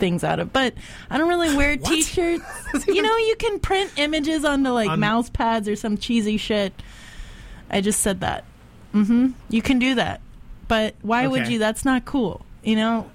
things 0.00 0.24
out 0.24 0.40
of. 0.40 0.52
But 0.52 0.74
I 1.08 1.18
don't 1.18 1.28
really 1.28 1.54
wear 1.56 1.76
t-shirts. 1.76 2.42
you 2.88 3.02
know, 3.02 3.16
you 3.16 3.36
can 3.36 3.60
print 3.60 3.92
images 3.96 4.44
onto 4.44 4.70
like 4.70 4.88
On- 4.90 4.98
mouse 4.98 5.30
pads 5.30 5.68
or 5.68 5.76
some 5.76 5.96
cheesy 5.98 6.36
shit. 6.36 6.72
I 7.70 7.80
just 7.80 8.00
said 8.00 8.20
that. 8.20 8.44
Mm-hmm. 8.94 9.28
You 9.50 9.62
can 9.62 9.78
do 9.78 9.94
that, 9.94 10.20
but 10.66 10.96
why 11.02 11.26
would 11.28 11.46
you? 11.46 11.60
That's 11.60 11.84
not 11.84 12.04
cool. 12.04 12.44
You 12.64 12.74
know. 12.76 13.10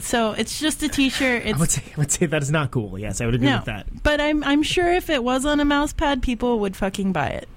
So 0.00 0.32
it's 0.32 0.58
just 0.58 0.82
a 0.82 0.88
t-shirt. 0.88 1.42
I 1.46 1.50
It's 1.50 1.58
would 1.58 1.70
say 1.70 1.82
I 1.96 2.00
would 2.00 2.10
say 2.10 2.26
that 2.26 2.42
is 2.42 2.50
not 2.50 2.70
cool. 2.72 2.98
Yes, 2.98 3.20
I 3.20 3.26
would 3.26 3.36
agree 3.36 3.46
no, 3.48 3.56
with 3.58 3.64
that. 3.66 4.02
but 4.02 4.20
I'm 4.20 4.42
I'm 4.44 4.62
sure 4.64 4.92
if 4.92 5.08
it 5.08 5.22
was 5.24 5.46
on 5.46 5.60
a 5.60 5.64
mouse 5.64 5.92
pad, 5.94 6.20
people 6.20 6.58
would 6.58 6.76
fucking 6.76 7.12
buy 7.12 7.28
it. 7.28 7.48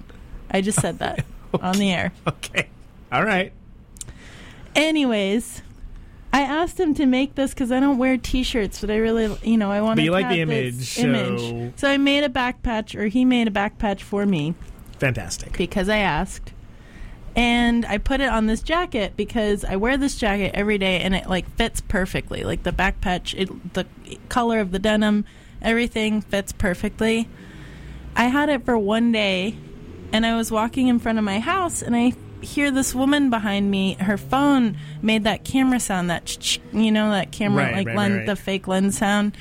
I 0.50 0.60
just 0.62 0.80
said 0.80 1.00
that 1.00 1.26
on 1.60 1.74
the 1.76 1.92
air. 1.92 2.12
Okay. 2.26 2.68
All 3.12 3.24
right. 3.24 3.52
Anyways, 4.74 5.62
I 6.32 6.42
asked 6.42 6.78
him 6.78 6.94
to 6.94 7.06
make 7.06 7.34
this 7.36 7.54
because 7.54 7.72
I 7.72 7.80
don't 7.80 7.98
wear 7.98 8.16
T-shirts, 8.16 8.80
but 8.80 8.90
I 8.90 8.96
really, 8.96 9.34
you 9.42 9.56
know, 9.56 9.70
I 9.70 9.80
want 9.80 9.96
But 9.96 10.00
to 10.02 10.04
you 10.04 10.10
like 10.12 10.28
the 10.28 10.40
image, 10.40 10.74
so- 10.84 11.02
image. 11.02 11.72
So 11.76 11.88
I 11.88 11.96
made 11.96 12.22
a 12.24 12.28
back 12.28 12.62
patch, 12.62 12.94
or 12.94 13.06
he 13.06 13.24
made 13.24 13.48
a 13.48 13.50
back 13.50 13.78
patch 13.78 14.02
for 14.02 14.26
me 14.26 14.54
Fantastic. 14.98 15.56
because 15.56 15.88
I 15.88 15.98
asked. 15.98 16.52
And 17.36 17.86
I 17.86 17.98
put 17.98 18.20
it 18.20 18.28
on 18.28 18.46
this 18.46 18.62
jacket 18.62 19.12
because 19.16 19.64
I 19.64 19.76
wear 19.76 19.96
this 19.96 20.16
jacket 20.16 20.50
every 20.54 20.76
day 20.76 21.00
and 21.00 21.14
it 21.14 21.28
like 21.28 21.48
fits 21.56 21.80
perfectly. 21.80 22.42
Like 22.42 22.64
the 22.64 22.72
back 22.72 23.00
patch, 23.00 23.32
it, 23.34 23.74
the 23.74 23.86
color 24.28 24.58
of 24.58 24.72
the 24.72 24.78
denim, 24.80 25.24
everything 25.62 26.20
fits 26.20 26.50
perfectly. 26.52 27.28
I 28.16 28.24
had 28.24 28.48
it 28.48 28.64
for 28.64 28.76
one 28.76 29.12
day 29.12 29.56
and 30.12 30.26
I 30.26 30.34
was 30.36 30.50
walking 30.50 30.88
in 30.88 30.98
front 30.98 31.18
of 31.18 31.24
my 31.24 31.38
house 31.38 31.80
and 31.80 31.94
I 31.94 32.12
hear 32.40 32.70
this 32.70 32.94
woman 32.94 33.30
behind 33.30 33.70
me. 33.70 33.94
Her 33.94 34.16
phone 34.18 34.76
made 35.02 35.24
that 35.24 35.44
camera 35.44 35.80
sound, 35.80 36.10
that 36.10 36.24
ch- 36.26 36.60
you 36.72 36.90
know, 36.92 37.10
that 37.10 37.32
camera 37.32 37.64
Right, 37.64 37.74
like 37.74 37.86
right, 37.88 37.96
lens, 37.96 38.16
right. 38.18 38.26
the 38.26 38.36
fake 38.36 38.68
lens 38.68 38.98
sound. 38.98 39.36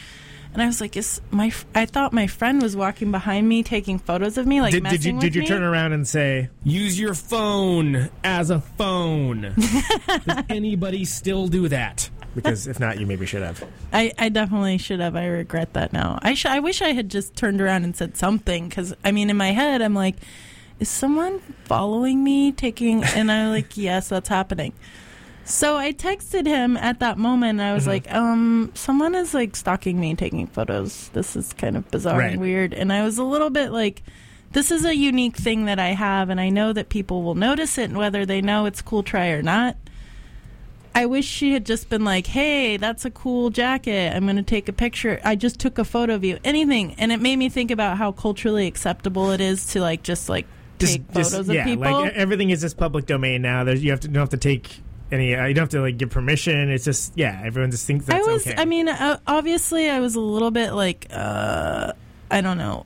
And 0.53 0.63
I 0.63 0.65
was 0.65 0.81
like, 0.81 0.97
"Is 0.97 1.21
my?" 1.29 1.47
f- 1.47 1.65
I 1.75 1.85
thought 1.85 2.13
my 2.13 2.25
friend 2.25 2.61
was 2.63 2.75
walking 2.75 3.11
behind 3.11 3.47
me, 3.47 3.61
taking 3.61 3.99
photos 3.99 4.39
of 4.39 4.47
me, 4.47 4.59
like 4.61 4.71
did, 4.71 4.85
did 4.85 5.05
you 5.05 5.13
with 5.13 5.21
did 5.21 5.35
you 5.35 5.41
me. 5.41 5.47
turn 5.47 5.61
around 5.61 5.93
and 5.93 6.07
say 6.07 6.49
use 6.63 6.99
your 6.99 7.13
phone 7.13 8.09
as 8.23 8.49
a 8.49 8.59
phone? 8.61 9.53
Does 10.25 10.43
anybody 10.49 11.05
still 11.05 11.47
do 11.47 11.67
that? 11.67 12.09
Because 12.33 12.65
if 12.67 12.79
not, 12.79 12.99
you 12.99 13.05
maybe 13.05 13.25
should 13.25 13.41
have. 13.43 13.63
I, 13.93 14.11
I 14.17 14.29
definitely 14.29 14.77
should 14.77 14.99
have. 14.99 15.15
I 15.15 15.25
regret 15.25 15.73
that 15.73 15.91
now. 15.93 16.17
I 16.21 16.33
sh- 16.33 16.45
I 16.47 16.59
wish 16.59 16.81
I 16.81 16.89
had 16.93 17.09
just 17.09 17.35
turned 17.35 17.61
around 17.61 17.83
and 17.83 17.95
said 17.95 18.15
something 18.17 18.67
because 18.69 18.95
I 19.03 19.11
mean, 19.11 19.29
in 19.29 19.37
my 19.37 19.51
head, 19.51 19.81
I'm 19.83 19.93
like, 19.95 20.15
is 20.79 20.89
someone 20.89 21.39
following 21.65 22.23
me? 22.23 22.51
Taking 22.51 23.03
and 23.03 23.31
I'm 23.31 23.49
like, 23.51 23.75
yes, 23.77 24.09
that's 24.09 24.29
happening. 24.29 24.73
So 25.45 25.77
I 25.77 25.93
texted 25.93 26.45
him 26.45 26.75
at 26.77 26.99
that 26.99 27.17
moment. 27.17 27.59
And 27.59 27.61
I 27.61 27.73
was 27.73 27.85
Mhm. 27.85 27.87
like, 27.87 28.13
um, 28.13 28.71
someone 28.73 29.15
is 29.15 29.33
like 29.33 29.55
stalking 29.55 29.99
me, 29.99 30.13
taking 30.15 30.45
photos. 30.47 31.09
This 31.13 31.35
is 31.35 31.53
kind 31.53 31.77
of 31.77 31.89
bizarre 31.89 32.19
Right. 32.19 32.31
and 32.33 32.41
weird. 32.41 32.73
And 32.73 32.91
I 32.91 33.03
was 33.03 33.17
a 33.17 33.23
little 33.23 33.49
bit 33.49 33.71
like. 33.71 34.03
This 34.53 34.71
is 34.71 34.85
a 34.85 34.95
unique 34.95 35.35
thing 35.35 35.65
that 35.65 35.77
I 35.77 35.89
have, 35.89 36.29
and 36.29 36.39
I 36.39 36.47
know 36.49 36.71
that 36.71 36.87
people 36.87 37.21
will 37.21 37.35
notice 37.35 37.77
it, 37.77 37.89
and 37.89 37.97
whether 37.97 38.25
they 38.25 38.39
know 38.41 38.65
it's 38.65 38.81
cool 38.81 39.03
try 39.03 39.27
or 39.27 39.41
not. 39.41 39.75
I 40.95 41.05
wish 41.05 41.25
she 41.25 41.51
had 41.51 41.65
just 41.65 41.89
been 41.89 42.05
like, 42.05 42.27
"Hey, 42.27 42.77
that's 42.77 43.03
a 43.03 43.11
cool 43.11 43.49
jacket. 43.49 44.15
I'm 44.15 44.23
going 44.23 44.37
to 44.37 44.41
take 44.43 44.69
a 44.69 44.73
picture. 44.73 45.19
I 45.23 45.35
just 45.35 45.59
took 45.59 45.77
a 45.77 45.83
photo 45.83 46.15
of 46.15 46.23
you." 46.23 46.39
Anything, 46.45 46.95
and 46.97 47.11
it 47.11 47.19
made 47.21 47.35
me 47.35 47.49
think 47.49 47.71
about 47.71 47.97
how 47.97 48.13
culturally 48.13 48.67
acceptable 48.67 49.31
it 49.31 49.41
is 49.41 49.65
to 49.73 49.81
like 49.81 50.01
just 50.01 50.29
like 50.29 50.47
take 50.79 51.11
Just- 51.13 51.13
photos 51.13 51.31
just- 51.31 51.49
of 51.49 51.55
yeah, 51.55 51.65
people. 51.65 51.91
like 51.91 52.13
everything 52.13 52.49
is 52.49 52.61
just 52.61 52.77
public 52.77 53.05
domain 53.05 53.41
now. 53.41 53.63
There's 53.63 53.83
you 53.83 53.91
have 53.91 53.99
to 54.01 54.07
you 54.07 54.13
don't 54.13 54.21
have 54.21 54.29
to 54.29 54.37
take 54.37 54.81
any. 55.11 55.35
Uh, 55.35 55.45
you 55.45 55.53
don't 55.53 55.63
have 55.63 55.69
to 55.69 55.81
like 55.81 55.97
give 55.97 56.09
permission. 56.09 56.69
It's 56.69 56.85
just 56.85 57.13
yeah. 57.15 57.41
Everyone 57.43 57.71
just 57.71 57.85
thinks 57.85 58.05
that's 58.05 58.27
I 58.27 58.31
was, 58.31 58.45
okay. 58.47 58.55
I 58.57 58.65
mean, 58.65 58.89
uh, 58.89 59.19
obviously, 59.27 59.89
I 59.89 59.99
was 59.99 60.15
a 60.15 60.19
little 60.19 60.51
bit 60.51 60.71
like, 60.73 61.07
uh, 61.11 61.93
I 62.29 62.41
don't 62.41 62.57
know, 62.57 62.85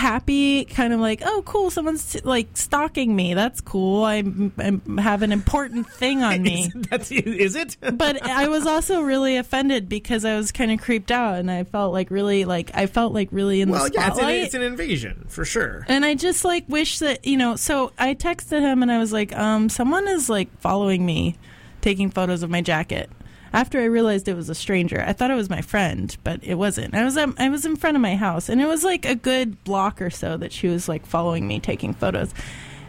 happy, 0.00 0.64
kind 0.64 0.94
of 0.94 0.98
like, 1.00 1.20
oh, 1.24 1.42
cool, 1.44 1.70
someone's 1.70 2.24
like 2.24 2.48
stalking 2.54 3.14
me. 3.14 3.34
That's 3.34 3.60
cool. 3.60 4.04
I'm 4.04 4.50
have 4.98 5.22
an 5.22 5.30
important 5.30 5.88
thing 5.90 6.22
on 6.22 6.42
me. 6.50 6.72
That's 6.74 7.12
is 7.12 7.54
it? 7.54 7.76
but 7.92 8.26
I 8.26 8.48
was 8.48 8.66
also 8.66 9.02
really 9.02 9.36
offended 9.36 9.88
because 9.88 10.24
I 10.24 10.36
was 10.36 10.52
kind 10.52 10.72
of 10.72 10.80
creeped 10.80 11.10
out, 11.10 11.38
and 11.38 11.50
I 11.50 11.64
felt 11.64 11.92
like 11.92 12.10
really 12.10 12.46
like 12.46 12.70
I 12.74 12.86
felt 12.86 13.12
like 13.12 13.28
really 13.30 13.60
in 13.60 13.68
well, 13.68 13.84
the 13.84 13.92
yeah, 13.94 14.06
it's 14.06 14.16
spotlight. 14.16 14.38
an, 14.38 14.44
it's 14.46 14.54
an 14.54 14.62
invasion 14.62 15.26
for 15.28 15.44
sure. 15.44 15.84
and 15.86 16.04
I 16.04 16.14
just 16.14 16.44
like 16.44 16.64
wish 16.68 16.98
that 17.00 17.26
you 17.26 17.36
know. 17.36 17.56
So 17.56 17.92
I 17.98 18.14
texted 18.14 18.60
him 18.60 18.82
and 18.82 18.90
I 18.90 18.98
was 18.98 19.12
like, 19.12 19.36
um, 19.36 19.68
someone 19.68 20.08
is 20.08 20.30
like 20.30 20.48
following 20.60 21.04
me, 21.04 21.36
taking 21.82 22.10
photos 22.10 22.42
of 22.42 22.48
my 22.48 22.62
jacket. 22.62 23.10
After 23.52 23.80
I 23.80 23.84
realized 23.84 24.28
it 24.28 24.36
was 24.36 24.48
a 24.48 24.54
stranger, 24.54 25.02
I 25.04 25.12
thought 25.12 25.30
it 25.30 25.34
was 25.34 25.50
my 25.50 25.60
friend, 25.60 26.16
but 26.22 26.38
it 26.44 26.54
wasn't. 26.54 26.94
I 26.94 27.02
was 27.04 27.16
um, 27.16 27.34
I 27.38 27.48
was 27.48 27.64
in 27.66 27.74
front 27.76 27.96
of 27.96 28.00
my 28.00 28.14
house, 28.16 28.48
and 28.48 28.60
it 28.60 28.66
was 28.66 28.84
like 28.84 29.04
a 29.04 29.16
good 29.16 29.62
block 29.64 30.00
or 30.00 30.10
so 30.10 30.36
that 30.36 30.52
she 30.52 30.68
was 30.68 30.88
like 30.88 31.04
following 31.04 31.48
me, 31.48 31.58
taking 31.58 31.92
photos. 31.92 32.32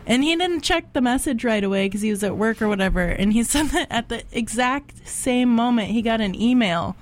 And 0.05 0.23
he 0.23 0.35
didn't 0.35 0.61
check 0.61 0.93
the 0.93 1.01
message 1.01 1.43
right 1.43 1.63
away 1.63 1.85
because 1.87 2.01
he 2.01 2.09
was 2.11 2.23
at 2.23 2.35
work 2.35 2.61
or 2.61 2.67
whatever. 2.67 3.01
And 3.01 3.33
he 3.33 3.43
said 3.53 3.67
that 3.67 3.87
at 3.89 4.09
the 4.09 4.23
exact 4.31 5.07
same 5.07 5.49
moment, 5.49 5.91
he 5.91 6.01
got 6.01 6.21
an 6.21 6.39
email 6.39 6.95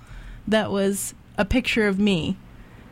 that 0.47 0.71
was 0.71 1.13
a 1.37 1.45
picture 1.45 1.87
of 1.87 1.99
me. 1.99 2.37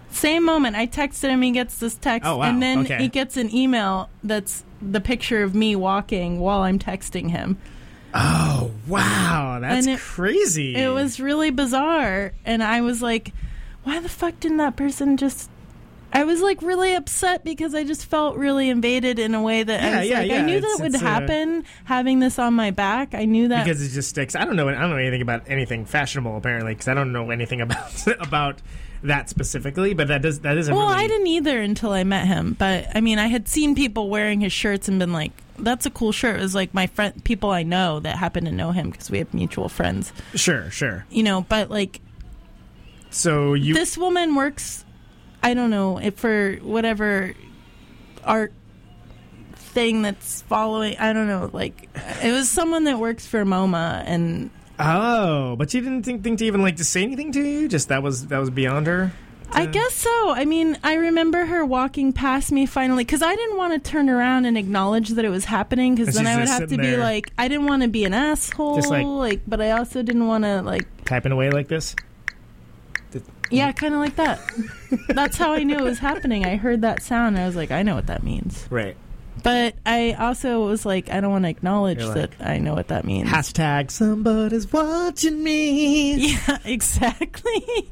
Same 0.10 0.45
moment, 0.45 0.76
I 0.77 0.88
texted 0.88 1.30
him. 1.30 1.41
He 1.41 1.52
gets 1.52 1.77
this 1.80 1.95
text, 1.95 2.27
Oh, 2.27 2.38
wow. 2.38 2.45
and 2.49 2.61
then 2.61 2.80
Okay. 2.80 2.98
he 2.98 3.07
gets 3.10 3.35
an 3.35 3.53
email 3.53 4.10
that's 4.23 4.64
the 4.81 5.02
picture 5.02 5.44
of 5.44 5.53
me 5.53 5.76
walking 5.76 6.39
while 6.39 6.61
I'm 6.61 6.80
texting 6.80 7.30
him. 7.31 7.57
Oh 8.13 8.71
wow, 8.88 9.59
that's 9.61 9.85
it- 9.88 9.99
crazy. 9.99 10.75
It 10.75 10.89
was 10.93 11.19
really 11.19 11.51
bizarre, 11.51 12.34
and 12.45 12.63
I 12.63 12.81
was 12.81 13.01
like, 13.01 13.34
"Why 13.84 13.99
the 13.99 14.09
fuck 14.09 14.39
didn't 14.39 14.57
that 14.57 14.75
person 14.75 15.17
just?" 15.17 15.49
I 16.13 16.23
was 16.23 16.39
like 16.41 16.61
really 16.61 16.95
upset 16.95 17.43
because 17.43 17.75
I 17.75 17.84
just 17.84 18.05
felt 18.05 18.38
really 18.38 18.69
invaded 18.69 19.19
in 19.19 19.35
a 19.35 19.41
way 19.41 19.61
that 19.61 19.81
Yeah, 19.84 19.88
I 19.89 19.99
was 19.99 20.09
yeah, 20.09 20.19
like, 20.19 20.29
yeah. 20.29 20.38
I 20.38 20.41
knew 20.41 20.55
It's- 20.55 20.77
that 20.77 20.84
would 20.84 20.95
happen 20.95 21.65
having 21.84 22.19
this 22.19 22.39
on 22.39 22.53
my 22.53 22.71
back. 22.71 23.13
I 23.13 23.25
knew 23.25 23.49
that 23.49 23.65
because 23.65 23.85
it 23.85 23.89
just 23.93 24.09
sticks. 24.09 24.34
I 24.34 24.45
don't 24.45 24.55
know. 24.55 24.69
I 24.69 24.73
don't 24.73 24.89
know 24.89 24.95
anything 24.95 25.21
about 25.21 25.43
anything 25.47 25.84
fashionable 25.85 26.38
apparently 26.38 26.73
because 26.73 26.88
I 26.88 26.93
don't 26.93 27.11
know 27.11 27.29
anything 27.29 27.59
about 27.67 28.07
about 28.21 28.61
that 29.03 29.29
specifically. 29.29 29.93
But 29.93 30.07
that 30.07 30.21
does 30.21 30.39
that 30.39 30.57
is 30.57 30.69
a 30.69 30.73
Well, 30.73 30.88
really 30.88 31.03
I 31.03 31.07
didn't 31.07 31.27
either 31.27 31.61
until 31.61 31.91
I 31.91 32.05
met 32.05 32.25
him. 32.25 32.55
But 32.57 32.88
I 32.95 33.01
mean, 33.01 33.19
I 33.19 33.27
had 33.27 33.49
seen 33.49 33.75
people 33.75 34.09
wearing 34.09 34.39
his 34.39 34.53
shirts 34.53 34.88
and 34.88 34.97
been 34.99 35.11
like, 35.13 35.34
"That's 35.57 35.85
a 35.85 35.89
cool 35.89 36.11
shirt." 36.11 36.39
It 36.39 36.41
was 36.41 36.55
like 36.55 36.73
my 36.73 36.88
friend, 36.88 37.23
people 37.23 37.49
I 37.51 37.63
know 37.63 37.99
that 37.99 38.17
happen 38.17 38.45
to 38.45 38.51
know 38.51 38.71
him 38.71 38.89
because 38.89 39.09
we 39.09 39.17
have 39.19 39.34
mutual 39.34 39.69
friends. 39.69 40.11
sure 40.35 40.69
sure. 40.71 41.05
You 41.09 41.23
know, 41.23 41.41
but 41.41 41.69
like 41.69 42.01
So 43.09 43.53
you 43.53 43.73
this 43.73 43.97
woman 43.97 44.35
works. 44.35 44.85
I 45.43 45.53
don't 45.53 45.69
know 45.69 45.97
if 45.97 46.15
for 46.15 46.55
whatever 46.61 47.34
art 48.23 48.53
thing 49.55 50.01
that's 50.01 50.41
following. 50.43 50.97
I 50.97 51.13
don't 51.13 51.27
know. 51.27 51.49
Like 51.53 51.89
it 52.23 52.31
was 52.31 52.49
someone 52.49 52.85
that 52.85 52.99
works 52.99 53.27
for 53.27 53.45
MoMA, 53.45 54.03
and 54.05 54.49
oh, 54.79 55.55
but 55.55 55.73
you 55.73 55.81
didn't 55.81 56.03
think, 56.03 56.23
think 56.23 56.39
to 56.39 56.45
even 56.45 56.61
like 56.61 56.77
to 56.77 56.84
say 56.84 57.03
anything 57.03 57.31
to 57.34 57.41
you. 57.41 57.67
Just 57.67 57.89
that 57.89 58.01
was 58.03 58.27
that 58.27 58.39
was 58.39 58.49
beyond 58.49 58.88
her. 58.88 59.11
I 59.52 59.64
uh, 59.64 59.65
guess 59.68 59.94
so. 59.94 60.32
I 60.32 60.45
mean, 60.45 60.78
I 60.84 60.95
remember 60.95 61.45
her 61.45 61.65
walking 61.65 62.14
past 62.14 62.52
me 62.52 62.65
finally 62.65 63.03
because 63.03 63.22
I 63.22 63.36
didn't 63.36 63.57
want 63.57 63.74
to 63.74 63.91
turn 63.91 64.10
around 64.10 64.45
and 64.45 64.57
acknowledge 64.57 65.10
that 65.10 65.26
it 65.26 65.30
was 65.30 65.45
happening 65.45 65.95
because 65.95 66.15
then 66.15 66.28
I 66.28 66.38
would 66.38 66.48
have 66.48 66.69
to 66.69 66.78
be 66.78 66.88
there. 66.88 66.99
like, 66.99 67.32
I 67.38 67.48
didn't 67.48 67.65
want 67.65 67.84
to 67.84 67.88
be 67.88 68.03
an 68.03 68.14
asshole, 68.14 68.76
Just 68.76 68.90
like- 68.90 69.06
like, 69.06 69.41
but 69.48 69.61
I 69.61 69.72
also 69.72 70.03
didn't 70.03 70.28
want 70.28 70.44
to 70.44 70.61
like, 70.61 70.86
Typing 71.06 71.32
away 71.32 71.49
like 71.49 71.68
this. 71.68 71.95
yeah, 73.49 73.72
mm. 73.72 73.76
kind 73.78 73.94
of 73.94 73.99
like 73.99 74.15
that. 74.18 74.41
That's 75.10 75.38
how 75.38 75.53
I 75.53 75.64
knew 75.64 75.76
it 75.76 75.84
was 75.84 75.99
happening. 75.99 76.45
I 76.45 76.57
heard 76.57 76.82
that 76.82 77.02
sound. 77.02 77.36
And 77.36 77.44
I 77.44 77.48
was 77.48 77.56
like, 77.56 77.72
I 77.72 77.84
know 77.84 77.95
what 77.95 78.07
that 78.07 78.24
means. 78.24 78.68
Right. 78.69 78.98
But 79.44 79.76
I 79.86 80.14
also 80.14 80.65
was 80.65 80.86
like, 80.86 81.10
I 81.10 81.22
don't 81.22 81.32
want 81.32 81.45
to 81.45 81.49
acknowledge 81.49 81.99
You're 81.99 82.14
that 82.14 82.32
I 82.40 82.57
know 82.57 82.74
what 82.74 82.88
that 82.90 83.06
means. 83.06 83.30
Hashtag 83.30 83.91
somebody's 83.91 84.72
watching 84.72 85.44
me. 85.44 86.36
Yeah, 86.48 86.57
exactly. 86.65 87.91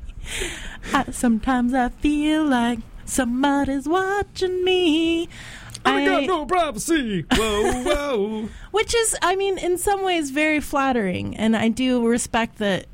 I, 0.94 1.06
sometimes 1.12 1.74
I 1.74 1.90
feel 1.90 2.44
like 2.46 2.80
somebody's 3.06 3.88
watching 3.88 4.64
me. 4.64 5.30
I 5.88 6.04
got 6.06 6.24
no 6.24 6.46
privacy. 6.46 7.26
Whoa, 7.32 7.84
whoa. 7.84 8.50
Which 8.72 8.96
is, 8.96 9.16
I 9.22 9.36
mean, 9.36 9.58
in 9.60 9.78
some 9.78 10.04
ways 10.04 10.32
very 10.32 10.60
flattering. 10.60 11.36
And 11.38 11.56
I 11.56 11.70
do 11.70 12.08
respect 12.08 12.58
that. 12.58 12.88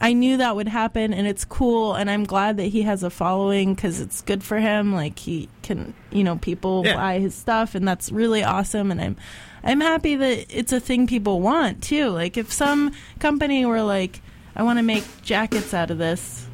I 0.00 0.12
knew 0.12 0.36
that 0.36 0.54
would 0.54 0.68
happen, 0.68 1.12
and 1.12 1.26
it's 1.26 1.44
cool. 1.44 1.94
And 1.94 2.08
I'm 2.08 2.22
glad 2.22 2.56
that 2.58 2.66
he 2.66 2.82
has 2.82 3.02
a 3.02 3.10
following 3.10 3.74
because 3.74 3.98
it's 3.98 4.20
good 4.20 4.44
for 4.44 4.58
him. 4.60 4.94
Like 4.94 5.18
he 5.18 5.48
can, 5.62 5.92
you 6.12 6.22
know, 6.22 6.36
people 6.36 6.84
Yeah. 6.84 6.94
buy 6.96 7.18
his 7.18 7.34
stuff, 7.34 7.74
and 7.74 7.88
that's 7.88 8.12
really 8.12 8.44
awesome. 8.44 8.92
And 8.92 9.00
I'm, 9.00 9.16
I'm 9.64 9.80
happy 9.80 10.14
that 10.14 10.46
it's 10.56 10.72
a 10.72 10.78
thing 10.80 11.06
people 11.08 11.40
want 11.40 11.82
too. 11.82 12.10
Like 12.10 12.36
if 12.36 12.52
some 12.52 12.92
company 13.18 13.66
were 13.66 13.82
like, 13.82 14.20
I 14.54 14.62
want 14.62 14.78
to 14.78 14.84
make 14.84 15.02
jackets 15.22 15.72
out 15.74 15.90
of 15.90 15.98
this, 15.98 16.46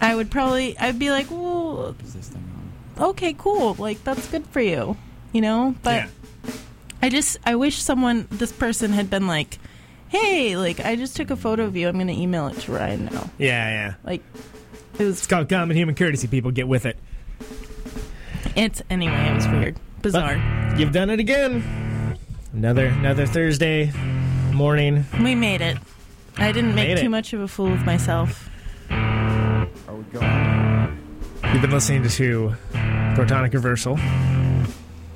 I 0.00 0.14
would 0.14 0.30
probably, 0.30 0.78
I'd 0.78 0.98
be 0.98 1.10
like, 1.10 1.30
well, 1.30 1.94
okay, 2.98 3.34
cool. 3.36 3.74
Like 3.74 4.02
that's 4.04 4.28
good 4.28 4.46
for 4.46 4.60
you, 4.60 4.96
you 5.32 5.40
know. 5.40 5.74
But 5.82 5.94
Yeah. 5.94 6.08
I 7.02 7.08
just 7.08 7.36
I 7.44 7.56
wish 7.56 7.82
someone 7.82 8.26
this 8.30 8.52
person 8.52 8.92
had 8.92 9.10
been 9.10 9.26
like, 9.26 9.58
"Hey, 10.08 10.56
like 10.56 10.80
I 10.80 10.96
just 10.96 11.14
took 11.14 11.30
a 11.30 11.36
photo 11.36 11.64
of 11.64 11.76
you. 11.76 11.88
I'm 11.88 11.94
going 11.94 12.06
to 12.06 12.12
email 12.14 12.48
it 12.48 12.58
to 12.60 12.72
Ryan 12.72 13.04
now." 13.06 13.30
Yeah, 13.38 13.68
yeah. 13.68 13.94
Like 14.02 14.22
it 14.98 15.04
was. 15.04 15.18
It's 15.18 15.26
called 15.26 15.48
common 15.48 15.76
human 15.76 15.94
courtesy. 15.94 16.26
People 16.26 16.50
get 16.52 16.66
with 16.66 16.86
it. 16.86 16.96
It's 18.56 18.82
anyway. 18.88 19.28
It 19.30 19.34
was 19.34 19.46
weird, 19.48 19.76
bizarre. 20.00 20.36
But 20.70 20.80
you've 20.80 20.92
done 20.92 21.10
it 21.10 21.20
again. 21.20 22.16
Another 22.54 22.86
another 22.86 23.26
Thursday 23.26 23.92
morning. 24.52 25.04
we 25.20 25.34
made 25.34 25.60
it. 25.60 25.76
I 26.38 26.50
didn't 26.52 26.74
make 26.74 26.98
too 26.98 27.10
much 27.10 27.34
of 27.34 27.40
a 27.40 27.48
fool 27.48 27.72
of 27.72 27.84
myself. 27.84 28.48
We 29.96 30.04
going? 30.04 30.98
You've 31.52 31.62
been 31.62 31.70
listening 31.70 32.02
to 32.02 32.08
Protonic 33.14 33.54
Reversal 33.54 33.98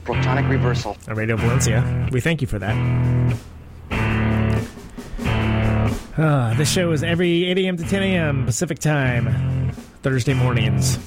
Protonic 0.05 0.49
reversal. 0.49 0.97
on 1.07 1.17
Radio 1.17 1.37
Valencia. 1.37 2.09
We 2.11 2.21
thank 2.21 2.41
you 2.41 2.47
for 2.47 2.59
that. 2.59 3.37
Uh, 6.17 6.55
this 6.55 6.71
show 6.71 6.93
is 6.93 7.03
every 7.03 7.45
8 7.47 7.59
a.m. 7.59 7.77
to 7.77 7.85
10 7.85 8.03
a.m. 8.03 8.47
Pacific 8.47 8.79
time, 8.79 9.73
Thursday 10.03 10.35
mornings. 10.35 10.99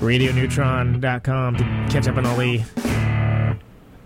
RadioNeutron.com 0.00 1.56
to 1.56 1.62
catch 1.90 2.08
up 2.08 2.16
on 2.16 2.26
all 2.26 2.36
the 2.36 2.58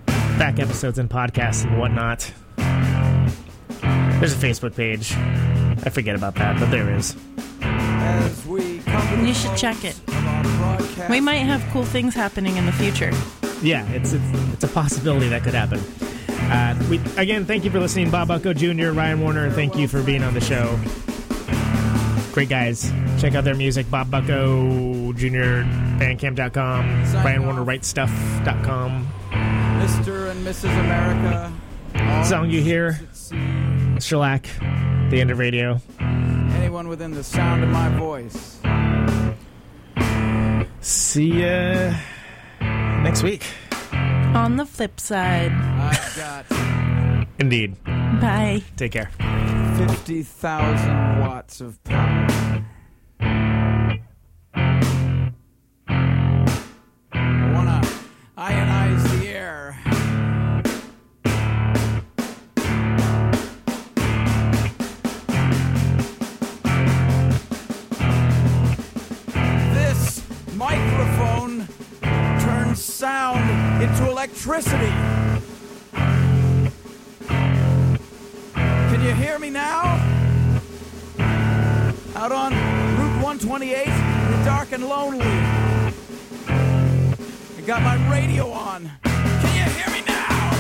back 0.07 0.59
episodes 0.59 0.99
and 0.99 1.09
podcasts 1.09 1.65
and 1.65 1.79
whatnot. 1.79 2.33
There's 4.21 4.33
a 4.33 4.37
Facebook 4.47 4.77
page. 4.77 5.15
I 5.85 5.91
forget 5.91 6.15
about 6.15 6.35
that, 6.35 6.61
but 6.61 6.71
there 6.71 6.95
is. 6.95 7.17
As 8.01 8.47
we 8.47 8.79
come 8.81 9.09
to 9.09 9.17
the 9.23 9.29
You 9.29 9.35
should 9.35 9.57
check 9.57 9.85
it. 9.85 9.97
of 10.09 10.15
our 10.27 10.43
broadcast, 10.77 11.11
We 11.11 11.21
might 11.21 11.39
have 11.39 11.63
cool 11.73 11.85
things 11.85 12.15
happening 12.15 12.57
in 12.57 12.67
the 12.67 12.73
future. 12.73 13.11
Yeah, 13.63 13.87
it's 13.93 14.13
it's, 14.13 14.25
it's 14.55 14.65
a 14.65 14.69
possibility 14.69 15.29
that 15.29 15.43
could 15.43 15.55
happen. 15.55 15.81
Uh, 16.51 16.75
we 16.91 16.99
again, 17.17 17.45
thank 17.45 17.65
you 17.65 17.71
for 17.71 17.79
listening, 17.79 18.11
Bob 18.11 18.29
Bucko 18.29 18.53
Jr., 18.55 18.91
Ryan 18.91 19.21
Werner. 19.23 19.51
Thank 19.51 19.77
you 19.77 19.87
for 19.87 20.03
being 20.03 20.23
on 20.23 20.35
the 20.35 20.41
show. 20.41 20.79
Great 22.33 22.49
guys. 22.49 22.91
Check 23.21 23.35
out 23.35 23.45
their 23.45 23.55
music, 23.55 23.91
Bob 23.91 24.11
Bucko 24.11 25.13
Jr. 25.13 25.63
Bandcamp.com, 26.01 27.05
Ryan 27.23 27.47
Werner 27.47 27.65
Write 27.65 27.85
Stuff.com. 27.85 29.07
Mr. 29.31 30.31
and 30.31 30.47
Mrs. 30.47 30.71
America. 30.81 31.53
all 31.97 32.25
Song 32.25 32.51
you 32.51 32.63
hear, 32.63 32.99
at 33.09 33.17
sea, 33.17 33.37
Shellac, 34.01 34.47
The 35.11 35.21
End 35.21 35.31
of 35.31 35.39
Radio. 35.39 35.81
Anyone 36.71 36.87
within 36.87 37.11
the 37.11 37.25
sound 37.25 37.65
of 37.65 37.69
my 37.71 37.89
voice. 37.99 38.61
See 40.81 41.41
ya 41.43 41.93
next 43.03 43.25
week. 43.25 43.43
On 44.37 44.57
the 44.57 44.65
flip 44.65 45.01
side, 45.01 45.51
I've 45.51 46.17
got 46.17 46.47
Indeed. 47.41 47.75
bye. 48.21 48.63
Take 48.77 48.93
care. 48.93 49.11
50,000 49.79 51.19
watts 51.19 51.61
of 51.61 51.83
power. 51.83 52.30
Sound 73.01 73.83
into 73.83 74.11
electricity. 74.11 74.93
Can 78.55 79.01
you 79.03 79.15
hear 79.15 79.39
me 79.39 79.49
now? 79.49 79.97
Out 82.15 82.31
on 82.31 82.53
Route 82.53 83.23
128, 83.23 83.87
in 83.87 83.93
the 84.39 84.45
dark 84.45 84.73
and 84.73 84.87
lonely. 84.87 85.25
I 87.57 87.63
got 87.65 87.81
my 87.81 87.97
radio 88.13 88.51
on. 88.51 88.91
Can 89.03 89.57
you 89.57 89.65
hear 89.73 89.91
me 89.95 90.03
now? 90.07 90.51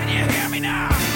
Can 0.00 0.08
you 0.08 0.24
hear 0.32 0.48
me 0.48 0.60
now? 0.60 1.15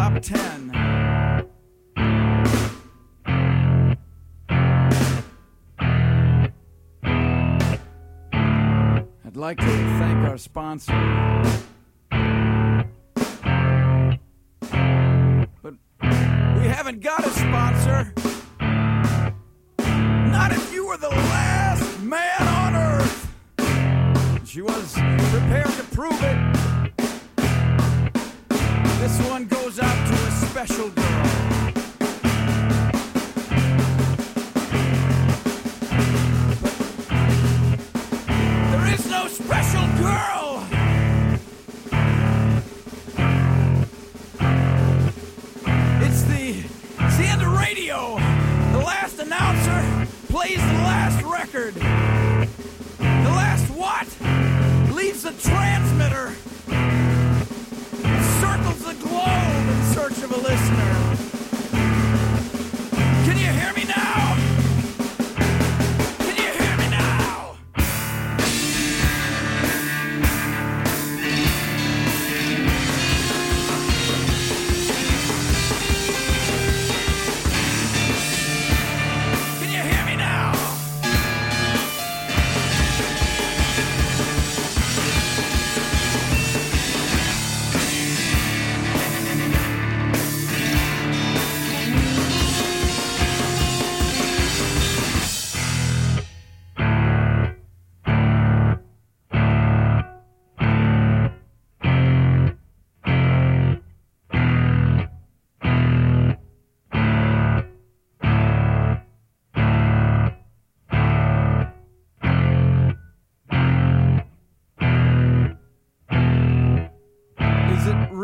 Top 0.00 0.22
10. 0.22 0.70
I'd 9.26 9.36
like 9.36 9.58
to 9.58 9.66
thank 9.66 10.26
our 10.26 10.38
sponsor. 10.38 11.69
Special 30.66 30.90
girl. 30.90 31.22
There 38.70 38.92
is 38.92 39.06
no 39.10 39.26
special 39.28 39.86
girl. 39.96 40.66
It's 46.02 46.22
the 46.24 46.62
it's 46.98 47.16
the 47.16 47.24
end 47.24 47.40
of 47.40 47.58
radio. 47.58 48.16
The 48.72 48.84
last 48.84 49.18
announcer 49.18 50.06
plays 50.28 50.58
the 50.58 50.82
last 50.84 51.22
record. 51.22 51.72
The 51.72 53.30
last 53.30 53.70
what? 53.70 54.06
Leaves 54.94 55.22
the 55.22 55.32
transmitter 55.32 56.34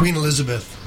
Queen 0.00 0.16
Elizabeth. 0.16 0.79